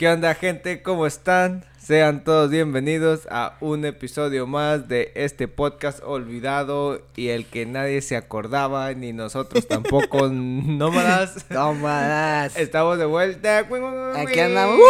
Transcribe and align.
¿Qué 0.00 0.08
onda 0.08 0.34
gente? 0.34 0.80
¿Cómo 0.80 1.06
están? 1.06 1.62
Sean 1.76 2.24
todos 2.24 2.48
bienvenidos 2.48 3.28
a 3.30 3.58
un 3.60 3.84
episodio 3.84 4.46
más 4.46 4.88
de 4.88 5.12
este 5.14 5.46
podcast 5.46 6.02
olvidado 6.02 7.02
y 7.16 7.28
el 7.28 7.44
que 7.44 7.66
nadie 7.66 8.00
se 8.00 8.16
acordaba, 8.16 8.94
ni 8.94 9.12
nosotros 9.12 9.68
tampoco, 9.68 10.28
nómadas. 10.32 11.44
Nómadas. 11.50 12.56
Estamos 12.56 12.96
de 12.96 13.04
vuelta. 13.04 13.58
Aquí 13.58 14.40
andamos. 14.40 14.80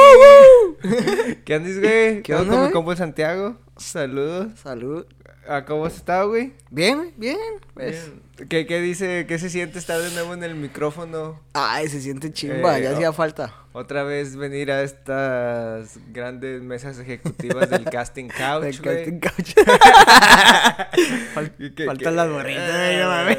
¿Qué 1.45 1.55
andas, 1.55 1.81
güey? 1.81 2.23
¿Qué 2.23 2.33
¿Todo 2.33 2.43
onda, 2.43 2.71
compa 2.71 2.95
Santiago? 2.95 3.57
Saludos. 3.79 4.61
Salud. 4.63 5.07
¿A 5.49 5.65
¿Cómo 5.65 5.87
has 5.87 5.97
estado, 5.97 6.29
güey? 6.29 6.53
Bien, 6.71 7.13
bien. 7.17 7.37
Pues. 7.75 8.11
Bien. 8.37 8.49
¿Qué, 8.49 8.67
¿Qué 8.67 8.81
dice? 8.81 9.27
¿Qué 9.27 9.39
se 9.39 9.51
siente 9.51 9.79
estar 9.79 9.99
de 10.01 10.11
nuevo 10.13 10.33
en 10.35 10.43
el 10.45 10.55
micrófono? 10.55 11.41
Ay, 11.55 11.89
se 11.89 12.01
siente 12.01 12.33
chimba, 12.33 12.79
Eh, 12.79 12.83
ya 12.85 12.91
oh. 12.91 12.95
hacía 12.95 13.13
falta. 13.13 13.55
Otra 13.73 14.03
vez 14.03 14.37
venir 14.37 14.71
a 14.71 14.83
estas 14.83 15.99
grandes 16.13 16.63
mesas 16.63 16.99
ejecutivas 16.99 17.69
del 17.71 17.85
casting 17.91 18.29
couch, 18.29 18.81
quedé 18.81 19.05
en 19.09 19.21
couch. 19.21 19.55
Fal- 21.35 21.53
¿Qué- 21.75 21.87
Faltan 21.87 21.97
qué- 21.99 22.17
las 22.17 22.29
morritas, 22.29 22.71
Eh, 22.71 22.99
no 23.01 23.09
mames. 23.09 23.39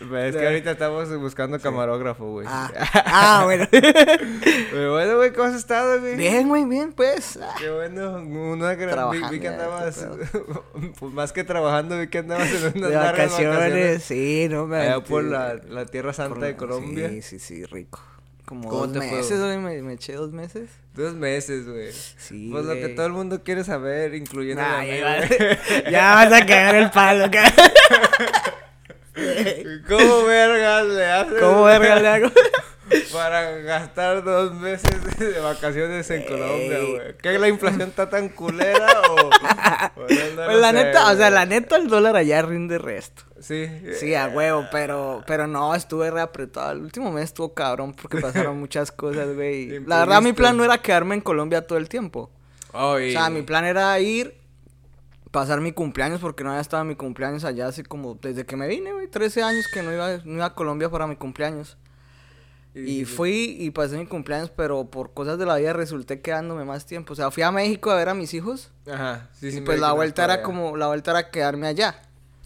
Eh, 0.00 0.28
Es 0.28 0.36
que 0.36 0.46
ahorita 0.46 0.70
estamos 0.72 1.14
buscando 1.18 1.58
camarógrafo, 1.60 2.24
güey. 2.32 2.46
Ah, 2.48 2.70
ah, 3.06 3.42
bueno. 3.44 3.66
Pero 3.70 4.92
bueno, 4.92 5.16
güey, 5.16 5.32
¿cómo 5.32 5.48
has 5.48 5.54
estado, 5.54 6.00
güey? 6.00 6.16
Bien, 6.16 6.48
güey, 6.48 6.64
bien, 6.64 6.92
pues. 6.92 7.38
Qué 7.58 7.70
bueno, 7.70 8.16
una 8.18 8.74
gran... 8.74 9.10
Vi, 9.30 9.40
que 9.40 9.48
andabas, 9.48 10.06
pues 10.98 11.12
más 11.12 11.32
que 11.32 11.44
trabajando, 11.44 11.98
vi 11.98 12.08
que 12.08 12.18
andabas 12.18 12.48
en 12.50 12.78
unas 12.78 12.90
De 12.90 12.96
largas 12.96 13.30
vacaciones, 13.32 14.02
sí, 14.02 14.46
no 14.50 14.66
me 14.66 14.78
Allá 14.78 15.00
por 15.00 15.24
la, 15.24 15.54
la 15.54 15.86
Tierra 15.86 16.12
Santa 16.12 16.34
Por 16.34 16.44
de 16.44 16.56
Colombia. 16.56 17.08
Sí, 17.10 17.22
sí, 17.22 17.38
sí, 17.38 17.64
rico. 17.66 18.00
Como 18.46 18.68
¿Cómo 18.68 18.86
dos 18.88 18.92
te 19.00 19.08
fue, 19.08 19.18
meses, 19.18 19.38
güey? 19.40 19.58
me, 19.58 19.80
me 19.82 19.92
eché 19.92 20.14
dos 20.14 20.32
meses. 20.32 20.70
Dos 20.94 21.14
meses, 21.14 21.68
güey. 21.68 21.92
Sí, 21.92 22.48
Pues 22.50 22.64
lo 22.64 22.74
que 22.74 22.88
todo 22.88 23.06
el 23.06 23.12
mundo 23.12 23.42
quiere 23.44 23.62
saber, 23.62 24.12
incluyendo 24.14 24.60
Nah, 24.60 24.82
ya, 24.84 25.18
güey. 25.26 25.92
ya 25.92 26.14
vas 26.16 26.32
a 26.32 26.44
cagar 26.46 26.74
el 26.74 26.90
palo, 26.90 27.30
ca- 27.30 27.52
¿Cómo 29.88 30.24
vergas 30.24 30.86
le 30.86 31.04
haces? 31.06 31.40
¿Cómo 31.40 31.64
verga 31.64 32.00
le 32.00 32.08
hago? 32.08 32.30
Para 33.12 33.52
gastar 33.58 34.24
dos 34.24 34.52
meses 34.54 35.16
de 35.16 35.38
vacaciones 35.38 36.10
en 36.10 36.24
Colombia, 36.24 36.78
güey. 36.80 37.16
¿Que 37.18 37.38
la 37.38 37.48
inflación 37.48 37.88
está 37.90 38.10
tan 38.10 38.28
culera 38.30 39.00
o...? 39.08 39.16
no, 39.16 39.90
Pues 39.94 40.58
la 40.60 40.70
sé, 40.70 40.72
neta, 40.72 41.12
o 41.12 41.16
sea, 41.16 41.30
la 41.30 41.46
neta 41.46 41.76
el 41.76 41.86
dólar 41.88 42.16
allá 42.16 42.42
rinde 42.42 42.78
resto. 42.78 43.22
Sí. 43.38 43.68
Sí, 43.98 44.14
a 44.16 44.26
huevo, 44.28 44.66
pero, 44.72 45.22
pero 45.26 45.46
no, 45.46 45.72
estuve 45.76 46.10
reapretado. 46.10 46.72
El 46.72 46.78
último 46.80 47.12
mes 47.12 47.24
estuvo 47.26 47.54
cabrón 47.54 47.94
porque 47.94 48.18
pasaron 48.20 48.58
muchas 48.58 48.90
cosas, 48.90 49.34
güey. 49.36 49.78
La 49.86 50.00
verdad, 50.00 50.20
mi 50.20 50.32
plan 50.32 50.56
no 50.56 50.64
era 50.64 50.78
quedarme 50.78 51.14
en 51.14 51.20
Colombia 51.20 51.64
todo 51.66 51.78
el 51.78 51.88
tiempo. 51.88 52.28
Oh, 52.72 52.98
y- 52.98 53.10
O 53.10 53.12
sea, 53.12 53.30
mi 53.30 53.42
plan 53.42 53.64
era 53.66 53.98
ir, 54.00 54.34
pasar 55.30 55.60
mi 55.60 55.72
cumpleaños 55.72 56.20
porque 56.20 56.44
no 56.44 56.50
había 56.50 56.60
estado 56.60 56.84
mi 56.84 56.96
cumpleaños 56.96 57.44
allá 57.44 57.68
así 57.68 57.82
como 57.82 58.14
desde 58.14 58.46
que 58.46 58.56
me 58.56 58.66
vine, 58.66 58.92
güey. 58.92 59.08
13 59.08 59.42
años 59.42 59.66
que 59.72 59.82
no 59.82 59.92
iba, 59.92 60.18
no 60.24 60.34
iba 60.34 60.46
a 60.46 60.54
Colombia 60.54 60.90
para 60.90 61.06
mi 61.06 61.16
cumpleaños. 61.16 61.76
Y 62.72 63.04
fui 63.04 63.56
y 63.58 63.70
pasé 63.70 63.98
mi 63.98 64.06
cumpleaños, 64.06 64.50
pero 64.50 64.90
por 64.90 65.12
cosas 65.12 65.38
de 65.38 65.46
la 65.46 65.56
vida 65.56 65.72
resulté 65.72 66.20
quedándome 66.20 66.64
más 66.64 66.86
tiempo. 66.86 67.14
O 67.14 67.16
sea, 67.16 67.32
fui 67.32 67.42
a 67.42 67.50
México 67.50 67.90
a 67.90 67.96
ver 67.96 68.08
a 68.08 68.14
mis 68.14 68.32
hijos. 68.32 68.70
Ajá, 68.88 69.28
sí, 69.32 69.50
sí. 69.50 69.58
y 69.58 69.60
pues 69.62 69.80
la 69.80 69.92
vuelta 69.92 70.22
era 70.22 70.42
como, 70.42 70.76
la 70.76 70.86
vuelta 70.86 71.10
era 71.10 71.30
quedarme 71.30 71.66
allá. 71.66 72.00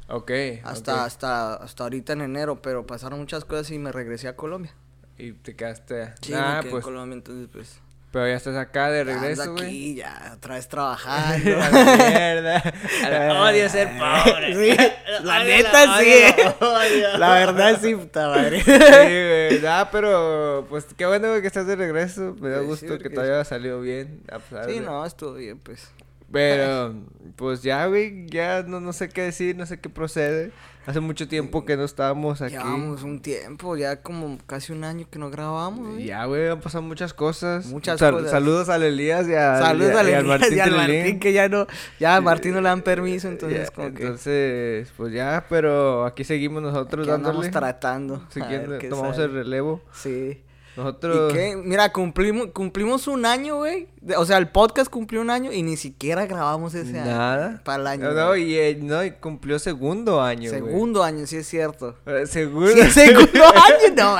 Ok. 0.09 0.31
Hasta, 0.63 1.05
hasta, 1.05 1.55
hasta 1.55 1.83
ahorita 1.85 2.15
en 2.15 2.23
enero, 2.23 2.63
pero 2.63 2.87
pasaron 2.87 3.19
muchas 3.19 3.45
cosas 3.45 3.71
y 3.71 3.79
me 3.79 3.93
regresé 3.93 4.29
a 4.29 4.37
Colombia. 4.37 4.75
Y 5.19 5.33
te 5.33 5.55
quedaste... 5.55 6.15
Sí, 6.23 6.33
ah, 6.35 6.57
me 6.57 6.61
quedé 6.63 6.71
pues... 6.71 6.83
en 6.83 6.85
Colombia, 6.85 7.15
entonces 7.17 7.49
pues. 7.53 7.81
Pero 8.15 8.29
ya 8.29 8.37
estás 8.37 8.57
acá 8.57 8.91
de 8.91 9.03
regreso, 9.03 9.53
güey. 9.53 9.65
aquí, 9.67 9.95
ya, 9.97 10.33
otra 10.37 10.55
vez 10.55 10.69
trabajando. 10.69 11.51
A 11.63 11.69
la 11.69 11.97
mierda. 11.97 12.63
La- 13.11 13.43
Odio 13.43 13.69
ser 13.69 13.89
pobre. 13.99 14.55
Sí, 14.55 14.77
la 15.25 15.43
neta 15.43 15.99
sí. 15.99 16.15
odio. 16.61 17.19
La 17.19 17.31
verdad 17.35 17.79
sí, 17.83 17.95
puta 17.97 18.29
madre. 18.29 18.61
Sí, 18.63 18.71
güey. 18.71 19.61
Pero 19.91 20.65
pues 20.71 20.87
qué 20.97 21.07
bueno 21.07 21.29
güey, 21.29 21.41
que 21.41 21.49
estás 21.49 21.67
de 21.67 21.75
regreso. 21.75 22.37
Me 22.41 22.51
da 22.51 22.61
Sí, 22.61 22.67
gusto 22.67 22.97
sí, 22.97 23.03
que 23.03 23.11
todo 23.11 23.25
haya 23.25 23.45
salido 23.45 23.81
bien. 23.81 24.23
A 24.31 24.39
pesar 24.39 24.67
Sí, 24.67 24.75
de- 24.75 24.81
no, 24.81 25.05
estuvo 25.05 25.35
bien, 25.35 25.59
pues. 25.59 25.91
Pero, 26.31 26.95
pues 27.37 27.63
ya, 27.63 27.87
güey, 27.87 28.27
ya 28.29 28.63
no, 28.63 28.81
no 28.81 28.93
sé 28.93 29.09
qué 29.09 29.23
decir, 29.23 29.57
no 29.57 29.67
sé 29.67 29.81
qué 29.81 29.89
procede. 29.89 30.53
Hace 30.87 31.01
mucho 31.01 31.27
tiempo 31.27 31.65
que 31.65 31.77
no 31.77 31.85
estábamos 31.85 32.43
aquí. 32.43 32.53
Llevamos 32.53 33.03
un 33.03 33.21
tiempo, 33.21 33.77
ya 33.77 34.03
como 34.03 34.37
casi 34.47 34.73
un 34.73 34.85
año 34.85 35.07
que 35.11 35.19
no 35.19 35.31
grabamos, 35.31 35.93
güey. 35.95 36.05
Ya, 36.05 36.25
güey, 36.27 36.49
han 36.49 36.61
pasado 36.61 36.83
muchas 36.83 37.15
cosas. 37.15 37.67
Muchas 37.67 37.99
Sal- 37.99 38.13
cosas. 38.15 38.31
Saludos 38.31 38.69
al 38.69 38.83
Elías 38.83 39.27
y, 39.27 39.35
a, 39.35 39.59
Saludos 39.61 39.93
y 39.93 39.97
a- 39.97 40.01
al 40.01 40.09
y 40.09 40.13
al 40.13 40.21
Elías 40.25 40.25
Martín 40.41 40.57
y 40.57 40.61
al. 40.61 40.71
Martín, 40.73 41.21
que 41.21 41.33
ya 41.33 41.49
no, 41.49 41.67
ya 41.99 42.17
a 42.17 42.21
Martín 42.21 42.53
no 42.53 42.61
le 42.61 42.69
dan 42.69 42.83
permiso, 42.83 43.29
entonces 43.35 43.69
Ya, 43.69 43.75
como 43.75 43.95
que 43.95 44.03
Entonces, 44.03 44.93
pues 44.97 45.13
ya, 45.13 45.47
pero 45.49 46.05
aquí 46.05 46.23
seguimos 46.25 46.63
nosotros 46.63 47.07
aquí 47.07 47.15
andamos 47.15 47.45
dándole. 47.45 47.51
tratando. 47.51 48.15
a 48.17 48.31
Siguiendo, 48.33 48.71
ver 48.73 48.81
qué 48.81 48.89
tomamos 48.89 49.17
el 49.19 49.33
relevo. 49.33 49.81
Sí. 49.93 50.41
Nosotros. 50.77 51.33
¿Y 51.33 51.37
qué? 51.37 51.57
Mira, 51.57 51.93
cumplimos, 51.93 52.49
cumplimos 52.53 53.07
un 53.07 53.27
año, 53.27 53.59
güey. 53.59 53.89
O 54.17 54.27
sea, 54.27 54.39
el 54.39 54.49
podcast 54.49 54.91
cumplió 54.91 55.21
un 55.21 55.31
año 55.31 55.53
y 55.53 55.63
ni 55.63 55.77
siquiera 55.77 56.27
grabamos 56.27 56.75
ese 56.75 56.99
año. 56.99 57.11
Nada. 57.11 57.63
Para 57.65 57.81
el 57.81 57.87
año. 57.87 58.13
No, 58.13 58.15
no, 58.15 58.37
y, 58.37 58.57
eh, 58.59 58.79
no, 58.81 59.05
y 59.05 59.13
cumplió 59.13 59.59
segundo 59.59 60.21
año. 60.21 60.51
Segundo 60.51 61.03
año, 61.03 61.27
sí 61.27 61.37
es 61.37 61.47
cierto. 61.47 61.97
Eh, 62.07 62.27
Segundo. 62.27 62.71
Sí, 62.71 62.91
segundo 62.91 63.45
año, 63.45 63.95
no. 63.97 64.17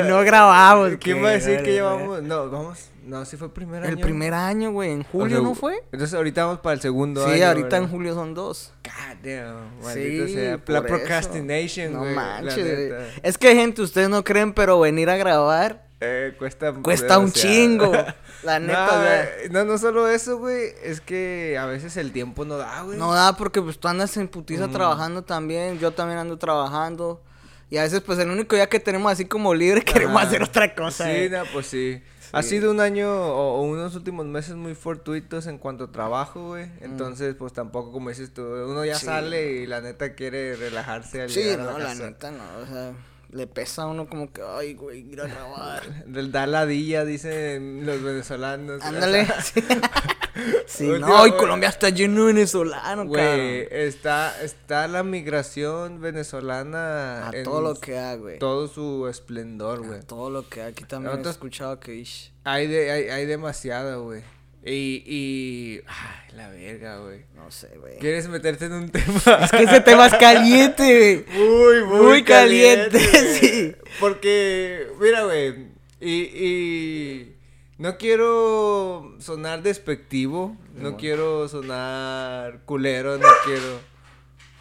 Y 0.00 0.08
no 0.08 0.20
grabamos. 0.20 0.92
¿Quién 1.00 1.18
qué 1.18 1.22
va 1.22 1.28
a 1.28 1.32
decir 1.32 1.62
que 1.62 1.72
llevamos? 1.72 2.22
No, 2.22 2.50
vamos. 2.50 2.91
No, 3.04 3.24
sí 3.24 3.36
fue 3.36 3.48
el 3.48 3.52
primer 3.52 3.82
año. 3.82 3.90
El 3.92 3.98
primer 3.98 4.32
año, 4.34 4.70
güey. 4.72 4.92
En 4.92 5.00
O 5.00 5.04
julio, 5.04 5.38
sea, 5.38 5.46
¿no 5.48 5.54
fue? 5.54 5.82
Entonces 5.92 6.14
ahorita 6.14 6.44
vamos 6.44 6.60
para 6.60 6.74
el 6.74 6.80
segundo 6.80 7.24
Sí, 7.26 7.32
año. 7.32 7.46
ahorita 7.48 7.64
¿verdad? 7.66 7.82
en 7.82 7.88
julio 7.88 8.14
son 8.14 8.34
dos. 8.34 8.72
God 8.84 9.16
damn, 9.28 9.82
maldito 9.82 10.26
Sí, 10.26 10.34
sea. 10.34 10.60
La 10.66 10.82
procrastination, 10.82 11.92
No 11.92 11.98
güey. 12.00 12.14
la 12.14 12.20
manches. 12.20 12.92
Es 13.22 13.38
que, 13.38 13.54
gente, 13.54 13.82
ustedes 13.82 14.08
no 14.08 14.22
creen, 14.24 14.52
pero 14.52 14.78
venir 14.80 15.10
a 15.10 15.16
grabar 15.16 15.86
Eh, 16.00 16.34
cuesta 16.38 16.72
cuesta 16.74 17.18
un 17.18 17.30
chingo. 17.32 17.92
La 18.42 18.58
No, 18.58 18.66
neta, 18.66 18.96
güey. 18.98 19.36
güey, 19.46 19.50
no, 19.50 19.64
no 19.64 19.78
solo 19.78 20.08
eso, 20.08 20.38
güey. 20.38 20.70
Es 20.82 21.00
que 21.00 21.56
a 21.56 21.66
veces 21.66 21.96
el 21.96 22.10
tiempo 22.10 22.44
no 22.44 22.56
da, 22.56 22.82
güey. 22.82 22.98
No 22.98 23.12
da 23.14 23.36
porque 23.36 23.62
pues 23.62 23.78
tú 23.78 23.86
andas 23.86 24.16
en 24.16 24.26
putiza 24.26 24.66
Mm. 24.66 24.72
trabajando 24.72 25.22
también, 25.22 25.78
yo 25.78 25.92
también 25.92 26.18
ando 26.18 26.36
trabajando. 26.38 27.22
Y 27.70 27.76
a 27.78 27.82
veces 27.84 28.00
pues 28.00 28.18
el 28.18 28.30
único 28.30 28.56
día 28.56 28.68
que 28.68 28.80
tenemos 28.80 29.12
así 29.12 29.26
como 29.26 29.54
libre 29.54 29.82
queremos 29.84 30.20
hacer 30.20 30.42
otra 30.42 30.74
cosa. 30.74 31.04
Sí, 31.04 31.10
eh. 31.12 31.28
no, 31.30 31.44
pues 31.52 31.66
sí. 31.68 32.02
Ha 32.32 32.42
sido 32.42 32.70
un 32.70 32.80
año 32.80 33.10
o, 33.10 33.60
o 33.60 33.62
unos 33.62 33.94
últimos 33.94 34.24
meses 34.26 34.54
muy 34.56 34.74
fortuitos 34.74 35.46
en 35.46 35.58
cuanto 35.58 35.84
a 35.84 35.92
trabajo, 35.92 36.48
güey. 36.48 36.70
Entonces, 36.80 37.34
pues 37.34 37.52
tampoco, 37.52 37.92
como 37.92 38.08
dices 38.08 38.32
tú, 38.32 38.42
uno 38.42 38.84
ya 38.84 38.94
Mm. 38.94 38.98
Sí. 38.98 39.06
sale 39.06 39.52
y 39.52 39.66
la 39.66 39.80
neta 39.80 40.14
quiere 40.14 40.56
relajarse 40.56 41.22
al 41.22 41.30
Sí, 41.30 41.42
llegar 41.42 41.60
a 41.68 41.72
no, 41.72 41.78
la 41.78 41.94
la 41.94 41.94
neta 41.94 42.30
no, 42.30 42.44
o 42.62 42.66
sea, 42.66 42.92
le 43.30 43.46
pesa 43.46 43.82
a 43.82 43.86
uno 43.86 44.06
como 44.08 44.32
que, 44.32 44.42
ay, 44.42 44.74
güey, 44.74 45.00
ir 45.12 45.20
a 45.20 45.26
grabar. 45.26 46.04
Del 46.06 46.32
da 46.32 46.46
ladilla, 46.46 47.04
dicen 47.04 47.84
los 47.86 48.02
venezolanos. 48.02 48.82
Ándale. 48.82 49.22
O 49.38 49.42
sea, 49.42 49.62
Sí, 50.66 50.84
Última, 50.88 51.08
no, 51.08 51.26
y. 51.26 51.32
Colombia 51.32 51.68
está 51.68 51.90
lleno 51.90 52.20
de 52.26 52.32
venezolanos, 52.32 53.06
Güey, 53.06 53.68
está, 53.70 54.42
está 54.42 54.88
la 54.88 55.02
migración 55.02 56.00
venezolana 56.00 57.28
A 57.28 57.32
en 57.32 57.44
todo 57.44 57.60
lo 57.60 57.74
que 57.74 57.98
hay, 57.98 58.18
güey. 58.18 58.38
todo 58.38 58.66
su 58.68 59.08
esplendor, 59.08 59.86
güey. 59.86 59.98
A 59.98 60.02
todo 60.02 60.30
lo 60.30 60.48
que 60.48 60.62
hay. 60.62 60.72
Aquí 60.72 60.84
también 60.84 61.20
he 61.24 61.28
escuchado 61.28 61.78
que, 61.80 61.94
ish, 61.96 62.32
Hay, 62.44 62.66
de, 62.66 62.90
hay, 62.90 63.08
hay 63.10 63.26
demasiado, 63.26 64.04
güey. 64.04 64.22
Y, 64.64 65.02
y... 65.06 65.80
Ay, 65.88 66.36
la 66.36 66.48
verga, 66.48 66.98
güey. 66.98 67.24
no 67.34 67.50
sé, 67.50 67.68
güey. 67.80 67.98
¿Quieres 67.98 68.28
meterte 68.28 68.66
en 68.66 68.72
un 68.74 68.90
tema? 68.92 69.20
Es 69.42 69.50
que 69.50 69.64
ese 69.64 69.80
tema 69.80 70.06
es 70.06 70.14
caliente, 70.14 71.24
güey. 71.26 71.38
Muy, 71.48 71.84
muy, 71.84 72.06
Muy 72.06 72.22
caliente, 72.24 72.98
sí. 73.40 73.74
Porque, 74.00 74.86
mira, 75.00 75.24
güey, 75.24 75.66
y, 76.00 76.12
y 76.22 77.36
no 77.82 77.98
quiero 77.98 79.14
sonar 79.18 79.62
despectivo, 79.62 80.56
no 80.74 80.80
Bueno. 80.82 80.96
quiero 80.96 81.48
sonar 81.48 82.60
culero, 82.64 83.18
no 83.18 83.26
quiero 83.44 83.80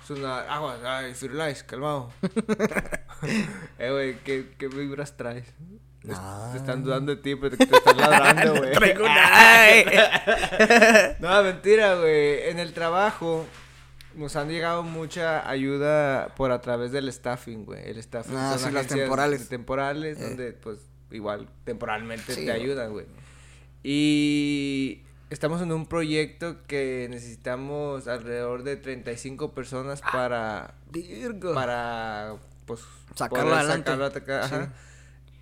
sonar... 0.07 0.47
Agua, 0.50 0.77
ay, 0.83 1.13
Firulais, 1.13 1.63
calmado. 1.63 2.12
eh, 3.79 3.91
güey, 3.91 4.18
¿qué, 4.23 4.51
¿qué 4.57 4.68
vibras 4.68 5.15
traes? 5.18 5.47
Es- 6.03 6.18
Ah. 6.18 6.50
Te 6.51 6.57
están 6.57 6.83
dudando 6.83 7.15
de 7.15 7.21
ti, 7.21 7.35
pero 7.35 7.56
te, 7.56 7.68
te 7.68 7.77
están 7.77 7.95
ladrando, 7.97 8.56
güey. 8.57 8.73
No, 11.19 11.44
mentira, 11.44 11.94
güey. 11.95 12.50
En 12.50 12.57
el 12.57 12.74
trabajo 12.74 13.45
nos 14.15 14.35
han 14.35 14.50
llegado 14.50 14.81
mucha 14.81 15.47
ayuda 15.47 16.33
por 16.35 16.51
a 16.51 16.59
través 16.59 16.91
del 16.91 17.07
staffing, 17.13 17.65
güey. 17.65 17.88
El 17.88 18.01
staffing 18.01 18.35
Ah, 18.35 18.57
son 18.57 18.69
sí, 18.69 18.74
las 18.75 18.88
temporales. 18.88 19.47
temporales 19.47 20.19
Eh. 20.19 20.24
donde, 20.24 20.53
pues, 20.53 20.79
igual 21.12 21.48
temporalmente 21.63 22.34
Sí, 22.34 22.46
te 22.46 22.52
ayudan, 22.52 22.92
güey. 22.92 23.06
Y 23.84 25.02
estamos 25.30 25.62
en 25.62 25.72
un 25.72 25.86
proyecto 25.86 26.58
que 26.68 27.08
necesitamos 27.10 28.08
alrededor 28.08 28.63
de 28.63 28.75
35 28.78 29.52
personas 29.54 30.02
Ah. 30.04 30.12
para, 30.12 30.74
Virgo. 30.92 31.54
para, 31.54 32.36
pues, 32.66 32.81
Sacarlo 33.16 33.54
adelante. 33.56 33.92
sacarlo 33.92 34.12
Sí. 34.48 34.54
ajá. 34.56 34.74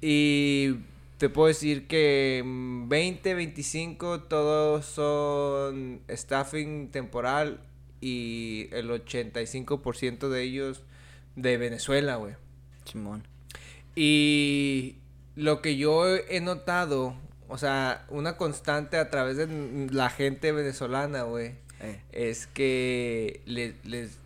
Y 0.02 0.76
te 1.18 1.30
puedo 1.30 1.48
decir 1.50 1.88
que 1.88 2.42
20, 2.46 3.34
25 3.34 4.22
todos 4.22 4.86
son 4.86 6.00
staffing 6.10 6.90
temporal 6.92 7.60
y 8.00 8.70
el 8.72 8.90
85% 8.90 10.30
de 10.30 10.44
ellos 10.44 10.82
de 11.36 11.58
Venezuela, 11.58 12.16
güey. 12.16 12.36
Simón. 12.86 13.28
Y 13.96 14.96
lo 15.40 15.62
que 15.62 15.78
yo 15.78 16.16
he 16.18 16.42
notado, 16.42 17.16
o 17.48 17.58
sea, 17.58 18.06
una 18.10 18.36
constante 18.36 18.98
a 18.98 19.10
través 19.10 19.38
de 19.38 19.48
la 19.92 20.10
gente 20.10 20.52
venezolana, 20.52 21.24
güey, 21.24 21.56
Eh. 21.82 22.02
es 22.12 22.46
que 22.48 23.40
les, 23.46 23.74
les, 23.86 24.18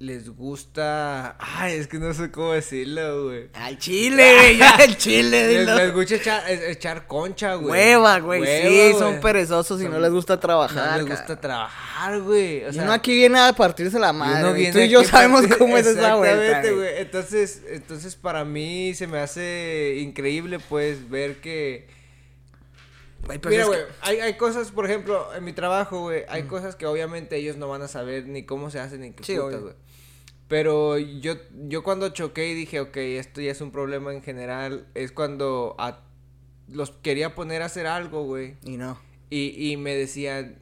les 0.00 0.30
gusta... 0.30 1.36
Ay, 1.40 1.74
es 1.74 1.88
que 1.88 1.98
no 1.98 2.14
sé 2.14 2.30
cómo 2.30 2.52
decirlo, 2.52 3.24
güey. 3.24 3.48
Al 3.54 3.76
chile, 3.78 4.34
güey, 4.36 4.56
ya 4.56 4.76
el 4.76 4.96
chile, 4.96 5.48
Les, 5.48 5.58
dilo. 5.60 5.74
les 5.74 5.92
gusta 5.92 6.14
echar, 6.14 6.42
echar 6.50 7.06
concha, 7.08 7.54
güey. 7.56 7.70
Hueva, 7.72 8.20
güey, 8.20 8.44
sí, 8.44 8.92
son 8.96 9.08
güey. 9.14 9.20
perezosos 9.20 9.82
y 9.82 9.88
no 9.88 9.98
les 9.98 10.12
gusta 10.12 10.34
No 10.34 10.40
trabajar. 10.40 10.98
les 11.02 11.08
gusta 11.10 11.40
trabajar, 11.40 12.20
güey. 12.20 12.64
O 12.66 12.72
sea, 12.72 12.84
uno 12.84 12.92
aquí 12.92 13.12
viene 13.12 13.40
a 13.40 13.52
partirse 13.52 13.98
la 13.98 14.12
madre. 14.12 14.50
güey. 14.50 14.70
Tú 14.72 14.78
y 14.78 14.88
yo 14.88 15.02
sabemos 15.02 15.44
cómo 15.58 15.76
es 15.76 15.86
esa 15.86 16.14
vuelta. 16.14 16.36
Exactamente, 16.44 16.76
güey. 16.76 16.90
güey. 16.92 17.02
Entonces, 17.02 17.62
entonces 17.68 18.14
para 18.14 18.44
mí 18.44 18.94
se 18.94 19.08
me 19.08 19.18
hace 19.18 19.96
increíble, 19.98 20.60
pues, 20.68 21.10
ver 21.10 21.40
que... 21.40 21.88
Güey, 23.26 23.40
Mira, 23.48 23.64
güey, 23.66 23.80
que- 23.80 23.86
hay, 24.02 24.20
hay 24.20 24.36
cosas, 24.36 24.70
por 24.70 24.86
ejemplo, 24.86 25.34
en 25.34 25.44
mi 25.44 25.52
trabajo, 25.52 26.02
güey, 26.02 26.22
hay 26.28 26.44
Mm. 26.44 26.48
cosas 26.48 26.76
que 26.76 26.86
obviamente 26.86 27.36
ellos 27.36 27.56
no 27.56 27.68
van 27.68 27.82
a 27.82 27.88
saber 27.88 28.26
ni 28.26 28.44
cómo 28.46 28.70
se 28.70 28.78
hacen 28.78 29.00
ni 29.00 29.10
qué 29.12 29.24
Sí, 29.24 29.34
putas, 29.36 29.60
güey. 29.60 29.74
Pero 30.48 30.96
yo, 30.98 31.34
yo 31.66 31.82
cuando 31.82 32.08
choqué 32.08 32.48
y 32.48 32.54
dije, 32.54 32.80
ok, 32.80 32.96
esto 32.96 33.40
ya 33.42 33.52
es 33.52 33.60
un 33.60 33.70
problema 33.70 34.12
en 34.14 34.22
general, 34.22 34.86
es 34.94 35.12
cuando 35.12 35.74
a- 35.78 36.00
los 36.68 36.90
quería 36.90 37.34
poner 37.34 37.60
a 37.62 37.66
hacer 37.66 37.86
algo, 37.86 38.24
güey. 38.24 38.56
Y 38.62 38.78
no. 38.78 38.98
Y, 39.30 39.70
y 39.72 39.76
me 39.76 39.94
decían, 39.94 40.58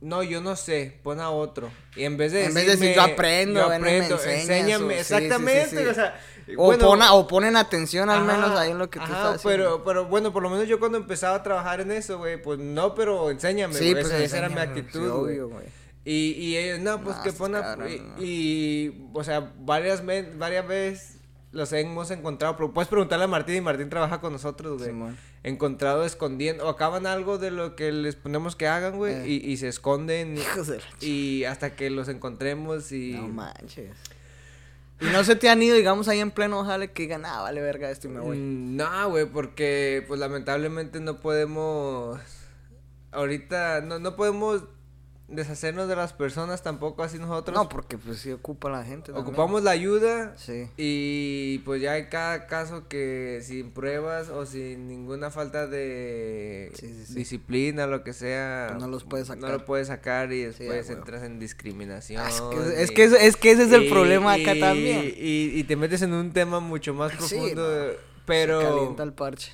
no, 0.00 0.22
yo 0.22 0.40
no 0.40 0.54
sé, 0.54 1.00
pon 1.02 1.18
a 1.18 1.30
otro. 1.30 1.68
Y 1.96 2.04
en 2.04 2.16
vez 2.16 2.30
de 2.32 2.44
En 2.44 2.54
vez 2.54 2.64
de 2.66 2.70
decir, 2.76 2.88
decirme, 2.88 2.94
yo 3.08 3.12
aprendo, 3.12 3.68
ven 3.68 3.82
me 3.82 3.96
enséñame, 4.06 4.84
o- 4.84 4.90
sí, 4.90 4.94
sí, 4.98 5.04
sí, 5.04 5.14
exactamente, 5.14 5.68
sí. 5.82 5.86
o 5.88 5.94
sea, 5.94 6.20
O, 6.56 6.64
bueno, 6.66 6.86
pon 6.86 7.02
a- 7.02 7.12
o 7.14 7.26
ponen 7.26 7.56
atención 7.56 8.10
al 8.10 8.18
ajá, 8.22 8.32
menos 8.36 8.58
ahí 8.58 8.70
en 8.70 8.78
lo 8.78 8.88
que 8.88 8.98
tú 9.00 9.04
ajá, 9.04 9.14
estás 9.14 9.34
haciendo. 9.36 9.64
pero, 9.64 9.84
pero 9.84 10.04
bueno, 10.06 10.32
por 10.32 10.42
lo 10.44 10.50
menos 10.50 10.68
yo 10.68 10.78
cuando 10.78 10.98
empezaba 10.98 11.36
a 11.36 11.42
trabajar 11.42 11.80
en 11.80 11.90
eso, 11.90 12.18
güey, 12.18 12.40
pues 12.40 12.60
no, 12.60 12.94
pero 12.94 13.30
enséñame, 13.32 13.74
Sí, 13.74 13.90
güey, 13.90 14.02
pues 14.04 14.12
esa, 14.14 14.22
esa 14.24 14.38
era 14.38 14.48
mi 14.48 14.60
actitud, 14.60 15.28
sí, 15.28 15.38
güey. 15.38 15.64
Y, 16.04 16.32
y 16.32 16.56
ellos, 16.58 16.80
no, 16.80 17.00
pues 17.02 17.16
que 17.16 17.30
estás 17.30 17.38
pon 17.38 17.54
a... 17.54 17.62
cabrón, 17.62 17.88
y, 18.18 18.24
y, 18.24 19.08
o 19.14 19.24
sea, 19.24 19.52
varias, 19.60 20.04
varias 20.04 20.66
veces 20.68 21.18
los 21.52 21.72
hemos 21.72 22.10
encontrado, 22.10 22.56
pero 22.56 22.72
puedes 22.74 22.88
preguntarle 22.88 23.24
a 23.24 23.28
Martín 23.28 23.54
y 23.56 23.60
Martín 23.60 23.88
trabaja 23.88 24.20
con 24.20 24.32
nosotros, 24.32 24.78
güey. 24.78 24.90
Simón. 24.90 25.16
encontrado 25.44 26.04
escondiendo, 26.04 26.66
o 26.66 26.68
acaban 26.68 27.06
algo 27.06 27.38
de 27.38 27.50
lo 27.52 27.76
que 27.76 27.90
les 27.92 28.16
ponemos 28.16 28.54
que 28.56 28.66
hagan, 28.66 28.96
güey, 28.96 29.14
Eh. 29.14 29.28
y, 29.28 29.50
y 29.52 29.56
se 29.56 29.68
esconden, 29.68 30.36
y- 30.36 30.40
Hijos 30.40 30.66
de 30.66 30.80
y 31.00 31.44
hasta 31.44 31.74
que 31.76 31.88
los 31.90 32.08
encontremos 32.08 32.90
y... 32.92 33.12
No 33.12 33.28
manches. 33.28 33.92
Y 35.00 35.06
no 35.06 35.22
se 35.24 35.36
te 35.36 35.48
han 35.48 35.62
ido, 35.62 35.76
digamos, 35.76 36.08
ahí 36.08 36.20
en 36.20 36.30
pleno 36.32 36.64
jale 36.64 36.90
que 36.92 37.02
digan, 37.04 37.24
ah, 37.24 37.40
vale 37.42 37.60
verga 37.60 37.90
esto 37.90 38.08
y 38.08 38.10
me 38.10 38.20
voy. 38.20 38.36
Mm, 38.36 38.76
No, 38.76 39.10
güey, 39.10 39.26
porque 39.26 40.04
pues 40.06 40.20
lamentablemente 40.20 41.00
no 41.00 41.20
podemos... 41.20 42.20
Ahorita 43.12 43.80
no, 43.80 43.98
no 44.00 44.16
podemos 44.16 44.64
deshacernos 45.26 45.88
de 45.88 45.96
las 45.96 46.12
personas 46.12 46.62
tampoco 46.62 47.02
así 47.02 47.18
nosotros. 47.18 47.56
No, 47.56 47.68
porque 47.68 47.96
pues 47.96 48.18
sí 48.18 48.30
ocupa 48.30 48.68
la 48.70 48.84
gente. 48.84 49.06
también. 49.12 49.26
Ocupamos 49.26 49.62
la 49.62 49.70
ayuda 49.70 50.34
Sí. 50.36 50.68
y 50.76 51.58
pues 51.60 51.80
ya 51.80 51.92
hay 51.92 52.06
cada 52.10 52.46
caso 52.46 52.88
que 52.88 53.40
sin 53.42 53.70
pruebas 53.70 54.28
o 54.28 54.44
sin 54.44 54.86
ninguna 54.86 55.30
falta 55.30 55.66
de 55.66 56.70
Sí, 56.74 57.04
sí, 57.06 57.14
disciplina, 57.14 57.86
lo 57.86 58.04
que 58.04 58.12
sea, 58.12 58.66
Pues 58.72 58.82
no 58.82 58.88
los 58.88 59.04
puedes 59.04 59.28
No 59.28 59.34
sacar. 59.34 59.50
lo 59.50 59.64
puedes 59.64 59.88
sacar 59.88 60.30
y 60.32 60.42
después 60.42 60.68
a 60.70 60.90
huevo. 60.90 61.00
entras 61.02 61.22
en 61.22 61.38
discriminación. 61.38 62.22
Ah, 62.22 62.28
es, 62.28 62.40
que, 62.40 62.82
es, 62.82 62.90
que, 62.90 63.04
es, 63.04 63.12
es 63.14 63.36
que 63.36 63.50
ese 63.52 63.62
es 63.64 63.72
el 63.72 63.84
y- 63.84 63.90
problema 63.90 64.34
acá 64.34 64.54
y- 64.54 64.60
también. 64.60 65.04
Y, 65.16 65.58
y 65.58 65.64
te 65.64 65.76
metes 65.76 66.02
en 66.02 66.12
un 66.12 66.32
tema 66.32 66.60
mucho 66.60 66.92
más 66.92 67.12
profundo, 67.16 67.86
no. 67.86 67.92
pero... 68.26 68.60
Se 68.60 68.66
calienta 68.66 69.02
el 69.02 69.12
parche. 69.14 69.52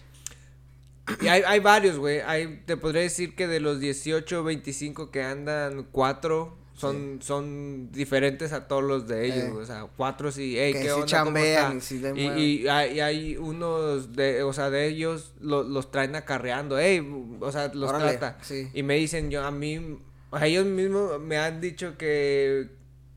Y 1.21 1.29
hay, 1.29 1.43
hay 1.47 1.61
varios, 1.61 1.99
güey. 1.99 2.21
Hay, 2.21 2.63
te 2.67 2.77
podría 2.77 3.03
decir 3.03 3.35
que 3.35 3.47
de 3.47 3.61
los 3.61 3.81
18 3.81 4.45
25 4.45 5.11
que 5.11 5.23
andan, 5.23 5.87
cuatro 5.93 6.57
son, 6.75 7.19
son 7.21 7.91
diferentes 7.93 8.53
a 8.55 8.67
todos 8.67 8.83
los 8.83 9.07
de 9.07 9.27
ellos, 9.27 9.45
Eh. 9.45 9.51
O 9.53 9.67
sea, 9.67 9.87
cuatro 9.99 10.33
sí, 10.33 10.55
hey, 10.57 10.73
Que 10.73 10.79
¿qué 10.79 10.85
sí 10.87 10.91
onda? 10.93 11.01
¿Cómo 11.01 11.07
chambean 11.07 11.77
está? 11.77 12.11
y 12.19 12.29
y, 12.63 12.69
hay, 12.69 12.95
y 12.97 13.01
hay 13.01 13.37
unos 13.37 14.15
de, 14.17 14.43
o 14.43 14.53
sea, 14.55 14.71
de 14.71 14.87
ellos 14.87 15.35
lo- 15.41 15.63
los 15.63 15.91
traen 15.91 16.17
acarreando, 16.17 16.79
hey, 16.79 17.07
o 17.39 17.53
sea, 17.53 17.71
los 17.75 17.91
Órale, 17.91 18.17
trata. 18.17 18.43
sí. 18.43 18.71
Y 18.73 18.83
me 18.83 18.95
dicen, 18.97 19.31
yo, 19.31 19.45
a 19.45 19.51
mí, 19.51 19.99
ellos 20.41 20.65
mismos 20.65 21.21
me 21.21 21.37
han 21.37 21.61
dicho 21.61 21.99
que 21.99 22.69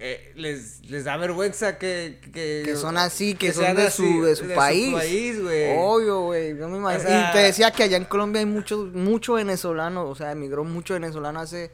eh, 0.06 0.34
les, 0.36 0.82
les 0.90 1.06
da 1.06 1.16
vergüenza 1.18 1.78
que, 1.78 2.20
que, 2.34 2.64
Que 2.66 2.76
son 2.76 2.98
así, 2.98 3.36
que, 3.36 3.54
son 3.54 3.76
de 3.76 3.84
así, 3.88 3.98
su, 4.04 4.24
de 4.24 4.36
su 4.36 4.48
país. 4.54 4.94
país, 4.94 5.42
güey. 5.42 5.78
Obvio, 5.78 6.22
güey. 6.24 6.58
Yo 6.58 6.68
me 6.68 6.78
imagino. 6.78 7.04
O 7.04 7.08
sea- 7.08 7.30
y 7.30 7.34
te 7.34 7.40
decía 7.40 7.72
que 7.72 7.84
allá 7.84 7.98
en 7.98 8.06
Colombia 8.06 8.40
hay 8.40 8.46
mucho, 8.46 8.90
mucho 8.94 9.34
venezolano. 9.36 10.10
O 10.10 10.16
sea, 10.16 10.32
emigró 10.32 10.64
mucho 10.66 10.94
venezolano 10.94 11.40
hace. 11.40 11.72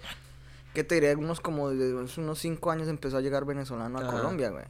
¿Qué 0.74 0.84
te 0.84 0.96
diría? 0.96 1.18
Unos 1.18 1.42
como 1.42 1.70
de 1.72 2.04
hace 2.04 2.22
unos 2.22 2.38
cinco 2.40 2.70
años 2.70 2.88
empezó 2.88 3.18
a 3.18 3.22
llegar 3.22 3.46
venezolano 3.46 3.98
a 3.98 4.04
Ajá. 4.04 4.12
Colombia, 4.12 4.50
güey. 4.50 4.66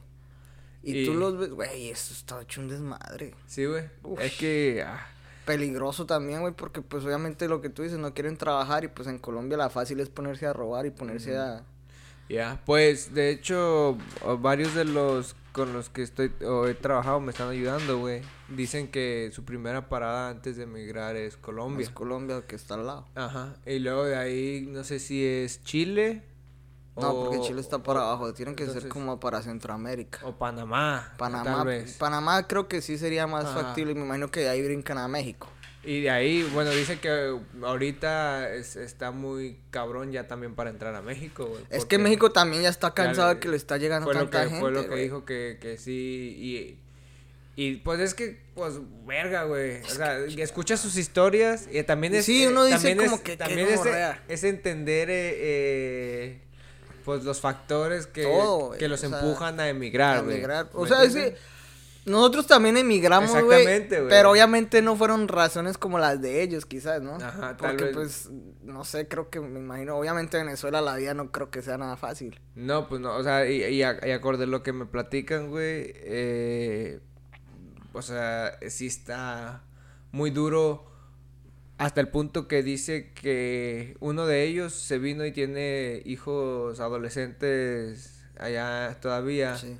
Y, 0.82 1.00
Y- 1.02 1.04
tú 1.06 1.12
los 1.14 1.38
ves, 1.38 1.50
güey, 1.50 1.90
eso 1.90 2.14
está 2.14 2.40
hecho 2.40 2.62
un 2.62 2.68
desmadre. 2.68 3.34
Sí, 3.46 3.66
güey. 3.66 3.84
Es 4.20 4.36
que. 4.38 4.82
ah, 4.86 5.06
Peligroso 5.44 6.06
también, 6.06 6.40
güey, 6.42 6.52
porque 6.54 6.80
pues 6.80 7.04
obviamente 7.04 7.48
lo 7.48 7.60
que 7.60 7.70
tú 7.70 7.82
dices, 7.82 7.98
no 7.98 8.14
quieren 8.14 8.36
trabajar 8.36 8.84
y 8.84 8.88
pues 8.88 9.08
en 9.08 9.18
Colombia 9.18 9.56
la 9.58 9.68
fácil 9.68 9.98
es 10.00 10.08
ponerse 10.08 10.46
a 10.46 10.52
robar 10.52 10.86
y 10.86 10.90
ponerse 10.90 11.36
a... 11.36 11.64
Ya, 12.30 12.60
pues 12.64 13.12
de 13.12 13.30
hecho, 13.30 13.98
varios 14.38 14.74
de 14.74 14.84
los 14.84 15.34
con 15.52 15.72
los 15.72 15.88
que 15.90 16.02
estoy 16.02 16.32
o 16.46 16.68
he 16.68 16.74
trabajado 16.74 17.18
me 17.18 17.32
están 17.32 17.48
ayudando, 17.48 17.98
güey. 17.98 18.22
Dicen 18.48 18.86
que 18.88 19.30
su 19.32 19.44
primera 19.44 19.88
parada 19.88 20.30
antes 20.30 20.56
de 20.56 20.62
emigrar 20.62 21.16
es 21.16 21.36
Colombia. 21.36 21.82
Es 21.82 21.90
Colombia 21.90 22.42
que 22.46 22.54
está 22.54 22.74
al 22.74 22.86
lado. 22.86 23.08
Ajá. 23.16 23.56
Y 23.66 23.80
luego 23.80 24.04
de 24.04 24.16
ahí, 24.16 24.64
no 24.68 24.84
sé 24.84 25.00
si 25.00 25.26
es 25.26 25.64
Chile. 25.64 26.22
No, 26.96 27.10
o- 27.10 27.24
porque 27.24 27.40
Chile 27.40 27.60
está 27.60 27.82
para 27.82 28.00
abajo, 28.02 28.32
tienen 28.32 28.54
que 28.54 28.66
ser 28.66 28.88
como 28.88 29.18
para 29.18 29.42
Centroamérica. 29.42 30.20
O 30.24 30.36
Panamá. 30.36 31.14
Panamá, 31.18 31.44
Tal 31.56 31.66
vez. 31.66 31.96
Panamá 31.98 32.46
creo 32.46 32.68
que 32.68 32.80
sí 32.80 32.96
sería 32.98 33.26
más 33.26 33.46
Ajá. 33.46 33.60
factible, 33.62 33.94
me 33.94 34.02
imagino 34.04 34.30
que 34.30 34.40
de 34.40 34.50
ahí 34.50 34.62
brincan 34.62 34.98
a 34.98 35.08
México. 35.08 35.48
Y 35.82 36.02
de 36.02 36.10
ahí, 36.10 36.42
bueno, 36.52 36.70
dice 36.72 36.98
que 36.98 37.38
ahorita 37.62 38.52
es- 38.54 38.76
está 38.76 39.12
muy 39.12 39.56
cabrón 39.70 40.12
ya 40.12 40.28
también 40.28 40.54
para 40.54 40.68
entrar 40.70 40.94
a 40.94 41.00
México, 41.00 41.46
güey. 41.46 41.62
Es 41.70 41.86
que 41.86 41.96
México 41.96 42.32
también 42.32 42.62
ya 42.62 42.68
está 42.68 42.92
cansado 42.92 43.28
ya 43.30 43.34
de 43.34 43.40
que 43.40 43.48
le 43.48 43.56
está 43.56 43.78
llegando 43.78 44.04
fue 44.04 44.14
lo 44.14 44.20
tanta 44.20 44.42
que, 44.42 44.48
gente. 44.50 44.60
Fue 44.60 44.70
lo 44.72 44.82
que 44.82 44.88
güey. 44.88 45.02
dijo 45.04 45.24
que, 45.24 45.56
que 45.58 45.78
sí. 45.78 46.76
Y, 47.56 47.62
y 47.62 47.76
pues 47.76 47.98
es 48.00 48.12
que, 48.12 48.38
pues, 48.54 48.74
verga, 49.06 49.44
güey. 49.44 49.80
O 49.82 49.88
sea, 49.88 50.18
escucha 50.18 50.76
sus 50.76 50.96
historias 50.96 51.66
y 51.72 51.82
también 51.82 52.14
es. 52.14 52.26
Sí, 52.26 52.46
uno 52.46 52.64
dice 52.64 52.94
como 52.96 53.14
es- 53.16 53.20
que- 53.22 53.30
que 53.32 53.36
También 53.38 53.68
es, 53.68 53.78
gonorrea. 53.78 54.22
es 54.28 54.44
entender, 54.44 55.08
eh, 55.08 55.34
eh, 55.38 56.40
pues, 57.06 57.24
los 57.24 57.40
factores 57.40 58.06
que, 58.06 58.24
Todo, 58.24 58.72
que 58.72 58.86
los 58.86 59.02
o 59.02 59.08
sea, 59.08 59.18
empujan 59.18 59.58
a 59.60 59.68
emigrar, 59.70 60.18
A 60.18 60.20
güey. 60.20 60.34
emigrar. 60.36 60.68
O 60.74 60.82
¿Me 60.82 60.88
sea, 60.88 61.02
es 61.04 61.14
entiendes? 61.14 61.34
que 61.40 61.59
nosotros 62.06 62.46
también 62.46 62.76
emigramos, 62.76 63.30
güey. 63.30 63.42
Exactamente, 63.60 63.96
güey. 63.98 64.08
Pero 64.10 64.30
obviamente 64.30 64.82
no 64.82 64.96
fueron 64.96 65.28
razones 65.28 65.76
como 65.78 65.98
las 65.98 66.20
de 66.20 66.42
ellos, 66.42 66.64
quizás, 66.66 67.02
¿no? 67.02 67.14
Ajá, 67.16 67.56
tal 67.56 67.76
Porque 67.76 67.84
vez. 67.84 67.94
pues, 67.94 68.30
no 68.62 68.84
sé, 68.84 69.06
creo 69.08 69.28
que 69.30 69.40
me 69.40 69.58
imagino, 69.60 69.96
obviamente 69.96 70.36
Venezuela 70.38 70.80
la 70.80 70.96
vida 70.96 71.14
no 71.14 71.30
creo 71.30 71.50
que 71.50 71.62
sea 71.62 71.76
nada 71.78 71.96
fácil. 71.96 72.40
No, 72.54 72.88
pues 72.88 73.00
no, 73.00 73.14
o 73.16 73.22
sea, 73.22 73.48
y, 73.48 73.62
y, 73.64 73.82
a- 73.82 73.98
y 74.06 74.10
acorde 74.12 74.44
a 74.44 74.46
lo 74.46 74.62
que 74.62 74.72
me 74.72 74.86
platican, 74.86 75.50
güey, 75.50 75.92
eh, 75.96 77.00
o 77.92 78.02
sea, 78.02 78.58
sí 78.68 78.86
está 78.86 79.62
muy 80.12 80.30
duro 80.30 80.86
hasta 81.78 82.00
el 82.00 82.08
punto 82.08 82.46
que 82.46 82.62
dice 82.62 83.12
que 83.14 83.96
uno 84.00 84.26
de 84.26 84.44
ellos 84.44 84.72
se 84.74 84.98
vino 84.98 85.24
y 85.24 85.32
tiene 85.32 86.02
hijos 86.04 86.78
adolescentes 86.80 88.22
allá 88.38 88.98
todavía 89.00 89.56
Sí. 89.56 89.76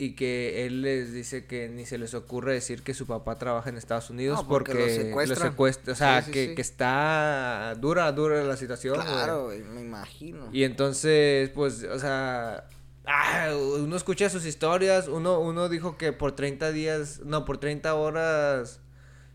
Y 0.00 0.14
que 0.14 0.64
él 0.64 0.82
les 0.82 1.12
dice 1.12 1.46
que 1.46 1.68
ni 1.68 1.84
se 1.84 1.98
les 1.98 2.14
ocurre 2.14 2.54
decir 2.54 2.82
que 2.84 2.94
su 2.94 3.06
papá 3.06 3.36
trabaja 3.36 3.68
en 3.68 3.76
Estados 3.76 4.10
Unidos 4.10 4.38
No, 4.42 4.48
porque 4.48 4.72
porque, 4.72 4.86
lo 4.86 4.88
lo 4.88 5.02
secuestran. 5.04 5.50
secuestra, 5.50 5.92
o 5.92 5.96
sea, 5.96 6.20
Sí, 6.22 6.26
sí, 6.26 6.32
que, 6.32 6.46
sí. 6.46 6.54
que 6.54 6.62
está 6.62 7.74
dura, 7.80 8.10
dura 8.12 8.42
la 8.44 8.56
situación. 8.56 8.94
Claro, 9.00 9.46
güey, 9.46 9.62
me 9.62 9.80
imagino. 9.80 10.48
Y 10.52 10.62
entonces, 10.64 11.50
pues, 11.50 11.82
o 11.82 11.98
sea, 11.98 12.68
ah, 13.06 13.48
uno 13.80 13.96
escucha 13.96 14.30
sus 14.30 14.46
historias, 14.46 15.08
uno, 15.08 15.40
uno 15.40 15.68
dijo 15.68 15.96
que 15.98 16.12
por 16.12 16.32
30 16.32 16.70
días, 16.70 17.20
no, 17.24 17.44
por 17.44 17.58
30 17.58 17.92
horas, 17.96 18.80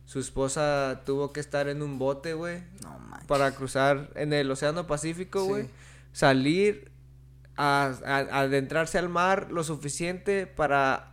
su 0.06 0.20
esposa 0.20 1.02
tuvo 1.06 1.34
que 1.34 1.42
estar 1.42 1.68
en 1.68 1.82
un 1.82 2.00
bote, 2.00 2.34
güey, 2.34 2.62
No 2.84 3.04
para 3.28 3.52
cruzar 3.56 4.10
en 4.16 4.34
el 4.34 4.50
Océano 4.52 4.86
Pacífico, 4.88 5.46
güey, 5.46 5.70
salir, 6.12 6.92
a, 7.58 7.94
a- 8.06 8.40
adentrarse 8.42 8.98
al 8.98 9.10
mar 9.10 9.52
lo 9.52 9.64
suficiente 9.64 10.48
para 10.48 11.12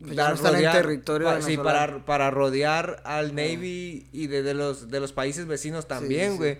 Pues 0.00 0.14
ya 0.16 0.28
no 0.28 0.34
están 0.34 0.54
en 0.56 0.72
territorio 0.72 1.26
pa- 1.28 1.42
sí, 1.42 1.56
para, 1.56 2.04
para 2.04 2.30
rodear 2.30 3.02
al 3.04 3.34
Navy 3.34 4.08
y 4.12 4.26
de, 4.28 4.42
de 4.42 4.54
los, 4.54 4.90
de 4.90 5.00
los 5.00 5.12
países 5.12 5.46
vecinos 5.46 5.86
también, 5.88 6.32
sí. 6.32 6.38
güey. 6.38 6.58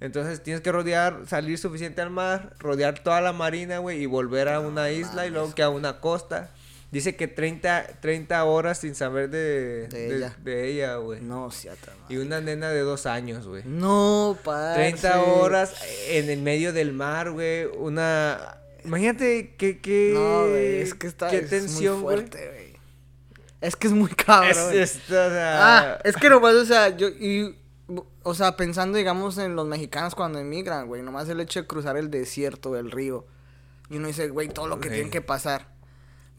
Entonces 0.00 0.42
tienes 0.42 0.60
que 0.62 0.72
rodear, 0.72 1.20
salir 1.28 1.56
suficiente 1.58 2.00
al 2.02 2.10
mar, 2.10 2.54
rodear 2.58 2.98
toda 3.04 3.20
la 3.20 3.32
marina, 3.32 3.78
güey, 3.78 4.02
y 4.02 4.06
volver 4.06 4.48
a 4.48 4.58
una 4.58 4.90
isla 4.90 5.26
y 5.26 5.30
luego 5.30 5.54
que 5.54 5.62
a 5.62 5.68
una 5.68 6.00
costa. 6.00 6.50
Dice 6.92 7.16
que 7.16 7.26
30, 7.26 8.00
30 8.00 8.44
horas 8.44 8.78
sin 8.78 8.94
saber 8.94 9.30
de, 9.30 9.88
ella. 10.14 10.36
de 10.42 10.68
ella, 10.68 10.96
güey. 10.96 11.22
No, 11.22 11.46
ata 11.46 11.92
Y 12.10 12.18
una 12.18 12.40
nena 12.42 12.68
de 12.68 12.80
dos 12.80 13.06
años, 13.06 13.48
güey. 13.48 13.62
No, 13.64 14.38
parce. 14.44 14.74
30 14.78 15.22
horas 15.22 15.74
en 16.08 16.28
el 16.28 16.42
medio 16.42 16.72
del 16.74 16.92
mar, 16.92 17.30
güey. 17.30 17.64
Una. 17.78 18.58
Imagínate 18.84 19.54
qué, 19.56 19.80
qué. 19.80 20.10
No, 20.14 20.48
güey, 20.50 20.82
es 20.82 20.92
que 20.94 21.06
está 21.06 21.30
Qué 21.30 21.38
es 21.38 21.48
tensión, 21.48 21.94
muy 21.94 22.02
fuerte, 22.14 22.46
güey. 22.52 22.72
Es 23.62 23.74
que 23.76 23.86
es 23.86 23.92
muy 23.94 24.10
cabrón. 24.10 24.50
Es, 24.74 24.96
es- 24.96 24.96
o 25.06 25.08
sea, 25.08 25.94
Ah, 25.94 25.98
es 26.04 26.14
que 26.16 26.28
nomás, 26.28 26.54
o 26.56 26.64
sea, 26.66 26.88
yo, 26.94 27.08
y, 27.08 27.56
o 28.22 28.34
sea, 28.34 28.56
pensando, 28.56 28.98
digamos, 28.98 29.38
en 29.38 29.56
los 29.56 29.66
mexicanos 29.66 30.14
cuando 30.14 30.40
emigran, 30.40 30.88
güey, 30.88 31.00
nomás 31.00 31.26
el 31.30 31.40
hecho 31.40 31.62
de 31.62 31.66
cruzar 31.66 31.96
el 31.96 32.10
desierto, 32.10 32.76
el 32.76 32.90
río, 32.90 33.24
y 33.88 33.96
uno 33.96 34.08
dice, 34.08 34.28
güey, 34.28 34.48
todo 34.48 34.66
lo 34.66 34.78
que 34.80 34.88
Sí. 34.88 34.94
tienen 34.96 35.10
que 35.12 35.20
pasar, 35.20 35.68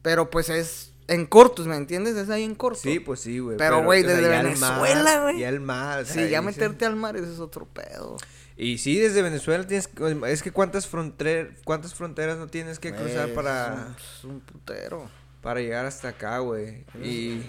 pero 0.03 0.29
pues 0.29 0.50
es 0.50 0.93
en 1.07 1.25
cortos, 1.25 1.65
¿me 1.65 1.75
entiendes? 1.75 2.15
Es 2.15 2.29
ahí 2.29 2.43
en 2.43 2.53
corto. 2.53 2.79
Sí, 2.79 3.00
pues 3.00 3.22
sí, 3.22 3.39
güey. 3.39 3.57
Pero, 3.57 3.83
güey, 3.83 4.03
o 4.03 4.05
sea, 4.05 4.15
desde 4.15 4.29
Venezuela, 4.29 5.22
güey. 5.24 5.39
Ya 5.39 5.50
el 5.50 5.60
mar. 5.60 6.03
o 6.03 6.05
Sí, 6.05 6.29
ya 6.29 6.39
y 6.39 6.45
meterte 6.45 6.86
al 6.86 6.95
mar, 6.95 7.17
ese 7.17 7.33
es 7.33 7.39
otro 7.39 7.65
pedo. 7.65 8.17
Y 8.55 8.77
sí, 8.77 9.00
desde 9.00 9.22
Venezuela 9.22 9.65
tienes. 9.65 9.89
Es 10.27 10.43
que 10.43 10.51
cuántas, 10.51 10.88
fronter, 10.88 11.55
cuántas 11.63 11.95
fronteras 11.95 12.38
no 12.38 12.48
tienes 12.48 12.77
que 12.79 12.93
cruzar 12.93 13.33
para, 13.33 13.74
Es 13.74 13.79
un, 13.79 13.95
es 13.95 14.24
un 14.25 14.39
putero. 14.41 15.10
para 15.41 15.60
llegar 15.60 15.86
hasta 15.86 16.10
acá, 16.10 16.38
güey. 16.39 16.86
Y. 17.03 17.41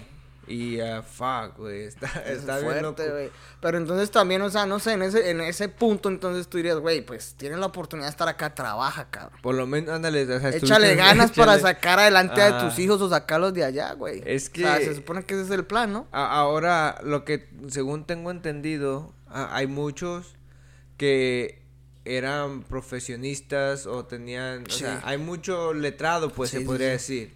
Y. 0.47 0.79
ah, 0.79 1.01
fuck, 1.01 1.57
güey. 1.57 1.83
Está, 1.85 2.07
Es 2.25 2.39
está 2.39 2.59
bien 2.59 2.71
fuerte, 2.81 3.09
güey. 3.09 3.29
Pero 3.61 3.77
entonces 3.77 4.11
también, 4.11 4.41
o 4.43 4.49
sea, 4.49 4.65
no 4.65 4.79
sé, 4.79 4.93
en 4.93 5.01
ese, 5.01 5.29
en 5.31 5.41
ese 5.41 5.69
punto, 5.69 6.09
entonces 6.09 6.47
tú 6.47 6.57
dirías, 6.57 6.77
güey, 6.77 7.01
pues 7.05 7.33
tienes 7.35 7.57
la 7.59 7.65
oportunidad 7.65 8.07
de 8.07 8.11
estar 8.11 8.27
acá, 8.27 8.53
trabaja, 8.53 9.09
cabrón. 9.09 9.39
Por 9.41 9.55
lo 9.55 9.65
menos, 9.65 9.89
ándale. 9.95 10.23
o 10.23 10.39
sea, 10.39 10.49
Échale 10.49 10.95
ganas 10.95 11.31
para 11.35 11.57
sacar 11.59 11.99
adelante 11.99 12.41
a 12.41 12.59
tus 12.59 12.77
hijos 12.79 13.01
o 13.01 13.09
sacarlos 13.09 13.53
de 13.53 13.63
allá, 13.63 13.93
güey. 13.93 14.21
Es 14.25 14.51
O 14.53 14.55
sea, 14.59 14.77
que- 14.77 14.85
se 14.85 14.95
supone 14.95 15.23
que 15.25 15.33
ese 15.33 15.43
es 15.43 15.49
el 15.51 15.65
plan, 15.65 15.91
¿no? 15.93 16.07
Ahora, 16.11 16.99
lo 17.03 17.25
que 17.25 17.49
según 17.69 18.05
tengo 18.05 18.29
entendido, 18.31 19.13
hay 19.27 19.67
muchos 19.67 20.35
que 20.97 21.63
eran 22.05 22.61
profesionistas 22.63 23.85
o 23.87 24.05
tenían, 24.05 24.65
o 24.67 24.71
sea, 24.71 25.01
hay 25.05 25.17
mucho 25.17 25.73
letrado, 25.73 26.29
pues 26.29 26.51
Sí, 26.51 26.59
se 26.59 26.65
podría 26.65 26.97
sí. 26.99 27.15
decir, 27.19 27.35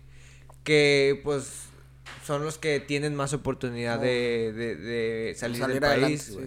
que 0.63 1.19
pues 1.23 1.68
son 2.25 2.43
los 2.43 2.57
que 2.57 2.79
tienen 2.79 3.15
más 3.15 3.33
oportunidad 3.33 3.99
de, 3.99 4.53
de, 4.53 4.75
de 4.75 5.35
salir, 5.35 5.59
Salir 5.61 5.75
del 5.75 5.83
adelante, 5.83 6.17
país. 6.17 6.37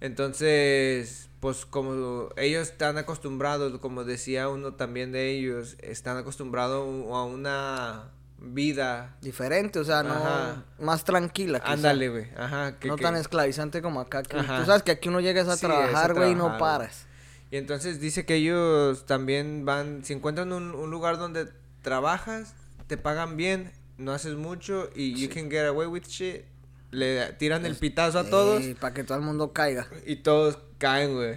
Entonces, 0.00 1.28
pues 1.40 1.64
como 1.66 2.28
ellos 2.36 2.68
están 2.68 2.98
acostumbrados, 2.98 3.78
como 3.80 4.04
decía 4.04 4.48
uno 4.48 4.74
también 4.74 5.12
de 5.12 5.30
ellos, 5.30 5.76
están 5.80 6.16
acostumbrados 6.16 6.82
a 7.12 7.24
una 7.24 8.10
vida 8.38 9.16
Diferente, 9.20 9.78
o 9.78 9.84
sea, 9.84 10.02
no 10.02 10.12
Ajá. 10.14 10.64
más 10.78 11.04
tranquila. 11.04 11.60
Ándale, 11.64 12.08
güey. 12.08 12.28
Ajá. 12.36 12.78
que- 12.78 12.88
no 12.88 12.96
que- 12.96 13.02
tan 13.02 13.16
esclavizante 13.16 13.82
como 13.82 14.00
acá. 14.00 14.22
que-. 14.22 14.36
Tú 14.38 14.64
sabes 14.66 14.82
que 14.82 14.92
aquí 14.92 15.08
uno 15.08 15.20
llegas 15.20 15.48
a 15.48 15.56
Sí, 15.56 15.66
trabajar, 15.66 16.14
güey, 16.14 16.32
y 16.32 16.34
no 16.34 16.56
paras. 16.58 17.06
Y 17.50 17.56
entonces 17.56 18.00
dice 18.00 18.24
que 18.24 18.36
ellos 18.36 19.06
también 19.06 19.64
van, 19.64 20.04
si 20.04 20.12
encuentran 20.12 20.52
un, 20.52 20.74
un 20.74 20.90
lugar 20.90 21.18
donde 21.18 21.48
trabajas, 21.82 22.54
te 22.86 22.96
pagan 22.96 23.36
bien, 23.36 23.72
no 24.00 24.12
haces 24.12 24.34
mucho 24.34 24.88
y 24.94 25.14
you 25.14 25.28
can 25.32 25.50
get 25.50 25.66
away 25.66 25.86
with 25.86 26.04
shit. 26.08 26.44
Le 26.90 27.32
tiran 27.34 27.64
el 27.66 27.76
pitazo 27.76 28.18
a 28.18 28.24
todos 28.24 28.64
para 28.80 28.92
que 28.92 29.04
todo 29.04 29.18
el 29.18 29.24
mundo 29.24 29.52
caiga. 29.52 29.86
y 30.06 30.16
todos 30.16 30.58
caen, 30.78 31.14
güey. 31.14 31.36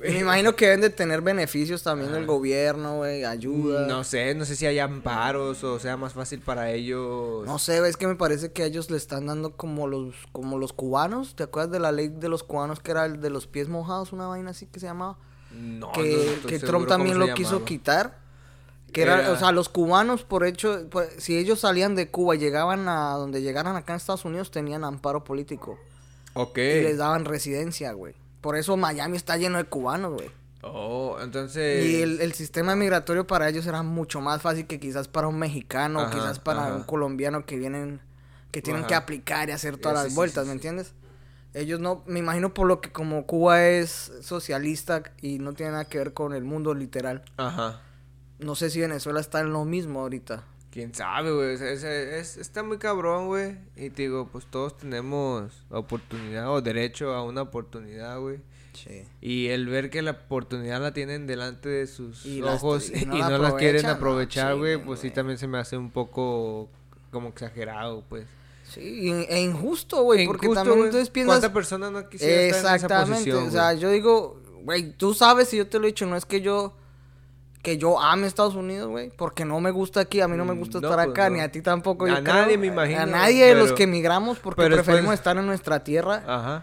Me 0.00 0.18
imagino 0.18 0.54
que 0.54 0.66
deben 0.66 0.82
de 0.82 0.90
tener 0.90 1.22
beneficios 1.22 1.82
también 1.82 2.12
del 2.12 2.26
gobierno, 2.26 2.96
güey, 2.96 3.24
ayuda. 3.24 3.86
No 3.86 4.04
sé, 4.04 4.34
no 4.34 4.44
sé 4.44 4.54
si 4.54 4.66
hay 4.66 4.78
amparos 4.78 5.64
o 5.64 5.78
sea 5.78 5.96
más 5.96 6.12
fácil 6.12 6.40
para 6.40 6.70
ellos. 6.70 7.46
No 7.46 7.58
sé, 7.58 7.78
es 7.88 7.96
que 7.96 8.06
me 8.06 8.16
parece 8.16 8.52
que 8.52 8.64
a 8.64 8.66
ellos 8.66 8.90
le 8.90 8.98
están 8.98 9.26
dando 9.26 9.56
como 9.56 9.86
los 9.86 10.14
como 10.32 10.58
los 10.58 10.74
cubanos. 10.74 11.34
¿Te 11.34 11.44
acuerdas 11.44 11.72
de 11.72 11.80
la 11.80 11.92
ley 11.92 12.08
de 12.08 12.28
los 12.28 12.42
cubanos 12.42 12.80
que 12.80 12.90
era 12.90 13.06
el 13.06 13.22
de 13.22 13.30
los 13.30 13.46
pies 13.46 13.68
mojados, 13.68 14.12
una 14.12 14.26
vaina 14.26 14.50
así 14.50 14.66
que 14.66 14.80
se 14.80 14.86
llamaba? 14.86 15.18
No, 15.52 15.92
que, 15.92 16.38
no 16.42 16.48
que 16.48 16.58
Trump 16.58 16.86
también 16.86 17.18
lo 17.18 17.32
quiso 17.32 17.64
quitar. 17.64 18.25
Que 18.96 19.02
era, 19.02 19.20
Era- 19.20 19.32
o 19.32 19.36
sea, 19.36 19.52
los 19.52 19.68
cubanos 19.68 20.22
por 20.24 20.46
hecho, 20.46 20.88
por- 20.88 21.06
si 21.18 21.36
ellos 21.36 21.60
salían 21.60 21.94
de 21.94 22.10
Cuba 22.10 22.34
y 22.34 22.38
llegaban 22.38 22.88
a 22.88 23.10
donde 23.10 23.42
llegaran 23.42 23.76
acá 23.76 23.92
en 23.92 23.98
Estados 23.98 24.24
Unidos 24.24 24.50
tenían 24.50 24.84
amparo 24.84 25.22
político 25.22 25.78
Ok. 26.32 26.56
y 26.56 26.80
les 26.80 26.96
daban 26.96 27.26
residencia, 27.26 27.92
güey. 27.92 28.14
Por 28.40 28.56
eso 28.56 28.76
Miami 28.78 29.18
está 29.18 29.36
lleno 29.36 29.58
de 29.58 29.64
cubanos, 29.64 30.14
güey. 30.14 30.30
Oh, 30.62 31.18
entonces. 31.22 31.84
Y 31.84 32.00
el, 32.02 32.20
el 32.22 32.32
sistema 32.32 32.74
migratorio 32.74 33.26
para 33.26 33.48
ellos 33.50 33.66
era 33.66 33.82
mucho 33.82 34.20
más 34.22 34.40
fácil 34.40 34.66
que 34.66 34.80
quizás 34.80 35.08
para 35.08 35.28
un 35.28 35.38
mexicano, 35.38 36.00
Ajá, 36.00 36.10
quizás 36.12 36.38
para 36.38 36.64
ajá. 36.68 36.74
un 36.76 36.82
colombiano 36.84 37.44
que 37.44 37.56
vienen, 37.58 38.00
que 38.50 38.62
tienen 38.62 38.80
Ajá. 38.84 38.88
que 38.88 38.94
aplicar 38.94 39.48
y 39.50 39.52
hacer 39.52 39.76
todas 39.76 39.98
Sí, 39.98 40.04
las 40.04 40.12
sí, 40.12 40.16
vueltas, 40.16 40.44
sí, 40.44 40.48
¿me 40.48 40.54
entiendes? 40.54 40.94
Ellos 41.54 41.80
no, 41.80 42.02
me 42.06 42.18
imagino 42.18 42.52
por 42.54 42.66
lo 42.66 42.80
que 42.80 42.90
como 42.92 43.26
Cuba 43.26 43.64
es 43.66 44.10
socialista 44.22 45.02
y 45.22 45.38
no 45.38 45.52
tiene 45.52 45.72
nada 45.72 45.84
que 45.84 45.98
ver 45.98 46.12
con 46.14 46.32
el 46.34 46.44
mundo 46.44 46.74
literal. 46.74 47.22
Ajá. 47.36 47.82
No 48.38 48.54
sé 48.54 48.70
si 48.70 48.80
Venezuela 48.80 49.20
está 49.20 49.40
en 49.40 49.52
lo 49.52 49.64
mismo 49.64 50.00
ahorita. 50.00 50.44
Quién 50.70 50.94
sabe, 50.94 51.32
güey. 51.32 51.54
Es, 51.54 51.60
es- 51.62 51.84
es- 51.84 52.36
está 52.36 52.62
muy 52.62 52.78
cabrón, 52.78 53.26
güey. 53.28 53.56
Y 53.76 53.88
te 53.90 54.02
digo, 54.02 54.28
pues 54.30 54.44
todos 54.46 54.76
tenemos 54.76 55.52
oportunidad 55.70 56.50
o 56.50 56.60
derecho 56.60 57.14
a 57.14 57.24
una 57.24 57.42
oportunidad, 57.42 58.18
güey. 58.20 58.40
Sí. 58.74 59.04
Y 59.22 59.46
el 59.48 59.66
ver 59.68 59.88
que 59.88 60.02
la 60.02 60.10
oportunidad 60.10 60.82
la 60.82 60.92
tienen 60.92 61.26
delante 61.26 61.70
de 61.70 61.86
sus 61.86 62.26
Y 62.26 62.42
ojos 62.42 62.90
y 62.90 62.98
y 63.04 63.06
no 63.06 63.28
la 63.30 63.38
las 63.38 63.54
quieren 63.54 63.86
aprovechar, 63.86 64.54
güey, 64.56 64.76
pues 64.76 65.00
sí 65.00 65.10
también 65.10 65.38
se 65.38 65.46
me 65.46 65.56
hace 65.56 65.78
un 65.78 65.90
poco 65.90 66.68
como 67.10 67.30
exagerado, 67.30 68.04
pues. 68.06 68.26
Sí, 68.64 69.10
e 69.30 69.40
injusto, 69.40 70.02
güey, 70.02 70.26
porque 70.26 70.48
también 70.50 70.78
entonces 70.80 71.08
piensas... 71.08 71.38
¿Cuánta 71.38 71.54
persona 71.54 71.88
no 71.90 72.06
quisiera 72.10 72.34
estar 72.34 72.48
en 72.50 72.54
esa 72.58 72.74
Exactamente, 72.74 73.30
posición, 73.30 73.46
o 73.48 73.50
sea, 73.50 73.72
yo 73.74 73.90
digo, 73.90 74.42
güey, 74.64 74.92
tú 74.92 75.14
sabes, 75.14 75.54
y 75.54 75.56
yo 75.56 75.68
te 75.68 75.78
lo 75.78 75.84
he 75.84 75.92
dicho, 75.92 76.04
no 76.04 76.16
es 76.16 76.26
que 76.26 76.40
yo 76.42 76.74
que 77.66 77.78
yo 77.78 78.00
ame 78.00 78.28
Estados 78.28 78.54
Unidos, 78.54 78.88
güey, 78.88 79.10
porque 79.10 79.44
no 79.44 79.58
me 79.58 79.72
gusta 79.72 79.98
aquí, 79.98 80.20
a 80.20 80.28
mí 80.28 80.36
no 80.36 80.44
me 80.44 80.54
Mm, 80.54 80.58
gusta 80.60 80.80
no, 80.80 80.88
estar 80.88 81.04
pues, 81.04 81.12
acá, 81.18 81.28
no. 81.28 81.34
ni 81.36 81.42
a 81.42 81.50
ti 81.50 81.62
tampoco. 81.62 82.04
A 82.04 82.08
yo 82.10 82.14
creo. 82.22 82.34
nadie, 82.34 82.56
me 82.58 82.68
imagino, 82.68 83.00
A 83.00 83.06
nadie 83.06 83.44
de 83.46 83.54
los 83.56 83.72
que 83.72 83.82
emigramos 83.82 84.38
porque 84.38 84.62
preferimos 84.66 84.96
después- 85.10 85.18
estar 85.18 85.36
en 85.36 85.46
nuestra 85.46 85.82
tierra, 85.82 86.22
Ajá. 86.28 86.62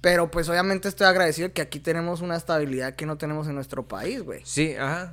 pero 0.00 0.30
pues 0.30 0.48
obviamente 0.48 0.88
estoy 0.88 1.06
agradecido 1.06 1.52
que 1.52 1.60
aquí 1.60 1.80
tenemos 1.80 2.22
una 2.22 2.36
estabilidad 2.36 2.94
que 2.94 3.04
no 3.04 3.18
tenemos 3.18 3.46
en 3.46 3.54
nuestro 3.56 3.82
país, 3.86 4.22
güey. 4.22 4.40
Sí, 4.44 4.74
ajá. 4.74 5.12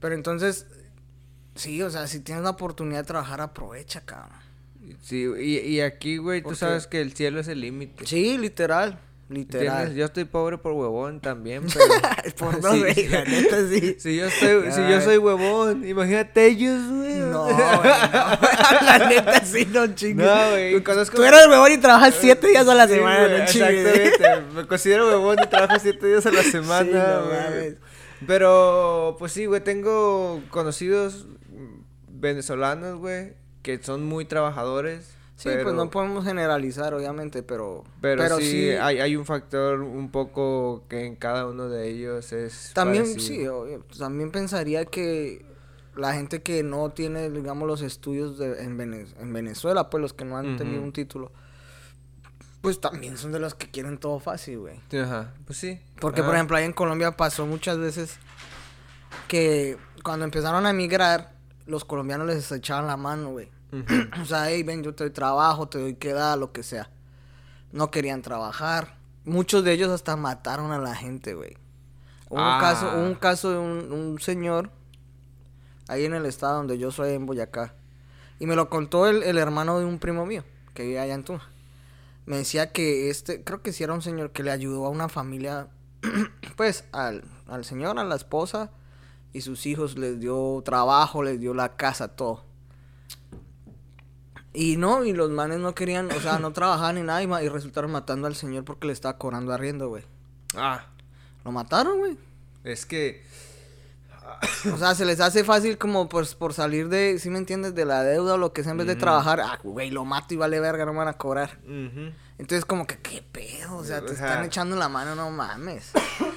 Pero 0.00 0.14
entonces, 0.14 0.66
sí, 1.54 1.80
o 1.82 1.88
sea, 1.88 2.06
si 2.06 2.20
tienes 2.20 2.44
la 2.44 2.50
oportunidad 2.50 2.98
de 3.00 3.06
trabajar, 3.06 3.40
aprovecha, 3.40 4.02
cabrón. 4.02 4.38
Sí, 5.00 5.24
y, 5.40 5.56
y 5.58 5.80
aquí, 5.80 6.18
güey, 6.18 6.42
tú 6.42 6.54
sabes 6.54 6.86
que 6.86 7.00
el 7.00 7.12
cielo 7.14 7.40
es 7.40 7.48
el 7.48 7.62
límite. 7.62 8.06
Sí, 8.06 8.36
literal, 8.38 8.98
¿Entiendes? 9.30 9.60
literal. 9.60 9.94
Yo 9.94 10.04
estoy 10.06 10.24
pobre 10.24 10.56
por 10.58 10.72
huevón 10.72 11.20
también, 11.20 11.64
pero... 11.74 12.34
Por 12.38 12.62
no, 12.62 12.72
Sí. 12.72 13.08
la 13.08 13.24
neta 13.24 13.56
sí. 13.68 13.96
Si 13.98 14.16
yo, 14.16 14.26
estoy, 14.26 14.72
si 14.72 14.80
yo 14.90 15.00
soy 15.02 15.18
huevón, 15.18 15.86
imagínate 15.86 16.46
ellos, 16.46 16.80
güey. 16.88 17.14
No, 17.16 17.44
güey, 17.44 17.54
no. 17.56 18.86
la 18.86 19.06
neta 19.08 19.44
sí, 19.44 19.66
no 19.70 19.86
chingues. 19.94 20.26
No, 20.26 20.50
güey, 20.50 20.82
conozco- 20.82 21.16
Tú 21.16 21.24
eres 21.24 21.46
huevón 21.46 21.72
y 21.72 21.78
trabajas 21.78 22.14
siete 22.18 22.48
días 22.48 22.66
a 22.66 22.74
la 22.74 22.88
Sí, 22.88 22.94
semana, 22.94 23.38
no 23.38 23.44
chingues. 23.46 23.96
Exactamente. 23.96 24.52
Me 24.54 24.66
considero 24.66 25.08
huevón 25.08 25.36
y 25.44 25.46
trabajo 25.46 25.74
siete 25.80 26.06
días 26.06 26.24
a 26.24 26.30
la 26.32 26.42
semana, 26.42 26.84
Sí, 26.90 26.92
no 26.94 27.26
güey. 27.26 27.38
mames. 27.40 27.74
Pero, 28.26 29.16
pues 29.18 29.32
sí, 29.32 29.44
güey, 29.46 29.60
tengo 29.62 30.42
conocidos 30.50 31.26
venezolanos, 32.08 32.98
güey, 32.98 33.34
que 33.62 33.80
son 33.82 34.04
muy 34.06 34.24
trabajadores. 34.24 35.10
Sí, 35.38 35.44
pero, 35.50 35.62
pues 35.62 35.74
no 35.76 35.88
podemos 35.88 36.24
generalizar, 36.24 36.92
obviamente, 36.94 37.44
pero... 37.44 37.84
Pero, 38.00 38.38
sí, 38.38 38.70
Hay, 38.70 38.98
hay 38.98 39.14
un 39.14 39.24
factor 39.24 39.80
un 39.82 40.10
poco 40.10 40.82
que 40.88 41.06
en 41.06 41.14
cada 41.14 41.46
uno 41.46 41.68
de 41.68 41.88
ellos 41.88 42.32
es 42.32 42.72
También, 42.74 43.04
parecido. 43.04 43.24
sí, 43.24 43.46
obvio, 43.46 43.84
también 43.96 44.32
pensaría 44.32 44.84
que 44.84 45.46
la 45.94 46.12
gente 46.12 46.42
que 46.42 46.64
no 46.64 46.90
tiene, 46.90 47.30
digamos, 47.30 47.68
los 47.68 47.82
estudios 47.82 48.36
de, 48.36 48.64
en, 48.64 48.76
Vene- 48.76 49.06
en 49.20 49.32
Venezuela, 49.32 49.88
pues 49.90 50.02
los 50.02 50.12
que 50.12 50.24
no 50.24 50.36
han 50.36 50.56
tenido 50.56 50.82
un 50.82 50.92
título, 50.92 51.30
pues 52.60 52.80
también 52.80 53.16
son 53.16 53.30
de 53.30 53.38
los 53.38 53.54
que 53.54 53.70
quieren 53.70 53.98
todo 53.98 54.18
fácil, 54.18 54.58
güey. 54.58 54.80
Ajá, 55.00 55.34
pues 55.46 55.56
sí. 55.60 55.80
Porque, 56.00 56.24
por 56.24 56.34
ejemplo, 56.34 56.56
ahí 56.56 56.64
en 56.64 56.72
Colombia 56.72 57.16
pasó 57.16 57.46
muchas 57.46 57.78
veces 57.78 58.16
que 59.28 59.76
cuando 60.02 60.24
empezaron 60.24 60.66
a 60.66 60.70
emigrar, 60.70 61.32
los 61.66 61.84
colombianos 61.84 62.26
les 62.26 62.50
echaban 62.50 62.88
la 62.88 62.96
mano, 62.96 63.30
güey. 63.30 63.50
O 64.22 64.24
sea, 64.24 64.48
hey, 64.50 64.62
ven, 64.62 64.82
yo 64.82 64.94
te 64.94 65.04
doy 65.04 65.12
trabajo, 65.12 65.68
te 65.68 65.78
doy 65.78 65.94
queda, 65.94 66.36
lo 66.36 66.52
que 66.52 66.62
sea. 66.62 66.90
No 67.72 67.90
querían 67.90 68.22
trabajar. 68.22 68.96
Muchos 69.24 69.62
de 69.64 69.72
ellos 69.72 69.90
hasta 69.90 70.16
mataron 70.16 70.72
a 70.72 70.78
la 70.78 70.94
gente, 70.94 71.34
güey. 71.34 71.56
Hubo, 72.30 72.38
Ah. 72.40 72.54
un 72.54 72.60
caso, 72.60 72.98
un 72.98 73.14
caso 73.14 73.50
de 73.50 73.58
un, 73.58 73.92
un 73.92 74.20
señor 74.20 74.70
ahí 75.88 76.04
en 76.04 76.14
el 76.14 76.26
estado 76.26 76.56
donde 76.56 76.78
yo 76.78 76.90
soy, 76.90 77.12
en 77.14 77.26
Boyacá, 77.26 77.74
Y 78.40 78.46
me 78.46 78.54
lo 78.56 78.68
contó 78.70 79.06
el, 79.06 79.22
el 79.22 79.36
hermano 79.38 79.78
de 79.78 79.84
un 79.84 79.98
primo 79.98 80.24
mío, 80.24 80.44
que 80.74 80.84
vive 80.84 81.00
allá 81.00 81.14
en 81.14 81.24
Tuna. 81.24 81.42
Me 82.26 82.36
decía 82.36 82.72
que 82.72 83.10
este, 83.10 83.42
creo 83.42 83.62
que 83.62 83.72
sí 83.72 83.82
era 83.84 83.94
un 83.94 84.02
señor 84.02 84.30
que 84.32 84.42
le 84.42 84.50
ayudó 84.50 84.86
a 84.86 84.90
una 84.90 85.08
familia, 85.08 85.68
pues, 86.56 86.84
al, 86.92 87.24
al 87.48 87.64
señor, 87.64 87.98
a 87.98 88.04
la 88.04 88.14
esposa 88.16 88.70
y 89.32 89.40
sus 89.40 89.66
hijos, 89.66 89.98
les 89.98 90.20
dio 90.20 90.62
trabajo, 90.64 91.22
les 91.22 91.40
dio 91.40 91.52
la 91.54 91.76
casa, 91.76 92.08
todo. 92.08 92.44
Y 94.60 94.76
no, 94.76 95.04
y 95.04 95.12
los 95.12 95.30
manes 95.30 95.58
no 95.60 95.72
querían, 95.74 96.10
o 96.10 96.20
sea, 96.20 96.38
no 96.40 96.52
trabajaban 96.52 96.96
ni 96.96 97.02
nada 97.02 97.22
y, 97.22 97.26
ma- 97.28 97.42
y 97.42 97.48
resultaron 97.48 97.92
matando 97.92 98.26
al 98.26 98.34
señor 98.34 98.64
porque 98.64 98.88
le 98.88 98.92
estaba 98.92 99.16
cobrando 99.16 99.52
arriendo, 99.52 99.88
güey. 99.88 100.02
Ah, 100.56 100.84
Lo 101.44 101.52
mataron, 101.52 101.98
güey. 101.98 102.18
es 102.64 102.84
que. 102.84 103.22
O 104.72 104.76
sea, 104.76 104.94
se 104.94 105.04
les 105.04 105.20
hace 105.20 105.42
fácil 105.42 105.78
como 105.78 106.08
pues 106.08 106.34
por 106.34 106.52
salir 106.54 106.88
de, 106.88 107.18
¿sí 107.18 107.30
me 107.30 107.38
entiendes? 107.38 107.74
De 107.74 107.84
la 107.84 108.02
deuda 108.02 108.34
o 108.34 108.36
lo 108.36 108.52
que 108.52 108.62
sea, 108.62 108.72
en 108.72 108.78
vez 108.78 108.86
de 108.86 108.94
trabajar, 108.96 109.40
ah, 109.40 109.58
güey, 109.64 109.90
lo 109.90 110.04
mato 110.04 110.34
y 110.34 110.36
vale 110.36 110.60
verga, 110.60 110.84
no 110.84 110.92
me 110.92 110.98
van 110.98 111.08
a 111.08 111.14
cobrar. 111.14 111.58
Entonces 112.38 112.64
como 112.64 112.86
que, 112.86 112.98
¿qué 112.98 113.22
pedo? 113.32 113.76
O 113.76 113.84
sea, 113.84 114.00
te 114.00 114.12
están 114.12 114.44
echando 114.44 114.76
la 114.76 114.88
mano, 114.88 115.14
no 115.14 115.30
mames. 115.30 115.92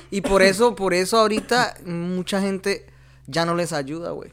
Y 0.10 0.22
por 0.22 0.42
eso, 0.42 0.74
por 0.76 0.94
eso 0.94 1.18
ahorita 1.20 1.76
mucha 1.86 2.40
gente 2.42 2.86
ya 3.28 3.46
no 3.46 3.56
les 3.56 3.74
ayuda, 3.74 4.12
güey. 4.12 4.32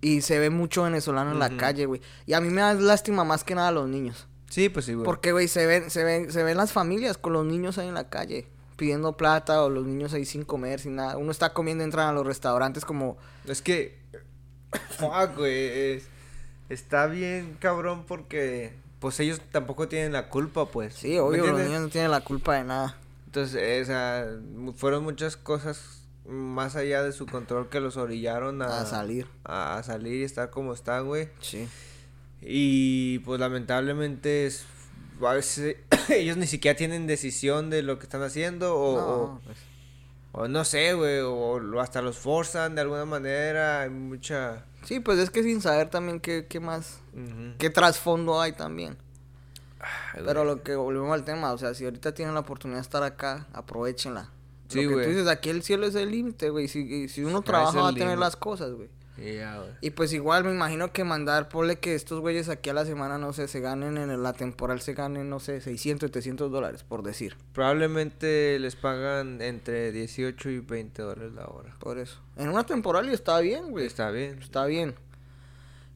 Y 0.00 0.20
se 0.20 0.38
ve 0.38 0.50
mucho 0.50 0.84
venezolano 0.84 1.32
en 1.32 1.38
la 1.40 1.56
calle, 1.56 1.86
güey. 1.86 2.00
Y 2.26 2.34
a 2.34 2.40
mí 2.40 2.50
me 2.50 2.60
da 2.60 2.74
lástima 2.74 3.24
más 3.24 3.42
que 3.44 3.54
nada 3.54 3.68
a 3.68 3.72
los 3.72 3.88
niños. 3.88 4.26
Sí, 4.48 4.68
pues 4.68 4.84
sí, 4.84 4.94
güey. 4.94 5.04
Porque, 5.04 5.32
güey, 5.32 5.48
se 5.48 5.66
ven, 5.66 5.90
se 5.90 6.04
ven, 6.04 6.30
se 6.32 6.42
ven 6.44 6.56
las 6.56 6.72
familias 6.72 7.18
con 7.18 7.32
los 7.32 7.44
niños 7.44 7.78
ahí 7.78 7.88
en 7.88 7.94
la 7.94 8.08
calle. 8.08 8.46
Pidiendo 8.76 9.16
plata 9.16 9.62
o 9.64 9.68
los 9.70 9.84
niños 9.84 10.14
ahí 10.14 10.24
sin 10.24 10.44
comer, 10.44 10.78
sin 10.78 10.94
nada. 10.96 11.16
Uno 11.16 11.32
está 11.32 11.52
comiendo, 11.52 11.82
entran 11.82 12.08
a 12.08 12.12
los 12.12 12.24
restaurantes 12.26 12.84
como... 12.84 13.18
Es 13.44 13.60
que. 13.60 13.98
Fuck, 14.98 15.36
güey. 15.36 15.96
es- 15.96 16.08
está 16.68 17.06
bien, 17.06 17.56
cabrón, 17.58 18.04
porque. 18.06 18.74
Pues 19.00 19.18
ellos 19.20 19.40
tampoco 19.52 19.88
tienen 19.88 20.12
la 20.12 20.28
culpa, 20.28 20.66
pues. 20.66 20.94
Sí, 20.94 21.08
¿Me 21.10 21.20
obvio, 21.20 21.46
los 21.46 21.60
niños 21.60 21.82
no 21.82 21.88
tienen 21.88 22.10
la 22.10 22.20
culpa 22.20 22.54
de 22.54 22.64
nada. 22.64 22.96
Entonces, 23.26 23.60
eh, 23.60 23.80
o 23.82 23.84
sea, 23.84 24.26
fueron 24.76 25.04
muchas 25.04 25.36
cosas 25.36 26.02
más 26.28 26.76
allá 26.76 27.02
de 27.02 27.12
su 27.12 27.26
control 27.26 27.68
que 27.68 27.80
los 27.80 27.96
orillaron 27.96 28.62
a, 28.62 28.80
A 28.82 28.86
salir. 28.86 29.26
A, 29.44 29.78
a 29.78 29.82
salir 29.82 30.20
y 30.20 30.24
estar 30.24 30.50
como 30.50 30.72
están, 30.74 31.06
güey. 31.06 31.28
Sí. 31.40 31.66
Y 32.40 33.18
pues 33.20 33.40
lamentablemente 33.40 34.46
es, 34.46 34.64
a 35.24 35.32
veces 35.32 35.76
ellos 36.08 36.36
ni 36.36 36.46
siquiera 36.46 36.76
tienen 36.76 37.06
decisión 37.06 37.70
de 37.70 37.82
lo 37.82 37.98
que 37.98 38.04
están 38.04 38.22
haciendo 38.22 38.76
o 38.76 38.96
No, 38.96 39.06
o, 39.34 39.40
pues, 39.44 39.58
o 40.32 40.48
no 40.48 40.64
sé, 40.64 40.92
güey, 40.94 41.18
o, 41.20 41.58
lo- 41.58 41.80
hasta 41.80 42.02
los 42.02 42.16
forzan 42.18 42.74
de 42.74 42.82
alguna 42.82 43.04
manera, 43.06 43.80
hay 43.82 43.90
mucha... 43.90 44.64
Sí, 44.84 45.00
pues 45.00 45.18
es 45.18 45.30
que 45.30 45.42
sin 45.42 45.60
saber 45.60 45.90
también 45.90 46.20
qué, 46.20 46.46
qué 46.48 46.60
más, 46.60 47.00
qué 47.58 47.68
trasfondo 47.70 48.40
hay 48.40 48.52
también. 48.52 48.96
Ay, 49.80 50.22
Pero 50.24 50.44
güey. 50.44 50.54
lo 50.56 50.62
que 50.62 50.76
volvemos 50.76 51.12
al 51.12 51.24
tema, 51.24 51.52
o 51.52 51.58
sea, 51.58 51.74
si 51.74 51.84
ahorita 51.84 52.12
tienen 52.14 52.34
la 52.34 52.40
oportunidad 52.40 52.78
de 52.78 52.82
estar 52.82 53.02
acá, 53.02 53.48
aprovechenla. 53.52 54.30
Sí, 54.68 54.82
lo 54.82 54.88
que 54.88 54.94
güey. 54.94 55.06
tú 55.06 55.10
dices, 55.12 55.28
aquí 55.28 55.50
el 55.50 55.62
cielo 55.62 55.86
es 55.86 55.94
el 55.94 56.10
límite, 56.10 56.50
güey. 56.50 56.68
Si, 56.68 57.08
si 57.08 57.24
uno 57.24 57.38
is 57.38 57.44
trabaja 57.44 57.80
va 57.80 57.88
a 57.88 57.94
tener 57.94 58.18
las 58.18 58.36
cosas, 58.36 58.72
güey. 58.72 58.88
Y 59.16 59.36
ya, 59.36 59.58
güey. 59.58 59.70
Y 59.80 59.90
pues 59.90 60.12
igual 60.12 60.44
me 60.44 60.52
imagino 60.52 60.92
que 60.92 61.02
mandar, 61.02 61.48
ponle 61.48 61.78
que 61.78 61.94
estos 61.94 62.20
güeyes 62.20 62.48
aquí 62.48 62.70
a 62.70 62.74
la 62.74 62.84
semana, 62.84 63.18
no 63.18 63.32
sé, 63.32 63.48
se 63.48 63.60
ganen 63.60 63.96
en 63.96 64.22
la 64.22 64.32
temporal, 64.32 64.80
se 64.80 64.94
ganen, 64.94 65.28
no 65.28 65.40
sé, 65.40 65.60
600, 65.60 66.08
700 66.08 66.52
dólares, 66.52 66.84
por 66.84 67.02
decir. 67.02 67.36
Probablemente 67.52 68.58
les 68.60 68.76
pagan 68.76 69.42
entre 69.42 69.90
18 69.90 70.50
y 70.50 70.60
20 70.60 71.02
dólares 71.02 71.32
la 71.32 71.46
hora. 71.46 71.74
Por 71.80 71.98
eso. 71.98 72.20
En 72.36 72.48
una 72.48 72.64
temporal 72.64 73.08
y 73.08 73.12
está 73.12 73.40
bien, 73.40 73.70
güey. 73.70 73.86
Está 73.86 74.10
bien. 74.10 74.38
Está 74.40 74.66
bien. 74.66 74.94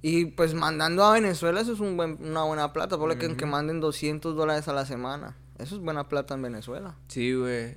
Y 0.00 0.26
pues 0.26 0.52
mandando 0.54 1.04
a 1.04 1.12
Venezuela, 1.12 1.60
eso 1.60 1.74
es 1.74 1.80
un 1.80 1.96
buen, 1.96 2.18
una 2.20 2.42
buena 2.42 2.72
plata. 2.72 2.98
Ponle 2.98 3.18
que, 3.18 3.36
que 3.36 3.46
manden 3.46 3.80
200 3.80 4.34
dólares 4.34 4.66
a 4.66 4.72
la 4.72 4.84
semana. 4.84 5.36
Eso 5.58 5.76
es 5.76 5.80
buena 5.80 6.08
plata 6.08 6.34
en 6.34 6.42
Venezuela. 6.42 6.96
Sí, 7.06 7.32
güey. 7.34 7.76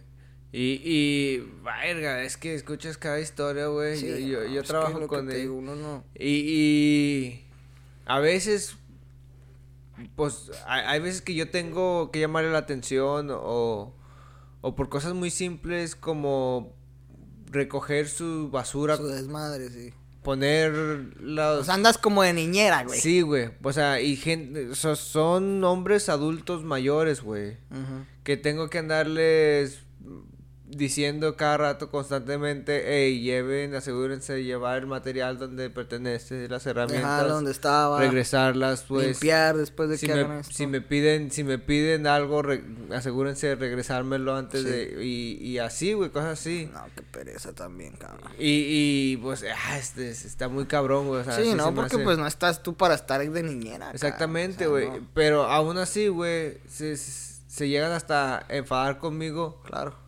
Y, 0.57 0.81
y, 0.85 1.39
verga, 1.65 2.23
es 2.23 2.37
que 2.37 2.55
escuchas 2.55 2.97
cada 2.97 3.19
historia, 3.19 3.67
güey. 3.67 3.97
Sí, 3.97 4.07
yo 4.29 4.45
yo, 4.45 4.61
no, 4.61 4.63
trabajo 4.63 4.93
lo 4.99 4.99
que 5.01 5.07
con 5.07 5.27
te 5.27 5.35
él. 5.35 5.41
digo, 5.41 5.55
uno 5.55 5.75
no. 5.75 6.03
Y, 6.17 6.27
y 6.29 7.45
a 8.05 8.19
veces, 8.19 8.77
pues, 10.15 10.51
hay, 10.65 10.83
hay 10.85 10.99
veces 11.01 11.21
que 11.21 11.33
yo 11.35 11.49
tengo 11.49 12.09
que 12.11 12.21
llamarle 12.21 12.51
la 12.51 12.59
atención 12.59 13.29
o, 13.31 13.93
o 14.61 14.75
por 14.75 14.87
cosas 14.87 15.13
muy 15.13 15.29
simples 15.29 15.95
como 15.95 16.73
recoger 17.51 18.07
su 18.07 18.49
basura, 18.49 18.95
Su 18.95 19.07
desmadre, 19.07 19.69
sí. 19.69 19.93
poner 20.23 20.71
los... 21.19 21.61
O 21.61 21.63
sea, 21.65 21.73
andas 21.73 21.97
como 21.97 22.23
de 22.23 22.31
niñera, 22.31 22.83
güey. 22.85 22.99
sí, 22.99 23.21
güey. 23.21 23.49
O 23.61 23.73
sea, 23.73 23.99
y 23.99 24.15
gente, 24.15 24.73
so- 24.75 24.95
son 24.95 25.61
hombres 25.65 26.07
adultos 26.07 26.63
mayores, 26.63 27.21
güey. 27.21 27.57
Que 28.23 28.37
tengo 28.37 28.69
que 28.69 28.77
andarles 28.79 29.81
diciendo 30.67 31.35
cada 31.37 31.57
rato 31.57 31.89
constantemente, 31.91 32.83
hey, 32.87 33.21
lleven, 33.21 33.75
asegúrense 33.75 34.33
de 34.33 34.43
llevar 34.43 34.79
el 34.79 34.87
material 34.87 35.37
donde 35.37 35.69
pertenece, 35.69 36.49
las 36.49 36.65
herramientas, 36.65 37.03
Dejarlo 37.11 37.33
donde 37.35 37.51
estaba. 37.51 37.99
regresarlas, 37.99 38.81
pues. 38.87 39.07
limpiar 39.09 39.57
después 39.57 39.89
de 39.89 39.97
si 39.97 40.07
que 40.07 40.15
me, 40.15 40.21
hagan 40.21 40.39
esto. 40.39 40.53
si 40.53 40.65
me 40.65 40.81
piden, 40.81 41.29
si 41.31 41.43
me 41.43 41.59
piden 41.59 42.07
algo, 42.07 42.41
re- 42.41 42.63
asegúrense 42.91 43.47
de 43.47 43.55
regresármelo 43.55 44.35
antes 44.35 44.63
Sí. 44.63 44.69
de, 44.69 45.03
y, 45.05 45.33
y 45.39 45.59
así, 45.59 45.93
güey, 45.93 46.09
cosas 46.09 46.39
así. 46.39 46.69
No, 46.73 46.83
qué 46.95 47.03
pereza 47.03 47.53
también, 47.53 47.93
cabrón. 47.97 48.31
Y, 48.39 48.65
y 49.13 49.17
pues, 49.17 49.43
ah, 49.67 49.77
este, 49.77 50.09
está 50.09 50.47
muy 50.47 50.65
cabrón, 50.65 51.07
güey. 51.07 51.21
o 51.21 51.23
sea, 51.23 51.35
sí, 51.35 51.53
no, 51.53 51.75
porque 51.75 51.95
hace- 51.97 52.03
pues 52.03 52.17
no 52.17 52.25
estás 52.25 52.63
tú 52.63 52.73
para 52.75 52.95
estar 52.95 53.15
de 53.29 53.43
niñera. 53.43 53.91
Exactamente, 53.91 54.65
o 54.67 54.77
sea, 54.77 54.87
güey. 54.87 54.99
no. 55.01 55.07
Pero 55.13 55.43
aún 55.43 55.77
así, 55.77 56.07
güey, 56.07 56.57
se, 56.67 56.97
se 56.97 57.69
llegan 57.69 57.91
hasta 57.91 58.45
enfadar 58.49 58.97
conmigo. 58.97 59.61
Claro. 59.65 60.03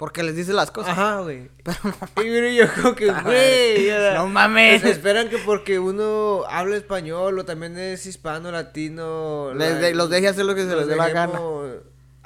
Porque 0.00 0.22
les 0.22 0.34
dices 0.34 0.54
las 0.54 0.70
cosas. 0.70 0.92
Ajá, 0.92 1.20
güey. 1.20 1.50
Pero 1.62 1.78
no 1.84 2.22
Y 2.22 2.24
mire, 2.30 2.54
yo 2.54 2.64
como 2.74 2.94
que, 2.94 3.12
güey. 3.12 3.90
No 4.14 4.26
mames. 4.28 4.80
pues, 4.80 4.92
esperan 4.94 5.28
que 5.28 5.36
porque 5.36 5.78
uno 5.78 6.42
habla 6.48 6.76
español 6.76 7.38
o 7.38 7.44
también 7.44 7.76
es 7.78 8.06
hispano, 8.06 8.50
latino. 8.50 9.52
Les 9.52 9.72
la- 9.74 9.78
de- 9.78 9.94
los 9.94 10.08
deje 10.08 10.28
hacer 10.28 10.46
lo 10.46 10.54
que 10.54 10.64
se 10.64 10.74
les 10.74 10.86
dé 10.86 10.96
la 10.96 11.10
gana. 11.10 11.38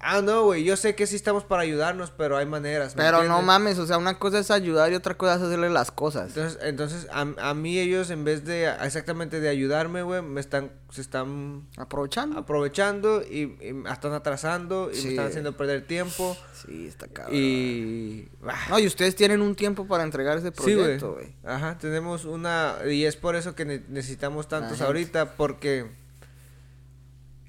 Ah, 0.06 0.20
no, 0.20 0.44
güey. 0.44 0.64
Yo 0.64 0.76
sé 0.76 0.94
que 0.94 1.06
sí 1.06 1.16
estamos 1.16 1.44
para 1.44 1.62
ayudarnos, 1.62 2.10
pero 2.10 2.36
hay 2.36 2.44
maneras. 2.44 2.94
¿me 2.94 3.02
Pero 3.02 3.24
no 3.24 3.40
mames, 3.40 3.78
o 3.78 3.86
sea, 3.86 3.96
una 3.96 4.18
cosa 4.18 4.38
es 4.38 4.50
ayudar 4.50 4.92
y 4.92 4.96
otra 4.96 5.14
cosa 5.16 5.36
es 5.36 5.42
hacerle 5.42 5.70
las 5.70 5.90
cosas. 5.90 6.28
Entonces, 6.28 6.58
entonces 6.62 7.06
a, 7.10 7.26
a 7.38 7.54
mí 7.54 7.78
ellos, 7.78 8.10
en 8.10 8.22
vez 8.24 8.44
de 8.44 8.68
exactamente 8.82 9.40
de 9.40 9.48
ayudarme, 9.48 10.02
güey, 10.02 10.20
me 10.20 10.40
están, 10.40 10.72
se 10.90 11.00
están 11.00 11.66
Aprovechando. 11.78 12.38
aprovechando 12.38 13.22
y, 13.22 13.56
y 13.60 13.72
me 13.72 13.90
están 13.90 14.12
atrasando 14.12 14.90
y 14.92 14.96
Sí. 14.96 15.04
me 15.06 15.10
están 15.12 15.26
haciendo 15.28 15.56
perder 15.56 15.86
tiempo. 15.86 16.36
Sí, 16.66 16.86
está 16.86 17.06
cabrón. 17.08 17.34
Y. 17.34 18.28
ah, 18.46 18.66
No, 18.68 18.78
y 18.78 18.86
ustedes 18.86 19.16
tienen 19.16 19.40
un 19.40 19.54
tiempo 19.54 19.86
para 19.86 20.02
entregar 20.04 20.36
ese 20.36 20.50
güey. 20.50 20.74
proyecto, 20.76 21.14
güey. 21.14 21.34
Ajá, 21.44 21.78
tenemos 21.78 22.26
una. 22.26 22.74
Y 22.90 23.04
es 23.06 23.16
por 23.16 23.36
eso 23.36 23.54
que 23.54 23.64
ne- 23.64 23.82
necesitamos 23.88 24.48
tantos 24.48 24.82
ahorita, 24.82 25.36
porque. 25.36 26.03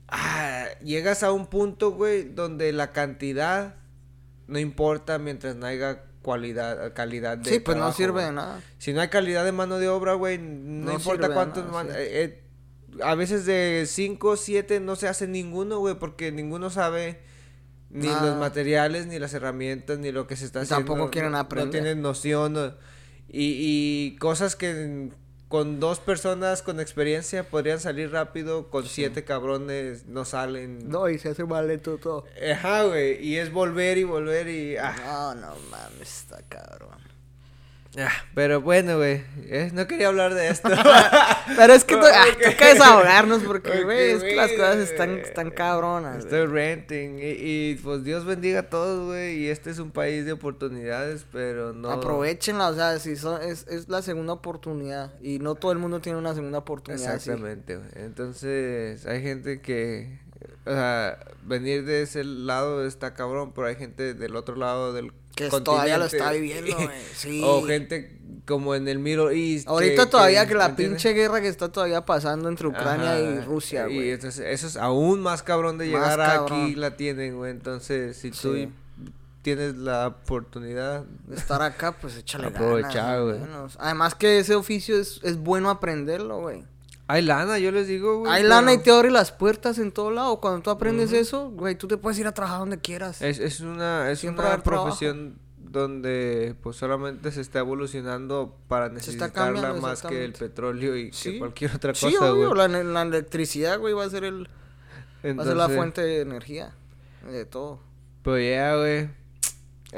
Ah, 0.07 0.65
llegas 0.83 1.23
a 1.23 1.31
un 1.31 1.47
punto, 1.47 1.91
güey, 1.91 2.23
donde 2.23 2.71
la 2.73 2.91
cantidad 2.91 3.75
no 4.47 4.59
importa 4.59 5.17
mientras 5.17 5.55
no 5.55 5.65
haya 5.65 6.03
cualidad, 6.21 6.93
calidad 6.93 7.37
de 7.39 7.49
Sí, 7.49 7.59
pues 7.59 7.77
no 7.77 7.91
sirve 7.93 8.11
güey. 8.13 8.25
de 8.25 8.31
nada. 8.33 8.61
Si 8.77 8.93
no 8.93 9.01
hay 9.01 9.07
calidad 9.09 9.43
de 9.45 9.51
mano 9.51 9.77
de 9.79 9.89
obra, 9.89 10.13
güey, 10.13 10.37
no, 10.37 10.85
No 10.85 10.93
importa 10.93 11.33
cuántos. 11.33 11.65
nada, 11.65 11.73
man- 11.83 11.87
sí. 11.87 11.93
eh, 11.97 12.23
eh, 12.23 12.41
a 13.03 13.15
veces 13.15 13.45
de 13.45 13.85
5, 13.87 14.35
7 14.37 14.79
no 14.79 14.95
se 14.95 15.07
hace 15.07 15.27
ninguno, 15.27 15.79
güey, 15.79 15.95
porque 15.95 16.31
ninguno 16.31 16.69
sabe 16.69 17.19
ni 17.89 18.07
Nada. 18.07 18.27
los 18.31 18.37
materiales, 18.39 19.07
ni 19.07 19.19
las 19.19 19.33
herramientas, 19.33 19.99
ni 19.99 20.11
lo 20.11 20.27
que 20.27 20.35
se 20.35 20.45
está 20.45 20.61
haciendo. 20.61 20.85
tampoco 20.93 21.11
quieren 21.11 21.35
aprender. 21.35 21.65
No 21.67 21.71
tienen 21.71 22.01
noción. 22.01 22.53
no- 22.53 22.73
y, 23.27 24.11
y 24.13 24.15
cosas 24.17 24.55
que 24.55 25.09
con 25.47 25.79
dos 25.79 25.99
personas 25.99 26.61
con 26.61 26.79
experiencia 26.79 27.43
podrían 27.43 27.79
salir 27.79 28.11
rápido, 28.11 28.69
con 28.69 28.85
siete 28.85 29.23
cabrones 29.23 30.05
no 30.05 30.25
salen. 30.25 30.89
No, 30.89 31.09
y 31.09 31.19
se 31.19 31.29
hace 31.29 31.45
mal 31.45 31.67
lento 31.67 31.97
todo. 31.97 32.25
Ajá, 32.51 32.83
güey, 32.83 33.23
y 33.23 33.37
es 33.37 33.51
volver 33.51 33.97
y 33.97 34.03
volver 34.03 34.47
y... 34.47 34.77
ah. 34.77 34.95
No, 35.05 35.35
no 35.35 35.55
mames, 35.69 36.19
está 36.21 36.41
cabrón. 36.49 36.99
Ah, 37.97 38.11
pero 38.33 38.59
bueno, 38.59 38.97
güey, 38.97 39.23
eh, 39.45 39.69
no 39.73 39.87
quería 39.87 40.07
hablar 40.09 40.33
de 40.33 40.49
esto. 40.49 40.67
Pero 41.55 41.73
es 41.73 41.85
que 41.85 41.95
to- 41.95 42.05
ah, 42.05 42.25
toca 42.43 42.67
desahogarnos 42.73 43.43
porque, 43.43 43.83
güey, 43.83 44.11
es 44.11 44.23
que 44.23 44.35
las 44.35 44.51
cosas 44.51 44.77
están, 44.77 45.11
güey. 45.11 45.21
están 45.21 45.51
cabronas. 45.51 46.17
Estoy 46.25 46.45
renting 46.47 47.19
y, 47.19 47.35
y, 47.39 47.75
pues 47.75 48.03
Dios 48.03 48.25
bendiga 48.25 48.61
a 48.61 48.69
todos, 48.69 49.05
güey, 49.05 49.37
y 49.37 49.47
este 49.47 49.69
es 49.69 49.79
un 49.79 49.91
país 49.91 50.25
de 50.25 50.33
oportunidades, 50.33 51.25
pero 51.31 51.71
no... 51.71 51.89
Aprovechenla, 51.89 52.67
o 52.69 52.75
sea, 52.75 52.99
si 52.99 53.15
son, 53.15 53.41
es, 53.41 53.65
es 53.67 53.87
la 53.87 54.01
segunda 54.01 54.33
oportunidad 54.33 55.13
y 55.21 55.39
no 55.39 55.55
todo 55.55 55.71
el 55.71 55.77
mundo 55.77 56.01
tiene 56.01 56.17
una 56.17 56.33
segunda 56.33 56.57
oportunidad. 56.59 57.15
Exactamente, 57.15 57.77
güey. 57.77 57.89
Entonces, 57.95 59.05
hay 59.05 59.21
gente 59.21 59.61
que, 59.61 60.19
o 60.65 60.71
sea, 60.71 61.19
venir 61.43 61.85
de 61.85 62.01
ese 62.01 62.23
lado 62.23 62.85
está 62.85 63.13
cabrón, 63.13 63.53
pero 63.53 63.67
hay 63.67 63.75
gente 63.75 64.13
del 64.13 64.35
otro 64.35 64.55
lado 64.55 64.91
del 64.91 65.13
Que 65.35 65.49
todavía 65.49 65.97
lo 65.97 66.05
está 66.05 66.31
viviendo, 66.31 66.75
güey, 66.75 66.89
sí. 67.15 67.41
O 67.43 67.63
gente 67.63 68.19
como 68.45 68.75
en 68.75 68.87
el 68.87 68.99
Middle 68.99 69.33
East. 69.35 69.67
Ahorita 69.67 70.09
todavía 70.09 70.45
que, 70.47 70.53
la 70.53 70.67
¿entiendes? 70.67 71.01
pinche 71.03 71.13
guerra 71.17 71.41
que 71.41 71.47
está 71.47 71.69
todavía 71.71 72.05
pasando 72.05 72.47
entre 72.47 72.67
Ucrania 72.67 73.19
y 73.19 73.39
Rusia, 73.41 73.89
Y 73.89 73.95
güey. 73.95 74.11
entonces 74.11 74.45
eso 74.47 74.67
es 74.67 74.77
aún 74.77 75.19
más 75.21 75.41
cabrón 75.43 75.77
de 75.77 75.85
Más 75.87 75.93
llegar 76.15 76.19
cabrón. 76.19 76.63
aquí 76.65 76.75
la 76.75 76.95
tienen, 76.95 77.35
güey. 77.37 77.51
Entonces, 77.51 78.15
si 78.17 78.29
tú 78.31 78.53
Sí. 78.53 78.69
tienes 79.41 79.75
la 79.75 80.07
oportunidad. 80.07 81.03
De 81.27 81.35
estar 81.35 81.61
acá, 81.63 81.91
pues 81.99 82.17
échale 82.17 82.47
Aprovechar, 82.47 83.23
güey. 83.23 83.39
Además 83.79 84.13
que 84.15 84.39
ese 84.39 84.55
oficio 84.55 84.95
es, 84.99 85.19
es 85.23 85.37
bueno 85.37 85.69
aprenderlo, 85.71 86.39
güey. 86.41 86.63
Hay 87.07 87.21
lana, 87.21 87.59
yo 87.59 87.71
les 87.71 87.87
digo, 87.87 88.19
güey. 88.19 88.31
Hay 88.31 88.41
pero 88.43 88.49
lana 88.55 88.73
y 88.73 88.77
te 88.79 88.91
abre 88.91 89.11
las 89.11 89.31
puertas 89.31 89.77
en 89.77 89.91
todo 89.91 90.09
lado. 90.11 90.39
Cuando 90.41 90.61
tú 90.61 90.69
aprendes 90.71 91.11
eso, 91.11 91.49
güey, 91.51 91.75
tú 91.75 91.87
te 91.87 91.97
puedes 91.97 92.17
ir 92.19 92.25
a 92.27 92.33
trabajar 92.33 92.59
donde 92.59 92.79
quieras. 92.79 93.21
Es, 93.21 93.37
es 93.39 93.59
una, 93.59 94.09
es 94.11 94.19
Siempre 94.19 94.45
una 94.45 94.61
trabajo. 94.61 94.85
profesión 94.85 95.37
donde 95.57 96.55
pues 96.63 96.77
solamente 96.77 97.31
se 97.31 97.41
está 97.41 97.59
evolucionando 97.59 98.57
para 98.67 98.89
necesitarla 98.89 99.73
más 99.73 100.01
que 100.03 100.23
el 100.23 100.33
petróleo 100.33 100.95
y 100.95 101.09
que 101.11 101.15
Sí. 101.17 101.37
cualquier 101.37 101.75
otra 101.75 101.93
Sí, 101.93 102.05
cosa, 102.13 102.31
obvio, 102.31 102.53
güey. 102.55 102.69
la, 102.69 102.83
la 102.83 103.01
electricidad, 103.01 103.77
güey, 103.79 103.93
va 103.93 104.05
a 104.05 104.09
ser 104.09 104.23
el 104.23 104.47
va 105.37 105.43
a 105.43 105.45
ser 105.45 105.57
la 105.57 105.67
fuente 105.69 106.01
de 106.01 106.21
energía 106.21 106.73
de 107.29 107.45
todo. 107.45 107.81
Pues 108.23 108.49
ya, 108.49 108.75
güey. 108.77 109.09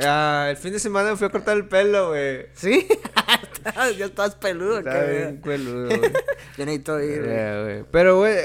Ah, 0.03 0.47
el 0.49 0.57
fin 0.57 0.73
de 0.73 0.79
semana 0.79 1.11
me 1.11 1.15
fui 1.17 1.27
a 1.27 1.29
cortar 1.29 1.55
el 1.57 1.67
pelo, 1.67 2.09
güey. 2.09 2.47
¿Sí? 2.53 2.87
ya 3.97 4.05
estás 4.05 4.35
peludo, 4.35 4.83
que 4.83 5.11
bien 5.11 5.41
peludo, 5.41 5.87
güey. 5.87 6.11
Yo 6.57 6.65
necesito 6.65 6.99
ir, 7.01 7.23
güey. 7.23 7.83
Pero, 7.91 8.17
güey, 8.17 8.35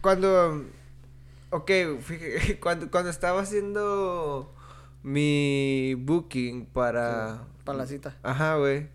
cuando... 0.00 0.66
Ok, 1.50 1.70
fíjate, 2.00 2.58
cuando, 2.60 2.90
cuando 2.90 3.10
estaba 3.10 3.40
haciendo 3.42 4.54
mi 5.02 5.94
booking 5.98 6.66
para... 6.66 7.44
Para 7.64 7.78
la 7.78 7.86
cita. 7.86 8.16
Ajá, 8.22 8.56
güey. 8.56 8.88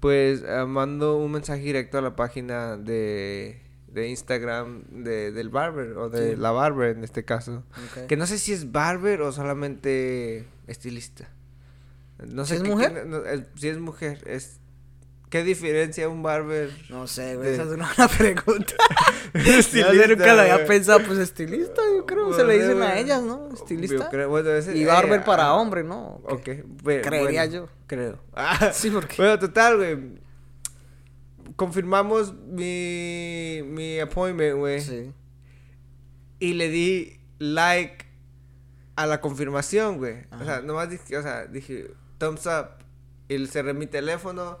Pues 0.00 0.42
ah, 0.48 0.66
mando 0.66 1.16
un 1.16 1.30
mensaje 1.30 1.62
directo 1.62 1.96
a 1.98 2.02
la 2.02 2.16
página 2.16 2.76
de, 2.76 3.62
de 3.86 4.08
Instagram 4.08 4.82
de, 5.04 5.30
del 5.30 5.48
barber, 5.48 5.96
o 5.96 6.10
de 6.10 6.30
Sí. 6.30 6.36
la 6.36 6.50
barber 6.50 6.96
en 6.96 7.04
este 7.04 7.24
caso. 7.24 7.62
Que 8.08 8.16
no 8.16 8.26
sé 8.26 8.38
si 8.38 8.52
es 8.52 8.72
barber 8.72 9.22
o 9.22 9.30
solamente 9.30 10.44
estilista. 10.66 11.28
No 12.26 12.44
sé 12.44 12.56
¿Es 12.56 12.62
qué- 12.62 12.68
mujer? 12.68 13.06
no, 13.06 13.24
es- 13.24 13.44
si 13.54 13.68
es 13.68 13.78
mujer, 13.78 14.22
es... 14.26 14.58
¿Qué 15.32 15.42
diferencia 15.44 16.10
un 16.10 16.22
barber? 16.22 16.68
No 16.90 17.06
sé, 17.06 17.36
güey, 17.36 17.48
de- 17.48 17.54
esa 17.54 17.62
es 17.62 17.70
una 17.70 17.86
buena 17.96 18.06
pregunta. 18.06 18.74
Estilista, 19.32 19.94
Yo 19.94 20.06
nunca 20.08 20.34
lo 20.34 20.40
había 20.42 20.66
pensado, 20.66 21.00
pues 21.06 21.18
estilista, 21.18 21.80
yo 21.96 22.04
creo, 22.04 22.34
se 22.34 22.44
le 22.44 22.56
Bueno, 22.58 22.62
dicen 22.74 22.82
a 22.82 22.98
ellas, 22.98 23.22
¿no? 23.22 23.48
Yo 23.48 23.54
Estilista. 23.54 24.10
creo- 24.10 24.28
bueno, 24.28 24.50
ese- 24.50 24.76
Y 24.76 24.82
eh, 24.82 24.86
barber 24.86 25.24
para 25.24 25.44
ah, 25.46 25.54
hombre, 25.54 25.84
¿no? 25.84 26.20
Ok. 26.24 26.42
Creería 26.84 27.44
bueno, 27.44 27.44
yo. 27.46 27.68
Creo. 27.86 28.18
Ah, 28.34 28.72
Sí, 28.74 28.90
porque. 28.90 29.16
Bueno, 29.16 29.38
total, 29.38 29.78
güey. 29.78 29.98
Confirmamos 31.56 32.34
mi, 32.34 33.62
mi 33.66 34.00
appointment, 34.00 34.58
güey. 34.58 34.80
Sí. 34.82 35.12
Y 36.40 36.52
le 36.54 36.68
di 36.68 37.20
like 37.38 38.04
a 38.96 39.06
la 39.06 39.22
confirmación, 39.22 39.96
güey. 39.96 40.26
O 40.38 40.44
sea, 40.44 40.60
nomás 40.60 40.90
dije, 40.90 41.16
o 41.16 41.22
sea, 41.22 41.46
dije, 41.46 41.90
thumbs 42.18 42.46
up. 42.46 42.84
Y 43.28 43.46
cerré 43.46 43.72
mi 43.72 43.86
teléfono. 43.86 44.58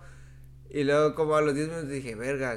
Y 0.74 0.84
luego, 0.84 1.14
como 1.14 1.36
a 1.36 1.42
los 1.42 1.54
10 1.54 1.68
minutos, 1.68 1.90
dije, 1.90 2.14
verga, 2.14 2.56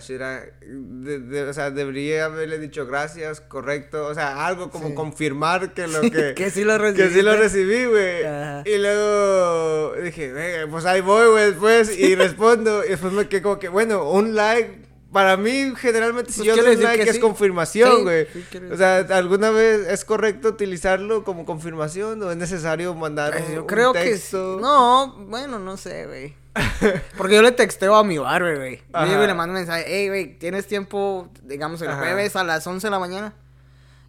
I- 0.61 0.67
de- 0.69 1.19
de- 1.19 1.43
o 1.49 1.53
sea, 1.53 1.69
debería 1.69 2.23
haberle 2.25 2.59
dicho 2.59 2.85
gracias, 2.87 3.41
correcto. 3.41 4.07
O 4.07 4.13
sea, 4.13 4.47
algo 4.47 4.69
como 4.71 4.87
Sí. 4.87 4.93
confirmar 4.93 5.73
que 5.73 5.85
lo 5.87 5.99
que. 6.11 6.33
que 6.33 6.49
sí 6.49 6.63
lo 6.63 6.77
Que 6.93 7.09
sí 7.09 7.21
lo 7.21 7.35
recibí, 7.35 7.83
güey. 7.85 8.21
Y 8.65 8.77
luego 8.77 9.95
dije, 10.01 10.31
venga, 10.31 10.71
pues 10.71 10.85
ahí 10.85 11.01
voy, 11.01 11.27
güey, 11.29 11.45
después. 11.47 11.97
Y 11.99 12.15
respondo. 12.15 12.85
Y 12.85 12.89
después 12.89 13.11
me 13.11 13.27
quedé 13.27 13.41
como 13.41 13.59
que, 13.59 13.67
bueno, 13.67 14.09
un 14.09 14.33
like. 14.33 14.85
Para 15.11 15.37
mí, 15.37 15.71
generalmente, 15.77 16.31
si 16.33 16.39
Pues 16.41 16.55
yo 16.57 16.61
doy 16.63 16.75
un 16.75 16.83
like 16.83 17.03
que 17.05 17.09
es 17.09 17.15
sí. 17.17 17.21
confirmación, 17.21 18.03
güey. 18.03 18.27
sí 18.33 18.59
o 18.69 18.75
sea, 18.75 18.97
¿alguna 19.11 19.49
vez 19.49 19.87
es 19.87 20.03
correcto 20.03 20.49
utilizarlo 20.49 21.23
como 21.23 21.45
confirmación 21.45 22.21
o 22.23 22.31
es 22.31 22.37
necesario 22.37 22.93
mandar 22.95 23.31
Pues 23.31 23.45
un, 23.47 23.55
yo 23.55 23.61
un 23.61 23.67
creo 23.67 23.93
que 23.93 24.03
sí. 24.03 24.09
texto? 24.11 24.57
No, 24.61 25.15
bueno, 25.29 25.57
no 25.59 25.77
sé, 25.77 26.05
güey. 26.05 26.33
Porque 27.17 27.35
yo 27.35 27.41
le 27.41 27.51
texteo 27.51 27.95
a 27.95 28.03
mi 28.03 28.17
barber, 28.17 28.57
güey. 28.57 28.81
Yo 28.93 29.05
llego 29.05 29.23
y 29.23 29.27
le 29.27 29.33
mando 29.33 29.53
un 29.53 29.59
mensaje, 29.59 29.83
hey, 29.87 30.07
güey, 30.07 30.37
¿tienes 30.39 30.67
tiempo, 30.67 31.29
digamos, 31.43 31.81
el 31.81 31.89
Ajá. 31.89 31.99
jueves 31.99 32.35
a 32.35 32.43
las 32.43 32.65
11 32.65 32.87
de 32.87 32.91
la 32.91 32.99
mañana? 32.99 33.33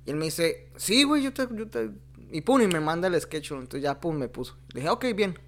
Y 0.05 0.11
él 0.11 0.17
me 0.17 0.27
dice, 0.27 0.69
sí, 0.77 1.03
güey, 1.05 1.23
yo 1.23 1.33
te, 1.33 1.49
yo 1.51 1.69
te... 1.69 1.91
Y 2.31 2.41
pum, 2.43 2.61
y 2.63 2.67
me 2.67 2.81
manda 2.81 3.09
el 3.09 3.21
sketch. 3.21 3.53
Entonces 3.53 3.83
ya, 3.83 4.01
pum, 4.01 4.17
me 4.17 4.29
puso. 4.29 4.57
Le 4.73 4.81
dije, 4.81 4.91
ok, 4.91 5.05
bien. 5.15 5.39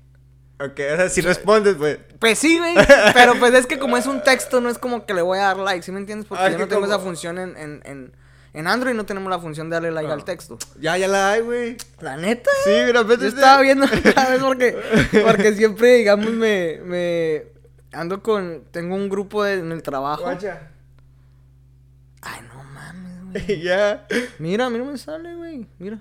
Ok, 0.60 0.80
o 0.92 0.96
sea, 0.96 1.08
si 1.08 1.20
respondes, 1.20 1.76
pues. 1.76 1.98
Pues 2.18 2.38
sí, 2.38 2.58
güey. 2.58 2.74
pero 3.14 3.34
pues 3.38 3.54
es 3.54 3.66
que 3.66 3.78
como 3.78 3.96
es 3.96 4.06
un 4.06 4.22
texto, 4.24 4.60
no 4.60 4.68
es 4.68 4.78
como 4.78 5.06
que 5.06 5.14
le 5.14 5.22
voy 5.22 5.38
a 5.38 5.42
dar 5.42 5.56
like, 5.58 5.82
¿sí 5.82 5.92
me 5.92 6.00
entiendes? 6.00 6.26
Porque 6.28 6.42
Ah, 6.44 6.50
yo 6.50 6.58
no 6.58 6.66
tengo 6.66 6.82
como- 6.82 6.92
esa 6.92 6.98
función 7.02 7.38
en, 7.38 7.56
en, 7.56 7.80
en, 7.84 8.12
en 8.54 8.66
Android, 8.66 8.94
no 8.94 9.04
tenemos 9.06 9.30
la 9.30 9.38
función 9.38 9.68
de 9.70 9.74
darle 9.76 9.90
like 9.92 10.10
Ah. 10.10 10.14
al 10.14 10.24
texto. 10.24 10.58
Ya, 10.80 10.96
ya 10.96 11.06
la 11.08 11.32
hay, 11.32 11.40
güey. 11.42 11.76
La 12.00 12.16
neta. 12.16 12.50
Sí, 12.64 12.70
mira, 12.86 13.02
vete. 13.02 13.22
Yo 13.22 13.28
estaba 13.28 13.60
viendo 13.62 13.86
cada 14.14 14.30
vez 14.30 14.42
porque, 14.42 14.76
porque 15.24 15.54
siempre, 15.54 15.96
digamos, 15.96 16.30
me, 16.30 16.80
me 16.84 17.44
ando 17.92 18.22
con, 18.22 18.64
tengo 18.70 18.94
un 18.94 19.08
grupo 19.08 19.44
de- 19.44 19.54
en 19.60 19.72
el 19.72 19.82
trabajo. 19.82 20.22
Guacha. 20.22 20.70
Ay, 22.22 22.40
no 22.52 22.62
mames, 22.64 23.22
güey. 23.46 23.62
ya. 23.62 24.06
Mira, 24.38 24.66
a 24.66 24.70
mí 24.70 24.78
no 24.78 24.84
me 24.86 24.98
sale, 24.98 25.34
güey. 25.36 25.66
Mira. 25.78 25.98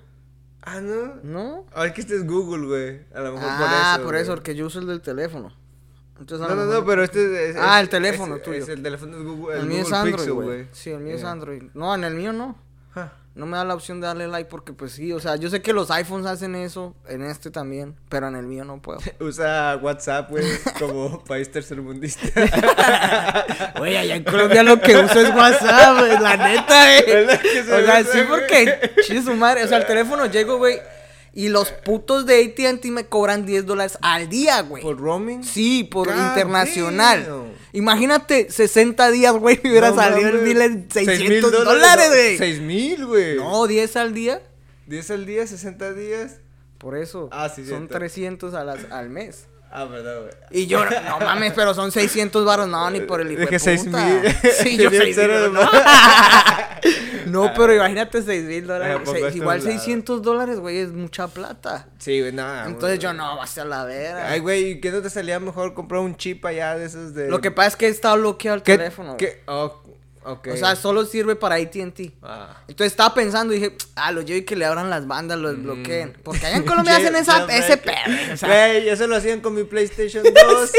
Ah, 0.62 0.82
no. 0.82 1.16
¿No? 1.24 1.66
Ay, 1.74 1.94
que 1.94 2.02
este 2.02 2.16
es 2.16 2.26
Google, 2.28 2.66
güey. 2.68 3.02
A 3.16 3.22
lo 3.22 3.34
mejor 3.34 3.50
Ah, 3.50 3.58
por 3.58 3.70
eso. 4.00 4.06
por 4.06 4.16
eso, 4.16 4.32
porque 4.36 4.56
yo 4.56 4.66
uso 4.66 4.80
el 4.80 4.88
del 4.88 5.02
teléfono. 5.02 5.56
Entonces, 6.20 6.48
No, 6.48 6.56
no, 6.56 6.66
no, 6.66 6.86
pero 6.86 7.04
este 7.04 7.50
es. 7.52 7.56
Ah, 7.60 7.80
el 7.80 7.90
teléfono 7.90 8.38
es- 8.38 8.44
tuyo. 8.44 8.58
es 8.64 8.70
el 8.70 8.82
teléfono 8.82 9.18
es 9.18 9.24
Google. 9.24 9.56
El 9.56 9.62
el 9.62 9.68
mío 9.68 9.82
es 9.82 9.92
Android, 9.94 10.30
güey. 10.32 10.68
Sí, 10.72 10.90
el 10.92 11.00
mío 11.00 11.16
es. 11.16 11.24
Android. 11.24 11.64
No, 11.74 11.94
en 11.94 12.04
el 12.04 12.14
mío 12.16 12.34
no. 12.34 12.56
No 13.36 13.46
me 13.46 13.56
da 13.56 13.64
la 13.64 13.76
opción 13.76 14.02
de 14.02 14.08
darle 14.08 14.28
like 14.28 14.50
porque, 14.50 14.74
pues 14.74 14.94
sí, 14.94 15.14
o 15.14 15.20
sea, 15.20 15.36
yo 15.36 15.48
sé 15.52 15.62
que 15.62 15.72
los 15.72 15.92
iPhones 15.92 16.26
hacen 16.26 16.56
eso, 16.56 16.96
en 17.08 17.22
este 17.22 17.52
también, 17.52 17.96
pero 18.10 18.28
en 18.30 18.36
el 18.36 18.48
mío 18.48 18.66
no 18.66 18.82
puedo. 18.82 18.98
Usa 19.20 19.78
WhatsApp, 19.80 20.32
güey, 20.32 20.44
como 20.80 21.24
país 21.28 21.52
tercermundista. 21.52 22.28
Güey, 23.78 23.96
allá 23.96 24.16
en 24.16 24.24
Colombia 24.24 24.64
lo 24.64 24.80
que 24.82 24.98
uso 24.98 25.20
es 25.22 25.30
WhatsApp, 25.36 26.00
güey, 26.00 26.20
la 26.20 26.38
neta, 26.38 26.84
güey. 26.84 27.06
¿Verdad 27.06 27.40
que 27.40 27.64
se 27.64 27.74
O 27.74 27.86
sea, 27.86 28.04
sí, 28.04 28.20
porque, 28.28 28.92
chis 29.06 29.24
su 29.26 29.36
madre, 29.36 29.64
o 29.64 29.68
sea, 29.68 29.78
el 29.78 29.86
teléfono 29.86 30.26
llego, 30.26 30.58
güey, 30.58 30.80
y 31.34 31.50
los 31.50 31.72
putos 31.72 32.26
de 32.26 32.44
AT&T 32.44 32.90
me 32.92 33.06
cobran 33.06 33.46
10 33.46 33.66
dólares 33.66 33.98
al 34.02 34.28
día, 34.30 34.62
güey. 34.62 34.82
¿Por 34.84 34.98
roaming? 35.00 35.44
Sí, 35.44 35.84
por 35.84 36.08
God 36.08 36.16
internacional. 36.16 37.26
damn. 37.26 37.48
Imagínate, 37.74 38.50
60 38.50 39.12
días, 39.12 39.34
güey, 39.34 39.60
me 39.63 39.70
hubiera 39.70 39.90
No 39.92 39.96
salido 39.98 40.30
el 40.30 40.38
bill 40.40 40.62
en 40.62 40.88
Seis 40.92 41.08
600 41.08 41.52
mil 41.52 41.63
dólares, 41.66 42.08
güey. 42.10 42.38
Seis 42.38 42.60
mil, 42.60 43.06
güey. 43.06 43.36
No, 43.38 43.68
10 43.68 43.96
al 43.98 44.13
día. 44.13 44.42
10 44.88 45.12
al 45.12 45.26
día, 45.26 45.46
60 45.46 45.94
días. 45.94 46.38
Por 46.80 46.98
eso. 46.98 47.30
Ah, 47.32 47.50
sí, 47.50 47.62
Son 47.68 47.80
cierto. 47.88 47.96
300 47.98 48.54
a 48.54 48.63
las, 48.63 48.92
al 48.92 49.10
mes. 49.10 49.46
Ah, 49.70 49.84
verdad, 49.84 50.22
güey. 50.22 50.32
Y 50.50 50.68
yo, 50.68 50.84
no 50.86 51.20
mames, 51.20 51.52
pero 51.54 51.74
son 51.74 51.92
600 51.92 52.46
baros. 52.46 52.68
No, 52.68 52.90
ni 52.90 53.02
por 53.02 53.20
el 53.22 53.32
hijo 53.34 53.42
Dije 53.42 53.60
seis 53.60 53.84
puta. 53.84 54.04
mil. 54.06 54.22
Sí, 54.63 54.78
yo 54.78 54.90
Tenía 54.90 55.04
6 55.04 55.16
cero 55.16 55.42
de 55.42 55.50
mil. 55.50 55.60
No, 57.32 57.46
No, 57.46 57.54
pero 57.56 57.74
imagínate 57.76 58.22
6 58.22 58.44
mil 58.46 58.63
Ah, 58.70 58.74
dólares. 58.74 59.10
Se- 59.10 59.38
Igual 59.38 59.58
a 59.58 59.60
un 59.62 59.66
lado. 59.66 59.80
600 59.80 60.22
dólares, 60.22 60.60
güey, 60.60 60.78
es 60.80 60.90
mucha 60.92 61.28
plata. 61.28 61.88
Sí, 62.00 62.20
güey, 62.20 62.32
nada. 62.34 62.66
Entonces 62.68 63.00
yo, 63.00 63.13
no, 63.13 63.38
va 63.38 63.44
a 63.44 63.48
ser 63.48 63.66
la 63.68 63.84
vera. 63.86 64.30
Ay, 64.30 64.40
güey, 64.40 64.72
¿y 64.72 64.80
¿qué 64.82 64.92
no 64.92 65.02
te 65.02 65.10
salía 65.10 65.40
mejor 65.40 65.74
comprar 65.74 66.02
un 66.02 66.16
chip 66.16 66.46
allá 66.46 66.76
de 66.78 66.86
esos 66.86 67.13
de. 67.13 67.30
Lo 67.30 67.40
que 67.42 67.52
pasa 67.52 67.70
es 67.70 67.76
que 67.76 67.88
está 67.88 68.13
bloqueado 68.16 68.56
el 68.58 68.63
¿Qué- 68.63 68.78
teléfono. 68.78 69.18
qué? 69.18 69.44
Oh. 69.48 69.84
O 70.30 70.58
sea, 70.58 70.76
solo 70.76 71.06
sirve 71.06 71.38
para 71.38 71.56
AT&T. 71.56 72.12
Ah. 72.22 72.58
Entonces 72.68 72.92
estaba 72.92 73.13
pensando 73.13 73.54
y 73.54 73.60
dije, 73.60 73.78
ah, 73.96 74.12
lo 74.12 74.20
llevo 74.24 74.40
y 74.40 74.44
que 74.44 74.58
le 74.58 74.66
abran 74.66 74.90
las 74.90 75.08
bandas, 75.08 75.38
lo 75.40 75.54
desbloqueen. 75.54 76.10
Mm. 76.10 76.22
Porque 76.22 76.46
allá 76.46 76.58
en 76.58 76.63
Colombia 76.66 76.98
hacen 76.98 77.16
esa, 77.16 77.46
ese 77.46 77.78
perro. 77.78 78.12
O 78.34 78.36
sea, 78.36 78.50
Güey, 78.50 78.90
eso 78.90 79.08
lo 79.08 79.16
hacían 79.16 79.40
con 79.40 79.56
mi 79.56 79.63
PlayStation 79.63 80.24
2. 80.34 80.72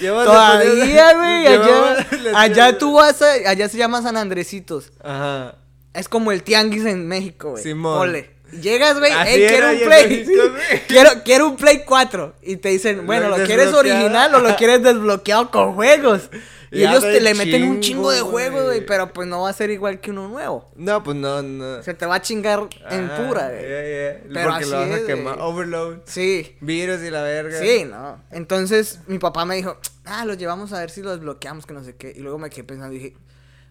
Llevas- 0.00 0.24
todavía, 0.26 1.14
güey, 1.14 1.46
allá, 1.46 2.06
allá 2.34 2.76
tú 2.78 2.94
vas 2.94 3.22
a, 3.22 3.30
allá 3.48 3.68
se 3.68 3.78
llama 3.78 4.02
San 4.02 4.16
Andresitos. 4.16 4.90
Ajá. 5.00 5.54
Es 5.98 6.08
como 6.08 6.32
el 6.32 6.42
tianguis 6.42 6.84
en 6.86 7.08
México, 7.08 7.50
güey. 7.50 7.62
Simón. 7.62 7.98
Ponle. 7.98 8.38
Llegas, 8.52 8.98
güey, 8.98 9.12
hey, 9.26 9.44
quiero 9.46 9.70
un 9.70 9.78
Play. 9.80 10.26
Quiero, 10.88 11.10
quiero 11.22 11.48
un 11.48 11.56
Play 11.56 11.82
4. 11.84 12.34
Y 12.42 12.56
te 12.56 12.70
dicen, 12.70 13.06
bueno, 13.06 13.28
¿lo 13.28 13.44
quieres 13.44 13.74
original 13.74 14.34
o 14.34 14.40
lo 14.40 14.56
quieres 14.56 14.82
desbloqueado 14.82 15.50
con 15.50 15.74
juegos? 15.74 16.30
Y 16.70 16.82
ellos 16.82 17.02
te 17.02 17.20
le 17.20 17.34
meten 17.34 17.64
un 17.64 17.80
chingo, 17.80 18.10
de 18.10 18.20
juegos, 18.20 18.64
güey, 18.64 18.84
pero 18.84 19.12
pues 19.12 19.26
no 19.26 19.42
va 19.42 19.48
a 19.48 19.52
ser 19.52 19.70
igual 19.70 20.00
que 20.00 20.10
uno 20.10 20.28
nuevo. 20.28 20.70
No, 20.76 21.02
pues 21.02 21.16
no, 21.16 21.42
no. 21.42 21.82
Se 21.82 21.94
te 21.94 22.04
va 22.04 22.16
a 22.16 22.22
chingar 22.22 22.68
en 22.90 23.08
pura, 23.08 23.48
güey. 23.48 23.62
yeah, 23.62 23.84
yeah. 23.84 24.20
Pero 24.34 24.50
Porque 24.50 24.64
así 24.64 24.70
lo 24.70 24.78
vas 24.78 24.90
a 24.90 24.96
es, 24.96 25.02
quemar. 25.04 25.40
Overload. 25.40 25.98
Sí. 26.04 26.56
Virus 26.60 27.02
y 27.02 27.10
la 27.10 27.22
verga. 27.22 27.58
Sí, 27.58 27.86
no. 27.86 28.22
Entonces 28.30 29.00
mi 29.06 29.18
papá 29.18 29.46
me 29.46 29.56
dijo, 29.56 29.78
ah, 30.04 30.26
los 30.26 30.36
llevamos 30.36 30.72
a 30.72 30.80
ver 30.80 30.90
si 30.90 31.00
lo 31.00 31.10
desbloqueamos, 31.12 31.64
que 31.64 31.72
no 31.72 31.82
sé 31.82 31.96
qué. 31.96 32.12
Y 32.14 32.20
luego 32.20 32.38
me 32.38 32.50
quedé 32.50 32.64
pensando 32.64 32.94
y 32.94 32.98
dije, 32.98 33.16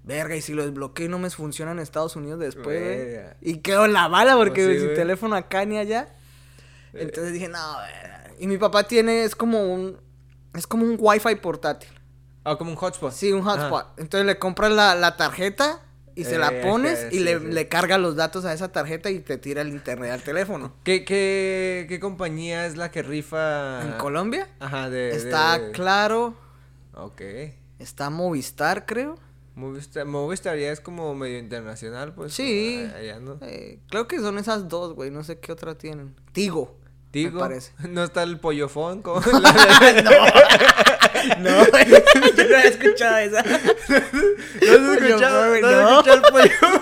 verga, 0.07 0.35
y 0.35 0.41
si 0.41 0.53
lo 0.53 0.63
desbloqueo 0.65 1.05
y 1.05 1.09
no 1.09 1.19
me 1.19 1.29
funciona 1.29 1.71
en 1.71 1.79
Estados 1.79 2.15
Unidos 2.15 2.39
después, 2.39 2.65
güey. 2.83 3.25
Y 3.41 3.57
quedo 3.59 3.85
en 3.85 3.93
la 3.93 4.07
bala 4.07 4.35
porque 4.35 4.63
Pues 4.65 4.79
sí, 4.79 4.85
sin 4.87 4.95
teléfono 4.95 5.35
acá 5.35 5.65
ni 5.65 5.77
allá. 5.77 6.07
Entonces 6.93 7.33
dije, 7.33 7.47
no, 7.49 7.59
verga. 7.77 8.31
Y 8.39 8.47
mi 8.47 8.57
papá 8.57 8.83
tiene, 8.83 9.23
es 9.23 9.35
como 9.35 9.73
un, 9.73 9.99
es 10.55 10.65
como 10.65 10.85
un 10.85 10.95
wifi 10.99 11.35
portátil. 11.35 11.89
Ah, 12.43 12.55
como 12.57 12.71
un 12.71 12.77
hotspot. 12.77 13.11
Sí, 13.11 13.31
un 13.33 13.41
hotspot. 13.43 13.99
Entonces 13.99 14.25
le 14.25 14.39
compras 14.39 14.71
la, 14.71 14.95
la 14.95 15.17
tarjeta 15.17 15.81
y 16.15 16.23
se 16.23 16.37
la 16.39 16.47
Eh, 16.51 16.61
pones 16.63 17.07
y 17.11 17.19
le, 17.19 17.39
sí. 17.39 17.45
le 17.45 17.67
cargas 17.67 17.99
los 17.99 18.15
datos 18.15 18.45
a 18.45 18.53
esa 18.53 18.71
tarjeta 18.71 19.09
y 19.11 19.19
te 19.19 19.37
tira 19.37 19.61
el 19.61 19.67
internet 19.69 20.11
al 20.11 20.23
teléfono. 20.23 20.73
¿Qué, 20.83 21.03
qué, 21.03 21.85
qué 21.89 21.99
compañía 21.99 22.65
es 22.65 22.77
la 22.77 22.89
que 22.89 23.03
rifa? 23.03 23.81
En 23.83 23.97
Colombia 23.97 24.47
Ajá, 24.59 24.89
de... 24.89 25.09
está 25.15 25.59
de- 25.59 25.71
Claro, 25.73 26.35
Ok. 26.93 27.21
está 27.79 28.09
Movistar, 28.09 28.85
creo. 28.85 29.19
Movistar, 29.57 30.05
Movistar 30.05 30.55
ya 30.55 30.71
es 30.71 30.79
como 30.79 31.15
medio 31.15 31.39
internacional, 31.39 32.13
pues. 32.13 32.31
Sí. 32.31 32.87
Allá, 32.95 33.19
¿no? 33.19 33.39
Eh, 33.41 33.79
creo 33.89 34.07
que 34.07 34.19
son 34.19 34.37
esas 34.37 34.69
dos, 34.69 34.93
güey. 34.93 35.09
No 35.09 35.23
sé 35.23 35.39
qué 35.39 35.51
otra 35.51 35.75
tienen. 35.75 36.13
Tigo. 36.31 36.77
Digo, 37.11 37.31
Me 37.31 37.39
parece. 37.39 37.71
no 37.89 38.03
está 38.03 38.21
el 38.21 38.39
pollofón 38.39 39.01
como 39.01 39.19
No, 41.39 41.65
yo 41.65 42.43
no 42.49 42.55
he 42.55 42.67
escuchado 42.67 43.17
esa. 43.17 43.41
¿No 43.41 43.57
has 43.57 43.63
escuchado, 45.01 45.47
no 45.47 45.53
has 45.55 45.61
no. 45.61 45.89
escuchado 46.01 46.13
el 46.13 46.21
pollofón? 46.21 46.81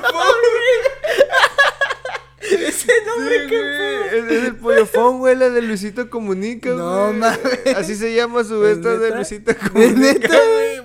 Ese 2.76 2.92
nombre, 3.06 3.44
Sí, 3.44 3.50
qué. 3.50 4.18
Es, 4.18 4.24
es 4.32 4.44
el 4.46 4.56
pollofón, 4.58 5.20
güey, 5.20 5.36
la 5.36 5.50
de 5.50 5.62
Luisito 5.62 6.10
Comunica, 6.10 6.70
No, 6.70 7.14
mames. 7.14 7.40
Así 7.76 7.96
se 7.96 8.14
llama 8.16 8.44
su 8.44 8.64
¿Es 8.66 8.78
esta 8.78 8.98
de? 8.98 9.16
Luisito 9.16 9.52
¿Es 9.52 9.58
Comunica, 9.58 10.28
güey. 10.28 10.76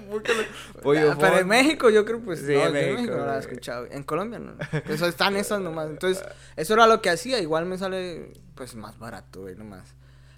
Ah. 1.11 1.16
Pero 1.20 1.38
en 1.38 1.46
México 1.48 1.90
yo 1.90 2.05
creo 2.05 2.20
pues 2.20 2.40
Sí, 2.40 2.55
no, 2.55 2.66
en 2.66 2.72
México, 2.72 2.94
México 2.96 3.16
no 3.16 3.26
la 3.26 3.37
he 3.37 3.40
escuchado. 3.40 3.87
En 3.90 4.03
Colombia 4.03 4.38
no. 4.38 4.55
Eso 4.88 5.07
están 5.07 5.37
esas 5.37 5.61
nomás. 5.61 5.88
Entonces, 5.90 6.24
eso 6.57 6.74
era 6.74 6.87
lo 6.87 7.00
que 7.03 7.11
hacía. 7.11 7.38
Igual 7.40 7.66
me 7.66 7.76
sale 7.79 8.33
pues 8.55 8.74
más 8.74 8.98
barato, 8.98 9.42
güey, 9.42 9.57
nomás. 9.57 9.94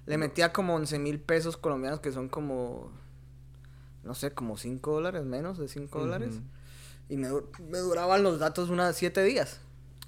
Le 0.06 0.18
metía 0.18 0.52
como 0.52 0.74
11 0.74 0.98
mil 0.98 1.20
pesos 1.20 1.56
colombianos 1.56 2.00
que 2.00 2.10
son 2.12 2.28
como 2.28 2.90
no 4.02 4.14
sé, 4.14 4.32
como 4.32 4.56
5 4.56 4.90
dólares, 4.92 5.22
menos 5.24 5.58
de 5.58 5.68
5 5.68 6.00
dólares. 6.00 6.34
Y 7.08 7.16
me, 7.18 7.28
dur- 7.30 7.46
me 7.70 7.78
duraban 7.78 8.24
los 8.24 8.40
datos 8.40 8.68
unas 8.68 8.96
7 8.96 9.22
días. 9.22 9.60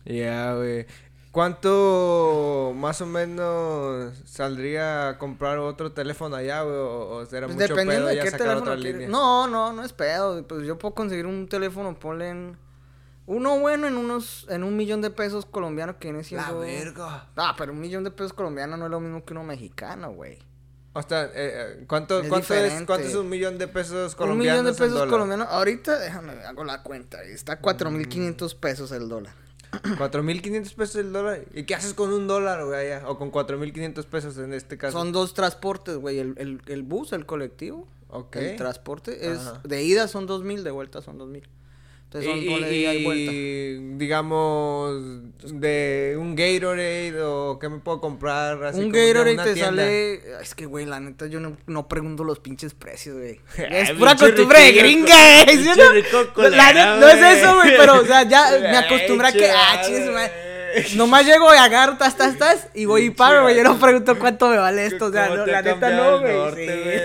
Ya, 0.04 0.54
güey. 0.57 0.87
¿Cuánto 1.35 2.73
más 2.77 3.01
o 3.01 3.07
menos 3.07 4.14
saldría 4.25 5.09
a 5.09 5.18
comprar 5.18 5.59
otro 5.59 5.90
teléfono 5.90 6.37
allá, 6.37 6.62
güey? 6.62 6.77
O, 6.77 7.09
o 7.09 7.27
será 7.27 7.49
Pues 7.49 7.57
mucho 7.57 7.75
dependiendo 7.75 8.07
pedo 8.07 8.11
de 8.11 8.16
ya 8.18 8.23
qué 8.23 8.31
sacar 8.31 8.47
teléfono 8.47 8.70
otra 8.70 8.77
línea? 8.77 9.09
No, 9.09 9.49
no, 9.49 9.73
no 9.73 9.83
es 9.83 9.92
pedo. 9.92 10.47
Pues 10.47 10.64
yo 10.64 10.79
puedo 10.79 10.94
conseguir 10.94 11.27
un 11.27 11.49
teléfono, 11.49 11.99
ponle 11.99 12.29
en... 12.29 12.57
Uno 13.27 13.59
bueno 13.59 13.88
en 13.88 13.97
unos... 13.97 14.47
En 14.49 14.62
un 14.62 14.77
millón 14.77 15.03
de 15.03 15.11
pesos 15.11 15.44
colombianos 15.44 15.97
que 15.97 16.07
viene 16.12 16.18
La 16.18 16.25
siendo... 16.25 16.61
verga. 16.61 17.27
Ah, 17.35 17.57
pero 17.59 17.73
un 17.73 17.81
millón 17.81 18.05
de 18.05 18.12
pesos 18.12 18.33
colombianos 18.33 18.79
no 18.79 18.85
es 18.85 18.90
lo 18.92 19.01
mismo 19.01 19.25
que 19.25 19.33
uno 19.33 19.42
mexicano, 19.42 20.12
güey. 20.12 20.38
O 20.92 21.03
sea, 21.03 21.25
eh, 21.25 21.31
eh, 21.35 21.85
¿cuánto, 21.88 22.20
Es 22.20 22.29
cuánto, 22.29 22.55
es. 22.55 22.75
¿cuánto 22.87 23.09
es 23.09 23.14
un 23.16 23.29
millón 23.29 23.59
de 23.59 23.66
pesos 23.66 24.12
Un 24.12 24.18
colombianos? 24.18 24.62
millón 24.62 24.73
de 24.73 24.81
pesos 24.81 25.11
colombianos. 25.11 25.49
Ahorita, 25.51 25.99
déjame, 25.99 26.35
hago 26.44 26.62
la 26.62 26.85
cuenta. 26.85 27.25
Está 27.25 27.61
4.500 27.61 28.57
pesos 28.57 28.92
el 28.92 29.09
dólar. 29.09 29.35
4.500 29.82 30.74
pesos 30.74 30.96
el 30.96 31.12
dólar. 31.12 31.44
¿Y 31.54 31.64
qué 31.64 31.74
haces 31.74 31.94
con 31.94 32.12
un 32.12 32.26
dólar, 32.26 32.64
güey, 32.64 32.92
allá? 32.92 33.08
O 33.08 33.18
con 33.18 33.32
4.500 33.32 34.04
pesos 34.06 34.38
en 34.38 34.52
este 34.52 34.78
caso. 34.78 34.98
Son 34.98 35.12
dos 35.12 35.34
transportes, 35.34 35.96
güey. 35.96 36.18
El, 36.18 36.34
el, 36.38 36.60
el 36.66 36.82
bus, 36.82 37.12
el 37.12 37.26
colectivo. 37.26 37.88
Ok. 38.08 38.37
El 38.37 38.56
transporte 38.56 39.30
es... 39.30 39.38
Ajá. 39.38 39.60
De 39.64 39.82
ida 39.82 40.08
son 40.08 40.28
2.000, 40.28 40.62
de 40.62 40.70
vuelta 40.70 41.02
son 41.02 41.18
2.000. 41.18 41.42
Entonces 42.14 42.31
son 42.31 42.94
y, 42.94 43.05
vuelta. 43.05 43.98
digamos, 43.98 45.03
de 45.61 46.16
un 46.16 46.37
Gatorade 46.37 47.20
o 47.20 47.59
qué 47.59 47.68
me 47.68 47.79
puedo 47.79 48.00
comprar. 48.00 48.62
Así 48.62 48.79
Un 48.79 48.92
Gatorade 48.92 49.37
te 49.37 49.55
tienda? 49.55 49.83
sale. 49.83 50.14
Es 50.40 50.55
que, 50.55 50.66
güey, 50.66 50.87
la 50.87 51.00
neta, 51.00 51.27
yo 51.27 51.40
no, 51.40 51.57
no 51.66 51.88
pregunto 51.88 52.22
los 52.22 52.38
pinches 52.38 52.72
precios, 52.72 53.16
güey. 53.16 53.40
Es 53.68 53.90
pura 53.92 54.14
costumbre 54.14 54.61
de 54.61 54.72
gringa, 54.72 55.42
¿eh? 55.42 55.46
¿sí 55.57 55.68
no? 55.77 56.48
La 56.50 56.98
no 57.00 57.09
es 57.09 57.38
eso, 57.38 57.55
güey, 57.57 57.77
pero, 57.77 58.00
o 58.00 58.07
sea, 58.07 58.22
ya 58.22 58.48
me 58.61 58.77
acostumbré 58.77 59.27
a 59.27 59.33
que. 59.33 59.50
Ah, 59.50 59.83
chingada, 59.85 60.31
güey. 60.82 60.94
Nomás 60.96 61.24
llego 61.26 61.54
y 61.54 61.56
agarro, 61.58 61.96
tas, 61.96 62.16
tas, 62.16 62.37
tas, 62.38 62.66
y 62.74 62.84
voy 62.84 63.04
y 63.06 63.10
paro, 63.10 63.42
güey. 63.42 63.56
Yo 63.56 63.62
no 63.64 63.78
pregunto 63.78 64.18
cuánto 64.18 64.48
me 64.48 64.58
vale 64.58 64.87
esto, 64.87 65.06
o 65.06 65.12
sea, 65.12 65.28
¿Cómo 65.28 65.38
no, 65.40 65.46
la 65.46 65.62
neta 65.62 65.90
no, 65.90 66.20
güey. 66.20 66.34
sí. 66.54 66.82
güey? 66.82 67.00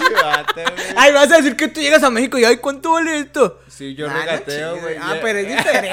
Güey. 0.00 0.76
Ay, 0.96 1.12
vas 1.12 1.30
a 1.30 1.36
decir 1.36 1.56
que 1.56 1.68
tú 1.68 1.80
llegas 1.80 2.02
a 2.02 2.10
México 2.10 2.38
y, 2.38 2.44
ay, 2.44 2.56
¿cuánto 2.56 2.92
vale 2.92 3.18
esto? 3.18 3.60
Sí, 3.68 3.94
yo 3.94 4.06
Nah, 4.08 4.14
regateo, 4.20 4.78
güey. 4.80 4.96
Ah, 5.00 5.16
pero 5.20 5.38
es 5.38 5.48
diferente. 5.56 5.90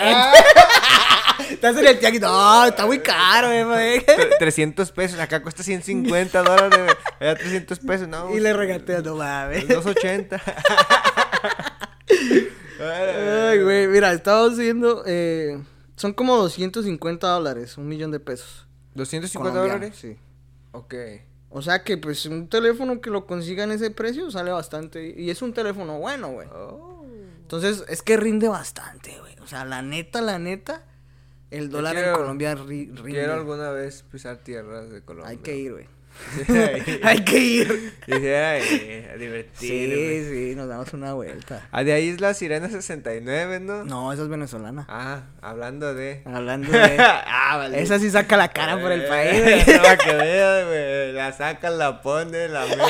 Estás 1.49 1.77
en 1.77 1.87
el 1.87 1.99
tianguis. 1.99 2.21
No, 2.21 2.65
está 2.65 2.85
muy 2.85 2.99
caro, 2.99 3.47
güey. 3.47 3.99
Tre- 4.05 4.37
300 4.39 4.91
pesos, 4.91 5.19
acá 5.19 5.41
cuesta 5.41 5.63
150 5.63 6.41
dólares, 6.43 6.79
güey. 6.83 6.95
Era 7.19 7.35
300 7.35 7.79
pesos, 7.79 8.07
no. 8.07 8.35
Y 8.35 8.39
le 8.39 8.53
regateas, 8.53 9.03
no 9.03 9.15
mames. 9.15 9.67
280. 9.67 10.41
Ay, 12.79 13.63
güey, 13.63 13.87
mira, 13.87 14.11
estamos 14.13 14.57
viendo. 14.57 15.03
Eh, 15.05 15.57
son 15.97 16.13
como 16.13 16.38
250 16.38 17.27
dólares, 17.27 17.77
un 17.77 17.89
millón 17.89 18.12
de 18.12 18.21
pesos. 18.21 18.65
250 18.95 19.51
colombianos, 19.51 19.81
dólares. 19.91 19.99
Sí. 19.99 20.17
Ok. 20.71 20.93
O 21.49 21.62
sea 21.62 21.83
que, 21.83 21.97
pues, 21.97 22.25
un 22.25 22.47
teléfono 22.49 23.01
que 23.01 23.10
lo 23.10 23.25
consiga 23.25 23.63
en 23.65 23.71
ese 23.71 23.91
precio 23.91 24.31
sale 24.31 24.51
bastante. 24.51 25.13
Y 25.19 25.29
es 25.29 25.41
un 25.41 25.53
teléfono 25.53 25.99
bueno, 25.99 26.31
güey. 26.31 26.47
Oh. 26.49 27.05
Entonces, 27.41 27.83
es 27.88 28.01
que 28.01 28.17
rinde 28.17 28.47
bastante, 28.47 29.17
güey. 29.19 29.36
O 29.39 29.47
sea, 29.47 29.63
la 29.65 29.81
neta, 29.81 30.21
la 30.21 30.39
neta, 30.39 30.83
el 31.51 31.69
dólar 31.69 31.95
en 31.97 32.13
Colombia 32.13 32.55
ri- 32.55 32.89
rinde. 32.93 33.12
Quiero 33.12 33.33
alguna 33.33 33.71
vez 33.71 34.03
pisar 34.12 34.38
tierras 34.38 34.89
de 34.89 35.01
Colombia. 35.01 35.29
Hay 35.29 35.38
que 35.38 35.55
ir, 35.57 35.71
güey. 35.73 35.88
Hay 37.03 37.23
que 37.23 37.38
ir. 37.39 37.93
Dije, 38.08 38.36
ay, 38.38 39.08
a 39.13 39.17
divertirme. 39.17 40.23
Sí, 40.23 40.25
sí, 40.30 40.56
nos 40.56 40.67
damos 40.67 40.91
una 40.93 41.13
vuelta. 41.13 41.67
Ah, 41.71 41.84
de 41.84 41.93
ahí 41.93 42.10
es 42.10 42.19
la 42.21 42.34
Sirena 42.34 42.69
69, 42.69 43.60
¿no? 43.60 43.84
No, 43.86 44.12
esa 44.13 44.23
es 44.23 44.30
venezolana. 44.30 44.86
Ah, 44.89 45.23
hablando 45.41 45.93
de. 45.93 46.21
Hablando 46.25 46.71
de. 46.77 46.97
ah, 46.99 47.58
vale. 47.58 47.82
Esa 47.82 47.99
sí 47.99 48.10
saca 48.10 48.36
la 48.38 48.49
cara 48.49 48.80
por 48.80 48.91
el 48.91 49.06
país, 49.06 49.34
Eh, 49.34 49.63
güey. 49.65 49.77
Para 49.77 49.97
que 49.97 50.13
veas, 50.15 50.65
güey. 50.67 51.13
La 51.13 51.32
sacan, 51.34 51.77
la 51.77 52.01
ponen, 52.01 52.53
la 52.53 52.65
meten. 52.65 52.86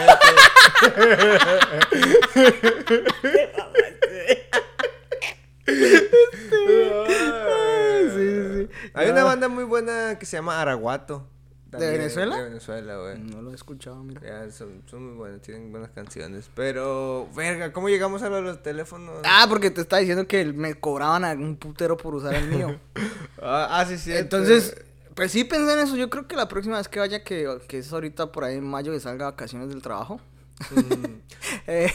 sí, 8.13 8.67
sí. 8.67 8.89
Hay 8.93 9.09
una 9.09 9.23
banda 9.23 9.47
muy 9.47 9.63
buena 9.63 10.17
que 10.19 10.25
se 10.25 10.37
llama 10.37 10.61
Araguato. 10.61 11.27
También, 11.69 11.93
Venezuela? 11.93 12.37
De 12.37 12.43
Venezuela, 12.43 12.97
güey. 12.97 13.17
No 13.19 13.41
lo 13.41 13.51
he 13.51 13.55
escuchado, 13.55 14.03
mira. 14.03 14.21
Ya, 14.21 14.51
son, 14.51 14.81
son 14.89 15.05
muy 15.07 15.15
buenas, 15.17 15.41
tienen 15.41 15.71
buenas 15.71 15.91
canciones. 15.91 16.49
Pero, 16.55 17.27
verga, 17.35 17.71
¿cómo 17.73 17.89
llegamos 17.89 18.21
a 18.23 18.29
lo 18.29 18.37
de 18.37 18.41
los 18.43 18.61
teléfonos? 18.63 19.21
Ah, 19.25 19.45
porque 19.49 19.69
te 19.71 19.81
estaba 19.81 19.99
diciendo 19.99 20.27
que 20.27 20.45
me 20.45 20.75
cobraban 20.75 21.25
a 21.25 21.31
un 21.33 21.55
putero 21.57 21.97
por 21.97 22.15
usar 22.15 22.33
el 22.35 22.47
mío. 22.47 22.79
Ah, 23.39 23.67
ah, 23.79 23.85
sí, 23.85 23.97
sí. 23.99 24.11
Entonces, 24.13 24.75
pues 25.13 25.31
sí 25.31 25.43
pensé 25.43 25.71
en 25.73 25.79
eso. 25.79 25.95
Yo 25.95 26.09
creo 26.09 26.27
que 26.27 26.35
la 26.35 26.47
próxima 26.47 26.77
vez 26.77 26.87
que 26.87 26.99
vaya, 26.99 27.23
que, 27.23 27.47
que 27.67 27.77
es 27.77 27.93
ahorita 27.93 28.31
por 28.31 28.43
ahí 28.45 28.55
en 28.57 28.63
mayo 28.65 28.91
que 28.91 28.99
salga 28.99 29.25
vacaciones 29.25 29.69
del 29.69 29.83
trabajo. 29.83 30.19
eh, 31.67 31.91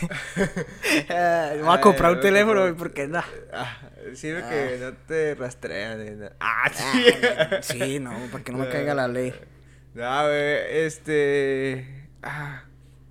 eh, 1.09 1.61
voy 1.65 1.75
a 1.77 1.81
comprar 1.81 2.13
un 2.13 2.21
teléfono, 2.21 2.55
no. 2.55 2.61
güey, 2.63 2.75
porque 2.75 3.09
no. 3.09 3.21
Ah, 3.53 3.77
sirve 4.15 4.43
que 4.49 4.79
no 4.81 4.93
te 5.07 5.35
rastrean. 5.35 6.19
nada. 6.21 6.37
Ah, 6.41 6.63
Ah, 6.67 7.59
sí. 7.61 7.79
sí, 7.79 7.99
no, 7.99 8.13
para 8.31 8.45
que 8.45 8.53
no 8.53 8.59
me 8.59 8.69
caiga 8.69 8.95
la 8.95 9.09
ley. 9.09 9.35
No, 9.95 10.23
güey, 10.25 10.87
este. 10.87 12.09
Ah, 12.23 12.65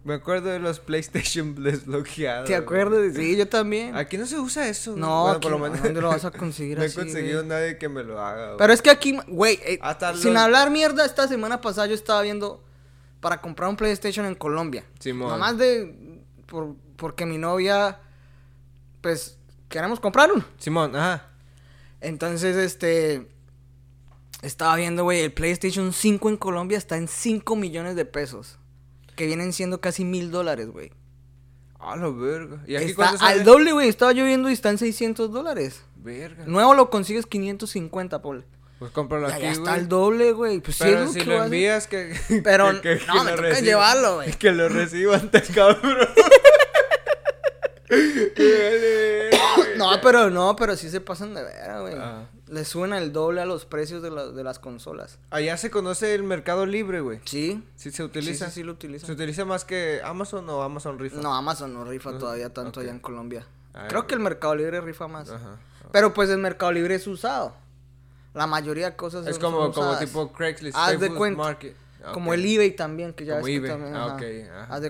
me 0.04 0.16
acuerdo 0.16 0.50
de 0.50 0.60
los 0.60 0.80
PlayStation 0.80 1.54
desbloqueados. 1.64 2.48
¿Te 2.48 2.56
acuerdas? 2.56 3.14
Sí, 3.16 3.38
yo 3.38 3.48
también. 3.48 3.96
Aquí 3.96 4.18
no 4.18 4.26
se 4.26 4.40
usa 4.40 4.68
eso. 4.68 4.96
No, 4.96 5.24
Bueno, 5.24 5.38
aquí 5.38 5.48
no, 5.50 5.84
¿dónde 5.84 6.02
lo 6.02 6.08
vas 6.08 6.26
a 6.26 6.32
conseguir 6.38 6.78
no 6.80 6.84
he 6.84 6.92
conseguido 6.94 7.40
güey? 7.40 7.50
nadie 7.50 7.78
que 7.78 7.88
me 7.88 8.04
lo 8.04 8.20
haga. 8.20 8.46
güey. 8.48 8.58
Pero 8.58 8.74
es 8.74 8.82
que 8.82 8.90
aquí, 8.90 9.18
güey, 9.28 9.60
eh, 9.64 9.80
Hasta 9.82 10.16
sin 10.16 10.34
los- 10.34 10.42
hablar 10.44 10.72
mierda, 10.72 11.06
esta 11.06 11.28
semana 11.28 11.62
pasada 11.62 11.86
yo 11.88 11.94
estaba 11.94 12.22
viendo 12.24 12.64
para 13.20 13.40
comprar 13.42 13.70
un 13.70 13.76
PlayStation 13.78 14.26
en 14.26 14.34
Colombia. 14.34 14.84
Simón. 15.00 15.30
Nomás 15.30 15.58
de, 15.60 16.24
por, 16.48 16.76
porque 16.96 17.28
mi 17.28 17.38
novia, 17.38 18.00
pues, 19.02 19.38
queremos 19.70 20.00
comprar 20.00 20.32
uno. 20.32 20.44
Simón, 20.58 20.96
ajá. 20.96 21.28
Entonces, 22.00 22.56
este, 22.56 23.28
estaba 24.42 24.76
viendo, 24.76 25.04
güey, 25.04 25.22
el 25.22 25.32
PlayStation 25.34 25.94
5 25.94 26.30
en 26.30 26.38
Colombia 26.38 26.78
está 26.78 26.98
en 26.98 27.08
5 27.08 27.56
millones 27.56 27.96
de 27.96 28.06
pesos. 28.06 28.58
Que 29.16 29.26
vienen 29.28 29.54
siendo 29.54 29.82
casi 29.82 30.06
mil 30.06 30.32
dólares, 30.32 30.70
güey. 30.70 30.92
A 31.80 31.96
la 31.96 32.10
verga. 32.10 32.64
¿Y 32.68 32.76
aquí 32.76 32.92
Está 32.92 33.18
sale? 33.18 33.40
al 33.40 33.44
doble, 33.46 33.72
güey. 33.74 33.90
Estaba 33.90 34.12
yo 34.14 34.24
viendo 34.24 34.50
y 34.50 34.54
está 34.54 34.70
en 34.70 34.78
600 34.78 35.32
dólares. 35.32 35.84
Verga. 35.96 36.44
Nuevo 36.46 36.74
lo 36.74 36.90
consigues 36.90 37.26
550, 37.26 38.22
Paul. 38.22 38.46
Pues 38.80 38.92
cómpralo 38.92 39.28
Ya, 39.28 39.36
aquí, 39.36 39.44
güey. 39.44 39.54
está 39.58 39.76
el 39.76 39.88
doble, 39.90 40.32
güey. 40.32 40.60
Pues 40.60 40.78
Pero 40.80 41.00
es 41.02 41.06
lo 41.08 41.14
si 41.14 41.20
que 41.20 41.26
lo 41.26 41.44
envías, 41.44 41.88
que. 41.88 42.14
Pero 42.44 42.82
que- 42.82 42.98
que- 42.98 43.06
no, 43.06 43.24
me 43.24 43.32
toca 43.34 43.60
llevarlo, 43.60 44.16
güey. 44.16 44.32
Que 44.40 44.52
lo 44.52 44.70
reciban 44.70 45.30
tan 45.30 45.44
cabrón. 45.54 46.08
No, 49.78 50.00
pero 50.02 50.30
no, 50.30 50.56
pero 50.56 50.76
sí 50.76 50.90
se 50.90 51.02
pasan 51.02 51.34
de 51.34 51.44
vera, 51.44 51.80
güey. 51.82 51.94
Ah. 51.98 52.30
Le 52.52 52.66
suena 52.66 52.98
el 53.00 53.12
doble 53.14 53.42
a 53.42 53.46
los 53.46 53.66
precios 53.66 54.04
de, 54.04 54.12
la- 54.12 54.28
de 54.28 54.44
las 54.44 54.60
consolas. 54.60 55.18
Allá 55.30 55.56
se 55.58 55.72
conoce 55.72 56.14
el 56.14 56.24
mercado 56.24 56.66
libre, 56.66 57.00
güey. 57.02 57.20
Sí. 57.26 57.64
Sí 57.76 57.92
se 57.92 58.04
utiliza. 58.04 58.46
Sí, 58.46 58.52
sí, 58.52 58.60
sí 58.60 58.64
lo 58.64 58.74
utilizan. 58.74 59.08
¿Se 59.08 59.14
utiliza 59.14 59.46
más 59.46 59.66
que 59.66 60.02
Amazon 60.04 60.48
o 60.50 60.62
Amazon 60.62 61.00
rifa? 61.00 61.22
No, 61.22 61.34
Amazon 61.34 61.74
no 61.74 61.86
rifa 61.86 62.18
todavía 62.18 62.54
tanto 62.54 62.82
allá 62.82 62.92
en 62.92 63.00
Colombia. 63.00 63.48
Ah, 63.74 63.86
Creo 63.88 64.06
que 64.06 64.16
el. 64.16 64.20
Mercado 64.20 64.54
Libre 64.56 64.82
rifa 64.82 65.08
más. 65.08 65.30
Ajá. 65.30 65.58
Pero 65.94 66.14
pues 66.14 66.30
el 66.30 66.38
Mercado 66.40 66.72
Libre 66.74 66.96
es 66.96 67.08
usado. 67.08 67.56
La 68.34 68.48
mayoría 68.48 68.92
de 68.92 68.96
cosas 68.96 69.26
Es 69.28 69.38
son- 69.38 69.44
como, 69.54 69.72
como 69.74 69.98
tipo 69.98 70.32
Craigslist. 70.34 70.78
Haz 70.78 71.00
de 71.00 71.10
cuenta. 71.14 71.42
Market. 71.44 71.76
Ah, 72.04 72.12
Como 72.14 72.34
el 72.34 72.44
eBay 72.46 72.72
también, 72.76 73.14
que 73.14 73.26
ya 73.26 73.34
Como 73.34 73.46
ves 73.46 73.52
que 73.52 73.56
eBay. 73.58 73.70
también, 73.72 73.96
ah, 73.96 74.06
ajá. 74.06 74.16
ok. 74.16 74.24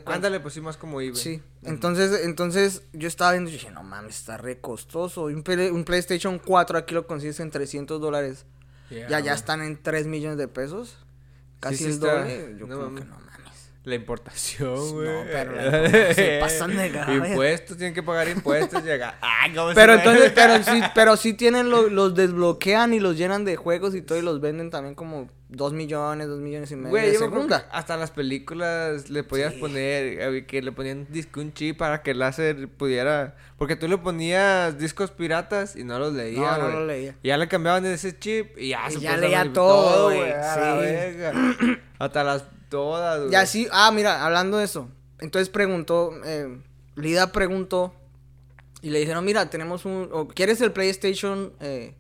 ajá. 0.06 0.14
Ándale, 0.14 0.40
pues 0.40 0.54
sí, 0.54 0.62
más 0.62 0.78
como 0.78 1.02
eBay. 1.02 1.16
Sí, 1.22 1.42
entonces, 1.64 2.22
entonces 2.24 2.84
yo 2.94 3.08
estaba 3.08 3.32
viendo 3.34 3.50
y 3.50 3.54
dije, 3.54 3.70
no 3.72 3.84
mames, 3.84 4.18
está 4.18 4.38
re 4.38 4.60
costoso. 4.62 5.24
Un, 5.26 5.44
Play- 5.44 5.70
un 5.72 5.84
PlayStation 5.84 6.40
4 6.40 6.78
aquí 6.78 6.94
lo 6.94 7.08
consigues 7.08 7.40
en 7.40 7.52
300 7.52 8.00
dólares. 8.00 8.46
Yeah, 8.90 9.10
ya, 9.10 9.20
ya 9.20 9.34
están 9.34 9.62
en 9.62 9.82
3 9.82 10.08
millones 10.08 10.38
de 10.38 10.48
pesos. 10.48 10.98
Casi 11.60 11.78
sí 11.78 11.86
el 11.86 11.92
está. 11.92 12.20
doble. 12.20 12.56
Yo 12.60 12.68
No 12.68 12.76
como 12.76 12.88
mames. 12.90 13.04
que 13.04 13.10
no 13.10 13.16
mames. 13.20 13.31
La 13.84 13.96
importación, 13.96 14.76
No, 14.76 14.94
güey. 14.94 15.08
pero 15.32 15.56
la 15.56 15.66
importación 15.86 16.14
se 16.16 16.40
pasan 16.40 16.78
de. 16.78 16.88
Impuestos, 17.30 17.78
tienen 17.78 17.96
que 17.96 18.04
pagar 18.04 18.28
impuestos. 18.30 18.84
llega. 18.84 19.18
Ah, 19.22 19.48
¿cómo 19.56 19.72
Pero 19.74 19.94
entonces, 19.96 20.32
pero 20.36 20.64
sí, 20.64 20.82
pero 20.94 21.18
sí 21.18 21.34
tienen, 21.34 21.70
lo- 21.72 21.90
los 21.90 22.14
desbloquean 22.14 22.94
y 22.94 23.00
los 23.00 23.18
llenan 23.18 23.44
de 23.44 23.56
juegos 23.56 23.96
y 23.96 24.04
todo 24.04 24.20
y 24.20 24.22
los 24.22 24.40
venden 24.40 24.70
también 24.70 24.94
como 24.94 25.30
2 25.50 25.74
millones, 25.74 26.28
2 26.28 26.40
millones 26.40 26.70
y 26.72 26.76
medio 26.76 26.90
Güey, 26.92 27.14
yo 27.14 27.30
me 27.30 27.56
hasta 27.72 27.98
las 27.98 28.12
películas 28.12 29.10
le 29.10 29.24
podías 29.24 29.54
poner, 29.54 30.22
eh, 30.36 30.46
que 30.46 30.62
le 30.62 30.72
ponían 30.72 31.08
disco 31.10 31.40
un 31.42 31.52
chip 31.52 31.78
para 31.80 32.04
que 32.04 32.12
el 32.12 32.20
láser 32.20 32.68
pudiera, 32.70 33.36
porque 33.58 33.76
tú 33.76 33.88
le 33.88 33.98
ponías 33.98 34.78
discos 34.78 35.10
piratas 35.10 35.76
y 35.76 35.84
no 35.84 35.98
los 35.98 36.14
leía, 36.14 36.40
No, 36.40 36.58
no 36.58 36.64
güey. 36.66 36.74
lo 36.74 36.86
leía. 36.86 37.16
Y 37.24 37.30
ya 37.30 37.38
le 37.38 37.48
cambiaban 37.48 37.84
ese 37.88 38.18
chip 38.18 38.56
y 38.60 38.70
ya 38.70 38.88
Y 38.90 38.94
se 38.94 39.00
ya 39.00 39.18
leía 39.18 39.52
todo, 39.52 40.06
güey, 40.16 40.32
sí. 40.32 41.78
Hasta 42.00 42.24
las 42.24 42.44
todas, 42.72 43.20
güey. 43.20 43.32
Y 43.32 43.36
así, 43.36 43.68
ah, 43.72 43.92
mira, 43.94 44.26
hablando 44.26 44.58
de 44.58 44.64
eso. 44.66 44.90
Entonces 45.20 45.50
preguntó, 45.50 46.12
eh, 46.26 46.60
Lida 46.96 47.32
preguntó 47.32 47.94
y 48.82 48.90
le 48.90 48.98
dijeron, 49.00 49.24
mira, 49.24 49.52
tenemos 49.52 49.86
un, 49.86 50.10
o, 50.12 50.28
¿quieres 50.28 50.60
el 50.62 50.72
PlayStation 50.72 51.54
eh, 51.60 51.94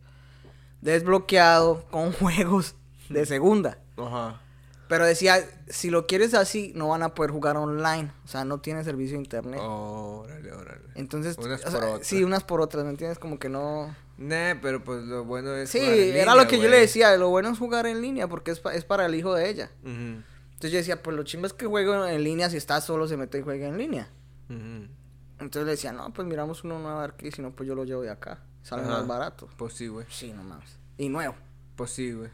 desbloqueado 0.81 1.85
con 1.91 2.11
juegos 2.13 2.75
de 3.09 3.25
segunda? 3.25 3.77
Ajá. 3.97 4.41
Pero 4.87 5.05
decía, 5.05 5.37
si 5.69 5.89
lo 5.89 6.05
quieres 6.05 6.33
así, 6.33 6.73
no 6.75 6.89
van 6.89 7.01
a 7.01 7.13
poder 7.15 7.31
jugar 7.31 7.55
online. 7.55 8.11
O 8.25 8.27
sea, 8.27 8.43
no 8.43 8.59
tiene 8.59 8.83
servicio 8.83 9.13
de 9.15 9.23
internet. 9.23 9.61
Órale, 9.63 10.51
órale. 10.51 10.81
Entonces, 10.95 11.37
Unas 11.37 11.61
sea, 11.61 11.71
por 11.71 11.83
otras. 11.85 12.07
sí, 12.07 12.23
unas 12.25 12.43
por 12.43 12.59
otras, 12.59 12.83
¿me 12.83 12.89
entiendes? 12.89 13.17
Como 13.17 13.39
que 13.39 13.47
no... 13.47 13.95
Nah, 14.17 14.55
pero 14.61 14.83
pues 14.83 15.03
lo 15.03 15.23
bueno 15.23 15.55
es 15.55 15.69
Sí, 15.69 15.79
jugar 15.79 15.93
en 15.93 15.99
era 15.99 16.09
línea, 16.31 16.35
lo 16.35 16.47
que 16.47 16.59
yo 16.59 16.67
le 16.67 16.77
decía, 16.81 17.15
lo 17.15 17.29
bueno 17.29 17.49
es 17.51 17.57
jugar 17.57 17.87
en 17.87 18.01
línea 18.01 18.27
porque 18.27 18.51
es, 18.51 18.59
pa- 18.59 18.73
es 18.75 18.83
para 18.83 19.05
el 19.05 19.15
hijo 19.15 19.33
de 19.33 19.49
ella. 19.49 19.71
Ujú, 19.81 20.21
Entonces 20.61 20.73
yo 20.73 20.77
decía, 20.77 21.01
pues 21.01 21.17
lo 21.17 21.23
chimba 21.23 21.47
es 21.47 21.53
que 21.53 21.65
juego 21.65 22.05
en 22.05 22.23
línea, 22.23 22.47
si 22.47 22.57
está 22.57 22.79
solo 22.81 23.07
se 23.07 23.17
mete 23.17 23.39
y 23.39 23.41
juega 23.41 23.67
en 23.67 23.79
línea. 23.79 24.09
Entonces 24.47 25.65
le 25.65 25.71
decía, 25.71 25.91
no, 25.91 26.13
pues 26.13 26.27
miramos 26.27 26.63
uno 26.63 26.77
nuevo 26.77 26.99
aquí, 26.99 27.31
si 27.31 27.41
no, 27.41 27.49
pues 27.49 27.67
yo 27.67 27.73
lo 27.73 27.83
llevo 27.83 28.03
de 28.03 28.11
acá. 28.11 28.43
Sale 28.61 28.83
Ajá. 28.83 28.91
más 28.91 29.07
barato. 29.07 29.49
Pues 29.57 29.73
sí, 29.73 29.87
güey. 29.87 30.05
Sí, 30.07 30.31
no 30.31 30.43
mames. 30.43 30.77
Y 30.99 31.09
nuevo. 31.09 31.33
Pues 31.75 31.89
sí, 31.89 32.11
güey. 32.11 32.29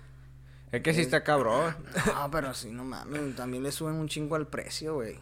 Es 0.74 0.82
que 0.82 0.94
sí 0.94 1.00
está 1.00 1.24
cabrón. 1.24 1.74
No, 2.06 2.30
pero 2.30 2.54
sí, 2.54 2.70
no 2.70 2.84
mames. 2.84 3.34
También 3.38 3.64
le 3.64 3.72
suben 3.72 3.96
un 3.96 4.10
chingo 4.10 4.36
al 4.36 4.48
precio, 4.48 4.96
güey. 4.96 5.18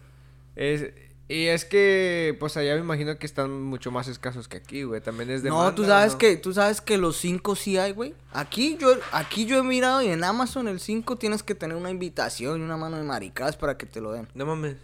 Es, 0.55 0.91
y 1.27 1.45
es 1.47 1.65
que, 1.65 2.35
pues 2.39 2.55
allá 2.57 2.75
me 2.75 2.81
imagino 2.81 3.17
que 3.17 3.25
están 3.25 3.63
mucho 3.63 3.89
más 3.91 4.07
escasos 4.07 4.47
que 4.47 4.57
aquí, 4.57 4.83
güey. 4.83 5.01
También 5.01 5.29
es 5.31 5.41
de 5.41 5.49
No, 5.49 5.73
tú 5.73 5.83
sabes 5.85 6.15
que, 6.15 6.37
tú 6.37 6.53
sabes 6.53 6.81
que 6.81 6.97
los 6.99 7.17
5 7.17 7.55
sí 7.55 7.77
hay, 7.77 7.93
güey. 7.93 8.13
Aquí 8.31 8.77
yo, 8.79 8.89
aquí 9.11 9.45
yo 9.45 9.57
he 9.57 9.63
mirado 9.63 10.01
y 10.03 10.07
en 10.09 10.23
Amazon 10.23 10.67
el 10.67 10.79
5 10.79 11.15
tienes 11.17 11.41
que 11.41 11.55
tener 11.55 11.75
una 11.77 11.89
invitación 11.89 12.61
y 12.61 12.63
una 12.63 12.77
mano 12.77 12.97
de 12.97 13.03
maricadas 13.03 13.57
para 13.57 13.77
que 13.77 13.85
te 13.87 14.01
lo 14.01 14.11
den. 14.11 14.27
No 14.35 14.45
mames. 14.45 14.77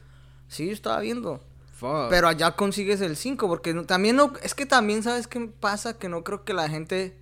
Sí, 0.47 0.65
yo 0.65 0.73
estaba 0.73 0.99
viendo. 0.99 1.39
Fuck. 1.77 2.09
Pero 2.09 2.27
allá 2.27 2.51
consigues 2.55 3.01
el 3.01 3.15
5, 3.15 3.47
porque 3.47 3.73
no- 3.73 3.85
también 3.85 4.15
no, 4.15 4.33
es 4.43 4.53
que 4.55 4.65
también 4.65 5.03
sabes 5.03 5.27
qué 5.27 5.39
pasa, 5.59 5.97
que 5.97 6.09
no 6.09 6.23
creo 6.23 6.43
que 6.43 6.53
la 6.53 6.69
gente, 6.69 7.15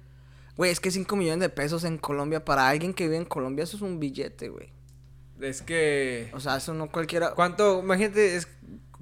güey, 0.57 0.71
es 0.71 0.79
que 0.79 0.91
5 0.91 1.15
millones 1.15 1.39
de 1.41 1.49
pesos 1.49 1.83
en 1.83 1.97
Colombia, 1.97 2.43
para 2.43 2.67
alguien 2.69 2.93
que 2.93 3.03
vive 3.05 3.17
en 3.17 3.25
Colombia, 3.25 3.63
eso 3.63 3.75
es 3.77 3.81
un 3.83 3.99
billete, 3.99 4.49
güey. 4.49 4.69
Es 5.39 5.61
que... 5.61 6.29
O 6.33 6.41
sea, 6.41 6.57
eso 6.57 6.73
no 6.73 6.91
cualquiera... 6.91 7.33
¿Cuánto? 7.33 7.79
Imagínate, 7.79 8.35
es, 8.35 8.49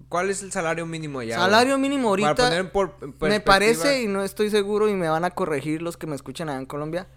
¿cuál 0.09 0.29
es 0.29 0.43
el 0.43 0.51
salario 0.51 0.85
mínimo 0.85 1.19
allá? 1.19 1.35
Salario 1.35 1.77
mínimo 1.77 2.09
Para 2.11 2.27
ahorita, 2.27 2.43
poner 2.45 2.59
en 2.59 2.69
por- 2.69 3.29
me 3.29 3.39
parece, 3.39 4.01
y 4.03 4.07
no 4.07 4.23
estoy 4.23 4.49
seguro, 4.49 4.89
y 4.89 4.93
me 4.93 5.09
van 5.09 5.25
a 5.25 5.31
corregir 5.31 5.81
los 5.81 5.97
que 5.97 6.07
me 6.07 6.15
escuchan 6.15 6.49
allá 6.49 6.59
en 6.59 6.65
Colombia, 6.65 7.07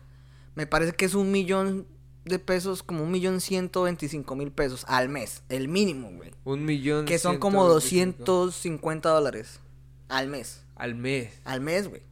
me 0.55 0.66
parece 0.66 0.92
que 0.92 1.05
es 1.05 1.14
un 1.14 1.31
millón 1.31 1.87
de 2.24 2.38
pesos, 2.38 2.83
como 2.83 3.03
un 3.03 3.11
millón 3.11 3.40
ciento 3.40 3.83
veinticinco 3.83 4.37
mil 4.37 4.53
pesos 4.53 4.85
al 4.88 5.09
mes, 5.09 5.42
el 5.48 5.68
mínimo, 5.68 6.11
güey. 6.11 6.33
Un 6.44 6.64
millón... 6.64 7.07
Que 7.07 7.18
son 7.18 7.38
como 7.38 7.61
125 7.81 8.24
250 8.24 9.09
dólares 9.09 9.61
al 10.09 10.29
mes. 10.29 10.62
Al 10.76 10.94
mes. 10.94 11.33
Al 11.44 11.61
mes, 11.61 11.88
güey. 11.88 12.03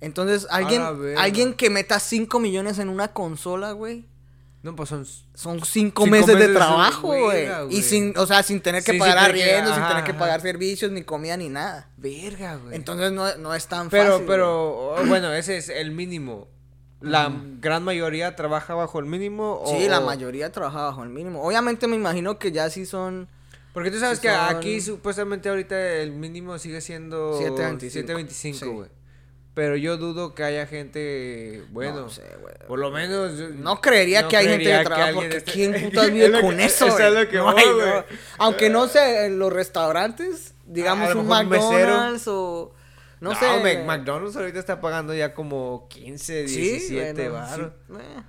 Entonces, 0.00 0.46
alguien, 0.50 0.82
alguien 1.18 1.54
que 1.54 1.68
meta 1.68 2.00
5 2.00 2.38
millones 2.38 2.78
en 2.78 2.88
una 2.88 3.08
consola, 3.08 3.72
güey. 3.72 4.06
No, 4.62 4.76
pues 4.76 4.88
son... 4.90 5.06
Son 5.34 5.54
5 5.56 5.64
Cinco 5.66 6.06
meses, 6.06 6.26
de 6.26 6.34
meses 6.34 6.48
de 6.48 6.54
trabajo, 6.54 7.06
güey. 7.08 7.46
güey. 7.48 7.74
Y 7.74 7.82
sin, 7.82 8.16
o 8.18 8.26
sea, 8.26 8.42
sin 8.42 8.60
tener 8.60 8.84
que 8.84 8.92
Sí, 8.92 8.98
pagar 8.98 9.16
arriendo, 9.18 9.74
sin 9.74 9.82
tener 9.88 10.04
que 10.04 10.10
ajá. 10.10 10.18
pagar 10.18 10.40
servicios, 10.42 10.90
ni 10.92 11.02
comida, 11.02 11.36
ni 11.38 11.48
nada. 11.48 11.88
Verga, 11.96 12.56
güey. 12.56 12.74
Entonces 12.74 13.10
no, 13.12 13.34
no 13.38 13.54
es 13.54 13.66
tan 13.68 13.88
Pero, 13.88 14.04
fácil. 14.04 14.26
güey. 14.26 14.26
pero, 14.36 14.90
oh, 14.96 15.04
bueno, 15.06 15.32
ese 15.32 15.56
es 15.56 15.70
el 15.70 15.92
mínimo. 15.92 16.46
¿La 17.00 17.32
gran 17.60 17.82
mayoría 17.82 18.36
trabaja 18.36 18.74
bajo 18.74 18.98
el 18.98 19.06
mínimo? 19.06 19.62
O, 19.64 19.66
Sí, 19.78 19.88
la 19.88 20.00
mayoría 20.00 20.52
trabaja 20.52 20.82
bajo 20.82 21.02
el 21.04 21.08
mínimo. 21.08 21.42
Obviamente 21.42 21.86
me 21.86 21.96
imagino 21.96 22.38
que 22.38 22.52
ya 22.52 22.68
sí 22.68 22.84
son... 22.84 23.28
Porque 23.72 23.90
tú 23.90 23.98
sabes 23.98 24.18
Sí 24.18 24.26
que 24.28 24.34
son- 24.34 24.56
aquí 24.56 24.80
supuestamente 24.82 25.48
ahorita 25.48 25.80
el 26.02 26.12
mínimo 26.12 26.58
sigue 26.58 26.82
siendo 26.82 27.40
7.25. 27.40 28.04
7.25, 28.04 28.84
Sí. 28.84 28.90
Pero 29.60 29.76
yo 29.76 29.98
dudo 29.98 30.34
que 30.34 30.42
haya 30.42 30.66
gente, 30.66 31.62
bueno, 31.68 32.00
No 32.00 32.08
sé, 32.08 32.22
güey. 32.40 32.54
por 32.66 32.78
lo 32.78 32.90
menos... 32.90 33.36
yo- 33.36 33.50
No 33.50 33.78
creería 33.82 34.22
no 34.22 34.28
que 34.28 34.38
hay 34.38 34.44
gente 34.46 34.64
creería 34.64 34.78
que 34.78 34.84
trabaja 34.86 35.12
porque 35.12 35.36
esté- 35.36 35.52
¿quién 35.52 35.72
putas 35.84 36.06
Es 36.06 36.12
vive 36.14 36.28
lo 36.28 36.40
con 36.40 36.56
que- 36.56 36.64
eso, 36.64 36.98
es 36.98 37.12
lo 37.12 37.28
que 37.28 37.36
No 37.36 37.52
voy, 37.52 37.62
hay, 37.62 37.66
no. 37.68 38.04
Aunque 38.38 38.70
no 38.70 38.88
sé, 38.88 39.26
en 39.26 39.38
los 39.38 39.52
restaurantes, 39.52 40.54
digamos 40.64 41.10
A 41.10 41.14
lo 41.14 41.20
un 41.20 41.28
mejor 41.28 41.44
un. 41.44 41.50
McDonald's 41.50 42.26
o... 42.26 42.72
No, 43.20 43.34
No, 43.34 43.38
sé. 43.38 43.60
Mac- 43.62 43.84
McDonald's 43.84 44.34
ahorita 44.34 44.58
está 44.60 44.80
pagando 44.80 45.12
ya 45.12 45.34
como 45.34 45.88
15, 45.90 46.44
17 46.44 47.12
bueno, 47.28 47.32
baros. 47.34 47.72
sí, 47.86 47.94
eh. 47.96 48.22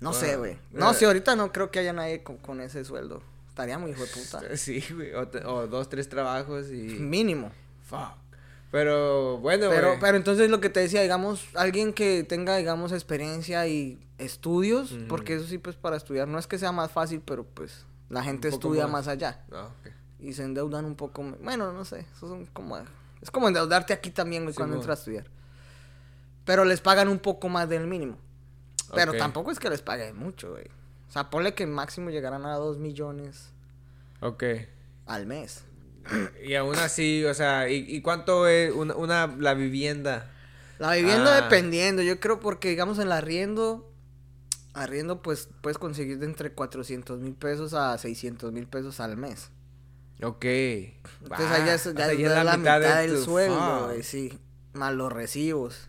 No 0.00 0.10
Bueno, 0.10 0.12
sé, 0.26 0.36
güey. 0.36 0.58
No, 0.72 0.90
eh. 0.90 0.94
sí, 0.94 1.06
ahorita 1.06 1.34
no 1.34 1.50
creo 1.50 1.70
que 1.70 1.78
haya 1.78 1.94
nadie 1.94 2.22
con, 2.22 2.36
con 2.36 2.60
ese 2.60 2.84
sueldo. 2.84 3.22
Estaría 3.48 3.78
muy 3.78 3.92
hijo 3.92 4.02
de 4.02 4.08
puta. 4.08 4.54
Sí, 4.58 4.84
güey. 4.94 5.14
O, 5.14 5.26
o 5.50 5.66
dos, 5.66 5.88
tres 5.88 6.10
trabajos 6.10 6.66
y... 6.70 6.74
Mínimo. 6.98 7.50
Fuck. 7.88 8.25
Pero, 8.70 9.38
bueno, 9.38 9.68
Pero, 9.70 9.96
pero 10.00 10.16
entonces 10.16 10.50
lo 10.50 10.60
que 10.60 10.68
te 10.70 10.80
decía, 10.80 11.00
digamos, 11.00 11.46
alguien 11.54 11.92
que 11.92 12.24
tenga, 12.24 12.56
digamos, 12.56 12.92
experiencia 12.92 13.66
y 13.68 13.98
estudios, 14.18 14.94
porque 15.08 15.34
eso 15.36 15.46
sí, 15.46 15.58
pues 15.58 15.76
para 15.76 15.96
estudiar 15.96 16.26
no 16.28 16.38
es 16.38 16.46
que 16.46 16.58
sea 16.58 16.72
más 16.72 16.90
fácil, 16.90 17.22
pero 17.24 17.44
pues 17.44 17.86
la 18.08 18.22
gente 18.22 18.48
estudia 18.48 18.84
más. 18.84 18.92
más 19.06 19.08
allá 19.08 19.44
Ah, 19.52 19.68
ok. 19.80 19.92
y 20.20 20.32
se 20.32 20.42
endeudan 20.42 20.84
un 20.84 20.96
poco. 20.96 21.22
Bueno, 21.42 21.72
no 21.72 21.84
sé, 21.84 22.00
eso 22.16 22.28
son 22.28 22.46
como. 22.46 22.76
Es 23.22 23.30
como 23.30 23.48
endeudarte 23.48 23.92
aquí 23.92 24.10
también, 24.10 24.42
güey, 24.42 24.52
Sí, 24.52 24.58
cuando 24.58 24.76
entras 24.76 24.98
a 24.98 25.00
estudiar. 25.00 25.26
Pero 26.44 26.64
les 26.64 26.80
pagan 26.80 27.08
un 27.08 27.18
poco 27.18 27.48
más 27.48 27.68
del 27.68 27.86
mínimo. 27.86 28.18
Pero 28.94 29.12
tampoco 29.14 29.50
es 29.50 29.58
que 29.58 29.68
les 29.70 29.82
paguen 29.82 30.16
mucho, 30.16 30.50
güey. 30.52 30.66
O 31.08 31.12
sea, 31.12 31.30
ponle 31.30 31.54
que 31.54 31.66
máximo 31.66 32.10
llegarán 32.10 32.44
a 32.46 32.54
2 32.56 32.78
millones 32.78 33.50
Ok. 34.20 34.44
al 35.06 35.26
mes. 35.26 35.64
Y 36.44 36.54
aún 36.54 36.76
así, 36.76 37.24
o 37.24 37.34
sea, 37.34 37.68
¿y, 37.68 37.84
y 37.88 38.00
cuánto 38.02 38.46
es 38.48 38.72
una, 38.72 38.94
una- 38.94 39.26
la 39.38 39.54
vivienda? 39.54 40.30
La 40.78 40.92
vivienda 40.94 41.36
Ah. 41.38 41.40
dependiendo, 41.42 42.02
yo 42.02 42.20
creo 42.20 42.38
porque 42.40 42.68
digamos 42.68 42.98
en 42.98 43.04
el 43.04 43.12
arriendo, 43.12 43.90
arriendo 44.74 45.22
pues 45.22 45.48
puedes 45.62 45.78
conseguir 45.78 46.18
de 46.18 46.26
entre 46.26 46.52
400 46.52 47.18
mil 47.20 47.34
pesos 47.34 47.72
a 47.74 47.96
600 47.98 48.52
mil 48.52 48.66
pesos 48.66 49.00
al 49.00 49.16
mes. 49.16 49.50
Ok. 50.22 50.44
Entonces 50.44 51.46
Ah, 51.50 51.54
allá 51.62 51.74
es, 51.74 51.86
o 51.86 51.92
ya 51.92 52.04
sea, 52.04 52.12
es 52.12 52.18
ya 52.18 52.38
es 52.38 52.44
la, 52.44 52.56
mitad, 52.56 52.80
de 52.80 52.88
del 53.08 53.18
sueldo, 53.22 53.86
güey, 53.88 54.02
sí. 54.02 54.38
Más 54.74 54.94
los 54.94 55.12
recibos. 55.12 55.88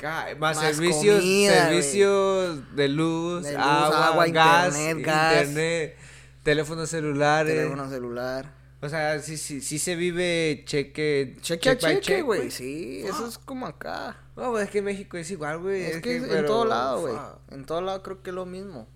Más, 0.00 0.38
Más 0.38 0.58
servicios, 0.60 1.18
comida, 1.18 1.66
servicios 1.68 2.76
de 2.76 2.88
luz, 2.88 3.42
De 3.42 3.52
luz, 3.54 3.60
agua, 3.62 4.06
agua, 4.08 4.26
gas, 4.28 4.66
internet, 4.78 5.04
gas. 5.06 5.32
internet, 5.48 5.96
teléfonos 6.44 6.88
celulares. 6.88 7.52
Teléfono 7.56 7.90
celular. 7.90 8.52
O 8.80 8.88
sea, 8.88 9.18
sí, 9.20 9.36
sí, 9.36 9.60
sí 9.60 9.78
se 9.80 9.96
vive 9.96 10.62
cheque... 10.64 11.36
Cheque 11.40 11.70
a 11.70 11.74
by 11.74 12.00
cheque, 12.00 12.22
güey. 12.22 12.50
Sí, 12.50 13.02
eso 13.04 13.26
es 13.26 13.36
como 13.38 13.66
acá. 13.66 14.16
No, 14.36 14.52
pues 14.52 14.64
es 14.66 14.70
que 14.70 14.82
México 14.82 15.16
es 15.16 15.28
igual, 15.32 15.58
güey. 15.58 15.82
Es, 15.82 16.00
que, 16.00 16.16
es 16.16 16.22
en 16.22 16.28
pero- 16.28 16.46
todo 16.46 16.64
lado, 16.64 17.00
güey. 17.00 17.14
En 17.50 17.64
todo 17.64 17.80
lado 17.80 18.02
creo 18.04 18.22
que 18.22 18.30
es 18.30 18.34
lo 18.36 18.46
mismo. 18.46 18.86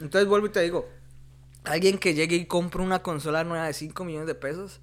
Entonces 0.00 0.28
vuelvo 0.28 0.48
y 0.48 0.50
te 0.50 0.60
digo, 0.60 0.86
alguien 1.64 1.98
que 1.98 2.12
llegue 2.12 2.36
y 2.36 2.44
compre 2.44 2.82
una 2.82 3.02
consola 3.02 3.42
nueva 3.42 3.66
de 3.66 3.72
5 3.72 4.04
millones 4.04 4.26
de 4.26 4.34
pesos, 4.34 4.80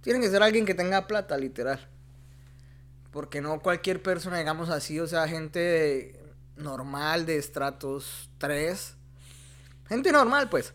tiene 0.00 0.20
que 0.20 0.30
ser 0.30 0.44
alguien 0.44 0.64
que 0.64 0.74
tenga 0.74 1.08
plata, 1.08 1.36
literal. 1.36 1.88
Porque 3.10 3.40
no 3.40 3.60
cualquier 3.60 4.00
persona, 4.00 4.38
digamos 4.38 4.68
así, 4.70 5.00
o 5.00 5.08
sea, 5.08 5.26
gente 5.26 6.18
normal 6.56 7.26
de 7.26 7.36
estratos 7.36 8.30
3. 8.38 8.94
Gente 9.88 10.12
normal, 10.12 10.48
pues. 10.48 10.72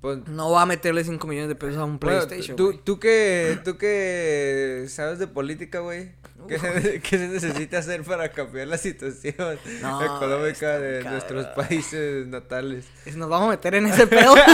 Pues, 0.00 0.26
No 0.28 0.50
va 0.50 0.62
a 0.62 0.66
meterle 0.66 1.02
5 1.04 1.26
millones 1.26 1.48
de 1.48 1.54
pesos 1.54 1.78
a 1.78 1.84
un 1.84 1.98
bueno, 1.98 2.18
PlayStation. 2.26 2.56
tú, 2.56 2.74
tú 2.84 2.98
que, 3.00 3.58
tú 3.64 3.76
que 3.78 4.86
sabes 4.88 5.18
de 5.18 5.26
política, 5.26 5.80
güey. 5.80 6.12
¿Qué, 6.46 6.58
se- 6.58 7.00
qué 7.00 7.18
se 7.18 7.28
necesita 7.28 7.78
hacer 7.78 8.04
para 8.04 8.30
cambiar 8.30 8.68
la 8.68 8.78
situación 8.78 9.34
No, 9.82 10.02
económica 10.04 10.78
de 10.78 10.98
cabrón. 11.02 11.12
nuestros 11.12 11.46
países 11.48 12.26
natales? 12.28 12.84
Nos 13.16 13.28
vamos 13.28 13.48
a 13.48 13.50
meter 13.50 13.74
en 13.74 13.86
ese 13.86 14.06
pedo. 14.06 14.34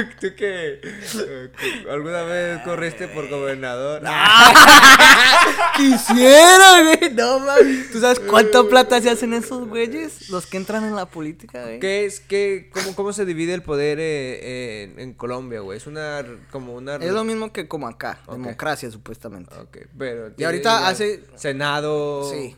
¿Tú, 0.20 0.34
que 0.36 0.80
eh, 0.82 1.50
alguna 1.90 2.22
vez 2.22 2.60
corriste 2.62 3.08
por 3.08 3.28
gobernador? 3.28 4.02
Quisiera, 5.76 6.82
güey. 6.82 7.14
No 7.14 7.38
mames. 7.40 7.90
¿Tú 7.90 8.00
sabes 8.00 8.20
cuánta 8.20 8.62
plata 8.64 9.00
se 9.00 9.10
hacen 9.10 9.32
esos 9.34 9.66
güeyes? 9.68 10.28
Los 10.30 10.46
que 10.46 10.56
entran 10.56 10.84
en 10.84 10.94
la 10.94 11.06
política, 11.06 11.62
güey. 11.62 11.80
¿Qué 11.80 12.04
es, 12.04 12.20
qué, 12.20 12.70
cómo, 12.72 12.94
cómo 12.94 13.12
se 13.12 13.24
divide 13.24 13.54
el 13.54 13.62
poder 13.62 13.98
eh, 14.00 14.82
en, 14.84 14.98
en 14.98 15.12
Colombia, 15.14 15.60
güey? 15.60 15.78
Es 15.78 15.86
una, 15.86 16.24
como 16.50 16.74
una... 16.74 16.96
Es 16.96 17.12
lo 17.12 17.24
mismo 17.24 17.52
que 17.52 17.68
como 17.68 17.88
acá. 17.88 18.20
Democracia, 18.30 18.90
supuestamente. 18.90 19.54
Ok, 19.56 19.78
pero... 19.98 20.32
Y 20.36 20.44
ahorita 20.44 20.88
hace- 20.88 21.24
Senado... 21.36 22.30
Sí. 22.30 22.56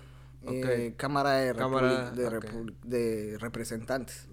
Eh, 0.49 0.95
Cámara, 0.97 1.35
de, 1.35 1.55
Cámara, 1.55 2.13
Representantes. 3.39 4.29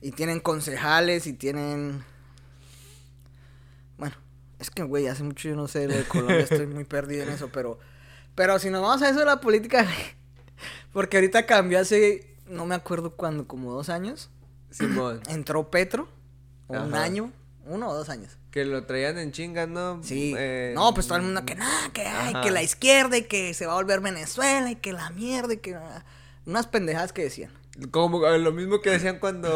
Y 0.00 0.12
tienen 0.12 0.40
concejales 0.40 1.26
y 1.26 1.32
tienen... 1.32 2.04
Bueno, 3.96 4.14
es 4.58 4.70
que, 4.70 4.82
güey, 4.82 5.06
hace 5.06 5.22
mucho 5.22 5.48
yo 5.48 5.56
no 5.56 5.68
sé 5.68 5.88
lo 5.88 5.94
de 5.94 6.04
Colombia, 6.04 6.38
estoy 6.40 6.66
muy 6.66 6.84
perdido 6.84 7.22
en 7.22 7.30
eso, 7.30 7.50
pero... 7.52 7.78
Pero 8.34 8.58
si 8.58 8.68
nos 8.68 8.82
vamos 8.82 9.00
a 9.00 9.08
eso 9.08 9.20
de 9.20 9.24
la 9.24 9.40
política, 9.40 9.86
porque 10.92 11.16
ahorita 11.16 11.46
cambió 11.46 11.80
hace, 11.80 12.36
no 12.46 12.66
me 12.66 12.74
acuerdo 12.74 13.16
cuándo, 13.16 13.48
como 13.48 13.72
dos 13.72 13.88
años, 13.88 14.30
Simón. 14.70 15.22
entró 15.28 15.70
Petro, 15.70 16.08
o 16.66 16.74
un 16.74 16.94
año, 16.94 17.32
uno 17.66 17.88
o 17.88 17.94
dos 17.94 18.08
años. 18.08 18.36
Que 18.50 18.64
lo 18.64 18.84
traían 18.84 19.18
en 19.18 19.32
chingas, 19.32 19.68
¿no? 19.68 20.02
Sí. 20.02 20.34
Eh, 20.36 20.72
no, 20.74 20.94
pues 20.94 21.06
todo 21.06 21.18
el 21.18 21.24
mundo 21.24 21.44
que 21.44 21.54
nada, 21.54 21.90
que 21.92 22.02
ay, 22.02 22.32
Ajá. 22.34 22.40
que 22.42 22.50
la 22.50 22.62
izquierda 22.62 23.18
y 23.18 23.22
que 23.24 23.52
se 23.54 23.66
va 23.66 23.72
a 23.72 23.76
volver 23.76 24.00
Venezuela 24.00 24.70
y 24.70 24.76
que 24.76 24.92
la 24.92 25.10
mierda 25.10 25.54
y 25.54 25.58
que 25.58 25.74
ah, 25.74 26.04
unas 26.46 26.66
pendejadas 26.66 27.12
que 27.12 27.24
decían. 27.24 27.50
Como 27.90 28.26
eh, 28.26 28.38
lo 28.38 28.52
mismo 28.52 28.80
que 28.80 28.90
decían 28.90 29.18
cuando 29.18 29.50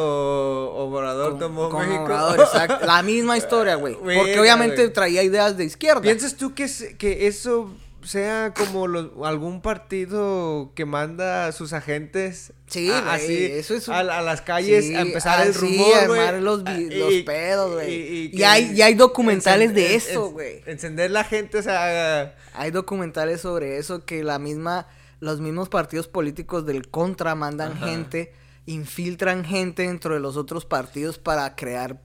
Obrador 0.74 1.38
tomó 1.38 1.70
México. 1.70 2.02
Obrador, 2.04 2.40
exacto. 2.40 2.84
La 2.84 3.02
misma 3.02 3.36
historia, 3.38 3.76
güey. 3.76 3.94
Porque 3.94 4.38
obviamente 4.38 4.86
traía 4.90 5.22
ideas 5.22 5.56
de 5.56 5.64
izquierda. 5.64 6.02
¿Piensas 6.02 6.36
tú 6.36 6.54
que, 6.54 6.68
que 6.98 7.26
eso 7.26 7.72
sea 8.02 8.54
como 8.56 8.86
los, 8.86 9.08
algún 9.24 9.60
partido 9.62 10.72
que 10.74 10.84
manda 10.84 11.46
a 11.46 11.52
sus 11.52 11.72
agentes 11.72 12.52
Sí, 12.66 12.90
a- 12.90 13.12
así 13.14 13.44
eso 13.44 13.74
es 13.74 13.88
un- 13.88 13.94
a, 13.94 13.98
a 14.00 14.22
las 14.22 14.40
calles 14.42 14.86
Sí, 14.86 14.94
a 14.94 15.00
empezar 15.02 15.44
el 15.46 15.50
así, 15.50 15.60
rumor, 15.60 15.94
a 15.94 16.02
armar 16.02 16.34
los, 16.42 16.62
Ah, 16.66 16.78
los 16.78 17.14
pedos, 17.24 17.74
güey. 17.74 18.30
y- 18.34 18.42
hay, 18.44 18.72
y 18.74 18.82
hay 18.82 18.94
documentales 18.94 19.74
de 19.74 19.94
eso, 19.96 20.30
güey. 20.30 20.62
Encender 20.66 21.10
la 21.10 21.24
gente, 21.24 21.58
o 21.58 21.62
sea, 21.62 22.34
Hay 22.54 22.70
documentales 22.70 23.40
sobre 23.42 23.78
eso 23.78 24.04
que 24.04 24.24
la 24.24 24.38
misma, 24.38 24.86
los 25.20 25.40
mismos 25.40 25.68
partidos 25.68 26.08
políticos 26.08 26.66
del 26.66 26.88
contra 26.88 27.34
mandan 27.34 27.72
Ajá. 27.72 27.86
gente, 27.88 28.32
infiltran 28.66 29.44
gente 29.44 29.82
dentro 29.82 30.14
de 30.14 30.20
los 30.20 30.36
otros 30.36 30.64
partidos 30.64 31.18
para 31.18 31.54
crear 31.56 32.00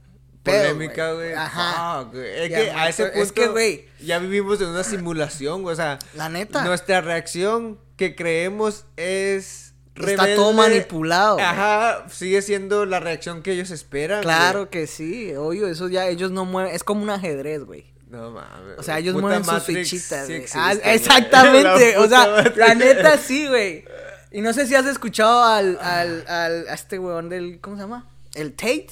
pedo, 0.45 0.61
polémica, 0.73 1.11
güey. 1.11 1.33
Ajá. 1.33 2.07
Es 2.13 2.49
que 2.49 2.71
a 2.71 2.87
ese 2.87 3.05
punto 3.07 3.19
es 3.21 3.31
que, 3.33 3.47
güey. 3.47 3.85
ya 3.99 4.19
vivimos 4.19 4.61
en 4.61 4.67
una 4.69 4.83
simulación, 4.85 5.61
güey, 5.63 5.73
o 5.73 5.75
sea, 5.75 5.99
La 6.15 6.29
neta. 6.29 6.63
nuestra 6.63 7.01
reacción 7.01 7.77
que 7.97 8.15
creemos 8.15 8.85
es 8.95 9.73
Está 9.95 10.35
todo 10.35 10.51
manipulado, 10.53 11.35
güey. 11.35 11.45
Ajá, 11.45 12.05
sigue 12.09 12.41
siendo 12.41 12.85
la 12.85 12.99
reacción 12.99 13.41
que 13.41 13.51
ellos 13.53 13.71
esperan. 13.71 14.21
Claro 14.23 14.59
güey. 14.61 14.69
que 14.71 14.87
sí, 14.87 15.33
obvio, 15.35 15.67
eso 15.67 15.87
ya 15.89 16.07
ellos 16.07 16.31
no 16.31 16.45
mueven, 16.45 16.73
es 16.75 16.83
como 16.83 17.01
un 17.03 17.09
ajedrez, 17.09 17.63
güey. 17.63 17.93
No 18.09 18.31
mames. 18.31 18.77
O 18.77 18.83
sea, 18.83 18.99
ellos 18.99 19.15
mueven 19.15 19.43
sus 19.43 19.53
Matrix 19.53 19.89
fichitas, 19.89 20.25
sí 20.27 20.33
güey. 20.33 20.41
existe, 20.43 20.59
Ah, 20.61 20.73
exactamente, 20.83 21.97
o 21.97 22.07
sea, 22.07 22.27
Matrix. 22.27 22.57
la 22.57 22.75
neta 22.75 23.17
sí, 23.17 23.47
güey. 23.47 23.85
Y 24.31 24.41
no 24.41 24.51
sé 24.53 24.67
si 24.67 24.75
has 24.75 24.85
escuchado 24.85 25.43
al, 25.45 25.79
al, 25.81 26.25
al, 26.27 26.67
a 26.67 26.73
este 26.73 26.99
weón 26.99 27.29
del, 27.29 27.59
¿cómo 27.61 27.77
se 27.77 27.83
llama? 27.83 28.05
El 28.33 28.53
Tate. 28.53 28.89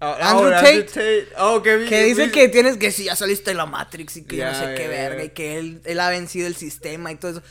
Ah, 0.00 0.30
Andrew 0.30 0.50
Tate. 0.50 1.28
Oh, 1.38 1.62
que, 1.62 1.76
dice 1.76 2.26
vi- 2.26 2.32
que 2.32 2.48
tienes 2.48 2.76
que 2.78 2.90
si 2.90 3.04
ya 3.04 3.16
saliste 3.16 3.50
de 3.50 3.56
la 3.56 3.66
Matrix 3.66 4.16
y 4.16 4.24
que 4.24 4.36
Ya, 4.36 4.52
no 4.52 4.58
sé 4.58 4.74
qué 4.74 4.88
verga 4.88 5.24
y 5.24 5.28
que 5.30 5.58
él, 5.58 5.82
él 5.84 6.00
ha 6.00 6.08
vencido 6.08 6.46
el 6.46 6.56
sistema 6.56 7.12
y 7.12 7.16
todo 7.16 7.32
eso. 7.32 7.42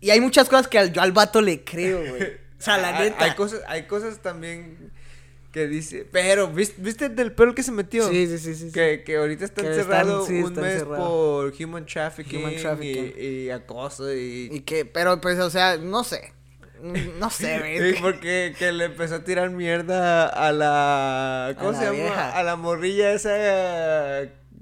Y 0.00 0.08
hay 0.10 0.20
muchas 0.20 0.48
cosas 0.48 0.66
que 0.66 0.78
al, 0.78 0.92
yo 0.92 1.02
al 1.02 1.12
vato 1.12 1.40
le 1.42 1.62
creo, 1.64 1.98
güey. 2.08 2.22
O 2.60 2.62
sea, 2.62 2.76
la 2.76 2.96
Hay- 2.98 3.10
neta. 3.10 3.24
Hay 3.24 3.34
cosas, 3.34 3.60
hay 3.68 3.86
cosas 3.86 4.18
también 4.20 4.92
que 5.52 5.66
dice. 5.66 6.06
Pero, 6.12 6.48
¿viste, 6.48 6.74
¿viste 6.82 7.08
del 7.08 7.32
peor 7.32 7.54
que 7.54 7.62
se 7.62 7.72
metió? 7.72 8.06
Sí, 8.08 8.26
sí, 8.26 8.38
sí, 8.38 8.54
sí, 8.54 8.66
sí. 8.66 8.72
Que, 8.72 9.02
que 9.02 9.16
ahorita 9.16 9.46
está 9.46 9.62
Que 9.62 9.68
encerrado 9.68 10.20
están- 10.22 10.36
sí, 10.36 10.42
un 10.42 10.48
está 10.50 10.60
mes 10.60 10.72
encerrado. 10.74 11.06
por 11.06 11.54
human 11.58 11.86
trafficking, 11.86 12.38
Human 12.40 12.56
trafficking. 12.56 13.14
Y, 13.18 13.22
y 13.46 13.50
acoso 13.50 14.12
y. 14.14 14.48
Y 14.52 14.60
que, 14.60 14.84
pero 14.84 15.18
pues, 15.22 15.38
o 15.38 15.48
sea, 15.48 15.78
no 15.78 16.04
sé. 16.04 16.34
No 16.82 17.30
sé, 17.30 17.58
güey. 17.78 18.00
porque 18.00 18.54
que 18.58 18.72
le 18.72 18.86
empezó 18.86 19.16
a 19.16 19.24
tirar 19.24 19.50
mierda 19.50 20.26
a 20.28 20.52
la. 20.52 21.54
¿Cómo 21.58 21.70
A 21.70 21.74
se 21.74 21.80
la 21.80 21.84
llama? 21.92 21.98
vieja. 22.02 22.38
A 22.38 22.42
la 22.42 22.56
morrilla 22.56 23.12
esa. 23.12 23.30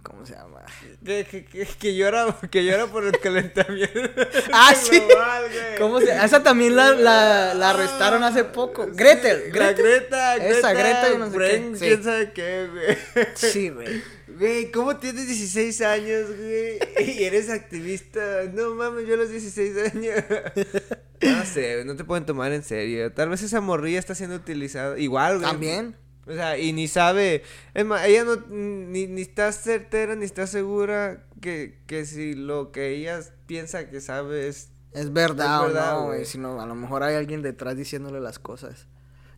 ¿Cómo 0.03 0.25
se 0.27 0.35
llama? 0.35 0.63
Que, 1.05 1.25
que, 1.25 1.67
que, 1.67 1.95
llora, 1.95 2.37
que 2.51 2.65
llora 2.65 2.87
por 2.87 3.05
el 3.07 3.19
calentamiento. 3.21 4.01
Ah, 4.53 4.75
sí. 4.75 4.99
global, 4.99 5.45
güey. 5.45 5.79
¿Cómo 5.79 6.01
se 6.01 6.11
Esa 6.13 6.43
también 6.43 6.75
la, 6.75 6.91
la, 6.93 7.55
la 7.55 7.71
arrestaron 7.71 8.25
hace 8.25 8.45
poco. 8.45 8.89
Gretel. 8.93 9.45
La 9.53 9.73
Gretel. 9.73 9.85
Greta, 9.85 10.37
Greta. 10.37 10.59
Esa, 10.59 10.73
Greta 10.73 11.19
no 11.19 11.31
sé 11.31 11.39
qué, 11.39 11.73
sí. 11.75 11.85
quién 11.87 12.03
sabe 12.05 12.33
qué, 12.33 12.69
güey. 12.73 13.27
Sí, 13.35 13.69
güey. 13.71 14.03
Güey, 14.27 14.71
¿cómo 14.71 14.97
tienes 14.99 15.27
16 15.27 15.81
años, 15.83 16.27
güey? 16.37 16.79
Y 17.07 17.25
eres 17.25 17.49
activista. 17.49 18.45
No 18.53 18.75
mames, 18.75 19.07
yo 19.07 19.15
a 19.15 19.19
los 19.19 19.31
16 19.31 19.95
años. 19.95 20.25
No 21.21 21.45
sé, 21.45 21.85
no 21.85 21.97
te 21.97 22.05
pueden 22.05 22.25
tomar 22.27 22.53
en 22.53 22.63
serio. 22.63 23.13
Tal 23.13 23.29
vez 23.29 23.43
esa 23.43 23.61
morrilla 23.61 23.99
está 23.99 24.15
siendo 24.15 24.37
utilizada. 24.37 24.97
Igual, 24.97 25.39
güey. 25.39 25.51
También. 25.51 25.97
O 26.29 26.33
sea, 26.33 26.59
y 26.59 26.73
ni 26.73 26.89
sabe. 26.89 27.43
Es 27.75 27.85
más, 27.85 28.05
ella 28.07 28.25
no. 28.25 28.37
Ni, 28.49 29.07
ni 29.07 29.23
está 29.23 29.51
certera, 29.53 30.15
ni 30.15 30.25
está 30.25 30.47
segura 30.47 31.25
que, 31.41 31.79
que 31.87 32.05
si 32.05 32.35
lo 32.35 32.71
que 32.71 32.91
ella 32.91 33.21
piensa 33.47 33.89
que 33.89 34.01
sabe 34.01 34.49
es. 34.49 34.71
Es 34.93 35.13
verdad, 35.13 35.61
Es 35.67 35.73
verdad, 35.75 35.99
o 35.99 36.01
no, 36.01 36.07
güey. 36.09 36.25
Sino 36.25 36.61
a 36.61 36.67
lo 36.67 36.75
mejor 36.75 37.03
hay 37.03 37.15
alguien 37.15 37.43
detrás 37.43 37.77
diciéndole 37.77 38.21
las 38.21 38.39
cosas. 38.39 38.89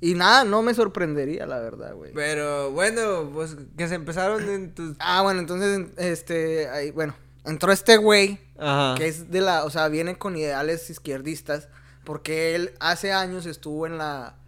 Y 0.00 0.14
nada, 0.14 0.44
no 0.44 0.62
me 0.62 0.72
sorprendería, 0.72 1.46
la 1.46 1.58
verdad, 1.58 1.94
güey. 1.94 2.12
Pero 2.14 2.70
bueno, 2.70 3.30
pues 3.34 3.56
que 3.76 3.86
se 3.86 3.96
empezaron 3.96 4.48
en 4.48 4.74
tus. 4.74 4.96
Ah, 4.98 5.22
bueno, 5.22 5.40
entonces, 5.40 5.88
este, 5.98 6.68
ahí, 6.70 6.90
bueno, 6.90 7.14
entró 7.44 7.70
este 7.70 7.98
güey, 7.98 8.40
Ajá. 8.58 8.94
que 8.96 9.08
es 9.08 9.30
de 9.30 9.42
la, 9.42 9.64
o 9.64 9.70
sea, 9.70 9.88
viene 9.88 10.16
con 10.16 10.36
ideales 10.36 10.88
izquierdistas, 10.88 11.68
porque 12.04 12.54
él 12.54 12.72
hace 12.80 13.12
años 13.12 13.44
estuvo 13.44 13.86
en 13.86 13.98
la, 13.98 14.38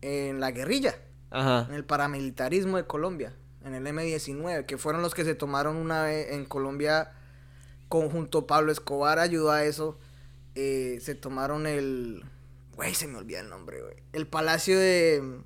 en 0.00 0.40
la 0.40 0.52
guerrilla, 0.52 0.94
Ajá. 1.34 1.66
en 1.68 1.74
el 1.74 1.84
paramilitarismo 1.84 2.76
de 2.78 2.84
Colombia, 2.86 3.34
en 3.64 3.74
el 3.74 3.84
M19, 3.86 4.64
que 4.66 4.78
fueron 4.78 5.02
los 5.02 5.14
que 5.14 5.24
se 5.24 5.34
tomaron 5.34 5.76
una 5.76 6.04
vez 6.04 6.32
en 6.32 6.44
Colombia, 6.44 7.12
conjunto 7.88 8.46
Pablo 8.46 8.72
Escobar 8.72 9.18
ayudó 9.18 9.50
a 9.50 9.64
eso, 9.64 9.98
eh, 10.54 10.98
se 11.02 11.14
tomaron 11.14 11.66
el, 11.66 12.24
güey, 12.76 12.94
se 12.94 13.06
me 13.08 13.18
olvida 13.18 13.40
el 13.40 13.48
nombre, 13.48 13.82
güey, 13.82 13.96
el 14.12 14.26
palacio 14.26 14.78
de, 14.78 15.40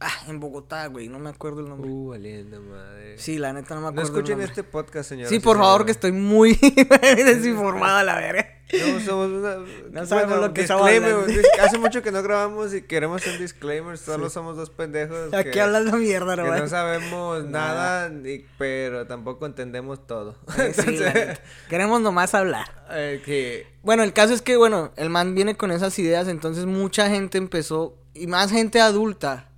ah, 0.00 0.10
en 0.28 0.40
Bogotá, 0.40 0.86
güey, 0.86 1.08
no 1.08 1.18
me 1.18 1.30
acuerdo 1.30 1.60
el 1.60 1.68
nombre. 1.68 1.90
Uh, 1.90 2.08
valiendo 2.10 2.60
madre. 2.62 3.18
Sí, 3.18 3.38
la 3.38 3.52
neta 3.52 3.74
no 3.74 3.80
me 3.80 3.84
No 3.84 3.88
acuerdo. 3.88 4.02
el 4.02 4.16
escuchen 4.16 4.38
nombre. 4.38 4.46
este 4.46 4.62
podcast, 4.64 5.08
señor. 5.08 5.28
Sí, 5.28 5.38
por 5.40 5.56
favor, 5.58 5.84
que 5.84 5.92
estoy 5.92 6.12
muy 6.12 6.54
desinformada, 7.16 8.02
la 8.04 8.16
verga. 8.16 8.46
No 8.72 9.00
somos 9.00 9.30
una. 9.30 9.56
No 9.92 10.06
sabemos 10.06 10.40
lo 10.40 10.52
que 10.52 10.62
disclaimer, 10.62 11.14
Hace 11.60 11.78
mucho 11.78 12.02
que 12.02 12.10
no 12.10 12.22
grabamos 12.22 12.74
y 12.74 12.82
queremos 12.82 13.24
un 13.26 13.38
disclaimer. 13.38 13.96
Solo 13.96 14.28
somos 14.28 14.56
dos 14.56 14.70
pendejos. 14.70 15.32
Aquí 15.32 15.50
que, 15.52 15.60
hablando 15.60 15.96
mierda, 15.96 16.34
que 16.34 16.42
no, 16.42 16.68
sabemos 16.68 17.44
nada, 17.46 18.10
pero 18.58 19.06
tampoco 19.06 19.46
entendemos 19.46 20.04
todo. 20.06 20.36
Entonces, 20.58 21.38
Queremos 21.68 22.00
nomás 22.00 22.34
hablar. 22.34 22.66
eh, 22.90 23.22
que. 23.24 23.66
Bueno, 23.82 24.02
el 24.02 24.12
caso 24.12 24.34
es 24.34 24.42
que, 24.42 24.56
bueno, 24.56 24.92
el 24.96 25.10
man 25.10 25.36
viene 25.36 25.56
con 25.56 25.70
esas 25.70 25.96
ideas, 26.00 26.26
entonces 26.26 26.66
mucha 26.66 27.08
gente 27.08 27.38
empezó, 27.38 27.96
y 28.14 28.26
más 28.26 28.50
gente 28.50 28.80
adulta, 28.80 29.48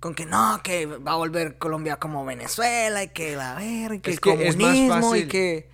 con 0.00 0.14
que 0.14 0.24
no, 0.24 0.60
que 0.62 0.86
va 0.86 1.12
a 1.12 1.16
volver 1.16 1.58
Colombia 1.58 1.96
como 1.96 2.24
Venezuela, 2.24 3.02
y 3.02 3.08
que 3.08 3.36
la 3.36 3.56
verga, 3.56 3.94
y 3.94 4.00
que 4.00 4.10
Es 4.12 4.16
el 4.16 4.20
que 4.22 4.48
es 4.48 4.56
más 4.56 4.64
comunismo, 4.64 5.16
y 5.16 5.20
fácil. 5.20 5.28
que... 5.28 5.73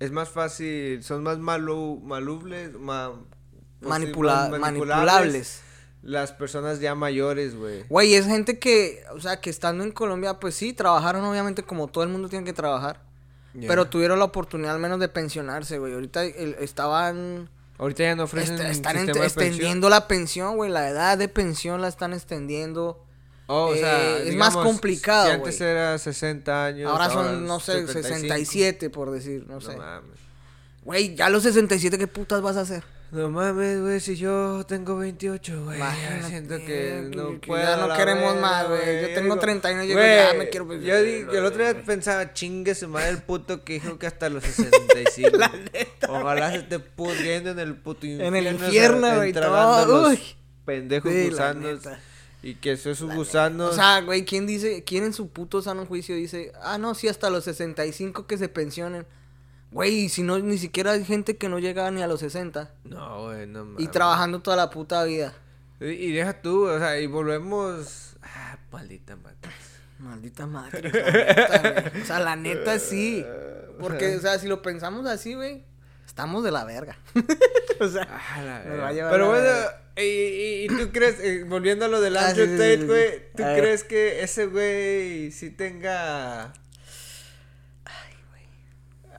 Es 0.00 0.10
más 0.12 0.28
fácil, 0.28 1.02
son 1.02 1.22
más 1.24 1.38
malu, 1.38 2.00
malubles, 2.04 2.72
ma- 2.78 3.12
Manipula- 3.80 4.48
manipulables. 4.60 5.62
Las 6.02 6.32
personas 6.32 6.78
ya 6.80 6.94
mayores, 6.94 7.56
güey. 7.56 7.84
Güey, 7.88 8.14
es 8.14 8.26
gente 8.26 8.58
que, 8.60 9.02
o 9.12 9.20
sea, 9.20 9.40
que 9.40 9.50
estando 9.50 9.82
en 9.82 9.90
Colombia, 9.90 10.34
pues 10.34 10.54
sí, 10.54 10.72
trabajaron 10.72 11.24
obviamente 11.24 11.64
como 11.64 11.88
todo 11.88 12.04
el 12.04 12.10
mundo 12.10 12.28
tiene 12.28 12.44
que 12.44 12.52
trabajar. 12.52 13.02
Pero 13.66 13.88
tuvieron 13.88 14.20
la 14.20 14.26
oportunidad 14.26 14.74
al 14.74 14.80
menos 14.80 15.00
de 15.00 15.08
pensionarse, 15.08 15.78
güey. 15.78 15.92
Ahorita 15.94 16.22
el- 16.24 16.54
estaban... 16.60 17.50
Ahorita 17.78 18.04
ya 18.04 18.14
no 18.14 18.24
ofrecen 18.24 18.54
Est- 18.56 18.70
están 18.70 18.94
sistema 18.96 19.12
ent- 19.12 19.20
de 19.20 19.26
extendiendo 19.26 19.88
la 19.88 20.06
pensión, 20.06 20.56
güey. 20.56 20.70
La 20.70 20.88
edad 20.88 21.18
de 21.18 21.28
pensión 21.28 21.80
la 21.80 21.88
están 21.88 22.12
extendiendo. 22.12 23.04
Oh, 23.50 23.68
o 23.68 23.74
sea, 23.74 24.18
Eh, 24.18 24.28
es 24.28 24.36
más 24.36 24.50
digamos, 24.50 24.64
complicado, 24.66 25.26
Si 25.26 25.32
antes 25.32 25.58
güey. 25.58 25.70
era 25.70 25.98
60 25.98 26.66
años. 26.66 26.90
Ahora 26.90 27.08
son, 27.10 27.46
no 27.46 27.58
sé, 27.60 27.72
75. 27.86 28.02
67, 28.02 28.90
por 28.90 29.10
decir, 29.10 29.44
no 29.48 29.54
No 29.54 29.60
sé. 29.60 29.76
mames. 29.76 30.18
Güey, 30.84 31.14
ya 31.14 31.26
a 31.26 31.30
los 31.30 31.42
67, 31.42 31.98
¿qué 31.98 32.06
putas 32.06 32.40
vas 32.42 32.56
a 32.56 32.60
hacer? 32.62 32.82
No 33.10 33.30
mames, 33.30 33.80
güey, 33.80 34.00
si 34.00 34.16
yo 34.16 34.64
tengo 34.68 34.96
28, 34.98 35.64
güey. 35.64 35.80
Siento 36.28 36.58
que 36.58 36.66
que- 36.66 37.10
no 37.16 37.40
puedo. 37.40 37.62
ya 37.62 37.76
no 37.78 37.86
la 37.88 37.96
queremos 37.96 38.34
verga, 38.34 38.40
más, 38.40 38.68
güey. 38.68 39.00
Yo 39.00 39.08
tengo 39.14 39.22
digo, 39.22 39.38
31 39.38 39.84
y 39.84 39.88
ya 39.88 40.34
me 40.36 40.50
quiero- 40.50 40.74
Yo 40.74 41.02
di- 41.02 41.24
el 41.38 41.44
otro 41.46 41.62
día 41.64 41.82
pensaba, 41.86 42.34
chingue 42.34 42.74
su 42.74 42.86
madre 42.88 43.08
el 43.08 43.22
puto 43.22 43.64
que 43.64 43.74
dijo 43.74 43.98
que 43.98 44.06
hasta 44.06 44.28
los 44.28 44.44
65. 45.16 45.38
La 45.38 45.48
neta, 45.48 46.10
Ojalá 46.12 46.50
se 46.50 46.58
esté 46.58 46.78
pudriendo 46.80 47.50
en 47.52 47.58
el 47.60 47.76
puto 47.76 48.04
infierno. 48.06 48.36
En 48.36 48.46
el 48.46 48.52
infierno, 48.54 49.16
güey, 49.16 49.32
los 49.32 50.18
pendejos 50.66 51.10
Sí, 51.10 51.24
la 51.24 51.30
gusanos. 51.30 51.64
neta. 51.64 52.00
Y 52.42 52.54
que 52.54 52.72
esos 52.72 53.02
gusanos. 53.02 53.72
O 53.72 53.74
sea, 53.74 54.00
güey, 54.00 54.24
¿quién 54.24 54.46
dice, 54.46 54.84
quién 54.84 55.04
en 55.04 55.12
su 55.12 55.28
puto 55.30 55.60
sano 55.60 55.86
juicio 55.86 56.14
dice, 56.14 56.52
ah, 56.62 56.78
no, 56.78 56.94
sí, 56.94 57.08
hasta 57.08 57.30
los 57.30 57.44
65 57.44 58.26
que 58.26 58.38
se 58.38 58.48
pensionen? 58.48 59.06
Güey, 59.70 60.08
si 60.08 60.22
no, 60.22 60.38
ni 60.38 60.56
siquiera 60.56 60.92
hay 60.92 61.04
gente 61.04 61.36
que 61.36 61.48
no 61.48 61.58
llega 61.58 61.90
ni 61.90 62.00
a 62.00 62.06
los 62.06 62.20
60 62.20 62.70
no, 62.84 63.24
güey, 63.24 63.46
no 63.46 63.66
mames. 63.66 63.80
y 63.82 63.88
trabajando 63.88 64.40
toda 64.40 64.56
la 64.56 64.70
puta 64.70 65.04
vida. 65.04 65.34
Y, 65.80 65.86
y 65.86 66.12
deja 66.12 66.40
tú, 66.40 66.66
o 66.66 66.78
sea, 66.78 66.98
y 66.98 67.06
volvemos. 67.06 68.14
Ah, 68.22 68.58
maldita 68.72 69.16
Matrix. 69.16 69.56
Maldita 69.98 70.46
madre. 70.46 70.82
neta. 70.92 71.92
O 72.02 72.04
sea, 72.06 72.20
la 72.20 72.36
neta 72.36 72.78
sí. 72.78 73.24
Porque, 73.80 74.16
o 74.16 74.20
sea, 74.20 74.38
si 74.38 74.46
lo 74.48 74.62
pensamos 74.62 75.06
así, 75.06 75.34
güey, 75.34 75.64
estamos 76.06 76.44
de 76.44 76.50
la 76.52 76.64
verga. 76.64 76.96
o 77.80 77.88
sea, 77.88 78.06
Ah, 78.10 78.42
la 78.42 78.58
verga. 78.60 78.82
va 78.82 78.88
a 78.88 78.92
llevar 78.92 79.12
Pero 79.12 79.26
bueno. 79.28 79.50
Y, 79.98 80.64
y- 80.64 80.68
tú 80.68 80.90
crees, 80.92 81.18
eh, 81.20 81.44
volviendo 81.44 81.84
a 81.84 81.88
lo 81.88 82.00
del 82.00 82.16
Ah, 82.16 82.28
Andrew 82.28 82.46
sí, 82.46 82.52
Tate, 82.52 82.74
sí, 82.76 82.80
sí. 82.82 82.86
güey, 82.86 83.18
¿tú 83.36 83.42
crees 83.42 83.84
que 83.84 84.22
ese 84.22 84.46
güey 84.46 85.30
sí 85.32 85.50
tenga 85.50 86.52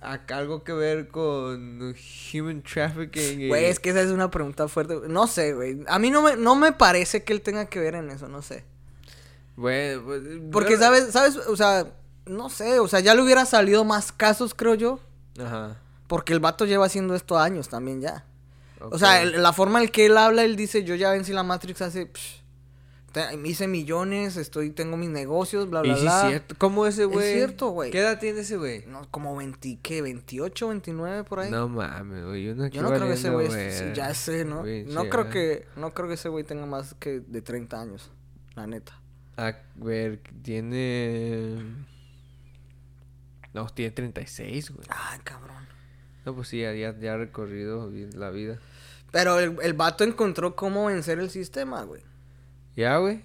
acá 0.01 0.37
algo 0.37 0.63
que 0.63 0.71
ver 0.71 1.09
con 1.09 1.93
human 2.33 2.61
trafficking? 2.63 3.41
y- 3.41 3.47
güey, 3.49 3.65
es 3.65 3.79
que 3.79 3.89
esa 3.89 4.01
es 4.01 4.09
una 4.11 4.31
pregunta 4.31 4.67
fuerte. 4.67 4.95
No 5.07 5.27
sé, 5.27 5.53
güey. 5.53 5.83
A 5.87 5.99
mí 5.99 6.09
no 6.09 6.21
me, 6.21 6.35
no 6.37 6.55
me 6.55 6.71
parece 6.71 7.23
que 7.23 7.33
él 7.33 7.41
tenga 7.41 7.65
que 7.65 7.79
ver 7.79 7.95
en 7.95 8.09
eso, 8.09 8.27
no 8.29 8.41
sé. 8.41 8.63
Bueno, 9.55 10.03
pues, 10.05 10.21
Porque, 10.51 10.77
¿sabes? 10.77 11.11
¿Sabes? 11.11 11.35
O 11.35 11.57
sea, 11.57 11.85
no 12.25 12.49
sé, 12.49 12.79
o 12.79 12.87
sea, 12.87 13.01
ya 13.01 13.13
le 13.13 13.21
hubiera 13.21 13.45
salido 13.45 13.83
más 13.83 14.11
casos, 14.13 14.53
creo 14.53 14.75
yo. 14.75 14.99
Ajá. 15.37 15.77
Porque 16.07 16.31
el 16.33 16.39
vato 16.39 16.65
lleva 16.65 16.85
haciendo 16.85 17.13
esto 17.13 17.37
años 17.37 17.67
también 17.69 17.99
ya. 18.01 18.25
Ok. 18.81 18.93
O 18.93 18.99
sea, 18.99 19.21
el- 19.21 19.41
la 19.41 19.53
forma 19.53 19.81
en 19.81 19.89
que 19.89 20.05
él 20.07 20.17
habla, 20.17 20.43
él 20.43 20.55
dice, 20.55 20.83
yo 20.83 20.95
ya 20.95 21.11
vencí 21.11 21.33
la 21.33 21.43
Matrix 21.43 21.81
hace... 21.81 22.05
psh, 22.13 22.39
te- 23.11 23.35
hice 23.47 23.67
millones, 23.67 24.37
estoy, 24.37 24.69
tengo 24.69 24.95
mis 24.95 25.09
negocios, 25.09 25.67
bla, 25.69 25.79
Y 25.83 25.89
bla, 25.89 25.95
sí, 25.95 26.01
bla. 26.03 26.21
es 26.21 26.27
cierto. 26.29 26.55
¿Cómo 26.59 26.85
ese 26.85 27.05
güey? 27.05 27.33
cierto, 27.33 27.69
güey. 27.69 27.89
¿Qué 27.91 27.99
edad 27.99 28.19
tiene 28.19 28.41
ese 28.41 28.57
güey? 28.57 28.85
No, 28.85 29.07
como 29.09 29.35
20, 29.35 29.79
¿qué? 29.81 30.03
¿28, 30.03 30.67
29 30.69 31.23
por 31.23 31.39
ahí? 31.39 31.49
No 31.49 31.67
mames, 31.67 32.23
güey. 32.25 32.43
Yo 32.45 32.53
no, 32.55 32.67
Yo 32.67 32.81
no 32.83 32.89
creo 32.89 33.07
que 33.07 33.13
ese 33.13 33.29
güey, 33.31 33.47
sí, 33.49 33.83
ya 33.95 34.13
sé, 34.13 34.45
¿no? 34.45 34.61
Pinche, 34.63 34.93
No 34.93 35.09
creo 35.09 35.29
que, 35.29 35.65
no 35.75 35.91
creo 35.93 36.07
que 36.07 36.13
ese 36.13 36.29
güey 36.29 36.43
tenga 36.43 36.65
más 36.67 36.93
que 36.99 37.19
de 37.21 37.41
30 37.41 37.81
años, 37.81 38.11
la 38.55 38.67
neta. 38.67 39.01
A 39.37 39.53
ver, 39.75 40.21
tiene. 40.43 41.55
No, 43.53 43.67
tiene 43.69 43.89
36, 43.91 44.69
güey. 44.71 44.85
Ay, 44.89 45.19
cabrón. 45.23 45.58
No, 46.25 46.35
pues 46.35 46.47
sí, 46.49 46.59
ya, 46.61 46.73
ya, 46.73 47.13
ha 47.13 47.17
recorrido 47.17 47.89
la 48.15 48.29
vida. 48.29 48.59
Pero 49.11 49.39
el, 49.39 49.55
el 49.61 49.73
vato 49.73 50.03
encontró 50.03 50.55
cómo 50.55 50.85
vencer 50.85 51.19
el 51.19 51.29
sistema, 51.29 51.83
güey. 51.83 52.01
¿Ya, 52.75 52.97
güey? 52.97 53.21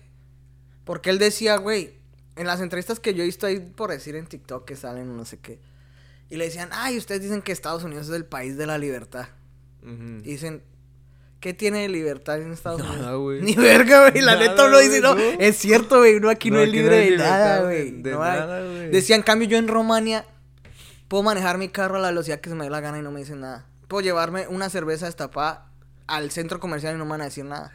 Porque 0.85 1.11
él 1.11 1.19
decía, 1.19 1.57
güey, 1.57 1.95
en 2.37 2.47
las 2.47 2.61
entrevistas 2.61 3.01
que 3.01 3.15
yo 3.15 3.23
he 3.23 3.27
visto 3.27 3.47
ahí 3.47 3.59
por 3.61 3.91
decir 3.91 4.17
en 4.17 4.27
TikTok 4.27 4.65
que 4.65 4.77
salen 4.77 5.17
no 5.17 5.25
sé 5.25 5.39
qué. 5.39 5.59
Y 6.31 6.37
le 6.37 6.45
decían, 6.47 6.71
ay, 6.73 6.97
ustedes 6.97 7.21
dicen 7.23 7.43
que 7.43 7.53
Estados 7.53 7.85
Unidos 7.85 8.09
es 8.09 8.15
el 8.15 8.25
país 8.25 8.57
de 8.57 8.67
la 8.67 8.79
libertad. 8.79 9.29
Y 9.83 10.23
dicen, 10.31 10.63
¿qué 11.41 11.53
tiene 11.53 11.83
de 11.83 11.89
libertad 11.91 12.41
en 12.41 12.53
Estados 12.53 12.81
Nada, 12.83 12.95
Unidos? 13.19 13.21
güey. 13.21 13.43
Ni 13.43 13.55
verga, 13.55 14.09
güey. 14.09 14.23
La 14.25 14.35
Nada, 14.37 14.49
neta 14.49 14.65
uno 14.67 14.79
dice, 14.79 15.01
no, 15.03 15.15
no. 15.15 15.21
es 15.21 15.57
cierto, 15.59 15.99
güey. 15.99 16.15
Uno 16.17 16.31
aquí 16.31 16.51
no, 16.51 16.57
No, 16.57 16.63
es 16.63 16.69
no 16.69 16.73
libre 16.75 16.95
hay 16.97 17.05
de 17.05 17.11
libertad, 17.11 17.31
nada, 17.39 17.63
güey, 17.63 17.91
güey. 17.91 18.03
de 18.03 18.11
No 18.13 18.23
hay. 18.23 18.41
nada, 18.41 18.61
güey. 18.67 18.91
Decía, 18.91 19.17
en 19.17 19.23
cambio, 19.23 19.47
yo 19.49 19.59
en 19.59 19.69
Romania 19.69 20.25
puedo 21.09 21.23
manejar 21.23 21.59
mi 21.59 21.69
carro 21.69 21.97
a 21.97 22.01
la 22.01 22.09
velocidad 22.09 22.41
que 22.41 22.49
se 22.51 22.55
me 22.57 22.65
dé 22.65 22.71
la 22.71 22.81
gana 22.81 22.99
y 22.99 23.03
no 23.03 23.11
me 23.11 23.21
dicen 23.21 23.41
nada. 23.41 23.67
Puedo 23.89 24.03
llevarme 24.03 24.49
una 24.49 24.69
cerveza 24.71 25.07
destapada 25.07 25.67
al 26.07 26.31
centro 26.31 26.61
comercial 26.61 26.95
y 26.95 26.99
no 26.99 27.05
me 27.05 27.13
van 27.13 27.21
a 27.23 27.25
decir 27.25 27.45
nada. 27.45 27.73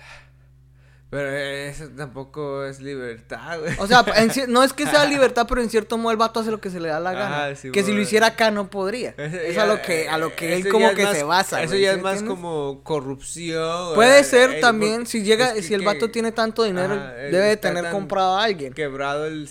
Pero 1.12 1.28
eso 1.32 1.90
tampoco 1.98 2.64
es 2.66 2.82
libertad, 2.82 3.60
güey. 3.60 3.74
O 3.80 3.88
sea, 3.88 4.06
en 4.18 4.32
no 4.54 4.62
es 4.62 4.74
que 4.74 4.86
sea 4.86 5.06
libertad, 5.10 5.48
pero 5.50 5.60
en 5.60 5.68
cierto 5.72 5.98
modo 5.98 6.12
el 6.12 6.18
vato 6.18 6.40
hace 6.40 6.52
lo 6.52 6.62
que 6.62 6.70
se 6.70 6.80
le 6.80 6.90
da 6.90 7.00
la 7.00 7.14
gana. 7.14 7.46
Ah, 7.46 7.56
sí, 7.56 7.72
que 7.72 7.82
si 7.82 7.94
lo 7.94 8.00
hiciera 8.00 8.28
acá 8.28 8.52
no 8.52 8.70
podría. 8.70 9.16
Ese 9.18 9.50
Es 9.50 9.56
ya- 9.56 9.64
a 9.64 9.66
lo 9.66 9.82
que, 9.82 10.08
a 10.08 10.20
lo 10.20 10.36
que 10.36 10.54
él 10.56 10.70
como 10.70 10.94
que 10.94 11.02
más- 11.04 11.18
se 11.18 11.24
basa. 11.24 11.64
Eso 11.64 11.72
güey, 11.72 11.82
ya 11.82 11.94
¿sí 11.94 11.98
es 11.98 12.04
más 12.04 12.14
entiendes? 12.20 12.36
como 12.40 12.84
corrupción. 12.84 13.96
Puede 13.96 14.24
ser 14.24 14.52
el- 14.52 14.62
también, 14.62 15.08
si 15.08 15.24
llega, 15.24 15.48
es 15.48 15.54
que- 15.54 15.64
si 15.64 15.74
el 15.74 15.80
que- 15.80 15.88
vato 15.88 16.12
tiene 16.12 16.32
tanto 16.32 16.64
dinero, 16.64 16.94
debe 16.96 17.40
de 17.48 17.58
tener 17.58 17.90
comprado 17.90 18.38
a 18.38 18.44
alguien. 18.44 18.74
Quebrado 18.74 19.26
el. 19.26 19.50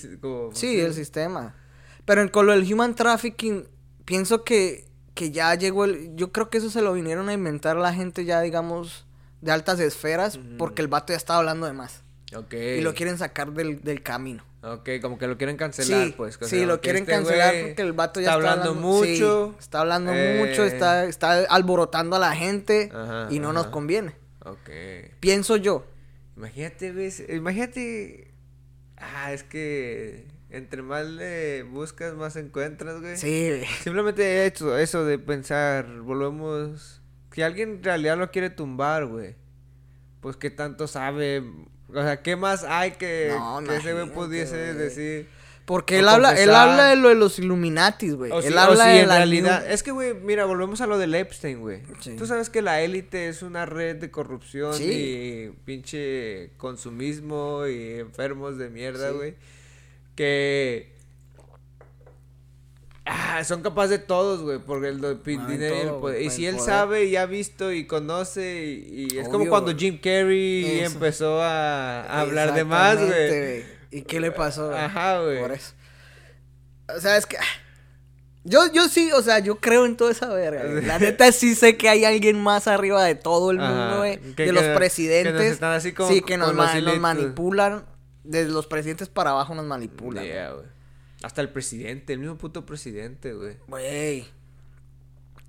Sí, 0.53 0.79
el 0.81 0.95
sistema. 0.95 1.57
Pero 2.09 2.22
en, 2.22 2.28
con 2.28 2.46
lo 2.46 2.52
del 2.52 2.72
human 2.72 2.94
trafficking, 2.94 3.68
pienso 4.06 4.42
que, 4.42 4.86
que 5.12 5.30
ya 5.30 5.54
llegó 5.56 5.84
el... 5.84 6.16
Yo 6.16 6.32
creo 6.32 6.48
que 6.48 6.56
eso 6.56 6.70
se 6.70 6.80
lo 6.80 6.94
vinieron 6.94 7.28
a 7.28 7.34
inventar 7.34 7.76
la 7.76 7.92
gente 7.92 8.24
ya, 8.24 8.40
digamos, 8.40 9.06
de 9.42 9.52
altas 9.52 9.78
esferas, 9.78 10.40
porque 10.56 10.80
el 10.80 10.88
vato 10.88 11.12
ya 11.12 11.18
estaba 11.18 11.40
hablando 11.40 11.66
de 11.66 11.74
más. 11.74 12.04
Ok. 12.34 12.54
Y 12.54 12.80
lo 12.80 12.94
quieren 12.94 13.18
sacar 13.18 13.52
del, 13.52 13.82
del 13.82 14.02
camino. 14.02 14.42
Ok, 14.62 14.88
como 15.02 15.18
que 15.18 15.26
lo 15.26 15.36
quieren 15.36 15.59
cancelar, 15.59 16.06
Sí, 16.06 16.14
pues. 16.16 16.38
sí, 16.40 16.46
sea, 16.46 16.66
lo 16.66 16.80
quieren 16.80 17.02
este 17.02 17.12
cancelar 17.12 17.54
porque 17.61 17.82
el 17.82 17.92
vato 17.92 18.20
ya 18.20 18.30
está 18.30 18.38
está, 18.38 18.52
hablando, 18.52 18.74
mucho. 18.74 19.54
está 19.59 19.80
hablando 19.82 20.12
eh, 20.14 20.46
mucho, 20.46 20.64
está, 20.64 21.04
está 21.04 21.44
alborotando 21.44 22.16
a 22.16 22.18
la 22.18 22.34
gente 22.34 22.90
Ajá, 22.90 23.28
y 23.30 23.38
no 23.38 23.52
nos 23.52 23.66
conviene. 23.66 24.14
Ok. 24.46 24.70
Pienso 25.20 25.56
yo. 25.59 25.84
Imagínate, 26.38 26.90
ves, 26.90 27.22
imagínate. 27.28 28.32
Ah, 28.96 29.32
es 29.34 29.42
que 29.42 30.38
entre 30.51 30.82
más 30.82 31.07
le 31.07 31.62
buscas, 31.64 32.14
más 32.14 32.36
encuentras, 32.36 33.01
güey. 33.01 33.16
Sí, 33.16 33.62
Simplemente 33.82 34.46
eso, 34.46 34.76
eso 34.78 35.05
de 35.05 35.18
pensar, 35.18 35.86
volvemos. 36.01 37.01
Si 37.32 37.42
alguien 37.42 37.70
en 37.76 37.82
realidad 37.84 38.16
lo 38.18 38.30
quiere 38.30 38.51
tumbar, 38.51 39.07
güey. 39.07 39.36
Pues 40.20 40.36
qué 40.36 40.51
tanto 40.51 40.86
sabe. 40.88 41.42
O 41.88 42.03
sea, 42.03 42.22
¿qué 42.22 42.36
más 42.36 42.64
hay 42.64 42.92
que, 42.92 43.32
No, 43.38 43.62
que 43.64 43.76
ese 43.76 43.92
güey 43.94 44.11
pudiese 44.12 44.57
güey. 44.72 44.74
decir? 44.74 45.28
porque 45.64 45.99
él 45.99 46.09
habla, 46.09 46.32
él 46.32 46.49
habla 46.55 46.86
de 46.88 46.96
lo 46.96 47.11
de 47.11 47.14
los 47.14 47.38
Illuminatis, 47.38 48.14
güey. 48.14 48.32
Él 48.42 48.57
habla 48.57 48.86
de 48.86 49.01
en 49.03 49.09
la 49.09 49.16
realidad. 49.18 49.64
New- 49.64 49.70
Es 49.74 49.82
que, 49.82 49.90
güey, 49.90 50.14
mira, 50.14 50.46
volvemos 50.46 50.80
a 50.80 50.86
lo 50.86 50.96
del 50.96 51.14
Epstein, 51.14 51.61
güey. 51.61 51.82
Sí. 52.01 52.16
Tú 52.16 52.26
sabes 52.26 52.49
que 52.49 52.62
la 52.62 52.80
élite 52.80 53.28
es 53.28 53.42
una 53.42 53.66
red 53.66 53.96
de 53.96 54.11
corrupción 54.11 54.74
y 54.80 55.51
pinche 55.66 56.53
consumismo 56.57 57.66
y 57.66 57.99
enfermos 57.99 58.57
de 58.57 58.70
mierda, 58.70 59.11
güey. 59.11 59.34
Que. 60.18 60.96
Ah, 63.06 63.42
son 63.44 63.62
capaces 63.62 63.90
de 63.90 63.98
todos, 64.00 64.42
güey, 64.42 64.58
por 64.58 64.84
el 64.84 64.98
Mueven 64.98 65.46
dinero 65.46 65.74
y 65.76 65.78
el 65.80 65.90
poder. 65.94 66.22
Y 66.22 66.30
si 66.30 66.44
el 66.44 66.54
él 66.54 66.58
poder. 66.58 66.70
sabe 66.74 67.04
y 67.06 67.16
ha 67.16 67.24
visto 67.24 67.72
y 67.72 67.86
conoce 67.86 68.64
y, 68.66 69.08
y 69.12 69.18
es 69.18 69.28
como 69.28 69.46
cuando. 69.48 69.74
Jim 69.74 69.96
Carrey 69.98 70.80
Eso. 70.80 70.92
empezó 70.94 71.40
a, 71.40 72.02
a 72.02 72.20
hablar 72.20 72.52
de 72.52 72.64
más, 72.64 72.98
güey. 72.98 73.64
¿Y 73.90 74.02
qué 74.02 74.20
le 74.20 74.30
pasó? 74.32 74.74
Ajá, 74.76 75.20
güey. 75.22 75.38
Por 75.40 75.52
eso. 75.52 75.72
O 76.94 77.00
sea, 77.00 77.16
es 77.16 77.24
que. 77.26 77.36
Yo, 78.44 78.70
yo 78.72 78.88
sí, 78.88 79.10
o 79.12 79.22
sea, 79.22 79.38
yo 79.38 79.56
creo 79.56 79.86
en 79.86 79.96
toda 79.96 80.10
esa 80.10 80.28
verga. 80.28 80.64
güey. 80.70 80.84
La 80.84 80.98
neta 80.98 81.30
sí 81.32 81.54
sé 81.54 81.76
que 81.78 81.88
hay 81.88 82.04
alguien 82.04 82.42
más 82.42 82.66
arriba 82.66 83.02
de 83.04 83.14
todo 83.14 83.52
el 83.52 83.60
Ajá, 83.60 83.70
mundo, 83.72 83.96
güey. 83.98 84.18
que- 84.34 84.46
De 84.46 84.52
los 84.52 84.64
presidentes. 84.76 85.32
que 85.32 85.38
nos 85.44 85.52
están 85.52 85.72
así 85.74 85.92
como 85.92 86.10
sí, 86.10 86.20
que 86.22 86.36
nos, 86.36 86.52
ma- 86.54 86.74
los 86.74 86.84
nos 86.84 86.98
manipulan. 86.98 87.84
Desde 88.29 88.53
los 88.53 88.66
presidentes 88.66 89.09
para 89.09 89.31
abajo 89.31 89.55
nos 89.55 89.64
manipulan. 89.64 90.22
güey. 90.22 90.35
Yeah, 90.35 90.53
güey. 90.53 90.66
Hasta 91.22 91.41
el 91.41 91.49
presidente, 91.49 92.12
el 92.12 92.18
mismo 92.18 92.37
puto 92.37 92.66
presidente, 92.66 93.33
güey. 93.33 93.57
Güey. 93.66 94.26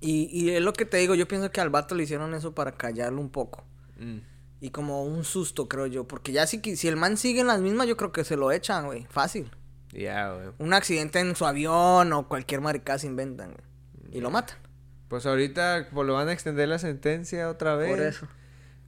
Y, 0.00 0.30
y 0.32 0.50
es 0.50 0.62
lo 0.62 0.72
que 0.72 0.86
te 0.86 0.96
digo, 0.96 1.14
yo 1.14 1.28
pienso 1.28 1.50
que 1.50 1.60
al 1.60 1.68
vato 1.68 1.94
le 1.94 2.04
hicieron 2.04 2.32
eso 2.32 2.54
para 2.54 2.72
callarlo 2.72 3.20
un 3.20 3.28
poco. 3.28 3.64
Mm. 3.98 4.18
Y 4.62 4.70
como 4.70 5.04
un 5.04 5.24
susto, 5.24 5.68
creo 5.68 5.86
yo. 5.86 6.08
Porque 6.08 6.32
ya 6.32 6.46
si, 6.46 6.60
si 6.76 6.88
el 6.88 6.96
man 6.96 7.18
sigue 7.18 7.40
en 7.40 7.48
las 7.48 7.60
mismas, 7.60 7.86
yo 7.86 7.98
creo 7.98 8.12
que 8.12 8.24
se 8.24 8.36
lo 8.36 8.50
echan, 8.50 8.86
güey. 8.86 9.06
Fácil. 9.10 9.50
Ya, 9.92 10.32
güey. 10.32 10.48
Un 10.58 10.72
accidente 10.72 11.18
en 11.20 11.36
su 11.36 11.44
avión 11.44 12.12
o 12.14 12.28
cualquier 12.28 12.62
maricada 12.62 12.98
se 12.98 13.06
inventan, 13.06 13.52
güey. 13.52 14.16
Y 14.16 14.20
lo 14.20 14.30
matan. 14.30 14.56
Pues 15.08 15.26
ahorita 15.26 15.88
pues, 15.92 16.06
le 16.06 16.12
van 16.12 16.28
a 16.28 16.32
extender 16.32 16.68
la 16.68 16.78
sentencia 16.78 17.50
otra 17.50 17.76
vez. 17.76 17.90
Por 17.90 18.00
eso. 18.00 18.26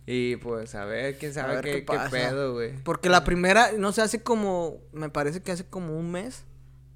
Y 0.07 0.37
pues 0.37 0.75
a 0.75 0.85
ver, 0.85 1.17
quién 1.17 1.33
sabe 1.33 1.55
ver 1.57 1.65
qué, 1.65 1.85
qué 1.85 1.99
pedo, 2.11 2.55
güey. 2.55 2.73
Porque 2.83 3.09
la 3.09 3.23
primera, 3.25 3.71
no 3.79 3.93
sé, 3.93 4.03
hace 4.03 4.23
como, 4.23 4.79
me 4.93 5.09
parece 5.11 5.41
que 5.43 5.53
hace 5.53 5.65
como 5.65 5.97
un 5.97 6.11
mes, 6.11 6.45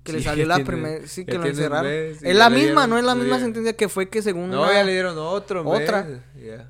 Que 0.03 0.13
le 0.13 0.23
salió 0.23 0.45
la 0.47 0.59
primera. 0.65 1.07
Sí, 1.07 1.25
que 1.25 1.37
lo 1.39 1.47
encerraron. 1.47 1.87
mes 1.91 2.23
es 2.23 2.37
la 2.37 2.49
misma, 2.51 2.83
dieron- 2.87 2.91
no 2.91 2.99
es 2.99 3.05
la 3.05 3.15
misma 3.17 3.39
sentencia 3.41 3.73
que 3.75 3.89
fue 3.89 4.09
que 4.09 4.23
según. 4.23 4.51
No, 4.51 4.63
una- 4.63 4.73
ya 4.73 4.85
le 4.85 4.93
dieron 4.93 5.17
otro, 5.19 5.69
Otra. 5.69 6.03
mes. 6.05 6.21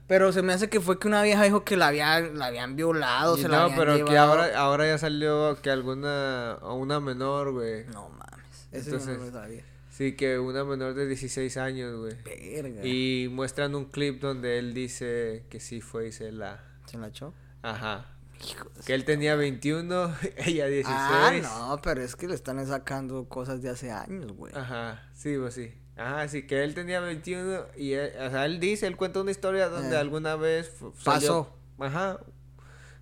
Pero 0.06 0.32
se 0.32 0.40
me 0.42 0.52
hace 0.54 0.68
que 0.70 0.80
fue 0.80 0.98
que 0.98 1.06
una 1.08 1.22
vieja 1.22 1.42
dijo 1.44 1.62
que 1.64 1.76
la, 1.76 1.88
había, 1.88 2.20
la 2.20 2.46
habían 2.46 2.76
violado, 2.76 3.36
Y 3.36 3.42
se 3.42 3.48
no, 3.48 3.52
la 3.56 3.62
habían 3.64 3.78
pero 3.78 4.04
que 4.06 4.16
ahora, 4.16 4.58
ahora 4.58 4.86
ya 4.86 4.96
salió 4.98 5.58
que 5.60 5.70
alguna, 5.70 6.56
o 6.62 6.74
una 6.76 6.98
menor, 7.00 7.52
güey. 7.52 7.84
No 7.86 8.08
mames. 8.10 8.68
Eso 8.72 8.86
Entonces- 8.90 9.18
no 9.18 9.24
lo 9.26 9.32
sabía. 9.32 9.64
Sí, 9.96 10.12
que 10.14 10.38
una 10.38 10.62
menor 10.64 10.92
de 10.94 11.06
16 11.06 11.56
años, 11.56 11.96
güey. 11.98 12.14
Verga. 12.22 12.84
Y 12.86 13.28
muestran 13.32 13.74
un 13.74 13.86
clip 13.86 14.20
donde 14.20 14.58
él 14.58 14.74
dice 14.74 15.46
que 15.48 15.58
sí 15.58 15.80
fue 15.80 16.08
y 16.08 16.12
se 16.12 16.32
la... 16.32 16.62
¿Se 16.84 16.98
la 16.98 17.08
echó? 17.08 17.32
Ajá. 17.62 18.04
Hijo 18.46 18.68
Que 18.84 18.92
él 18.92 19.06
tenía 19.06 19.36
21, 19.36 20.14
ella 20.36 20.66
16. 20.66 20.86
Ah, 20.86 21.32
no, 21.42 21.80
pero 21.82 22.02
es 22.02 22.14
que 22.14 22.28
le 22.28 22.34
están 22.34 22.64
sacando 22.66 23.26
cosas 23.28 23.62
de 23.62 23.70
hace 23.70 23.90
años, 23.90 24.32
güey. 24.32 24.52
Ajá, 24.54 25.02
sí, 25.14 25.34
pues 25.38 25.54
sí. 25.54 25.72
Ajá, 25.96 26.28
sí, 26.28 26.46
que 26.46 26.62
él 26.62 26.74
tenía 26.74 27.00
21 27.00 27.64
y 27.78 27.92
él, 27.92 28.10
o 28.20 28.30
sea, 28.30 28.44
él 28.44 28.60
dice, 28.60 28.86
él 28.86 28.96
cuenta 28.98 29.22
una 29.22 29.30
historia 29.30 29.70
donde 29.70 29.94
Eh. 29.94 29.98
alguna 29.98 30.36
vez 30.36 30.74
Pasó. 31.04 31.56
Ajá. 31.78 32.20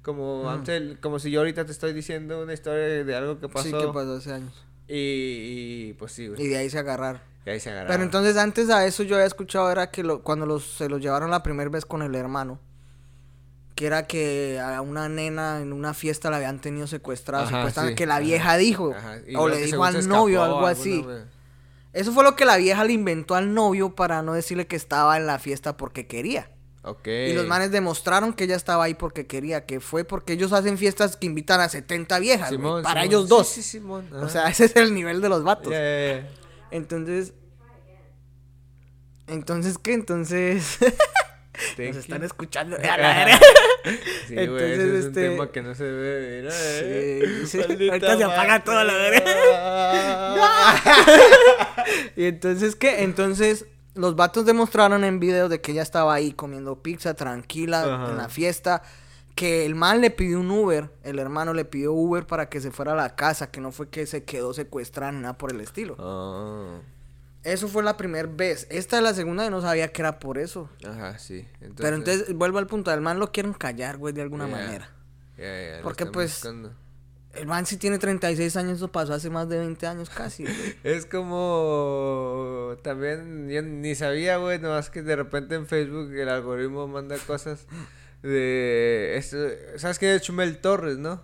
Como 0.02 0.44
Mm. 0.44 0.46
antes, 0.48 0.98
como 1.00 1.18
si 1.18 1.32
yo 1.32 1.40
ahorita 1.40 1.64
te 1.64 1.72
estoy 1.72 1.92
diciendo 1.92 2.40
una 2.40 2.52
historia 2.52 3.02
de 3.04 3.14
algo 3.16 3.40
que 3.40 3.48
pasó. 3.48 3.64
Sí, 3.64 3.72
que 3.72 3.92
pasó 3.92 4.14
hace 4.14 4.32
años. 4.32 4.64
Y, 4.88 5.88
y, 5.90 5.92
pues 5.98 6.12
sí, 6.12 6.28
güey. 6.28 6.42
Y 6.42 6.48
de 6.48 6.58
ahí 6.58 6.70
se 6.70 6.78
agarraron. 6.78 7.20
Y 7.46 7.50
ahí 7.50 7.60
se 7.60 7.70
agarraron. 7.70 7.92
Pero 7.92 8.04
entonces 8.04 8.36
antes 8.36 8.70
a 8.70 8.84
eso 8.86 9.02
yo 9.02 9.16
había 9.16 9.26
escuchado 9.26 9.70
era 9.70 9.90
que 9.90 10.02
lo, 10.02 10.22
cuando 10.22 10.46
los, 10.46 10.64
se 10.64 10.88
los 10.88 11.00
llevaron 11.00 11.30
la 11.30 11.42
primera 11.42 11.70
vez 11.70 11.84
con 11.86 12.02
el 12.02 12.14
hermano, 12.14 12.58
que 13.74 13.86
era 13.86 14.06
que 14.06 14.60
a 14.60 14.80
una 14.80 15.08
nena 15.08 15.60
en 15.60 15.72
una 15.72 15.94
fiesta 15.94 16.30
la 16.30 16.36
habían 16.36 16.60
tenido 16.60 16.86
secuestrada, 16.86 17.44
Ajá, 17.44 17.88
sí, 17.88 17.94
que 17.94 18.06
la 18.06 18.16
ajá. 18.16 18.22
vieja 18.24 18.56
dijo, 18.56 18.94
Ajá, 18.96 19.18
y 19.26 19.34
o 19.36 19.48
le 19.48 19.58
dijo 19.58 19.84
al 19.84 20.06
novio, 20.08 20.42
algo 20.42 20.66
así. 20.66 21.02
vez. 21.02 21.24
Eso 21.92 22.12
fue 22.12 22.24
lo 22.24 22.34
que 22.34 22.44
la 22.44 22.56
vieja 22.56 22.84
le 22.84 22.92
inventó 22.92 23.36
al 23.36 23.54
novio 23.54 23.94
para 23.94 24.20
no 24.22 24.32
decirle 24.34 24.66
que 24.66 24.76
estaba 24.76 25.16
en 25.16 25.26
la 25.26 25.38
fiesta 25.38 25.76
porque 25.76 26.06
quería. 26.06 26.50
Ok. 26.86 27.06
Y 27.06 27.32
los 27.32 27.46
manes 27.46 27.70
demostraron 27.70 28.34
que 28.34 28.44
ella 28.44 28.56
estaba 28.56 28.84
ahí 28.84 28.94
porque 28.94 29.26
quería, 29.26 29.64
que 29.64 29.80
fue 29.80 30.04
porque 30.04 30.34
ellos 30.34 30.52
hacen 30.52 30.76
fiestas 30.76 31.16
que 31.16 31.26
invitan 31.26 31.60
a 31.60 31.68
70 31.70 32.18
viejas, 32.18 32.50
güey, 32.50 32.58
Simón, 32.58 32.82
para 32.82 33.00
Simón. 33.02 33.06
ellos 33.14 33.28
dos. 33.28 33.48
Sí, 33.48 33.62
sí, 33.62 33.78
Simón. 33.78 34.08
O 34.12 34.28
sea, 34.28 34.48
ese 34.48 34.66
es 34.66 34.76
el 34.76 34.92
nivel 34.94 35.20
de 35.22 35.28
los 35.30 35.42
vatos. 35.44 35.72
Entonces. 36.70 37.32
Entonces, 39.26 39.78
¿qué? 39.78 39.94
Entonces. 39.94 40.78
Nos 41.78 41.96
están 41.96 42.22
escuchando. 42.24 42.76
Sí, 44.26 44.34
güey, 44.34 44.44
Entonces, 44.46 44.78
ese 44.78 44.98
es 44.98 45.04
este- 45.04 45.28
un 45.28 45.34
tema 45.34 45.52
que 45.52 45.62
no 45.62 45.74
se 45.74 45.84
ve, 45.84 46.40
mira, 46.40 46.54
eh. 46.56 47.22
Sí, 47.42 47.46
sí. 47.46 47.58
Maldita 47.58 47.92
Ahorita 47.92 48.16
se 48.16 48.24
apaga 48.24 48.64
todo, 48.64 48.82
la 48.82 48.94
y 52.16 52.24
entonces, 52.24 52.76
¿qué? 52.76 53.02
Entonces, 53.02 53.66
los 53.94 54.16
vatos 54.16 54.44
demostraron 54.44 55.04
en 55.04 55.20
video 55.20 55.48
de 55.48 55.60
que 55.60 55.72
ella 55.72 55.82
estaba 55.82 56.14
ahí 56.14 56.32
comiendo 56.32 56.82
pizza 56.82 57.14
tranquila 57.14 57.82
Ajá. 57.82 58.10
en 58.10 58.16
la 58.16 58.28
fiesta. 58.28 58.82
Que 59.34 59.66
el 59.66 59.74
man 59.74 60.00
le 60.00 60.12
pidió 60.12 60.38
un 60.38 60.48
Uber, 60.50 60.90
el 61.02 61.18
hermano 61.18 61.54
le 61.54 61.64
pidió 61.64 61.92
Uber 61.92 62.24
para 62.24 62.48
que 62.48 62.60
se 62.60 62.70
fuera 62.70 62.92
a 62.92 62.94
la 62.96 63.16
casa, 63.16 63.50
que 63.50 63.60
no 63.60 63.72
fue 63.72 63.88
que 63.88 64.06
se 64.06 64.22
quedó 64.22 64.54
secuestrada 64.54 65.10
ni 65.10 65.22
nada 65.22 65.36
por 65.36 65.50
el 65.50 65.60
estilo. 65.60 65.96
Ah, 65.98 66.78
Eso 67.42 67.66
fue 67.66 67.82
la 67.82 67.96
primera 67.96 68.28
vez. 68.28 68.68
Esta 68.70 68.98
es 68.98 69.02
la 69.02 69.12
segunda 69.12 69.44
y 69.44 69.50
no 69.50 69.60
sabía 69.60 69.88
que 69.92 70.02
era 70.02 70.20
por 70.20 70.38
eso. 70.38 70.70
ajá, 70.88 71.18
sí. 71.18 71.48
Entonces, 71.54 71.76
Pero 71.78 71.96
entonces, 71.96 72.34
vuelvo 72.36 72.58
al 72.58 72.68
punto, 72.68 72.92
al 72.92 73.00
man 73.00 73.18
lo 73.18 73.32
quieren 73.32 73.54
callar, 73.54 73.96
güey, 73.96 74.14
de 74.14 74.22
alguna 74.22 74.46
manera. 74.46 74.88
Porque, 75.82 76.06
pues, 76.06 76.30
buscando. 76.34 76.72
El 77.36 77.46
man 77.46 77.66
si 77.66 77.76
tiene 77.76 77.98
36 77.98 78.56
años, 78.56 78.76
eso 78.76 78.88
pasó 78.92 79.14
hace 79.14 79.30
más 79.30 79.48
de 79.48 79.58
20 79.58 79.86
años 79.86 80.10
casi, 80.10 80.44
güey. 80.44 80.54
Es 80.84 81.06
como 81.06 82.76
también 82.82 83.48
yo 83.48 83.62
ni 83.62 83.94
sabía, 83.94 84.36
güey, 84.38 84.58
nomás 84.58 84.90
que 84.90 85.02
de 85.02 85.16
repente 85.16 85.54
en 85.54 85.66
Facebook 85.66 86.12
el 86.12 86.28
algoritmo 86.28 86.86
manda 86.88 87.16
cosas 87.26 87.66
de 88.22 89.16
eso, 89.16 89.36
¿sabes 89.76 89.98
quién 89.98 90.12
es 90.12 90.22
Chumel 90.22 90.58
Torres, 90.58 90.98
no? 90.98 91.22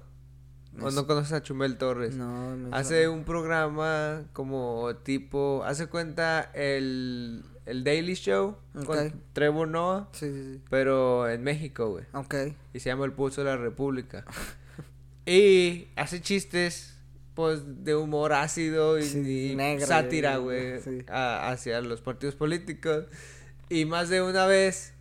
¿O 0.81 0.89
Es- 0.89 0.95
no 0.95 1.07
conoces 1.07 1.33
a 1.33 1.43
Chumel 1.43 1.77
Torres? 1.79 2.15
No, 2.15 2.57
me 2.57 2.77
Hace 2.77 3.09
un 3.09 3.25
programa 3.25 4.23
como 4.33 4.95
tipo, 5.03 5.63
hace 5.65 5.87
cuenta 5.89 6.51
el, 6.55 7.45
el 7.67 7.85
Daily 7.85 8.15
Show 8.15 8.57
con 8.87 9.23
Trevor 9.33 9.69
Noah, 9.69 10.09
Sí, 10.13 10.31
sí, 10.33 10.55
sí. 10.55 10.61
pero 10.71 11.29
en 11.29 11.43
México, 11.43 11.89
güey. 11.91 12.05
Ok. 12.13 12.35
Y 12.73 12.81
se 12.81 12.91
llama 12.91 13.05
El 13.05 13.13
Pulso 13.13 13.43
de 13.43 13.51
la 13.51 13.57
República. 13.57 14.25
y 15.33 15.89
hace 15.97 16.21
chistes, 16.21 16.97
pues, 17.35 17.85
de 17.85 17.95
humor 17.95 18.33
ácido 18.33 18.99
y, 18.99 19.03
Sí, 19.05 19.51
y 19.53 19.57
negro, 19.57 19.87
sátira, 19.87 20.39
güey, 20.39 20.81
sí. 20.81 21.05
hacia 21.09 21.81
los 21.81 22.01
partidos 22.01 22.35
políticos. 22.35 23.05
Y 23.69 23.85
más 23.85 24.09
de 24.09 24.21
una 24.23 24.47
vez 24.47 24.95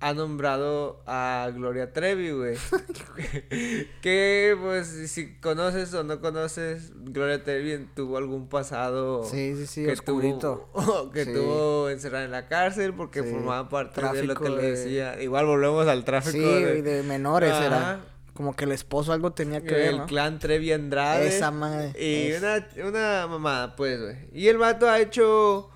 ha 0.00 0.12
nombrado 0.14 1.02
a 1.06 1.50
Gloria 1.54 1.92
Trevi, 1.92 2.30
güey. 2.32 2.56
que, 4.02 4.56
pues, 4.60 4.86
si 5.10 5.34
conoces 5.36 5.92
o 5.94 6.04
no 6.04 6.20
conoces, 6.20 6.92
Gloria 6.96 7.42
Trevi 7.44 7.86
tuvo 7.94 8.16
algún 8.16 8.48
pasado 8.48 9.24
Sí, 9.24 9.54
sí, 9.56 9.66
sí, 9.66 9.84
que 9.84 9.92
oscurito. 9.92 10.68
tuvo, 10.74 11.10
que 11.12 11.24
Sí. 11.24 11.32
tuvo 11.32 11.90
encerrada 11.90 12.24
en 12.24 12.30
la 12.32 12.48
cárcel 12.48 12.94
porque 12.94 13.22
Sí. 13.22 13.30
formaba 13.30 13.68
parte 13.68 14.00
de 14.00 14.24
lo 14.24 14.34
Tráfico 14.34 14.44
que 14.44 14.50
le 14.50 14.62
de- 14.62 14.70
decía. 14.76 15.22
Igual 15.22 15.46
volvemos 15.46 15.86
al 15.86 16.04
tráfico 16.04 16.32
Sí, 16.38 16.62
de, 16.64 16.82
de 16.82 17.02
menores 17.04 17.52
Ajá. 17.52 17.66
era. 17.66 18.00
Como 18.38 18.54
que 18.54 18.66
el 18.66 18.70
esposo 18.72 19.12
algo 19.12 19.32
tenía 19.32 19.60
que 19.62 19.74
ver, 19.74 19.86
el 19.88 19.96
¿no? 19.98 20.06
clan 20.06 20.38
Trevi 20.38 20.70
Andrade. 20.72 21.26
Esa 21.26 21.50
madre. 21.50 21.92
Y 22.00 22.28
es- 22.28 22.40
una, 22.40 22.86
una 22.88 23.26
mamada, 23.26 23.74
pues, 23.74 24.00
güey. 24.00 24.16
Y 24.32 24.46
el 24.46 24.58
vato 24.58 24.88
ha 24.88 25.00
hecho 25.00 25.68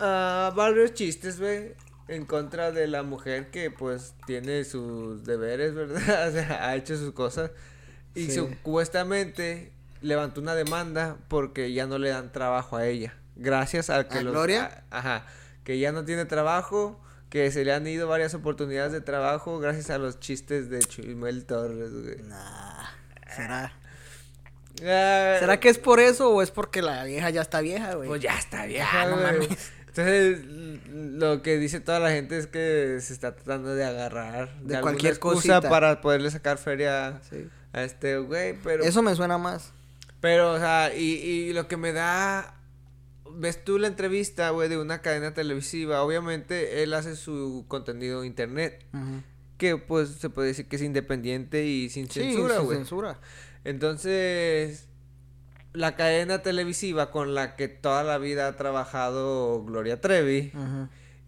ah, 0.00 0.52
varios 0.56 0.94
chistes, 0.94 1.38
güey, 1.38 1.74
en 2.08 2.26
contra 2.26 2.72
de 2.72 2.88
la 2.88 3.04
mujer 3.04 3.52
que, 3.52 3.70
pues, 3.70 4.14
tiene 4.26 4.64
sus 4.64 5.22
deberes, 5.24 5.76
¿verdad? 5.76 5.94
O 6.28 6.32
sea, 6.32 6.66
ha 6.68 6.74
hecho 6.74 6.96
sus 6.96 7.12
cosas. 7.12 7.52
Y 8.16 8.24
Sí. 8.26 8.32
supuestamente 8.32 9.70
levantó 10.00 10.40
una 10.40 10.56
demanda 10.56 11.18
porque 11.28 11.72
ya 11.72 11.86
no 11.86 11.98
le 11.98 12.08
dan 12.08 12.32
trabajo 12.32 12.76
a 12.76 12.84
ella. 12.88 13.14
Gracias 13.36 13.90
a 13.90 14.08
que 14.08 14.18
¿A 14.18 14.22
los- 14.22 14.32
Gloria? 14.32 14.82
a- 14.90 14.98
ajá. 14.98 15.26
Que 15.62 15.78
ya 15.78 15.92
no 15.92 16.04
tiene 16.04 16.24
trabajo. 16.24 17.00
Que 17.32 17.50
se 17.50 17.64
le 17.64 17.72
han 17.72 17.86
ido 17.86 18.06
varias 18.08 18.34
oportunidades 18.34 18.92
de 18.92 19.00
trabajo 19.00 19.58
gracias 19.58 19.88
a 19.90 19.96
los 19.96 20.20
chistes 20.20 20.68
de 20.68 20.80
Chumel 20.80 21.46
Torres, 21.46 21.90
güey. 21.90 22.22
Nah, 22.28 22.84
¿será? 23.34 23.72
Ah, 24.84 25.36
¿Será 25.40 25.58
que 25.58 25.70
es 25.70 25.78
por 25.78 25.98
eso 25.98 26.30
o 26.30 26.42
es 26.42 26.50
porque 26.50 26.82
la 26.82 27.04
vieja 27.04 27.30
ya 27.30 27.40
está 27.40 27.60
vieja, 27.62 27.94
güey? 27.94 28.06
Pues 28.08 28.20
ya 28.20 28.38
está 28.38 28.66
vieja, 28.66 29.02
Ah, 29.02 29.06
no 29.06 29.16
güey. 29.16 29.24
mames. 29.40 29.48
Entonces, 29.88 30.40
lo 30.92 31.40
que 31.42 31.56
dice 31.58 31.80
toda 31.80 32.00
la 32.00 32.10
gente 32.10 32.36
es 32.38 32.46
que 32.46 32.98
se 33.00 33.12
está 33.14 33.34
tratando 33.34 33.74
de 33.74 33.84
agarrar 33.84 34.48
De 34.60 34.76
alguna 34.76 34.80
cualquier 34.80 35.12
excusa 35.14 35.34
cosita. 35.56 35.68
para 35.70 36.00
poderle 36.02 36.30
sacar 36.30 36.58
feria 36.58 37.20
Sí. 37.30 37.48
a 37.72 37.82
este 37.82 38.18
güey, 38.18 38.58
pero 38.62 38.84
Eso 38.84 39.02
me 39.02 39.14
suena 39.14 39.38
más. 39.38 39.72
pero 40.20 40.52
o 40.52 40.58
sea, 40.58 40.94
y, 40.94 41.02
y 41.16 41.52
lo 41.54 41.66
que 41.68 41.76
me 41.78 41.92
da 41.92 42.54
ves 43.36 43.64
tú 43.64 43.78
la 43.78 43.88
entrevista, 43.88 44.50
güey, 44.50 44.68
de 44.68 44.78
una 44.78 45.00
cadena 45.00 45.34
televisiva, 45.34 46.02
obviamente 46.02 46.82
él 46.82 46.94
hace 46.94 47.16
su 47.16 47.64
contenido 47.68 48.20
en 48.20 48.26
internet, 48.26 48.84
que 49.58 49.76
pues 49.76 50.08
se 50.10 50.30
puede 50.30 50.48
decir 50.48 50.68
que 50.68 50.76
es 50.76 50.82
independiente 50.82 51.64
y 51.64 51.88
sin 51.90 52.08
Sí, 52.10 52.20
censura, 52.20 52.58
güey. 52.58 52.78
censura. 52.78 53.18
Entonces, 53.64 54.88
la 55.72 55.96
cadena 55.96 56.42
televisiva 56.42 57.10
con 57.10 57.34
la 57.34 57.56
que 57.56 57.68
toda 57.68 58.02
la 58.04 58.18
vida 58.18 58.48
ha 58.48 58.56
trabajado 58.56 59.64
Gloria 59.64 60.00
Trevi, 60.00 60.52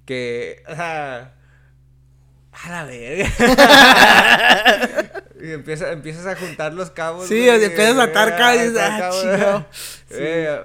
que... 0.04 0.62
a 0.68 1.30
la 2.70 2.84
verga. 2.84 3.28
y 5.42 5.50
empieza, 5.52 5.92
empiezas 5.92 6.26
a 6.26 6.36
juntar 6.36 6.72
los 6.72 6.90
cabos. 6.90 7.26
Sí, 7.26 7.46
güey, 7.46 7.64
empiezas 7.64 7.98
a 7.98 8.04
atar 8.04 8.36
cabos 8.36 8.72
"Ah, 8.78 8.96
cabos". 9.00 9.20
chingado". 9.22 9.66
Sí. 10.08 10.16
Eh, 10.20 10.60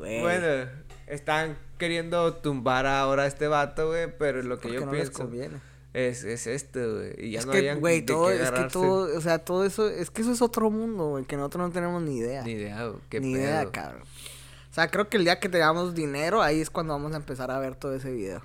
Bueno, 0.00 0.68
están 1.06 1.58
queriendo 1.78 2.34
tumbar 2.34 2.86
ahora 2.86 3.24
a 3.24 3.26
este 3.26 3.48
vato, 3.48 3.88
güey, 3.88 4.08
pero 4.18 4.42
lo 4.42 4.58
que 4.58 4.68
Porque 4.68 4.80
yo 4.80 4.86
no 4.86 4.92
les 4.92 5.10
pienso 5.10 5.22
conviene. 5.22 5.58
es, 5.92 6.24
es 6.24 6.46
esto, 6.46 6.78
güey. 6.96 7.14
Y 7.18 7.30
ya 7.32 7.40
es 7.40 7.46
no 7.46 7.52
que, 7.52 7.74
güey, 7.74 8.02
todo, 8.02 8.30
es 8.30 8.50
que 8.50 8.64
todo, 8.64 9.16
o 9.16 9.20
sea, 9.20 9.38
todo 9.38 9.64
eso, 9.64 9.88
es 9.88 10.10
que 10.10 10.22
eso 10.22 10.32
es 10.32 10.42
otro 10.42 10.70
mundo, 10.70 11.08
güey, 11.08 11.24
que 11.24 11.36
nosotros 11.36 11.68
no 11.68 11.72
tenemos 11.72 12.02
ni 12.02 12.18
idea. 12.18 12.42
Ni 12.42 12.52
idea, 12.52 12.86
güey, 12.86 13.00
qué 13.08 13.20
ni 13.20 13.32
idea, 13.32 13.70
cabrón. 13.70 14.02
O 14.02 14.72
sea, 14.74 14.88
creo 14.88 15.08
que 15.08 15.16
el 15.16 15.24
día 15.24 15.40
que 15.40 15.48
tengamos 15.48 15.94
dinero, 15.94 16.42
ahí 16.42 16.60
es 16.60 16.70
cuando 16.70 16.92
vamos 16.92 17.12
a 17.12 17.16
empezar 17.16 17.50
a 17.50 17.58
ver 17.58 17.74
todo 17.74 17.94
ese 17.94 18.12
video. 18.12 18.42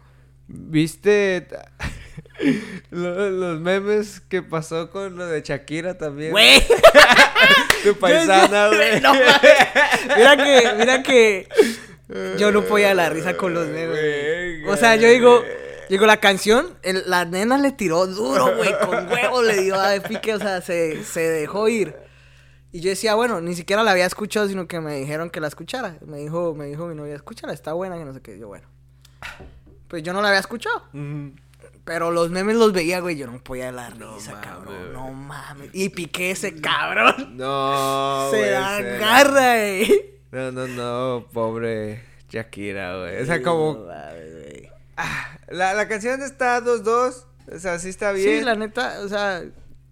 ¿Viste 0.47 1.47
los 2.91 3.60
memes 3.62 4.22
que 4.22 4.41
pasó 4.41 4.89
con 4.89 5.18
lo 5.18 5.26
de 5.28 5.41
Shakira 5.41 5.97
también? 5.97 6.32
¡Güey! 6.32 6.64
Tu 7.86 8.00
paisana, 8.00 8.68
güey. 8.68 9.02
No. 9.02 9.14
Mira 10.18 10.38
que, 10.38 10.74
mira 10.78 11.04
que 11.04 11.48
yo 12.38 12.52
no 12.52 12.64
podía 12.64 12.94
la 12.94 13.10
risa 13.10 13.36
con 13.38 13.54
los 13.54 13.68
memes. 13.68 14.64
O 14.68 14.78
sea, 14.78 14.96
yo 14.96 15.08
digo, 15.10 15.44
digo, 15.90 16.06
la 16.06 16.18
canción, 16.18 16.78
el- 16.84 17.04
la 17.08 17.26
nena 17.26 17.58
le 17.58 17.72
tiró 17.72 18.06
duro, 18.08 18.56
güey, 18.56 18.72
con 18.86 19.12
huevo 19.12 19.42
le 19.42 19.62
dio 19.62 19.80
a 19.80 19.94
pique, 20.00 20.34
o 20.36 20.40
sea, 20.40 20.62
se, 20.62 21.04
se 21.04 21.22
dejó 21.22 21.68
ir. 21.70 21.96
Y 22.72 22.82
yo 22.82 22.90
decía, 22.90 23.16
bueno, 23.16 23.40
ni 23.42 23.56
siquiera 23.56 23.84
la 23.84 23.92
había 23.92 24.06
escuchado, 24.06 24.48
sino 24.48 24.68
que 24.68 24.80
me 24.82 24.96
dijeron 24.98 25.30
que 25.30 25.40
la 25.40 25.48
escuchara. 25.48 25.98
Me 26.06 26.18
dijo, 26.18 26.54
me 26.54 26.66
dijo 26.66 26.86
mi 26.88 26.96
novia, 26.96 27.16
escúchala, 27.16 27.54
está 27.54 27.74
buena, 27.74 27.98
que 27.98 28.06
no 28.06 28.14
sé 28.14 28.22
qué. 28.22 28.38
Yo, 28.38 28.48
bueno. 28.50 28.68
Pues 29.88 30.04
yo 30.04 30.12
no 30.14 30.22
la 30.22 30.28
había 30.30 30.40
escuchado. 30.42 30.84
Pero 31.86 32.10
los 32.10 32.32
memes 32.32 32.56
los 32.56 32.74
veía, 32.74 33.00
güey. 33.00 33.16
Yo 33.16 33.28
no 33.28 33.40
podía 33.44 33.72
la 33.72 33.92
risa, 33.92 34.42
cabrón. 34.42 34.92
No 34.92 35.12
mames. 35.12 35.70
Y 35.72 35.90
piqué 35.90 36.32
ese 36.32 36.60
cabrón. 36.60 37.38
No, 37.38 38.28
Se 38.32 38.38
güey, 38.38 38.54
agarra, 38.54 39.56
güey. 39.56 40.12
No, 40.32 40.52
no, 40.52 40.68
no, 40.68 41.28
pobre 41.32 42.04
Shakira, 42.30 42.98
güey. 42.98 43.22
O 43.22 43.26
sea, 43.26 43.42
como... 43.42 43.74
No 43.76 43.86
mames, 43.86 44.34
güey. 44.34 44.70
Ah, 44.98 45.38
la, 45.50 45.76
la 45.76 45.88
canción 45.88 46.22
está 46.24 46.60
2-2. 46.62 47.26
O 47.54 47.60
sea, 47.60 47.78
sí 47.78 47.90
está 47.90 48.12
bien. 48.12 48.40
Sí, 48.40 48.44
la 48.44 48.56
neta, 48.56 49.02
o 49.04 49.08
sea, 49.08 49.44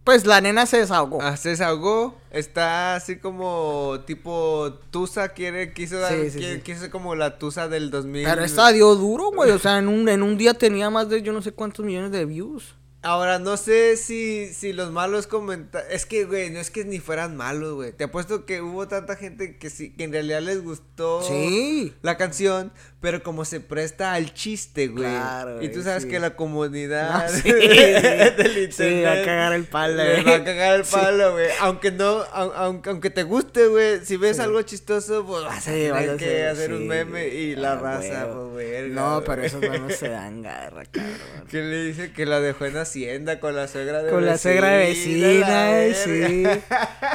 pues 0.03 0.25
la 0.25 0.41
nena 0.41 0.65
se 0.65 0.77
desahogó. 0.77 1.21
Ah, 1.21 1.37
se 1.37 1.49
desahogó. 1.49 2.17
Está 2.31 2.95
así 2.95 3.17
como 3.17 3.99
tipo 4.05 4.79
Tusa 4.91 5.29
quiere, 5.29 5.73
quiso 5.73 5.99
dar, 5.99 6.11
Sí, 6.13 6.31
sí, 6.31 6.37
quiere- 6.39 6.55
sí. 6.55 6.61
quiso 6.61 6.89
como 6.91 7.15
la 7.15 7.37
Tusa 7.37 7.67
del 7.67 7.89
2000. 7.91 8.25
Pero 8.25 8.43
esta 8.43 8.71
dio 8.71 8.95
duro, 8.95 9.31
güey. 9.31 9.51
O 9.51 9.59
sea, 9.59 9.77
en 9.77 9.87
un, 9.87 10.09
en 10.09 10.23
un 10.23 10.37
día 10.37 10.53
tenía 10.55 10.89
más 10.89 11.09
de 11.09 11.21
yo 11.21 11.31
no 11.33 11.41
sé 11.41 11.51
cuántos 11.51 11.85
millones 11.85 12.11
de 12.11 12.25
views. 12.25 12.75
Ahora, 13.05 13.37
no 13.37 13.57
sé 13.57 13.97
si, 13.97 14.53
si 14.53 14.71
los 14.71 14.89
malos 14.93 15.27
comentarios... 15.27 15.91
Es 15.91 16.05
que, 16.05 16.23
güey, 16.23 16.49
no 16.51 16.59
es 16.59 16.71
que 16.71 16.85
ni 16.85 16.99
fueran 16.99 17.35
malos, 17.35 17.73
güey. 17.73 17.91
Te 17.91 18.05
apuesto 18.05 18.45
que 18.45 18.61
hubo 18.61 18.87
tanta 18.87 19.17
gente 19.17 19.57
que 19.57 19.69
sí, 19.69 19.89
que 19.93 20.05
en 20.05 20.13
realidad 20.13 20.41
les 20.41 20.63
gustó 20.63 21.21
Sí. 21.21 21.93
la 22.01 22.15
canción, 22.15 22.71
pero 23.03 23.21
como 23.21 23.43
se 23.43 23.59
presta 23.59 24.13
al 24.13 24.33
chiste, 24.33 24.87
güey. 24.87 25.03
Claro, 25.03 25.61
y 25.61 25.67
tú 25.67 25.73
güey, 25.73 25.83
sabes 25.83 26.03
sí. 26.03 26.09
que 26.09 26.19
la 26.21 26.37
comunidad 26.37 27.09
Ah, 27.13 27.27
sí, 27.29 27.51
del 27.51 28.71
Sí, 28.71 28.81
va 29.03 29.11
a 29.11 29.17
internet 29.17 29.25
cagar 29.25 29.53
el 29.53 29.65
palo, 29.65 30.03
güey. 30.03 30.23
va 30.23 30.35
a 30.35 30.43
cagar 30.45 30.75
el 30.79 30.83
palo, 30.85 31.31
güey. 31.33 31.47
Aunque 31.59 31.91
no, 31.91 32.23
au- 32.27 32.53
aunque, 32.55 32.89
aunque 32.89 33.09
te 33.09 33.23
guste, 33.23 33.67
güey, 33.67 34.05
si 34.05 34.15
ves 34.15 34.39
algo 34.39 34.61
chistoso, 34.61 35.25
pues 35.25 35.43
vas 35.43 35.57
a 35.67 35.71
Sí, 35.73 35.89
vas 35.89 35.99
tener 35.99 36.15
a 36.15 36.17
que 36.17 36.47
hacer- 36.47 36.73
un 36.73 36.87
meme 36.87 37.27
y 37.27 37.55
la 37.57 37.73
ah, 37.73 37.75
raza, 37.79 38.25
huevo. 38.27 38.51
pues, 38.53 38.69
verga, 38.71 38.95
No, 38.95 39.21
pero 39.25 39.35
güey. 39.35 39.45
esos 39.47 39.59
memes 39.61 39.97
se 39.99 40.07
dan 40.09 40.41
garra, 40.41 40.85
cabrón. 40.85 41.13
Que 41.51 41.57
le 41.61 41.83
dice 41.83 42.13
que 42.13 42.25
la 42.25 42.39
dejó 42.39 42.65
en 42.65 42.77
Hacienda 42.77 43.41
con 43.41 43.53
la 43.53 43.67
suegra 43.67 44.01
de 44.01 44.11
Con 44.11 44.25
la 44.25 44.37
suegra 44.37 44.69
de 44.69 44.77
vecina, 44.87 45.93
sí. 45.93 46.43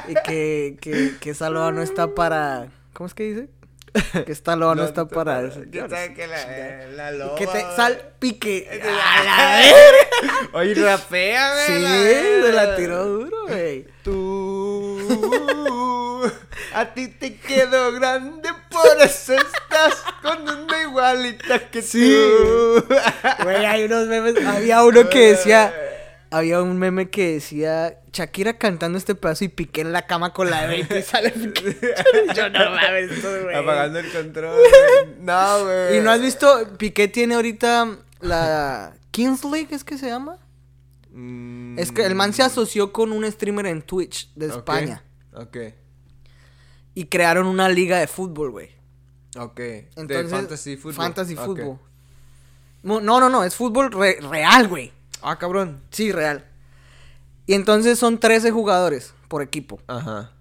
Y 0.09 0.15
que, 0.27 0.77
que, 0.83 1.13
que 1.19 1.31
esa 1.31 1.49
loa 1.49 1.73
no 1.73 1.81
está 1.81 2.15
para. 2.15 2.69
¿Cómo 2.93 3.07
es 3.07 3.15
que 3.15 3.23
dice? 3.25 3.49
Que 4.27 4.33
esta 4.33 4.57
loa 4.57 4.75
no, 4.75 4.85
está 4.85 5.07
para 5.07 5.43
eso. 5.43 5.63
¿Quién 5.71 5.89
sabe 5.89 6.15
que 6.15 6.27
la, 6.27 6.87
la 6.95 7.11
loba? 7.13 7.35
Que 7.37 7.47
te 7.47 7.61
sal 7.77 8.13
pique. 8.19 8.67
Eh, 8.71 8.83
A 9.05 9.23
la 9.25 9.57
verga. 9.63 10.49
Oye, 10.53 10.75
rapea, 10.75 11.53
güey. 11.55 11.67
Sí, 11.67 11.83
la 11.83 11.91
se 12.47 12.53
la 12.53 12.77
tiró 12.77 13.05
duro, 13.05 13.47
güey. 13.47 13.87
Tú, 14.03 14.99
a 16.75 16.87
ti 16.95 17.09
te 17.09 17.37
quedó 17.37 17.93
grande, 17.93 18.49
por 18.71 19.01
eso 19.03 19.35
estás 19.35 19.95
con 20.23 20.43
una 20.49 20.83
igualita 20.83 21.59
que 21.71 21.83
Sí. 21.83 22.09
tú. 22.11 22.85
Güey, 23.45 23.65
hay 23.67 23.85
unos 23.85 24.07
memes. 24.07 24.35
Había 24.47 24.83
uno 24.85 25.09
que 25.09 25.31
decía. 25.33 25.73
Había 26.31 26.63
un 26.63 26.79
meme 26.79 27.09
que 27.09 27.33
decía 27.35 28.01
Shakira 28.13 28.59
cantando 28.59 28.99
este 28.99 29.15
pedazo 29.15 29.45
y 29.45 29.49
piqué 29.49 29.81
en 29.81 29.93
la 29.93 30.07
cama 30.07 30.33
con 30.35 30.51
la 30.51 30.67
de 30.67 30.81
y 30.81 31.03
sale 31.03 31.31
Piqué. 31.31 31.77
Yo 32.37 32.51
no 32.51 32.59
mames, 32.71 33.11
esto, 33.13 33.29
güey. 33.45 33.57
Apagando 33.57 33.99
el 33.99 34.13
control. 34.13 34.61
No, 35.21 35.65
güey. 35.65 35.97
¿Y 35.99 36.01
no 36.01 36.11
has 36.11 36.21
visto? 36.21 36.69
Piqué 36.77 37.09
tiene 37.09 37.35
ahorita 37.35 37.97
la 38.21 38.95
Kings 39.11 39.45
League, 39.45 39.69
¿es 39.75 39.85
que 39.85 39.97
se 39.97 40.07
llama? 40.09 40.39
Mm, 41.13 41.79
Es 41.79 41.93
que 41.93 42.05
el 42.05 42.15
man 42.15 42.33
se 42.35 42.43
asoció 42.43 42.93
con 42.93 43.13
un 43.13 43.31
streamer 43.31 43.67
en 43.67 43.81
Twitch 43.83 44.31
de 44.35 44.47
España. 44.49 45.03
Ok, 45.35 45.57
Y 46.95 47.05
crearon 47.07 47.47
una 47.47 47.69
liga 47.69 47.99
de 47.99 48.07
fútbol, 48.07 48.51
güey. 48.51 48.71
ok. 49.37 49.61
Entonces, 49.97 50.09
de 50.25 50.29
fantasy 50.29 50.77
fútbol. 50.77 50.95
Fantasy 50.95 51.37
fútbol. 51.37 51.79
No, 52.83 53.01
no, 53.01 53.19
no, 53.21 53.29
no, 53.29 53.45
es 53.45 53.55
fútbol 53.57 53.91
re- 53.93 54.19
real, 54.21 54.69
güey. 54.69 54.93
Ah, 55.23 55.39
cabrón. 55.39 55.81
Sí, 55.91 56.13
real. 56.13 56.47
Y 57.47 57.55
entonces 57.55 57.99
son 57.99 58.19
13 58.19 58.51
jugadores 58.51 59.15
por 59.29 59.43
equipo. 59.43 59.81
Ajá. 59.87 60.33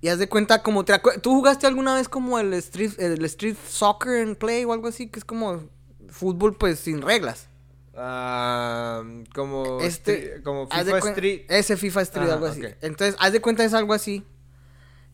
Y 0.00 0.08
haz 0.08 0.18
de 0.18 0.28
cuenta 0.28 0.62
como 0.62 0.84
te 0.84 0.98
¿Tú 1.22 1.32
jugaste 1.34 1.66
alguna 1.66 1.94
vez 1.94 2.08
como 2.08 2.38
el 2.38 2.54
street, 2.54 2.92
el 2.98 3.22
street 3.26 3.56
soccer 3.68 4.22
en 4.26 4.34
play 4.34 4.64
o 4.64 4.72
algo 4.72 4.88
así? 4.88 5.08
Que 5.08 5.18
es 5.18 5.24
como 5.24 5.68
fútbol 6.08 6.56
pues 6.56 6.80
sin 6.80 7.02
reglas. 7.02 7.48
Ah, 7.94 9.02
como, 9.34 9.80
Este, 9.80 10.42
como 10.42 10.68
FIFA 10.68 10.98
Street. 10.98 11.42
Ese 11.48 11.76
FIFA 11.76 12.00
Street, 12.02 12.24
Ajá, 12.24 12.34
algo 12.34 12.46
así. 12.46 12.62
Entonces, 12.80 13.14
haz 13.18 13.32
de 13.32 13.42
cuenta 13.42 13.62
es 13.62 13.74
algo 13.74 13.92
así. 13.92 14.24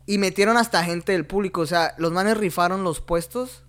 Y 0.06 0.18
metieron 0.18 0.56
hasta 0.56 0.84
gente 0.84 1.10
del 1.10 1.26
público. 1.26 1.62
O 1.62 1.66
sea, 1.66 1.94
los 1.98 2.12
manes 2.12 2.36
rifaron 2.36 2.84
los 2.84 3.00
puestos. 3.00 3.64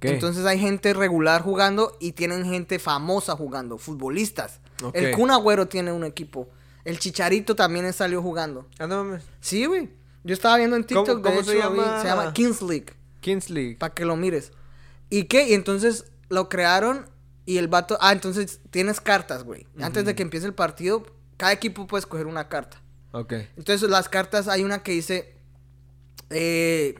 Entonces 0.00 0.44
hay 0.46 0.58
gente 0.58 0.94
regular 0.94 1.42
jugando 1.42 1.96
y 2.00 2.12
tienen 2.12 2.44
gente 2.44 2.78
famosa 2.78 3.36
jugando, 3.36 3.78
futbolistas. 3.78 4.60
El 4.92 5.12
Kun 5.14 5.30
Agüero 5.30 5.66
tiene 5.68 5.92
un 5.92 6.04
equipo. 6.04 6.48
El 6.84 6.98
Chicharito 6.98 7.54
también 7.56 7.90
salió 7.92 8.20
jugando. 8.22 8.66
Ah, 8.78 8.86
no 8.86 9.04
mames. 9.04 9.22
Sí, 9.40 9.64
güey. 9.66 9.90
Yo 10.22 10.34
estaba 10.34 10.56
viendo 10.56 10.76
en 10.76 10.84
TikTok, 10.84 11.06
¿Cómo- 11.06 11.18
de 11.18 11.22
cómo 11.22 11.40
hecho, 11.40 11.50
se 11.52 11.58
llama? 11.58 12.00
se 12.02 12.08
llama 12.08 12.32
Kings 12.32 12.62
League. 12.62 12.86
Kings 13.20 13.50
League. 13.50 13.76
Para 13.76 13.94
que 13.94 14.04
lo 14.04 14.16
mires. 14.16 14.52
¿Y 15.10 15.24
qué? 15.24 15.48
Y 15.48 15.54
entonces 15.54 16.06
lo 16.28 16.48
crearon 16.48 17.08
y 17.46 17.58
el 17.58 17.68
vato... 17.68 17.96
Ah, 18.00 18.12
entonces 18.12 18.60
tienes 18.70 19.00
cartas, 19.00 19.44
güey. 19.44 19.66
Antes 19.80 20.04
de 20.04 20.14
que 20.14 20.22
empiece 20.22 20.46
el 20.46 20.54
partido, 20.54 21.04
cada 21.36 21.52
equipo 21.52 21.86
puede 21.86 22.00
escoger 22.00 22.26
una 22.26 22.48
carta. 22.48 22.82
Ok. 23.12 23.32
Entonces 23.56 23.88
las 23.88 24.08
cartas, 24.08 24.48
hay 24.48 24.62
una 24.62 24.82
que 24.82 24.92
dice... 24.92 25.36
eh, 26.30 26.94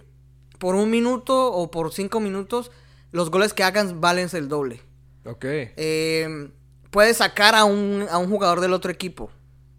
por 0.64 0.76
un 0.76 0.88
minuto 0.88 1.52
o 1.52 1.70
por 1.70 1.92
cinco 1.92 2.20
minutos, 2.20 2.70
los 3.12 3.30
goles 3.30 3.52
que 3.52 3.62
hagan 3.62 4.00
valen 4.00 4.30
el 4.32 4.48
doble. 4.48 4.80
Ok. 5.26 5.44
Eh, 5.44 6.48
puedes 6.90 7.18
sacar 7.18 7.54
a 7.54 7.66
un, 7.66 8.06
a 8.10 8.16
un 8.16 8.30
jugador 8.30 8.62
del 8.62 8.72
otro 8.72 8.90
equipo. 8.90 9.30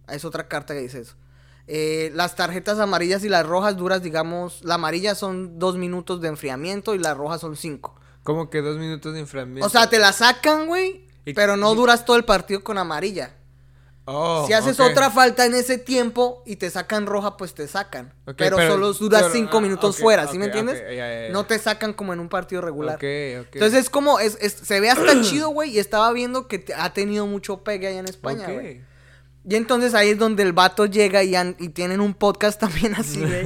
Es 0.07 0.25
otra 0.25 0.47
carta 0.47 0.75
que 0.75 0.81
dice 0.81 0.99
eso. 0.99 1.15
Eh, 1.65 2.11
las 2.13 2.35
tarjetas 2.35 2.77
amarillas 2.77 3.23
y 3.23 3.29
las 3.29 3.47
rojas 3.47 3.77
duras, 3.77 4.03
digamos, 4.03 4.63
la 4.63 4.75
amarilla 4.75 5.15
son 5.15 5.57
dos 5.57 5.75
minutos 5.75 6.21
de 6.21 6.27
enfriamiento 6.27 6.93
y 6.93 6.99
las 6.99 7.17
rojas 7.17 7.41
son 7.41 7.55
cinco. 7.55 7.99
Como 8.21 8.51
que 8.51 8.61
dos 8.61 8.77
minutos 8.77 9.11
de 9.11 9.21
enfriamiento. 9.21 9.65
O 9.65 9.69
sea, 9.71 9.89
te 9.89 9.97
la 9.97 10.13
sacan, 10.13 10.67
güey, 10.67 11.07
pero 11.33 11.57
no 11.57 11.73
duras 11.73 12.05
todo 12.05 12.15
el 12.15 12.25
partido 12.25 12.63
con 12.63 12.77
amarilla. 12.77 13.33
Oh, 14.07 14.45
si 14.45 14.53
haces 14.53 14.79
otra 14.79 15.09
falta 15.09 15.45
en 15.45 15.55
ese 15.55 15.79
tiempo 15.79 16.43
y 16.45 16.57
te 16.57 16.69
sacan 16.69 17.07
roja, 17.07 17.37
pues 17.37 17.55
te 17.55 17.67
sacan. 17.67 18.13
Pero, 18.37 18.57
pero- 18.57 18.73
solo 18.73 18.93
duras 18.93 19.23
pero- 19.23 19.33
cinco 19.33 19.57
ah, 19.57 19.61
minutos 19.61 19.97
fuera, 19.97 20.27
¿sí 20.27 20.37
me 20.37 20.45
entiendes? 20.45 21.31
No 21.31 21.45
te 21.45 21.57
sacan 21.57 21.93
como 21.93 22.13
en 22.13 22.19
un 22.19 22.29
partido 22.29 22.61
regular. 22.61 22.99
Entonces 23.51 23.79
es 23.85 23.89
como, 23.89 24.19
es, 24.19 24.37
es- 24.41 24.53
se 24.53 24.79
ve 24.79 24.89
hasta 24.91 25.21
chido, 25.23 25.49
güey, 25.49 25.71
y 25.71 25.79
estaba 25.79 26.11
viendo 26.13 26.47
que 26.47 26.59
te- 26.59 26.75
ha 26.75 26.93
tenido 26.93 27.25
mucho 27.25 27.63
pegue 27.63 27.87
allá 27.87 27.99
en 27.99 28.07
España, 28.07 28.45
güey. 28.51 28.83
Y 29.47 29.55
entonces 29.55 29.93
ahí 29.93 30.09
es 30.09 30.17
donde 30.17 30.41
el 30.41 30.53
vato 30.53 30.87
llega 30.87 31.23
y, 31.23 31.35
tienen 31.69 32.01
un 32.01 32.15
podcast 32.15 32.59
también 32.59 32.95
así, 32.95 33.19
güey. 33.19 33.43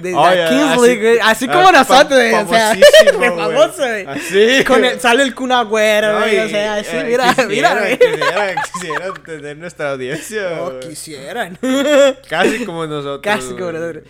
De 0.00 0.12
la 0.12 0.20
Oye, 0.20 0.48
Kings 0.48 0.72
así- 0.72 0.80
League, 0.86 1.00
güey. 1.00 1.18
Así 1.22 1.46
ah, 1.48 1.52
como 1.52 1.72
nosotros, 1.72 2.08
fa- 2.08 2.14
güey. 2.14 2.34
O 2.34 2.48
sea, 2.48 2.76
güey. 3.16 3.30
famoso, 3.30 3.76
güey. 3.78 4.06
Así. 4.06 4.64
Con 4.64 4.84
el, 4.84 5.00
sale 5.00 5.24
el 5.24 5.34
Kun 5.34 5.50
Agüero, 5.50 6.20
güey. 6.20 6.38
O 6.38 6.48
sea, 6.48 6.76
así, 6.76 6.90
eh, 6.92 7.04
mira, 7.04 7.34
quisiera, 7.34 7.48
mira, 7.48 7.78
güey. 7.78 7.98
Quisiera, 7.98 8.62
quisiera 8.72 9.14
tener 9.24 9.56
nuestra 9.56 9.90
audiencia. 9.90 10.56
No, 10.56 10.78
quisieran. 10.80 11.58
Casi 12.28 12.64
como 12.64 12.86
nosotros. 12.86 13.20
Casi 13.22 13.54
como 13.54 13.72
nosotros. 13.72 14.04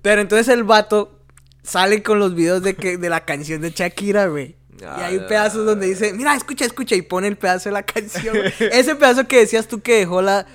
Pero 0.00 0.20
entonces 0.22 0.48
el 0.48 0.64
vato 0.64 1.20
sale 1.62 2.02
con 2.02 2.18
los 2.18 2.34
videos 2.34 2.62
de 2.62 2.74
que 2.74 2.96
de 2.96 3.08
la 3.10 3.24
canción 3.26 3.60
de 3.60 3.70
Shakira, 3.70 4.26
güey. 4.26 4.56
Y 4.80 4.84
hay 4.84 5.18
Ah, 5.22 5.26
pedazos 5.28 5.64
donde 5.66 5.86
dice, 5.86 6.12
mira, 6.12 6.34
escucha, 6.34 6.64
escucha, 6.64 6.94
y 6.94 7.02
pone 7.02 7.28
el 7.28 7.36
pedazo 7.36 7.68
de 7.68 7.72
la 7.74 7.82
canción. 7.86 8.36
Ese 8.58 8.94
pedazo 8.96 9.26
que 9.28 9.38
decías 9.40 9.66
tú 9.68 9.80
que 9.80 9.98
dejó 9.98 10.20
la, 10.22 10.46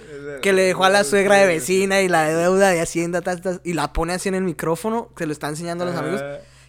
que 0.42 0.54
le 0.54 0.64
dejó 0.64 0.84
a 0.86 0.90
la 0.90 1.04
suegra 1.04 1.38
de 1.38 1.48
vecina 1.48 2.02
y 2.02 2.08
la 2.08 2.28
deuda 2.30 2.70
de 2.70 2.82
Hacienda, 2.82 3.22
y 3.64 3.74
la 3.74 3.94
pone 3.94 4.14
así 4.14 4.30
en 4.30 4.36
el 4.36 4.44
micrófono, 4.44 5.10
se 5.18 5.26
lo 5.26 5.32
está 5.32 5.48
enseñando 5.48 5.84
a 5.84 5.88
los 5.88 5.96
amigos. 5.96 6.22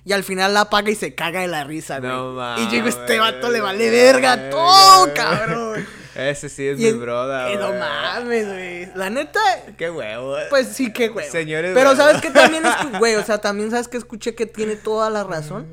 Y 0.04 0.12
al 0.12 0.24
final 0.24 0.54
la 0.54 0.62
apaga 0.62 0.90
y 0.90 0.94
se 0.94 1.14
caga 1.14 1.42
de 1.42 1.48
la 1.48 1.62
risa, 1.64 1.98
güey. 1.98 2.10
No 2.10 2.58
y 2.58 2.64
yo 2.64 2.70
digo, 2.70 2.88
este 2.88 3.18
vato 3.18 3.50
le 3.50 3.60
vale 3.60 3.90
verga 3.90 4.36
verga, 4.36 4.50
todo, 4.50 5.12
cabrón. 5.14 5.86
Ese 6.14 6.48
sí 6.48 6.66
es 6.66 6.78
Y 6.80 6.82
mi 6.84 6.88
en- 6.88 7.00
broda, 7.00 7.48
No 7.56 7.72
mames, 7.78 8.46
güey. 8.48 8.88
La 8.94 9.10
neta, 9.10 9.40
Qué 9.76 9.90
huevo. 9.90 10.36
pues 10.48 10.68
sí, 10.68 10.92
qué 10.92 11.08
güey. 11.08 11.28
Señores, 11.30 11.72
Pero 11.74 11.94
sabes 11.96 12.20
que 12.22 12.30
también 12.30 12.64
güey, 12.98 13.14
o 13.16 13.24
sea, 13.24 13.38
también 13.38 13.70
sabes 13.70 13.88
que 13.88 13.96
escuché 13.98 14.34
que 14.34 14.46
tiene 14.46 14.74
toda 14.76 15.10
la 15.10 15.22
razón. 15.24 15.66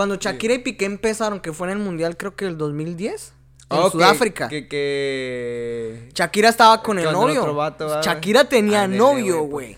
Cuando 0.00 0.16
Shakira 0.16 0.54
y 0.54 0.58
Piqué 0.60 0.86
empezaron, 0.86 1.40
que 1.40 1.52
fue 1.52 1.68
en 1.70 1.78
el 1.78 1.84
mundial, 1.84 2.16
creo 2.16 2.34
que 2.34 2.46
el 2.46 2.56
2010, 2.56 3.34
en 3.70 3.78
Oh, 3.78 3.84
que- 3.84 3.90
Sudáfrica. 3.90 4.48
Que, 4.48 4.66
que... 4.66 6.08
Shakira 6.14 6.48
estaba 6.48 6.82
con 6.82 6.98
el 6.98 7.04
Con 7.04 7.14
el 7.14 7.20
novio. 7.20 7.40
otro 7.42 7.54
vato. 7.54 8.00
Shakira 8.02 8.44
tenía 8.44 8.82
Ah, 8.82 8.88
novio, 8.88 9.42
güey, 9.42 9.76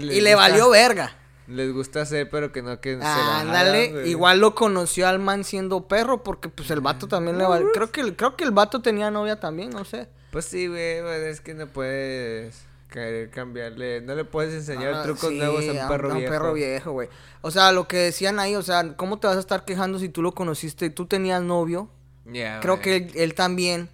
les 0.00 0.16
Y 0.16 0.20
le 0.20 0.34
gusta- 0.34 0.48
valió 0.48 0.70
verga. 0.70 1.14
Les 1.46 1.72
gusta 1.72 2.02
hacer, 2.02 2.28
pero 2.30 2.52
que 2.52 2.60
no 2.62 2.80
que 2.80 2.94
se 2.94 2.98
la 2.98 3.40
hagan, 3.40 3.90
güey. 3.92 4.10
igual 4.10 4.38
lo 4.40 4.54
conoció 4.54 5.08
al 5.08 5.18
man 5.18 5.44
siendo 5.44 5.88
perro, 5.88 6.22
porque 6.22 6.48
pues 6.50 6.70
el 6.70 6.80
vato 6.80 7.06
también 7.08 7.38
le 7.38 7.44
valió. 7.44 7.70
Creo 7.72 7.90
que, 7.90 8.00
el- 8.02 8.16
creo 8.16 8.36
que 8.36 8.44
el 8.44 8.50
vato 8.50 8.82
tenía 8.82 9.10
novia 9.10 9.40
también, 9.40 9.70
no 9.70 9.84
sé. 9.84 10.08
Pues 10.30 10.44
sí, 10.44 10.66
güey, 10.68 10.98
es 11.26 11.40
que 11.40 11.54
no 11.54 11.66
puedes... 11.66 12.64
querer 12.90 13.30
cambiarle. 13.30 14.00
No 14.00 14.14
le 14.14 14.24
puedes 14.24 14.54
enseñar 14.54 14.94
Ah, 14.94 15.02
trucos 15.02 15.30
sí, 15.30 15.38
nuevos 15.38 15.64
a 15.68 15.82
un 15.82 15.88
perro 15.88 16.12
a 16.12 16.14
viejo. 16.16 16.32
perro 16.32 16.52
viejo, 16.54 16.92
güey. 16.92 17.08
O 17.42 17.50
sea, 17.50 17.72
lo 17.72 17.86
que 17.88 17.96
decían 17.98 18.38
ahí, 18.38 18.54
o 18.54 18.62
sea, 18.62 18.96
¿cómo 18.96 19.18
te 19.18 19.26
vas 19.26 19.36
a 19.36 19.40
estar 19.40 19.64
quejando 19.64 19.98
si 19.98 20.08
tú 20.08 20.22
lo 20.22 20.32
conociste 20.34 20.86
y 20.86 20.90
tú 20.90 21.06
tenías 21.06 21.42
novio? 21.42 21.90
Ya, 22.26 22.60
Creo 22.60 22.80
que 22.80 22.96
él, 22.96 23.12
él 23.14 23.34
también. 23.34 23.88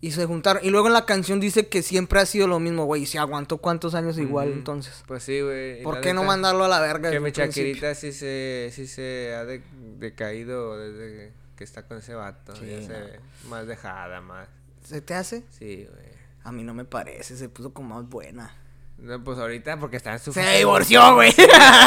Y 0.00 0.12
se 0.12 0.26
juntaron. 0.26 0.64
Y 0.64 0.70
luego 0.70 0.86
en 0.86 0.92
la 0.92 1.06
canción 1.06 1.40
dice 1.40 1.66
que 1.66 1.82
siempre 1.82 2.20
ha 2.20 2.26
sido 2.26 2.46
lo 2.46 2.60
mismo, 2.60 2.84
güey. 2.84 3.02
Y 3.02 3.06
se 3.06 3.18
aguantó 3.18 3.58
cuántos 3.58 3.96
años 3.96 4.16
igual, 4.16 4.52
entonces. 4.52 5.02
Pues 5.08 5.24
sí, 5.24 5.40
güey. 5.40 5.82
¿Por 5.82 6.00
qué 6.00 6.14
no 6.14 6.22
mandarlo 6.22 6.64
a 6.64 6.68
la 6.68 6.78
verga? 6.80 7.10
Que 7.10 7.18
mi 7.18 7.26
un 7.26 7.32
chaquirita 7.32 7.96
sí 7.96 8.12
se, 8.12 8.70
sí 8.72 8.86
se 8.86 9.34
ha 9.34 9.44
de- 9.44 9.60
decaído 9.98 10.78
desde 10.78 11.32
que 11.56 11.64
está 11.64 11.82
con 11.82 11.98
ese 11.98 12.14
vato. 12.14 12.54
Sí, 12.54 12.66
ya 12.68 12.76
no. 12.80 12.86
se 12.86 12.92
ve 12.92 13.20
más 13.48 13.66
dejada, 13.66 14.20
más. 14.20 14.46
¿Se 14.84 15.00
te 15.00 15.14
hace? 15.14 15.42
Sí, 15.50 15.88
güey. 15.92 16.07
A 16.48 16.52
mí 16.52 16.62
no 16.64 16.74
me 16.74 16.84
parece, 16.84 17.36
se 17.36 17.48
puso 17.48 17.72
como 17.74 17.94
más 17.96 18.08
buena. 18.08 18.54
No, 18.96 19.22
pues 19.22 19.38
ahorita 19.38 19.76
porque 19.78 19.96
está 19.96 20.12
en 20.14 20.18
su 20.18 20.32
Se 20.32 20.40
divorció, 20.58 21.14
güey. 21.14 21.32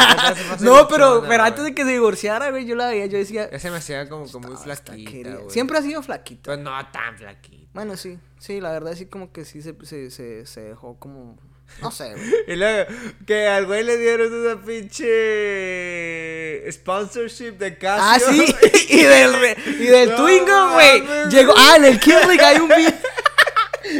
no, 0.60 0.88
pero, 0.88 1.22
pero 1.28 1.42
antes 1.42 1.62
de 1.64 1.74
que 1.74 1.82
se 1.84 1.90
divorciara, 1.90 2.48
güey, 2.50 2.64
yo 2.64 2.74
la 2.74 2.86
veía, 2.86 3.04
yo 3.06 3.18
decía. 3.18 3.50
Ya 3.50 3.58
se 3.58 3.70
me 3.70 3.76
hacía 3.76 4.08
como, 4.08 4.26
como 4.30 4.48
muy 4.48 4.56
"Esta- 4.56 4.72
esta 4.72 4.92
flaquita, 4.92 5.10
quería". 5.10 5.34
güey. 5.36 5.50
Siempre 5.50 5.76
ha 5.76 5.82
sido 5.82 6.02
flaquita. 6.02 6.42
Pues 6.44 6.58
no 6.60 6.70
tan 6.90 7.18
flaquita. 7.18 7.68
Bueno, 7.74 7.96
sí, 7.98 8.18
sí, 8.38 8.60
la 8.62 8.70
verdad 8.72 8.94
sí 8.94 9.04
como 9.06 9.30
que 9.32 9.44
sí 9.44 9.60
se, 9.60 9.74
se, 9.84 10.10
se, 10.10 10.46
se 10.46 10.60
dejó 10.62 10.98
como... 10.98 11.36
No 11.82 11.90
sé, 11.90 12.12
güey. 12.14 12.30
Y 12.48 12.56
luego, 12.56 12.90
que 13.26 13.46
al 13.48 13.66
güey 13.66 13.82
le 13.82 13.96
dieron 13.98 14.32
una 14.32 14.62
pinche 14.62 16.70
sponsorship 16.72 17.52
de 17.58 17.76
Casio. 17.78 18.04
Ah, 18.04 18.18
sí, 18.32 18.54
y 18.90 19.02
del, 19.02 19.32
re- 19.38 19.56
y 19.66 19.86
del 19.86 20.10
No 20.10 20.16
Twingo, 20.16 20.70
güey. 20.72 21.02
Llegó, 21.30 21.54
ah, 21.56 21.76
en 21.76 21.84
el 21.86 22.00
Kingling 22.00 22.40
hay 22.40 22.56
un. 22.58 22.70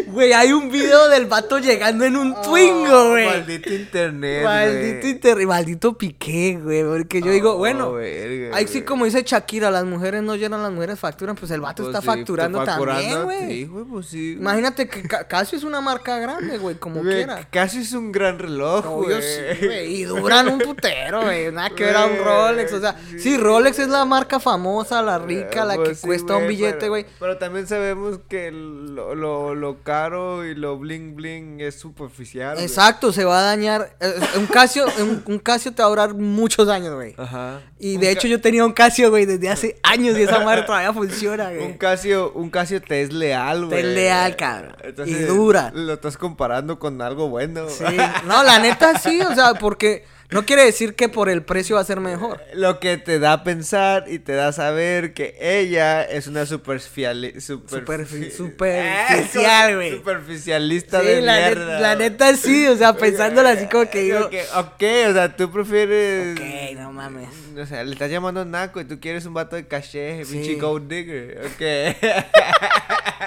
Güey, 0.07 0.33
hay 0.33 0.53
un 0.53 0.71
video 0.71 1.09
del 1.09 1.27
vato 1.27 1.59
llegando 1.59 2.05
en 2.05 2.17
un 2.17 2.35
Twingo, 2.43 3.11
güey. 3.11 3.27
Oh, 3.27 3.31
Maldito 3.31 3.73
internet, 3.73 4.45
Maldito 4.45 4.99
güey. 5.01 5.11
inter... 5.11 5.47
maldito 5.47 5.99
piqué, 5.99 6.59
güey. 6.63 6.83
Porque 6.85 7.21
yo 7.23 7.31
digo, 7.31 7.53
Oh, 7.53 7.59
bueno, 7.59 7.93
verga, 7.93 8.57
ahí 8.57 8.67
sí 8.67 8.83
como 8.83 9.05
dice 9.05 9.23
Shakira, 9.25 9.71
las 9.71 9.85
mujeres 9.85 10.23
no 10.23 10.37
llenan, 10.37 10.63
las 10.63 10.73
mujeres 10.73 10.99
facturan, 10.99 11.37
pues 11.37 11.51
el 11.51 11.61
vato 11.61 11.83
Pues 11.85 11.95
está 11.95 12.01
sí, 12.01 12.07
facturando 12.19 12.65
también, 12.65 13.25
güey. 13.25 13.47
Sí, 13.49 13.65
güey, 13.67 13.85
pues 13.85 14.07
sí. 14.07 14.33
Imagínate 14.33 14.89
que 14.89 15.03
Ca- 15.03 15.27
Casio 15.29 15.59
es 15.59 15.65
una 15.65 15.81
marca 15.81 16.19
grande, 16.19 16.59
güey, 16.59 16.77
como 16.77 17.03
quiera. 17.03 17.47
Casi 17.51 17.79
es 17.81 17.93
un 17.93 18.13
gran 18.13 18.39
reloj, 18.39 18.85
güey. 18.87 19.21
sí, 19.23 19.67
güey. 19.67 19.95
Y 19.97 20.05
duran 20.05 20.49
un 20.49 20.59
putero, 20.59 21.23
güey. 21.23 21.51
Nada 21.53 21.71
que 21.71 21.85
ver 21.85 21.97
a 21.97 22.07
un 22.07 22.19
Rolex. 22.19 22.73
O 22.73 22.81
sea, 22.81 22.97
sí, 23.11 23.19
sí. 23.19 23.37
Rolex 23.37 23.79
es 23.79 23.89
la 23.89 24.05
marca 24.05 24.41
famosa, 24.41 25.03
la 25.03 25.19
rica, 25.19 25.65
la 25.65 25.75
que 25.77 25.83
Pues 25.85 25.99
sí, 26.01 26.07
cuesta 26.07 26.37
un 26.37 26.45
güey, 26.45 26.57
billete, 26.57 26.77
pero- 26.79 26.91
güey. 26.91 27.07
Pero, 27.19 27.39
también 27.39 27.67
sabemos 27.67 28.21
que 28.29 28.51
lo, 28.53 29.15
lo, 29.15 29.55
lo 29.55 29.82
caro 29.83 30.45
y 30.47 30.55
lo 30.55 30.79
bling 30.79 31.15
bling 31.15 31.61
es 31.61 31.79
superficial. 31.79 32.55
güey. 32.55 32.65
Exacto, 32.65 33.13
se 33.13 33.25
va 33.25 33.41
a 33.41 33.43
dañar. 33.43 33.97
Eh, 34.01 34.13
Un 34.39 34.47
Casio, 34.47 34.87
un, 35.01 35.23
un 35.27 35.39
Casio 35.39 35.73
te 35.73 35.83
va 35.83 35.87
a 35.87 35.91
durar 35.91 36.15
muchos 36.15 36.69
años, 36.69 36.95
güey. 36.95 37.15
Ajá. 37.19 37.61
Y 37.79 37.97
Un 37.97 38.01
de 38.01 38.11
hecho 38.11 38.29
yo 38.29 38.41
tenía 38.41 38.65
un 38.65 38.73
Casio, 38.73 39.11
güey, 39.11 39.27
desde 39.27 39.49
hace 39.49 39.79
años 39.83 40.17
y 40.19 40.23
esa 40.23 40.41
madre 40.41 40.63
todavía 40.63 40.93
funciona, 40.93 41.49
Un 41.49 41.57
güey. 41.59 41.79
Casio, 41.79 42.33
un 42.33 42.51
Casio 42.51 42.81
te 42.81 43.03
es 43.03 43.13
leal, 43.13 43.67
güey. 43.67 43.83
Te 43.83 43.89
es 43.89 43.95
leal, 43.95 44.37
cabrón. 44.37 44.77
Y 45.07 45.15
dura. 45.15 45.71
Lo 45.75 45.95
estás 45.95 46.17
comparando 46.17 46.79
con 46.79 47.01
algo 47.03 47.29
bueno. 47.29 47.69
Sí. 47.69 47.85
No, 48.27 48.43
la 48.45 48.59
neta 48.59 48.99
sí, 48.99 49.21
o 49.21 49.35
sea, 49.35 49.55
porque 49.55 50.05
no 50.33 50.45
quiere 50.47 50.65
decir 50.65 50.95
que 50.95 51.09
por 51.09 51.29
el 51.29 51.43
precio 51.43 51.77
va 51.77 51.83
a 51.83 51.85
ser 51.85 52.01
mejor. 52.01 52.41
Lo 52.55 52.81
que 52.81 52.97
te 52.97 53.19
da 53.19 53.33
a 53.35 53.45
pensar 53.45 54.05
y 54.09 54.19
te 54.19 54.33
da 54.33 54.49
a 54.49 54.53
saber 54.53 55.13
que 55.15 55.37
ella 55.41 56.03
es 56.03 56.27
una 56.27 56.47
superficial... 56.47 57.33
Super, 57.41 57.85
Superfi- 57.85 58.31
superficial, 58.31 59.75
güey. 59.77 59.91
Superficialista 59.97 61.01
Sí, 61.01 61.07
de 61.07 61.21
la, 61.23 61.37
mierda. 61.37 61.81
la 61.81 61.95
neta 61.97 62.35
sí, 62.37 62.67
o 62.67 62.77
sea, 62.77 62.95
pensándola 62.97 63.51
así 63.51 63.67
como 63.67 63.89
que 63.91 64.01
digo. 64.01 64.21
Ok, 64.27 64.35
ok, 64.57 64.83
o 65.11 65.13
sea, 65.13 65.37
tú 65.37 65.51
prefieres... 65.51 66.39
Ok, 66.39 66.79
no 66.79 66.93
mames. 66.93 67.29
O 67.59 67.67
sea, 67.67 67.85
le 67.85 67.93
estás 67.93 68.11
llamando 68.11 68.45
naco 68.45 68.81
y 68.81 68.85
tú 68.85 68.99
quieres 69.01 69.27
un 69.27 69.35
vato 69.35 69.57
de 69.57 69.67
caché, 69.67 70.25
Sí. 70.25 70.33
pinche 70.35 70.55
gold 70.57 70.89
digger. 70.91 71.41
Ok. 71.47 71.97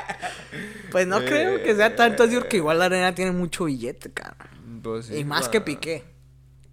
Pues 0.92 1.08
no 1.08 1.20
creo 1.26 1.62
que 1.62 1.76
sea 1.76 1.94
tanto 1.96 2.24
así 2.24 2.36
porque 2.36 2.58
igual 2.58 2.80
la 2.80 2.86
arena 2.86 3.14
tiene 3.14 3.32
mucho 3.32 3.66
billete, 3.66 4.12
cara. 4.14 4.38
Pues 4.82 5.08
sí, 5.08 5.18
y 5.18 5.24
más 5.26 5.50
que 5.50 5.60
Piqué. 5.60 6.04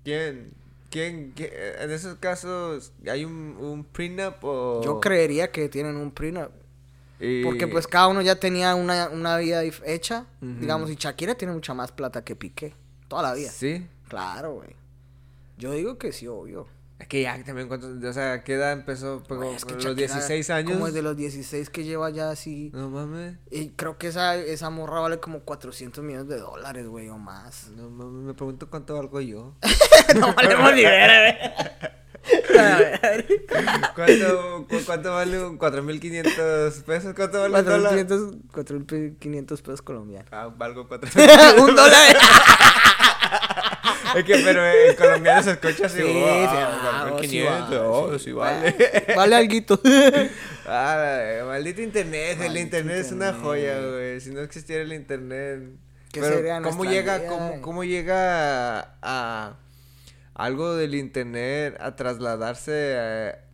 ¿Quién? 0.05 0.53
¿Quién? 0.91 1.33
En 1.81 1.91
esos 1.91 2.17
casos, 2.17 2.93
¿hay 3.11 3.25
un, 3.25 3.57
un 3.59 3.85
prenup 3.85 4.43
o...? 4.45 4.83
Yo 4.85 5.01
creería 5.01 5.51
que 5.51 5.69
tienen 5.69 5.97
un 5.97 6.11
prenup. 6.11 6.51
Y- 7.21 7.45
Porque 7.45 7.69
pues 7.69 7.87
cada 7.87 8.09
uno 8.09 8.21
ya 8.21 8.37
tenía 8.37 8.75
una, 8.75 9.09
una 9.09 9.37
vida 9.39 9.63
hecha. 9.65 10.27
Digamos, 10.41 10.91
y 10.91 10.97
Shakira 10.97 11.35
tiene 11.37 11.55
mucha 11.55 11.73
más 11.73 11.93
plata 11.93 12.25
que 12.25 12.35
Piqué. 12.37 12.75
Toda 13.09 13.23
la 13.23 13.35
vida. 13.35 13.51
Sí. 13.51 13.87
Claro, 14.09 14.55
güey. 14.55 14.71
Yo 15.57 15.73
digo 15.73 15.97
que 15.99 16.13
sí, 16.13 16.27
obvio. 16.27 16.67
Es 17.03 17.09
que 17.09 17.23
ya 17.23 17.43
también, 17.45 17.67
¿cuántos? 17.69 17.91
O 18.03 18.13
sea, 18.13 18.33
¿a 18.35 18.45
qué 18.45 18.55
edad 18.55 18.73
empezó? 18.73 19.23
Pues, 19.27 19.41
Güey, 19.41 19.55
es 19.55 19.65
que 19.65 19.75
¿Con 19.75 19.85
los 19.85 19.85
Shakira, 19.97 20.15
16 20.15 20.51
años? 20.51 20.73
Como 20.75 20.87
desde 20.87 21.03
los 21.03 21.17
16 21.17 21.69
que 21.69 21.83
lleva 21.85 22.09
ya 22.11 22.31
así. 22.31 22.71
No 22.73 22.89
mames. 22.91 23.39
Y 23.51 23.71
creo 23.71 23.99
que 23.99 24.07
esa, 24.07 24.37
esa 24.37 24.71
morra 24.71 25.01
vale 25.01 25.19
como 25.19 25.41
400 25.41 26.03
millones 26.05 26.29
de 26.29 26.39
dólares, 26.39 26.87
güey, 26.87 27.09
o 27.09 27.19
más. 27.19 27.69
No 27.77 27.91
mames, 27.91 28.23
me 28.25 28.35
pregunto 28.35 28.71
cuánto 28.71 28.95
valgo 28.95 29.21
yo. 29.21 29.55
no 30.17 30.33
valemos 30.35 30.75
ni 30.75 30.85
ver, 30.85 31.53
¿Cuánto, 33.97 34.67
cu- 34.69 34.85
cuánto 34.87 35.13
vale 35.13 35.45
un 35.45 35.59
4.500 35.59 36.83
pesos? 36.85 37.15
¿Cuánto 37.17 37.41
vale 37.41 37.59
un 37.59 37.65
dólar? 37.65 37.95
4.500 37.95 38.41
4.500 39.19 39.47
pesos 39.49 39.83
colombianos. 39.83 40.29
Ah, 40.33 40.49
valgo 40.57 40.89
4.000. 40.89 41.61
un 41.69 41.75
dólar. 41.75 42.17
es 44.17 44.25
que, 44.25 44.37
pero 44.45 44.67
en 44.67 44.97
colombiano 44.97 45.43
se 45.43 45.51
escucha 45.53 45.87
así. 45.87 45.99
Sí, 45.99 46.03
sí, 46.03 46.25
ah, 46.27 47.11
oh, 47.13 47.23
sí 47.23 47.39
4.500, 47.39 47.45
vale, 47.45 47.79
oh, 47.79 48.19
sí. 48.19 48.33
vale. 48.33 48.77
Vale 49.17 49.37
alguito. 49.37 49.81
Ah, 50.65 51.43
maldito 51.45 51.83
internet, 51.83 52.39
el 52.41 52.57
internet 52.57 52.99
es 52.99 53.11
una 53.11 53.33
joya, 53.33 53.81
güey. 53.81 54.21
Si 54.21 54.31
no 54.31 54.43
existiera 54.43 54.83
el 54.85 54.93
internet. 54.93 55.61
¿Qué 56.13 56.21
Pero, 56.21 56.37
sería 56.37 56.63
¿cómo 56.63 56.85
llega, 56.85 57.19
vida, 57.19 57.29
cómo, 57.29 57.49
güey? 57.49 57.61
cómo 57.61 57.85
llega 57.85 58.95
a, 59.03 59.57
algo 60.35 60.77
del 60.77 60.95
internet 60.95 61.77
a 61.81 61.97
trasladarse 61.97 62.97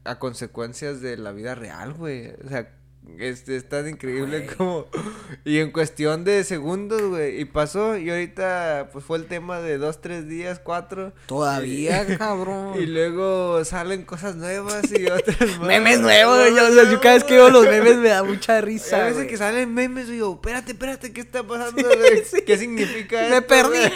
a, 0.04 0.10
a 0.10 0.18
consecuencias 0.18 1.00
de 1.00 1.16
la 1.16 1.32
vida 1.32 1.54
real, 1.54 1.94
güey? 1.94 2.34
O 2.44 2.48
sea, 2.50 2.68
es, 3.18 3.48
es 3.48 3.68
tan 3.68 3.88
increíble 3.88 4.40
Güey. 4.40 4.56
como... 4.56 4.86
Y 5.44 5.58
en 5.58 5.70
cuestión 5.72 6.24
de 6.24 6.44
segundos, 6.44 7.00
güey. 7.02 7.40
Y 7.40 7.44
pasó, 7.46 7.96
y 7.96 8.10
ahorita 8.10 8.90
pues 8.92 9.04
fue 9.04 9.18
el 9.18 9.26
tema 9.26 9.60
de 9.60 9.78
dos, 9.78 10.00
tres 10.00 10.28
días, 10.28 10.60
cuatro. 10.62 11.12
Todavía, 11.26 12.04
Y 12.08 12.16
cabrón. 12.18 12.74
luego 12.92 13.64
salen 13.64 14.04
cosas 14.04 14.36
nuevas 14.36 14.84
y 14.92 15.06
otras 15.10 15.40
más. 15.58 15.66
Memes 15.66 16.00
nuevos, 16.00 16.38
güey. 16.38 16.54
Yo, 16.54 16.68
yo- 16.74 16.90
yo 16.92 17.00
cada 17.00 17.14
vez 17.14 17.24
que 17.24 17.34
veo 17.34 17.50
los 17.50 17.64
memes 17.64 17.96
me 17.96 18.08
da 18.08 18.22
mucha 18.22 18.58
A 18.58 18.60
risa. 18.62 18.98
veces 18.98 19.14
güey. 19.14 19.26
que 19.28 19.36
salen 19.36 19.72
memes, 19.72 20.08
digo, 20.08 20.34
espérate, 20.34 20.72
espérate, 20.72 21.12
¿qué 21.12 21.20
está 21.22 21.42
pasando? 21.44 21.82
güey? 21.82 22.24
sí. 22.24 22.42
¿Qué 22.42 22.56
significa 22.58 23.20
Me 23.30 23.36
esto, 23.38 23.46
perdí, 23.46 23.78
güey? 23.78 23.92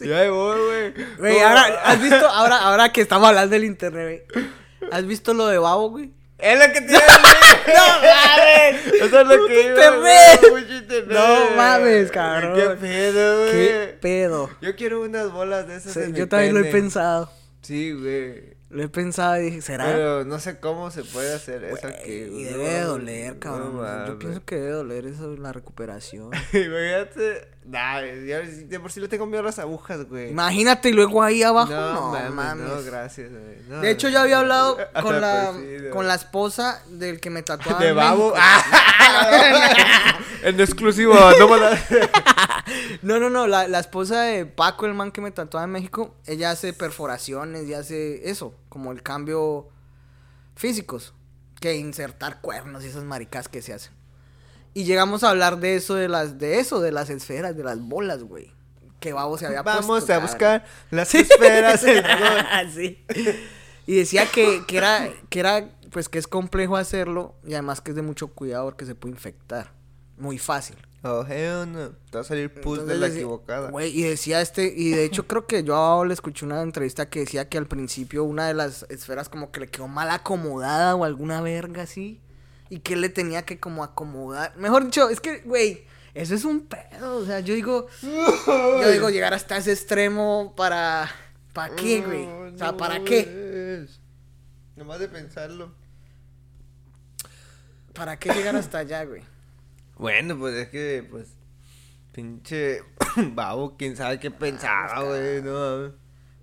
Ya 0.00 0.30
voy, 0.30 0.56
güey. 0.66 1.06
Güey, 1.18 1.40
ahora, 1.40 1.62
¿has 1.84 2.00
visto? 2.02 2.28
Ahora, 2.28 2.58
ahora 2.58 2.92
que 2.92 3.00
estamos 3.00 3.28
hablando 3.28 3.52
del 3.54 3.64
internet, 3.64 4.24
güey. 4.32 4.46
¿Has 4.92 5.06
visto 5.06 5.34
lo 5.34 5.46
de 5.48 5.58
Babo, 5.58 5.90
güey? 5.90 6.12
Es 6.38 6.58
lo 6.58 6.72
que 6.72 6.80
decir. 6.80 6.98
¡No 7.66 7.86
mames! 8.00 8.86
Eso 9.02 9.20
es 9.20 9.26
lo 9.28 9.46
que 9.46 9.62
iba. 9.66 9.90
No 11.08 11.50
mames, 11.56 12.10
cabrón. 12.10 12.54
¿Qué 12.54 12.68
pedo, 12.76 13.42
güey? 13.42 13.52
¿Qué 13.52 13.98
pedo? 14.00 14.50
Yo 14.60 14.76
quiero 14.76 15.02
unas 15.02 15.32
bolas 15.32 15.66
de 15.66 15.76
esas 15.76 15.92
Sí, 15.92 16.00
en 16.00 16.12
mi 16.12 16.18
yo 16.18 16.28
también 16.28 16.54
lo 16.54 16.60
he 16.60 16.70
pensado. 16.70 17.30
Sí, 17.62 17.92
güey. 17.92 18.56
Lo 18.70 18.82
he 18.82 18.88
pensado 18.88 19.38
y 19.40 19.44
dije, 19.46 19.62
¿será? 19.62 19.86
Pero 19.86 20.24
no 20.26 20.38
sé 20.38 20.60
cómo 20.60 20.90
se 20.90 21.02
puede 21.02 21.34
hacer 21.34 21.64
eso 21.64 21.86
aquí, 21.86 22.12
y 22.12 22.44
debe 22.44 22.68
de 22.68 22.80
doler, 22.82 23.38
cabrón. 23.38 23.76
No 23.76 24.06
yo 24.06 24.18
pienso 24.18 24.44
que 24.44 24.56
debe 24.56 24.72
doler 24.72 25.06
eso, 25.06 25.34
la 25.36 25.52
recuperación. 25.52 26.26
Imagínate. 26.52 27.48
Nah, 27.68 28.00
de 28.00 28.80
por 28.80 28.90
sí 28.90 28.98
le 28.98 29.08
tengo 29.08 29.26
miedo 29.26 29.40
a 29.40 29.44
las 29.44 29.58
agujas, 29.58 30.08
güey. 30.08 30.30
Imagínate 30.30 30.88
y 30.88 30.92
luego 30.92 31.22
ahí 31.22 31.42
abajo. 31.42 31.70
No, 31.70 31.92
No, 31.92 32.10
mames, 32.12 32.32
mames. 32.32 32.66
no, 32.66 32.82
gracias, 32.82 33.30
güey. 33.30 33.58
No, 33.68 33.80
De 33.82 33.90
hecho, 33.90 34.08
yo 34.08 34.20
había 34.20 34.38
hablado 34.38 34.78
Ah, 34.94 35.02
con 35.02 35.20
la, 35.20 35.50
pues 35.52 35.82
sí, 35.82 35.88
con 35.90 36.08
la 36.08 36.14
esposa 36.14 36.82
del 36.88 37.20
que 37.20 37.28
me 37.28 37.42
tatuaba. 37.42 37.78
De 37.78 37.92
babo. 37.92 38.32
Ah. 38.36 40.18
en 40.44 40.58
exclusivo, 40.60 41.14
no 41.38 41.48
No, 43.02 43.18
no, 43.20 43.28
no, 43.28 43.46
la, 43.46 43.68
la 43.68 43.80
esposa 43.80 44.22
de 44.22 44.46
Paco, 44.46 44.86
el 44.86 44.94
man 44.94 45.12
que 45.12 45.20
me 45.20 45.30
tatuaba 45.30 45.64
en 45.64 45.72
México, 45.72 46.14
ella 46.26 46.50
hace 46.50 46.72
perforaciones 46.72 47.66
y 47.66 47.74
hace 47.74 48.30
eso, 48.30 48.54
como 48.70 48.92
el 48.92 49.02
cambio 49.02 49.68
físicos, 50.56 51.12
que 51.60 51.76
insertar 51.76 52.40
cuernos 52.40 52.82
y 52.84 52.88
esas 52.88 53.04
maricas 53.04 53.48
que 53.48 53.60
se 53.60 53.74
hacen. 53.74 53.92
Y 54.74 54.84
llegamos 54.84 55.24
a 55.24 55.30
hablar 55.30 55.58
de 55.58 55.76
eso, 55.76 55.94
de 55.94 56.08
las, 56.08 56.38
de 56.38 56.60
eso, 56.60 56.80
de 56.80 56.92
las 56.92 57.10
esferas, 57.10 57.56
de 57.56 57.64
las 57.64 57.80
bolas, 57.80 58.22
güey. 58.22 58.52
Que 59.00 59.12
Babo 59.12 59.38
se 59.38 59.46
había 59.46 59.62
Vamos 59.62 59.86
puesto, 59.86 60.12
a 60.12 60.16
cabrón. 60.16 60.30
buscar 60.30 60.64
las 60.90 61.14
esferas. 61.14 61.80
sí. 62.74 63.04
Y 63.86 63.94
decía 63.96 64.26
que, 64.26 64.64
que 64.66 64.76
era, 64.76 65.08
que 65.30 65.40
era, 65.40 65.70
pues 65.90 66.08
que 66.08 66.18
es 66.18 66.26
complejo 66.26 66.76
hacerlo 66.76 67.34
y 67.46 67.54
además 67.54 67.80
que 67.80 67.92
es 67.92 67.96
de 67.96 68.02
mucho 68.02 68.28
cuidado 68.28 68.66
porque 68.66 68.86
se 68.86 68.94
puede 68.94 69.14
infectar. 69.14 69.72
Muy 70.16 70.38
fácil. 70.38 70.76
Oh, 71.04 71.24
hell 71.24 71.70
no. 71.72 71.90
Te 72.10 72.18
va 72.18 72.20
a 72.22 72.24
salir 72.24 72.52
pus 72.60 72.84
de 72.84 72.96
la 72.96 73.06
equivocada. 73.06 73.70
Güey, 73.70 73.96
y 73.96 74.02
decía 74.02 74.40
este, 74.40 74.72
y 74.76 74.90
de 74.90 75.04
hecho 75.04 75.28
creo 75.28 75.46
que 75.46 75.62
yo 75.62 75.76
a 75.76 76.04
le 76.04 76.12
escuché 76.12 76.44
una 76.44 76.60
entrevista 76.60 77.08
que 77.08 77.20
decía 77.20 77.48
que 77.48 77.56
al 77.56 77.66
principio 77.66 78.24
una 78.24 78.48
de 78.48 78.54
las 78.54 78.84
esferas 78.88 79.28
como 79.28 79.52
que 79.52 79.60
le 79.60 79.68
quedó 79.68 79.86
mal 79.86 80.10
acomodada 80.10 80.96
o 80.96 81.04
alguna 81.04 81.40
verga 81.40 81.82
así. 81.84 82.20
Y 82.70 82.80
que 82.80 82.96
le 82.96 83.08
tenía 83.08 83.42
que 83.42 83.58
como 83.58 83.82
acomodar. 83.82 84.56
Mejor 84.56 84.84
dicho, 84.84 85.08
es 85.08 85.20
que, 85.20 85.40
güey, 85.40 85.84
eso 86.14 86.34
es 86.34 86.44
un 86.44 86.66
pedo. 86.66 87.16
O 87.16 87.24
sea, 87.24 87.40
yo 87.40 87.54
digo, 87.54 87.86
yo 88.02 88.90
digo 88.90 89.10
llegar 89.10 89.34
hasta 89.34 89.56
ese 89.56 89.72
extremo 89.72 90.54
para... 90.56 91.10
¿Para 91.52 91.74
qué, 91.74 92.02
güey? 92.02 92.26
O 92.26 92.56
sea, 92.56 92.76
¿para 92.76 93.02
qué? 93.02 93.86
Nomás 94.76 95.00
de 95.00 95.08
pensarlo. 95.08 95.72
¿Para 97.94 98.16
qué 98.18 98.32
llegar 98.32 98.54
hasta 98.54 98.78
allá, 98.78 99.04
güey? 99.04 99.22
Bueno, 99.98 100.38
pues 100.38 100.54
es 100.54 100.68
que, 100.68 101.04
pues, 101.10 101.26
pinche 102.12 102.84
babo, 103.32 103.76
quién 103.76 103.96
sabe 103.96 104.20
qué 104.20 104.30
pensaba, 104.30 105.02
güey, 105.02 105.42
no 105.42 105.92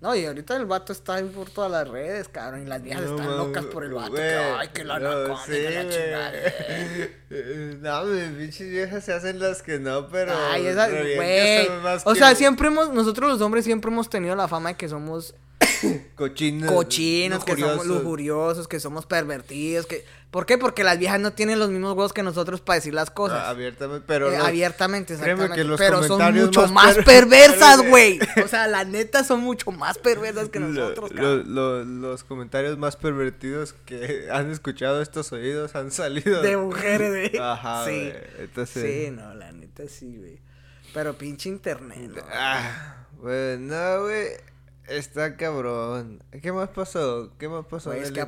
No, 0.06 0.16
y 0.16 0.24
ahorita 0.24 0.56
el 0.56 0.68
vato 0.68 0.93
está 0.93 1.20
por 1.34 1.49
todas 1.49 1.72
las 1.72 1.88
redes, 1.88 2.28
cabrón, 2.28 2.62
y 2.62 2.66
las 2.68 2.80
viejas 2.84 3.06
están 3.06 3.38
locas 3.38 3.66
por 3.66 3.84
el 3.84 3.91
vato. 3.91 4.14
que, 4.14 4.22
ay, 4.22 4.68
que 4.68 4.84
la 4.84 4.99
no, 4.99 5.36
sí, 5.43 5.51
que 5.51 5.70
la 5.72 5.89
chingada. 5.89 6.32
no, 8.03 8.12
mis 8.12 8.38
pinches 8.38 8.70
viejas 8.70 9.03
se 9.03 9.14
hacen 9.14 9.39
las 9.39 9.64
que 9.64 9.80
no, 9.80 10.08
pero. 10.08 10.32
Ay, 10.51 10.68
esa, 10.68 10.89
güey. 10.89 11.68
O 12.03 12.14
sea, 12.14 12.36
siempre 12.36 12.68
hemos, 12.68 12.91
nosotros 12.93 13.32
los 13.32 13.41
hombres 13.41 13.66
siempre 13.66 13.89
hemos 13.89 14.08
tenido 14.08 14.36
la 14.36 14.47
fama 14.47 14.70
de 14.70 14.76
que 14.76 14.88
somos 14.88 15.34
Cochinos. 16.15 16.71
Cochinos, 16.71 17.43
que 17.43 17.57
somos 17.57 17.86
lujuriosos, 17.86 18.67
que 18.67 18.79
somos 18.79 19.05
pervertidos, 19.05 19.86
que... 19.86 20.05
¿Por 20.36 20.45
qué? 20.45 20.57
Porque 20.57 20.83
las 20.83 20.99
viejas 20.99 21.17
no 21.21 21.31
tienen 21.31 21.59
los 21.59 21.69
mismos 21.69 21.91
huevos 21.91 22.11
que 22.11 22.21
nosotros 22.21 22.59
para 22.59 22.75
decir 22.75 22.93
las 22.93 23.09
cosas. 23.09 23.39
Ah, 23.41 23.49
abiertamente, 23.51 24.03
pero... 24.05 24.29
Eh, 24.29 24.36
abiertamente, 24.36 25.13
exactamente. 25.13 25.65
pero 25.77 26.03
son 26.03 26.36
mucho 26.36 26.67
más, 26.67 26.97
perversas, 27.05 27.81
güey. 27.88 28.19
o 28.43 28.47
sea, 28.49 28.67
la 28.67 28.83
neta 28.83 29.23
son 29.23 29.39
mucho 29.39 29.71
más 29.71 29.97
perversas 29.97 30.49
que 30.49 30.59
nosotros, 30.59 31.11
Los 31.13 32.25
comentarios 32.25 32.77
más 32.77 32.97
pervertidos 32.97 33.73
que 33.86 34.27
han 34.31 34.51
escuchado 34.51 35.01
estos 35.01 35.31
oídos 35.31 35.73
han 35.75 35.91
salido... 35.91 36.41
De 36.41 36.57
mujeres, 36.57 37.31
de... 37.31 37.39
Ajá, 37.41 37.86
sí. 37.86 38.11
Entonces... 38.38 38.83
Sí, 38.83 39.11
no, 39.11 39.33
la 39.36 39.53
neta 39.53 39.83
sí, 39.88 40.17
güey. 40.17 40.39
Pero 40.93 41.17
pinche 41.17 41.47
internet, 41.47 42.11
¿no? 42.13 42.23
Ah, 42.29 43.05
güey, 43.21 43.57
no, 43.57 44.01
güey... 44.01 44.55
Está 44.88 45.36
cabrón. 45.36 46.23
¿Qué 46.41 46.51
más 46.51 46.69
pasó? 46.69 47.31
¿Qué 47.39 47.49
más 47.49 47.65
pasó? 47.65 47.93
es 47.93 48.11
que 48.11 48.25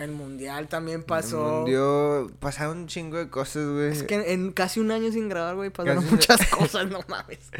el 0.00 0.12
mundial 0.12 0.68
también 0.68 1.02
pasó. 1.02 1.66
El 1.66 1.76
mundial... 1.76 2.36
Pasaron 2.40 2.78
un 2.78 2.86
chingo 2.86 3.18
de 3.18 3.28
cosas, 3.28 3.68
güey. 3.68 3.92
Es 3.92 4.02
que 4.02 4.32
en 4.32 4.52
casi 4.52 4.80
un 4.80 4.90
año 4.90 5.12
sin 5.12 5.28
grabar, 5.28 5.56
güey, 5.56 5.70
pasaron 5.70 6.04
muchas 6.10 6.46
cosas, 6.50 6.88
no 6.90 7.00
mames. 7.08 7.50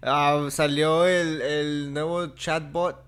Ah, 0.00 0.46
salió 0.50 1.06
el, 1.06 1.42
el 1.42 1.92
nuevo 1.92 2.28
chatbot. 2.28 3.02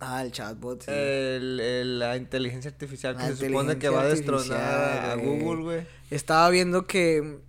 Ah, 0.00 0.22
el 0.22 0.32
chatbot, 0.32 0.82
sí. 0.82 0.90
El, 0.90 1.60
el, 1.60 1.98
la 1.98 2.16
inteligencia 2.16 2.70
artificial 2.70 3.16
que 3.16 3.34
se 3.34 3.46
supone 3.46 3.78
que 3.78 3.88
va 3.88 4.02
a 4.02 4.08
destronar 4.08 5.10
a 5.10 5.14
Google, 5.14 5.62
güey. 5.62 5.86
Estaba 6.10 6.50
viendo 6.50 6.86
que 6.86 7.40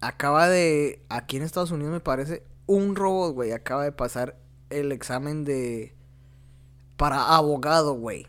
acaba 0.00 0.48
de, 0.48 1.02
aquí 1.08 1.36
en 1.36 1.42
Estados 1.42 1.70
Unidos 1.70 1.92
me 1.92 2.00
parece, 2.00 2.44
un 2.66 2.94
robot, 2.94 3.34
güey, 3.34 3.52
acaba 3.52 3.84
de 3.84 3.92
pasar 3.92 4.36
el 4.70 4.92
examen 4.92 5.44
de... 5.44 5.94
Para 6.96 7.36
abogado, 7.36 7.94
güey. 7.94 8.26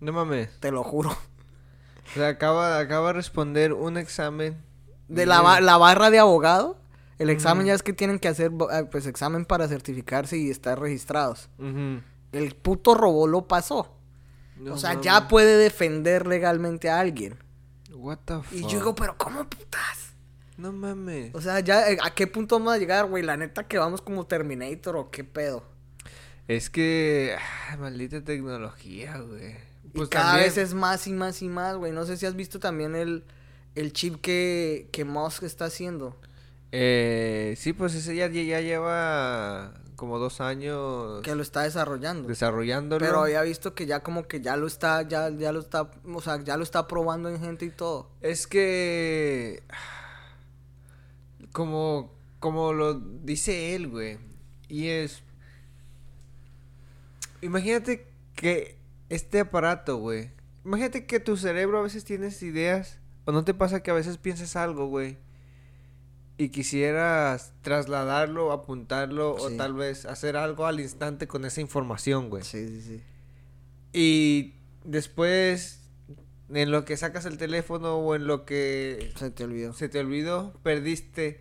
No 0.00 0.12
mames. 0.12 0.50
Te 0.60 0.70
lo 0.70 0.82
juro. 0.82 1.10
O 1.10 2.14
sea, 2.14 2.28
acaba, 2.28 2.78
acaba 2.78 3.08
de 3.08 3.12
responder 3.14 3.72
un 3.72 3.96
examen. 3.96 4.62
De 5.08 5.26
la, 5.26 5.60
la 5.60 5.76
barra 5.76 6.10
de 6.10 6.18
abogado. 6.18 6.76
El 7.18 7.30
examen 7.30 7.66
ya 7.66 7.74
es 7.74 7.82
que 7.82 7.92
tienen 7.92 8.18
que 8.18 8.28
hacer, 8.28 8.50
eh, 8.72 8.84
pues, 8.90 9.06
examen 9.06 9.44
para 9.44 9.68
certificarse 9.68 10.36
y 10.36 10.50
estar 10.50 10.78
registrados. 10.80 11.48
El 12.32 12.54
puto 12.56 12.94
robó 12.94 13.26
lo 13.26 13.46
pasó. 13.46 13.96
o 14.68 14.76
sea, 14.76 15.00
ya 15.00 15.28
puede 15.28 15.56
defender 15.56 16.26
legalmente 16.26 16.90
a 16.90 16.98
alguien. 17.00 17.38
What 17.92 18.18
the 18.24 18.42
fuck? 18.42 18.52
Y 18.52 18.62
yo 18.62 18.78
digo, 18.78 18.94
pero 18.94 19.16
¿cómo 19.16 19.44
putas? 19.48 20.13
No 20.56 20.72
mames. 20.72 21.34
O 21.34 21.40
sea, 21.40 21.60
ya, 21.60 21.90
eh, 21.90 21.98
¿a 22.02 22.14
qué 22.14 22.26
punto 22.26 22.58
vamos 22.58 22.74
a 22.74 22.78
llegar, 22.78 23.06
güey? 23.06 23.22
La 23.22 23.36
neta 23.36 23.66
que 23.66 23.78
vamos 23.78 24.00
como 24.00 24.26
Terminator 24.26 24.96
o 24.96 25.10
qué 25.10 25.24
pedo. 25.24 25.64
Es 26.46 26.70
que, 26.70 27.36
ah, 27.70 27.76
maldita 27.76 28.22
tecnología, 28.22 29.18
güey. 29.18 29.56
Pues 29.92 30.08
cada 30.08 30.36
vez 30.36 30.58
es 30.58 30.74
más 30.74 31.06
y 31.06 31.12
más 31.12 31.40
y 31.42 31.48
más, 31.48 31.76
güey. 31.76 31.92
No 31.92 32.04
sé 32.04 32.16
si 32.16 32.26
has 32.26 32.34
visto 32.34 32.58
también 32.58 32.94
el, 32.94 33.24
el 33.74 33.92
chip 33.92 34.20
que, 34.20 34.88
que 34.92 35.04
Musk 35.04 35.44
está 35.44 35.66
haciendo. 35.66 36.16
Eh, 36.72 37.54
sí, 37.56 37.72
pues 37.72 37.94
ese 37.94 38.16
ya, 38.16 38.26
ya 38.26 38.60
lleva 38.60 39.74
como 39.96 40.18
dos 40.18 40.40
años. 40.40 41.22
Que 41.22 41.34
lo 41.34 41.42
está 41.42 41.62
desarrollando. 41.62 42.28
Desarrollándolo. 42.28 43.04
Pero 43.04 43.22
había 43.22 43.42
visto 43.42 43.74
que 43.74 43.86
ya 43.86 44.00
como 44.00 44.26
que 44.26 44.40
ya 44.40 44.56
lo 44.56 44.66
está, 44.66 45.02
ya, 45.02 45.30
ya 45.30 45.52
lo 45.52 45.60
está, 45.60 45.90
o 46.12 46.20
sea, 46.20 46.42
ya 46.42 46.56
lo 46.56 46.64
está 46.64 46.88
probando 46.88 47.28
en 47.28 47.40
gente 47.40 47.64
y 47.64 47.70
todo. 47.70 48.10
Es 48.20 48.46
que 48.46 49.62
como, 51.54 52.12
como 52.40 52.72
lo 52.72 52.94
dice 52.94 53.76
él, 53.76 53.86
güey. 53.86 54.18
Y 54.68 54.88
es... 54.88 55.22
Imagínate 57.42 58.08
que 58.34 58.76
este 59.08 59.38
aparato, 59.38 59.98
güey. 59.98 60.32
Imagínate 60.64 61.06
que 61.06 61.20
tu 61.20 61.36
cerebro 61.36 61.78
a 61.78 61.82
veces 61.82 62.04
tienes 62.04 62.42
ideas. 62.42 62.98
O 63.24 63.30
no 63.30 63.44
te 63.44 63.54
pasa 63.54 63.84
que 63.84 63.92
a 63.92 63.94
veces 63.94 64.18
piensas 64.18 64.56
algo, 64.56 64.88
güey. 64.88 65.16
Y 66.36 66.48
quisieras 66.48 67.52
trasladarlo, 67.62 68.50
apuntarlo 68.50 69.36
o 69.36 69.50
tal 69.52 69.74
vez 69.74 70.06
hacer 70.06 70.36
algo 70.36 70.66
al 70.66 70.80
instante 70.80 71.28
con 71.28 71.44
esa 71.44 71.60
información, 71.60 72.30
güey. 72.30 72.42
Sí, 72.42 72.66
sí, 72.66 72.80
sí. 72.82 73.02
Y 73.92 74.54
después 74.82 75.83
en 76.52 76.70
lo 76.70 76.84
que 76.84 76.96
sacas 76.96 77.24
el 77.24 77.38
teléfono 77.38 77.96
o 77.96 78.14
en 78.14 78.26
lo 78.26 78.44
que 78.44 79.12
se 79.16 79.30
te 79.30 79.44
olvidó. 79.44 79.72
Se 79.72 79.88
te 79.88 80.00
olvidó, 80.00 80.52
perdiste 80.62 81.40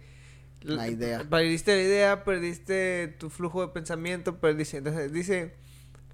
la 0.61 0.87
idea. 0.87 1.23
Perdiste 1.29 1.75
la 1.75 1.81
idea, 1.81 2.23
perdiste 2.23 3.15
tu 3.19 3.29
flujo 3.29 3.61
de 3.61 3.73
pensamiento, 3.73 4.39
perdiste. 4.39 4.77
Entonces, 4.77 5.11
dice, 5.11 5.53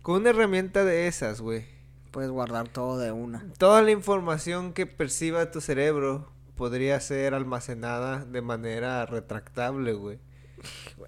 con 0.01 0.21
una 0.21 0.31
herramienta 0.31 0.83
de 0.85 1.07
esas, 1.07 1.41
güey. 1.41 1.65
Puedes 2.11 2.31
guardar 2.31 2.67
todo 2.67 2.97
de 2.97 3.11
una. 3.11 3.45
Toda 3.59 3.83
la 3.83 3.91
información 3.91 4.73
que 4.73 4.87
perciba 4.87 5.51
tu 5.51 5.61
cerebro 5.61 6.27
podría 6.55 6.99
ser 6.99 7.35
almacenada 7.35 8.25
de 8.25 8.41
manera 8.41 9.05
retractable, 9.05 9.93
güey. 9.93 10.19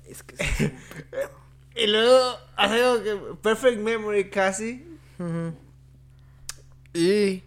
es 0.08 0.22
que 0.22 0.36
y 1.76 1.88
luego 1.88 2.38
hace 2.56 2.84
algo 2.84 3.04
que 3.04 3.36
perfect 3.42 3.80
memory 3.80 4.30
casi. 4.30 4.86
Y 6.94 7.44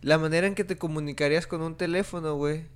la 0.00 0.18
manera 0.18 0.46
en 0.46 0.54
que 0.54 0.64
te 0.64 0.76
comunicarías 0.76 1.46
con 1.46 1.62
un 1.62 1.76
teléfono, 1.76 2.34
güey. 2.34 2.66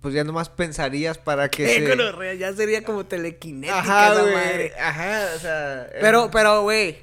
Pues 0.00 0.12
ya 0.12 0.22
nomás 0.22 0.50
pensarías 0.50 1.16
para 1.16 1.48
que 1.48 1.66
se... 2.20 2.38
ya 2.38 2.52
sería 2.52 2.84
como 2.84 3.06
telequinética 3.06 3.78
ajá, 3.78 4.20
güey. 4.20 4.70
Ajá, 4.78 5.28
o 5.34 5.38
sea... 5.38 5.88
Pero, 6.00 6.30
pero, 6.30 6.62
güey, 6.62 6.98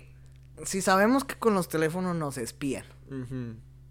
si 0.65 0.81
sabemos 0.81 1.23
que 1.23 1.35
con 1.35 1.55
los 1.55 1.67
teléfonos 1.67 2.15
nos 2.15 2.37
espían. 2.37 2.85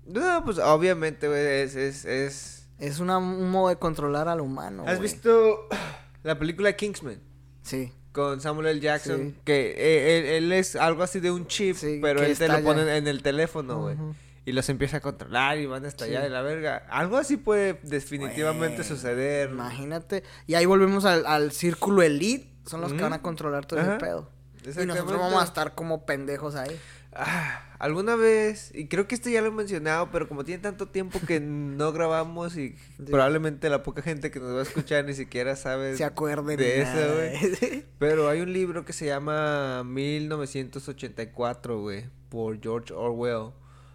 No, 0.07 0.45
pues 0.45 0.59
obviamente, 0.59 1.27
güey, 1.27 1.45
es, 1.63 1.75
es, 1.75 2.05
es... 2.05 2.69
Es 2.79 3.01
una, 3.01 3.19
un 3.19 3.51
modo 3.51 3.69
de 3.69 3.77
controlar 3.77 4.29
al 4.29 4.41
humano, 4.41 4.85
¿Has 4.87 5.01
visto 5.01 5.69
la 6.23 6.39
película 6.39 6.75
Kingsman? 6.75 7.21
Sí. 7.63 7.93
Con 8.13 8.41
Samuel 8.41 8.69
L. 8.69 8.81
Jackson, 8.81 9.37
que 9.45 9.75
eh, 9.77 10.37
él, 10.39 10.51
es 10.53 10.77
algo 10.77 11.03
así 11.03 11.21
de 11.21 11.31
un 11.31 11.47
chip, 11.47 11.77
pero 12.01 12.23
él 12.23 12.37
te 12.39 12.49
lo 12.49 12.63
pone 12.63 12.97
en 12.97 13.07
el 13.07 13.23
teléfono, 13.23 13.83
güey 13.83 13.97
y 14.45 14.53
los 14.53 14.69
empieza 14.69 14.99
a 14.99 15.01
controlar 15.01 15.59
y 15.59 15.67
van 15.67 15.85
a 15.85 15.89
estallar 15.89 16.23
de 16.23 16.31
la 16.31 16.43
verga. 16.43 16.87
Algo 16.91 17.17
así 17.17 17.37
puede 17.37 17.79
definitivamente 17.83 18.85
suceder. 18.85 19.51
Imagínate. 19.51 20.23
Y 20.47 20.55
ahí 20.55 20.67
volvemos 20.67 21.05
al, 21.05 21.53
círculo 21.53 22.03
elite. 22.03 22.51
Son 22.67 22.81
los 22.81 22.93
que 22.93 23.03
van 23.03 23.13
a 23.13 23.23
controlar 23.23 23.67
todo 23.67 23.81
ese 23.81 23.97
pedo. 23.99 24.29
Y 24.65 24.87
nosotros 24.87 25.19
vamos 25.19 25.41
a 25.41 25.45
estar 25.45 25.75
como 25.75 26.05
pendejos 26.05 26.55
ahí. 26.55 26.79
Ah, 27.13 27.65
alguna 27.81 28.15
vez, 28.15 28.71
y 28.73 28.87
creo 28.87 29.09
que 29.09 29.17
esto 29.17 29.29
ya 29.29 29.41
lo 29.41 29.49
he 29.49 29.51
mencionado, 29.51 30.13
pero 30.13 30.29
como 30.29 30.45
tiene 30.45 30.63
tanto 30.63 30.87
tiempo 30.87 31.19
que 31.27 31.41
no 31.41 31.93
grabamos 31.93 32.57
y 32.57 32.77
probablemente 33.05 33.69
la 33.69 33.83
poca 33.83 34.01
gente 34.01 34.31
que 34.31 34.39
nos 34.39 34.55
va 34.55 34.61
a 34.61 34.63
escuchar 34.63 35.05
ni 35.05 35.15
siquiera 35.15 35.57
sabe 35.57 35.97
se 35.97 36.05
acuerde 36.05 36.57
de 36.57 36.83
eso, 36.83 37.15
güey. 37.15 37.85
Pero 37.99 38.29
hay 38.29 38.43
un 38.43 38.53
libro 38.53 38.85
que 38.85 38.93
se 38.93 39.07
llama 39.07 39.83
1984, 39.85 41.81
güey, 41.81 42.05
por 42.29 42.61
George 42.61 42.95
Orwell. 42.95 43.55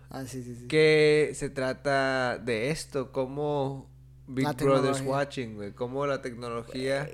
Ah, 0.09 0.25
sí, 0.25 0.43
sí, 0.43 0.55
sí. 0.55 0.67
Que 0.67 1.31
se 1.33 1.49
trata 1.49 2.37
de 2.37 2.71
esto, 2.71 3.11
como 3.11 3.89
Big 4.27 4.47
Brother's 4.57 5.01
Watching, 5.01 5.55
güey. 5.55 5.71
Cómo 5.71 6.05
la 6.05 6.21
tecnología 6.21 7.09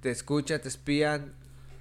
te 0.00 0.10
escucha, 0.10 0.58
te 0.60 0.68
espían. 0.68 1.34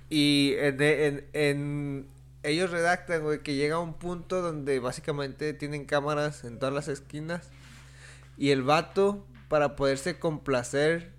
Y 0.09 0.53
en, 0.57 1.25
en, 1.33 2.07
ellos 2.43 2.69
redactan, 2.71 3.23
güey, 3.23 3.41
que 3.41 3.55
llega 3.55 3.75
a 3.75 3.79
un 3.79 3.93
punto 3.93 4.41
donde 4.41 4.79
básicamente 4.79 5.53
tienen 5.53 5.85
cámaras 5.85 6.43
en 6.43 6.59
todas 6.59 6.73
las 6.73 6.87
esquinas. 6.87 7.49
Y 8.37 8.49
el 8.49 8.63
vato, 8.63 9.25
para 9.47 9.75
poderse 9.75 10.19
complacer 10.19 11.11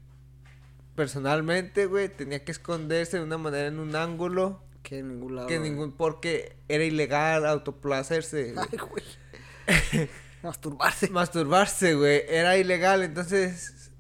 personalmente, 0.95 1.87
güey, 1.87 2.09
tenía 2.09 2.45
que 2.45 2.53
esconderse 2.53 3.19
de 3.19 3.25
una 3.25 3.39
manera 3.39 3.69
en 3.69 3.79
un 3.79 3.97
ángulo. 3.97 4.61
Que 4.83 4.99
en 4.99 5.09
ningún 5.09 5.37
lado. 5.37 5.49
Que 5.49 5.59
ningún, 5.59 5.93
porque 5.93 6.57
era 6.69 6.85
ilegal 6.85 7.47
autoplacerse. 7.47 8.53
güey. 8.55 8.67
Ay, 8.73 8.79
güey. 8.79 10.11
Masturbarse. 10.43 11.09
Masturbarse, 11.11 11.95
güey, 11.95 12.23
era 12.29 12.57
ilegal, 12.57 13.03
entonces 13.05 13.91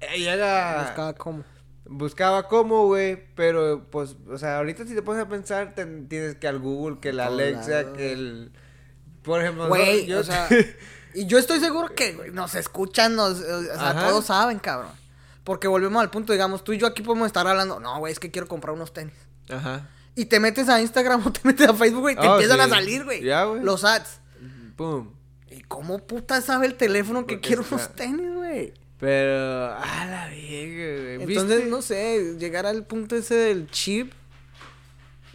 ella 0.00 0.34
era... 0.34 0.82
Buscaba 0.86 1.12
cómo. 1.14 1.44
Buscaba 1.84 2.48
cómo, 2.48 2.86
güey, 2.86 3.34
pero 3.34 3.86
pues, 3.90 4.16
o 4.28 4.38
sea, 4.38 4.56
ahorita 4.58 4.86
si 4.86 4.94
te 4.94 5.02
pones 5.02 5.22
a 5.22 5.28
pensar, 5.28 5.74
ten- 5.74 6.08
tienes 6.08 6.34
que 6.36 6.48
al 6.48 6.58
Google, 6.58 6.98
que 7.00 7.12
la 7.12 7.26
Alexa, 7.26 7.92
que 7.92 8.12
el... 8.12 8.52
Por 9.22 9.40
ejemplo, 9.42 9.68
Güey, 9.68 10.06
yo- 10.06 10.20
o 10.20 10.24
sea, 10.24 10.48
y 11.14 11.26
yo 11.26 11.38
estoy 11.38 11.60
seguro 11.60 11.94
que 11.94 12.12
güey, 12.14 12.30
nos 12.30 12.54
escuchan, 12.54 13.14
nos, 13.14 13.40
o 13.40 13.62
sea, 13.64 13.90
Ajá. 13.90 14.08
todos 14.08 14.24
saben, 14.26 14.58
cabrón. 14.58 14.92
Porque 15.44 15.68
volvemos 15.68 16.00
al 16.02 16.10
punto, 16.10 16.32
digamos, 16.32 16.64
tú 16.64 16.72
y 16.72 16.78
yo 16.78 16.86
aquí 16.86 17.02
podemos 17.02 17.26
estar 17.26 17.46
hablando, 17.46 17.78
no, 17.80 17.98
güey, 17.98 18.12
es 18.12 18.18
que 18.18 18.30
quiero 18.30 18.48
comprar 18.48 18.74
unos 18.74 18.92
tenis. 18.92 19.14
Ajá. 19.50 19.88
Y 20.16 20.24
te 20.24 20.40
metes 20.40 20.68
a 20.68 20.80
Instagram 20.80 21.22
o 21.26 21.30
te 21.32 21.40
metes 21.44 21.68
a 21.68 21.74
Facebook, 21.74 22.00
güey, 22.00 22.16
te 22.16 22.26
Oh, 22.26 22.32
empiezan 22.34 22.56
sí. 22.58 22.62
a 22.64 22.68
salir, 22.68 23.04
güey. 23.04 23.22
Ya, 23.22 23.44
güey. 23.44 23.62
Los 23.62 23.84
ads. 23.84 24.20
Pum. 24.76 25.12
¿Y 25.50 25.60
cómo 25.62 25.98
puta 26.06 26.40
sabe 26.40 26.66
el 26.66 26.74
teléfono 26.74 27.26
que 27.26 27.34
Porque 27.36 27.46
quiero 27.48 27.62
está- 27.62 27.74
unos 27.76 27.94
tenis, 27.94 28.34
güey? 28.34 28.74
Pero, 28.98 29.74
a 29.74 30.06
la 30.06 30.26
verga, 30.28 31.02
güey. 31.02 31.22
Entonces, 31.22 31.56
¿viste? 31.58 31.70
no 31.70 31.82
sé, 31.82 32.36
llegar 32.38 32.64
al 32.66 32.84
punto 32.86 33.14
ese 33.14 33.34
del 33.34 33.70
chip, 33.70 34.12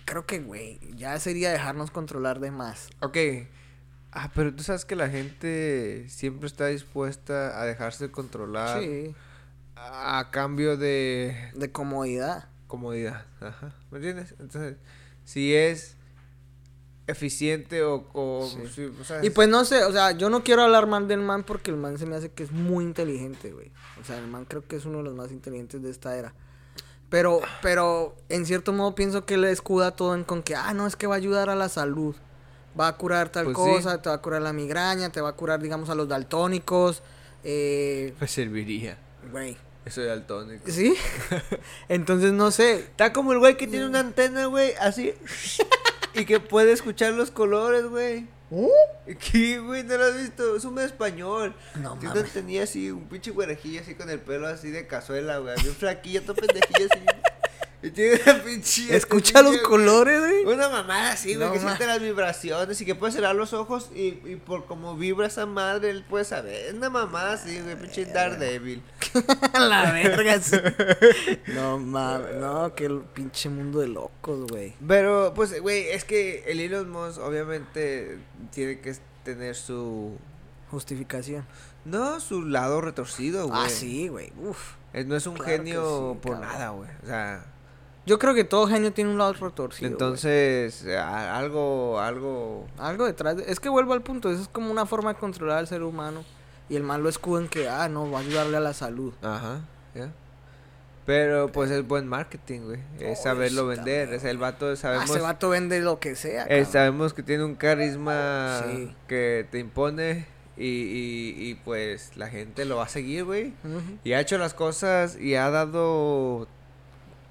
creo 0.05 0.25
que, 0.25 0.39
güey, 0.39 0.79
ya 0.95 1.17
sería 1.19 1.51
dejarnos 1.51 1.91
controlar 1.91 2.39
de 2.39 2.51
más. 2.51 2.89
Ok. 3.01 3.17
Ah, 4.11 4.29
pero 4.35 4.53
tú 4.53 4.63
sabes 4.63 4.83
que 4.83 4.95
la 4.95 5.09
gente 5.09 6.05
siempre 6.09 6.47
está 6.47 6.67
dispuesta 6.67 7.61
a 7.61 7.65
dejarse 7.65 8.11
controlar 8.11 8.81
Sí, 8.81 9.15
a, 9.75 10.19
a 10.19 10.31
cambio 10.31 10.75
de 10.75 11.51
de 11.53 11.71
comodidad. 11.71 12.49
Comodidad. 12.71 13.25
Ajá. 13.41 13.75
¿Me 13.91 13.97
entiendes? 13.97 14.33
Entonces, 14.39 14.77
si 15.25 15.53
es 15.53 15.97
eficiente 17.07 17.83
o... 17.83 18.07
o, 18.13 18.47
Sí. 18.49 18.67
sí, 18.73 18.91
o 18.99 19.03
sea, 19.03 19.23
Y 19.23 19.29
pues 19.31 19.49
no 19.49 19.65
sé, 19.65 19.83
o 19.83 19.91
sea, 19.91 20.11
yo 20.11 20.29
no 20.29 20.43
quiero 20.43 20.63
hablar 20.63 20.87
mal 20.87 21.07
del 21.07 21.19
man 21.19 21.43
porque 21.43 21.69
el 21.71 21.77
man 21.77 21.97
se 21.97 22.05
me 22.05 22.15
hace 22.15 22.31
que 22.31 22.43
es 22.43 22.51
muy 22.51 22.83
inteligente, 22.85 23.51
güey. 23.51 23.71
O 23.99 24.03
sea, 24.05 24.17
el 24.17 24.27
man 24.27 24.45
creo 24.45 24.65
que 24.67 24.77
es 24.77 24.85
uno 24.85 24.99
de 24.99 25.03
los 25.03 25.13
más 25.15 25.31
inteligentes 25.31 25.81
de 25.81 25.89
esta 25.89 26.17
era. 26.17 26.33
Pero, 27.09 27.41
pero 27.61 28.15
en 28.29 28.45
cierto 28.45 28.71
modo 28.71 28.95
pienso 28.95 29.25
que 29.25 29.35
le 29.37 29.51
escuda 29.51 29.91
todo 29.91 30.15
en 30.15 30.23
con 30.23 30.41
que, 30.43 30.55
ah, 30.55 30.73
no, 30.73 30.87
es 30.87 30.95
que 30.95 31.07
va 31.07 31.15
a 31.15 31.17
ayudar 31.17 31.49
a 31.49 31.55
la 31.55 31.67
salud. 31.67 32.15
Va 32.79 32.87
a 32.87 32.95
curar 32.95 33.27
tal 33.29 33.43
Pues 33.45 33.57
sí. 33.57 33.63
cosa, 33.63 34.01
te 34.01 34.07
va 34.07 34.15
a 34.15 34.21
curar 34.21 34.41
la 34.41 34.53
migraña, 34.53 35.09
te 35.09 35.19
va 35.19 35.29
a 35.29 35.33
curar, 35.35 35.61
digamos, 35.61 35.89
a 35.89 35.95
los 35.95 36.07
daltónicos. 36.07 37.03
Eh, 37.43 38.13
Me 38.21 38.27
serviría. 38.29 38.97
güey. 39.29 39.57
Eso 39.85 40.01
de 40.01 40.07
daltónico. 40.07 40.69
¿Sí? 40.69 40.95
Entonces, 41.89 42.31
no 42.33 42.51
sé. 42.51 42.75
Está 42.75 43.13
como 43.13 43.33
el 43.33 43.39
güey 43.39 43.57
que 43.57 43.67
tiene 43.67 43.85
una 43.85 43.99
antena, 43.99 44.45
güey, 44.45 44.73
así. 44.79 45.13
y 46.13 46.25
que 46.25 46.39
puede 46.39 46.71
escuchar 46.71 47.13
los 47.13 47.31
colores, 47.31 47.85
güey. 47.85 48.27
¿Qué, 49.31 49.59
güey? 49.59 49.83
¿No 49.83 49.97
lo 49.97 50.05
has 50.05 50.17
visto? 50.17 50.55
Es 50.55 50.65
un 50.65 50.77
español. 50.79 51.55
No 51.75 51.95
mames. 51.95 52.31
tenía 52.31 52.63
así, 52.63 52.91
un 52.91 53.07
pinche 53.07 53.31
güerejillo 53.31 53.81
así 53.81 53.95
con 53.95 54.09
el 54.09 54.19
pelo 54.19 54.47
así 54.47 54.69
de 54.69 54.87
cazuela, 54.87 55.37
güey. 55.37 55.55
Bien 55.61 55.75
flaquillo, 55.75 56.21
todo 56.21 56.35
pendejillo 56.35 56.87
así. 56.91 57.05
Y 57.83 57.89
tiene 57.89 58.17
pinche. 58.45 58.95
Escucha 58.95 59.41
los 59.41 59.57
colores, 59.59 60.19
güey. 60.19 60.45
Una 60.55 60.69
mamada 60.69 61.13
así, 61.13 61.33
güey, 61.35 61.47
No 61.47 61.51
que 61.53 61.59
ma- 61.59 61.65
siente 61.69 61.87
las 61.87 61.99
vibraciones 61.99 62.79
y 62.79 62.85
que 62.85 62.93
puede 62.93 63.11
cerrar 63.11 63.35
los 63.35 63.53
ojos 63.53 63.89
y, 63.95 64.19
y 64.25 64.35
por 64.45 64.65
como 64.65 64.95
vibra 64.95 65.25
esa 65.27 65.45
madre, 65.47 65.89
él 65.89 66.05
puede 66.07 66.23
saber. 66.25 66.75
Una 66.75 66.89
mamada 66.91 67.33
así, 67.33 67.59
güey, 67.59 67.75
pinche 67.75 68.05
Daredevil. 68.05 68.83
la 69.59 69.91
verga. 69.91 70.39
sí. 70.41 70.57
No 71.47 71.79
mames, 71.79 72.35
no, 72.35 72.73
que 72.75 72.85
el 72.85 72.99
pinche 73.01 73.49
mundo 73.49 73.79
de 73.79 73.87
locos, 73.87 74.47
güey. 74.51 74.73
Pero, 74.87 75.33
pues, 75.35 75.59
güey, 75.61 75.89
es 75.89 76.03
que 76.03 76.43
el 76.47 76.59
Elon 76.59 76.89
Musk 76.89 77.19
obviamente 77.19 78.19
tiene 78.51 78.79
que 78.79 78.95
tener 79.23 79.55
su... 79.55 80.17
Justificación. 80.69 81.45
No, 81.83 82.19
su 82.19 82.43
lado 82.45 82.79
retorcido, 82.79 83.47
güey. 83.47 83.59
Ah, 83.61 83.69
sí, 83.69 84.07
güey. 84.07 84.31
Uf. 84.37 84.75
Eh, 84.93 85.03
No 85.03 85.15
es 85.17 85.25
un 85.27 85.33
Claro 85.35 85.51
genio 85.51 86.11
sí, 86.13 86.19
por 86.21 86.33
cabrón. 86.39 86.49
nada, 86.49 86.69
güey. 86.69 86.89
O 87.03 87.05
sea, 87.07 87.45
Yo 88.05 88.17
creo 88.17 88.33
que 88.33 88.43
todo 88.43 88.67
genio 88.67 88.91
tiene 88.91 89.11
un 89.11 89.17
lado 89.19 89.33
retorcido. 89.33 89.89
entonces, 89.91 90.85
algo, 90.87 91.99
algo... 91.99 92.65
Algo 92.79 93.05
detrás. 93.05 93.37
de- 93.37 93.43
Es 93.51 93.59
que 93.59 93.69
vuelvo 93.69 93.93
al 93.93 94.01
punto. 94.01 94.31
Eso 94.31 94.41
es 94.41 94.47
como 94.47 94.71
una 94.71 94.85
forma 94.85 95.13
de 95.13 95.19
controlar 95.19 95.59
al 95.59 95.67
ser 95.67 95.83
humano. 95.83 96.23
Y 96.67 96.75
el 96.77 96.83
mal 96.83 97.03
lo 97.03 97.09
escuda 97.09 97.41
en 97.41 97.47
que, 97.47 97.69
ah, 97.69 97.87
no, 97.89 98.09
va 98.09 98.19
a 98.19 98.21
ayudarle 98.21 98.57
a 98.57 98.61
la 98.61 98.73
salud. 98.73 99.13
Ajá, 99.21 99.61
ya. 99.93 100.09
Pero, 101.05 101.51
pues, 101.51 101.69
es 101.71 101.85
buen 101.87 102.07
marketing, 102.07 102.61
güey. 102.61 102.79
Es 102.99 103.19
Oh, 103.19 103.23
saberlo 103.23 103.67
vender. 103.67 104.05
también, 104.07 104.13
Es 104.19 104.23
el 104.23 104.37
vato, 104.37 104.69
Ah, 104.71 104.75
sabemos... 104.75 105.09
ese 105.09 105.19
vato 105.19 105.49
vende 105.49 105.79
lo 105.81 105.99
que 105.99 106.15
sea. 106.15 106.45
eh, 106.45 106.63
sabemos 106.65 107.13
que 107.13 107.23
tiene 107.23 107.43
un 107.43 107.55
carisma 107.55 108.63
Sí. 108.69 108.95
que 109.07 109.47
te 109.51 109.59
impone 109.59 110.25
y, 110.57 110.65
y, 110.67 111.35
y, 111.49 111.55
pues 111.65 112.15
la 112.17 112.29
gente 112.29 112.65
lo 112.65 112.77
va 112.77 112.83
a 112.85 112.89
seguir, 112.89 113.25
güey. 113.25 113.53
Y 114.03 114.13
ha 114.13 114.19
hecho 114.21 114.37
las 114.37 114.53
cosas 114.53 115.17
y 115.19 115.35
ha 115.35 115.49
dado 115.49 116.47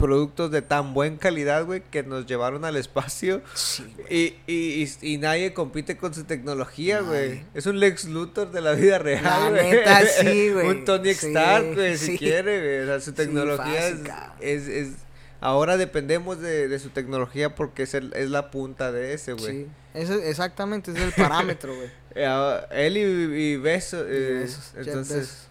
productos 0.01 0.51
de 0.51 0.62
tan 0.62 0.94
buena 0.94 1.18
calidad, 1.18 1.64
güey, 1.64 1.82
que 1.90 2.03
nos 2.03 2.26
llevaron 2.26 2.64
al 2.64 2.76
espacio. 2.76 3.42
Sí. 3.55 3.84
Y, 4.09 4.34
y, 4.53 4.82
y, 4.82 5.12
y 5.14 5.18
nadie 5.18 5.53
compite 5.55 5.96
con 5.96 6.12
su 6.14 6.24
tecnología, 6.24 7.01
güey. 7.03 7.44
Es 7.55 7.66
un 7.66 7.78
Lex 7.78 8.07
Luthor 8.07 8.51
de 8.51 8.61
la 8.61 8.72
vida 8.72 8.98
real, 8.98 9.51
güey. 9.51 9.78
sí, 10.20 10.48
un 10.66 10.84
Tony 10.84 11.14
Sí, 11.14 11.28
Stark, 11.28 11.74
güey, 11.74 11.96
si 11.96 12.18
quiere, 12.18 12.59
güey. 12.61 12.78
O 12.80 12.86
sea, 12.86 13.01
su 13.01 13.12
tecnología 13.12 13.80
fácil, 13.82 14.11
es, 14.40 14.62
es, 14.62 14.68
es- 14.68 14.94
Ahora 15.42 15.78
dependemos 15.78 16.38
de, 16.38 16.68
de 16.68 16.78
su 16.78 16.90
tecnología 16.90 17.55
porque 17.55 17.84
es, 17.84 17.94
el- 17.94 18.12
es 18.14 18.28
la 18.28 18.51
punta 18.51 18.92
de 18.92 19.14
ese, 19.14 19.32
güey. 19.32 19.62
Sí. 19.64 19.66
Ese, 19.94 20.28
exactamente, 20.28 20.90
ese 20.90 21.01
es 21.01 21.07
el 21.07 21.12
parámetro, 21.12 21.74
güey. 21.74 21.88
Eh, 22.14 22.26
ah, 22.26 22.66
él 22.72 22.96
y, 22.96 23.01
y 23.03 23.57
Beso, 23.57 24.05
eh, 24.05 24.40
Besos, 24.40 24.72
Jeff 24.74 24.88
entonces, 24.88 25.46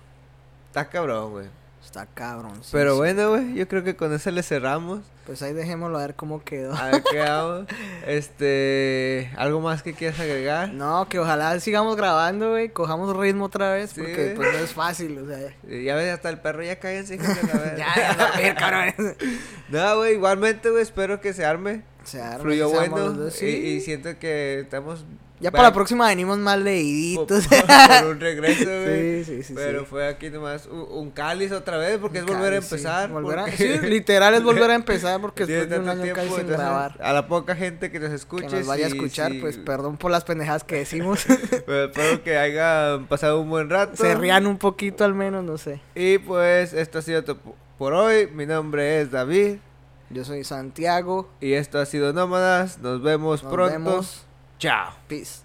está 0.68 0.90
cabrón, 0.90 1.32
güey. 1.32 1.46
Está 1.90 2.06
cabrón. 2.06 2.62
Pero 2.72 2.98
bueno, 2.98 3.30
güey, 3.32 3.56
yo 3.56 3.68
creo 3.68 3.84
que 3.84 3.96
con 3.96 4.14
eso 4.14 4.30
le 4.30 4.44
cerramos. 4.44 5.00
Pues 5.26 5.42
ahí 5.42 5.54
dejémoslo 5.54 5.98
a 5.98 6.02
ver 6.02 6.14
cómo 6.14 6.44
quedó. 6.44 6.72
A 6.76 6.92
ver 6.92 7.04
qué 7.10 7.20
hago. 7.24 7.66
Este, 8.06 9.32
¿algo 9.38 9.60
más 9.60 9.82
que 9.82 9.94
quieras 9.96 10.20
agregar? 10.20 10.70
No, 10.72 11.10
que 11.10 11.18
ojalá 11.18 11.60
sigamos 11.60 11.96
grabando, 11.96 12.52
güey. 12.52 12.70
Cojamos 12.70 13.18
ritmo 13.18 13.46
otra 13.46 13.72
vez. 13.74 13.90
Sí, 13.90 14.02
porque 14.02 14.34
pues 14.36 14.54
no 14.54 14.60
es 14.60 14.72
fácil, 14.72 15.18
o 15.18 15.26
sea. 15.26 15.40
Ya 15.68 15.96
ves, 15.96 16.14
hasta 16.14 16.30
el 16.30 16.38
perro 16.38 16.62
ya 16.62 16.78
cállense, 16.78 17.18
la 17.18 17.24
verga. 17.60 17.76
ya, 17.76 18.12
a 18.12 18.38
ver, 18.38 18.56
cabrón. 18.56 19.16
No, 19.70 19.98
güey, 19.98 20.14
igualmente, 20.14 20.70
güey, 20.70 20.84
espero 20.84 21.20
que 21.22 21.34
se 21.34 21.44
arme. 21.44 21.82
Se 22.10 22.22
arma, 22.22 22.40
Fluyó 22.44 22.70
bueno. 22.70 23.12
dos, 23.14 23.36
y, 23.36 23.40
sí. 23.40 23.46
y 23.48 23.82
siento 23.82 24.18
que 24.20 24.60
estamos. 24.62 25.06
Ya 25.42 25.52
para 25.52 25.70
la 25.70 25.74
próxima 25.74 26.08
venimos 26.10 26.38
más 26.38 26.60
leíditos. 26.60 27.48
Por, 27.48 27.66
por 27.66 28.12
un 28.12 28.20
regreso, 28.20 28.66
güey. 28.84 29.24
Sí, 29.24 29.36
sí, 29.38 29.44
sí, 29.44 29.54
Pero 29.56 29.80
sí. 29.82 29.86
fue 29.90 30.06
aquí 30.10 30.30
nomás 30.30 30.66
un, 30.66 30.82
un 30.92 31.12
cáliz 31.12 31.54
otra 31.54 31.78
vez 31.78 31.98
porque 31.98 32.18
es 32.18 32.26
volver 32.26 32.56
a 32.56 32.56
Cali, 32.58 32.62
sí. 32.62 32.76
empezar. 32.76 33.10
Volver 33.10 33.40
a- 33.40 33.42
porque- 33.46 33.56
Sí, 33.80 33.80
literal 33.88 34.34
es 34.34 34.44
volver 34.44 34.70
a 34.72 34.76
empezar 34.76 35.22
porque 35.22 35.46
después 35.46 35.70
de 35.70 35.80
un 35.80 35.88
año 35.88 36.02
tiempo, 36.14 36.36
sin 36.36 36.46
grabar. 36.48 36.98
A 37.02 37.14
la 37.14 37.28
poca 37.30 37.56
gente 37.56 37.90
que 37.90 38.02
nos 38.02 38.12
escuche. 38.12 38.48
Que 38.48 38.56
nos 38.58 38.68
vaya 38.68 38.88
a 38.88 38.90
escuchar, 38.90 39.32
pues 39.40 39.58
perdón 39.58 39.96
por 39.96 40.12
las 40.12 40.26
pendejadas 40.26 40.66
que 40.66 40.76
decimos. 40.76 41.26
Pero 41.66 41.86
espero 41.86 42.22
que 42.22 42.38
hayan 42.38 43.08
pasado 43.08 43.40
un 43.40 43.50
buen 43.50 43.70
rato. 43.70 43.96
Se 43.96 44.16
rían 44.16 44.46
un 44.46 44.58
poquito 44.58 45.06
al 45.06 45.14
menos, 45.14 45.46
no 45.46 45.58
sé. 45.58 45.80
Y 45.96 46.18
pues 46.18 46.74
esto 46.74 47.00
ha 47.00 47.02
sido 47.02 47.24
todo 47.24 47.38
por 47.78 47.94
hoy. 47.94 48.28
Mi 48.34 48.46
nombre 48.46 49.00
es 49.00 49.10
David. 49.12 49.60
Yo 50.10 50.26
soy 50.26 50.44
Santiago. 50.44 51.30
Y 51.40 51.54
esto 51.54 51.80
ha 51.80 51.86
sido 51.86 52.14
Nómadas. 52.14 52.80
Nos 52.80 53.02
vemos 53.02 53.44
Nos 53.44 53.52
pronto. 53.54 53.72
vemos. 53.74 54.26
Chao. 54.58 54.94
Peace. 55.08 55.42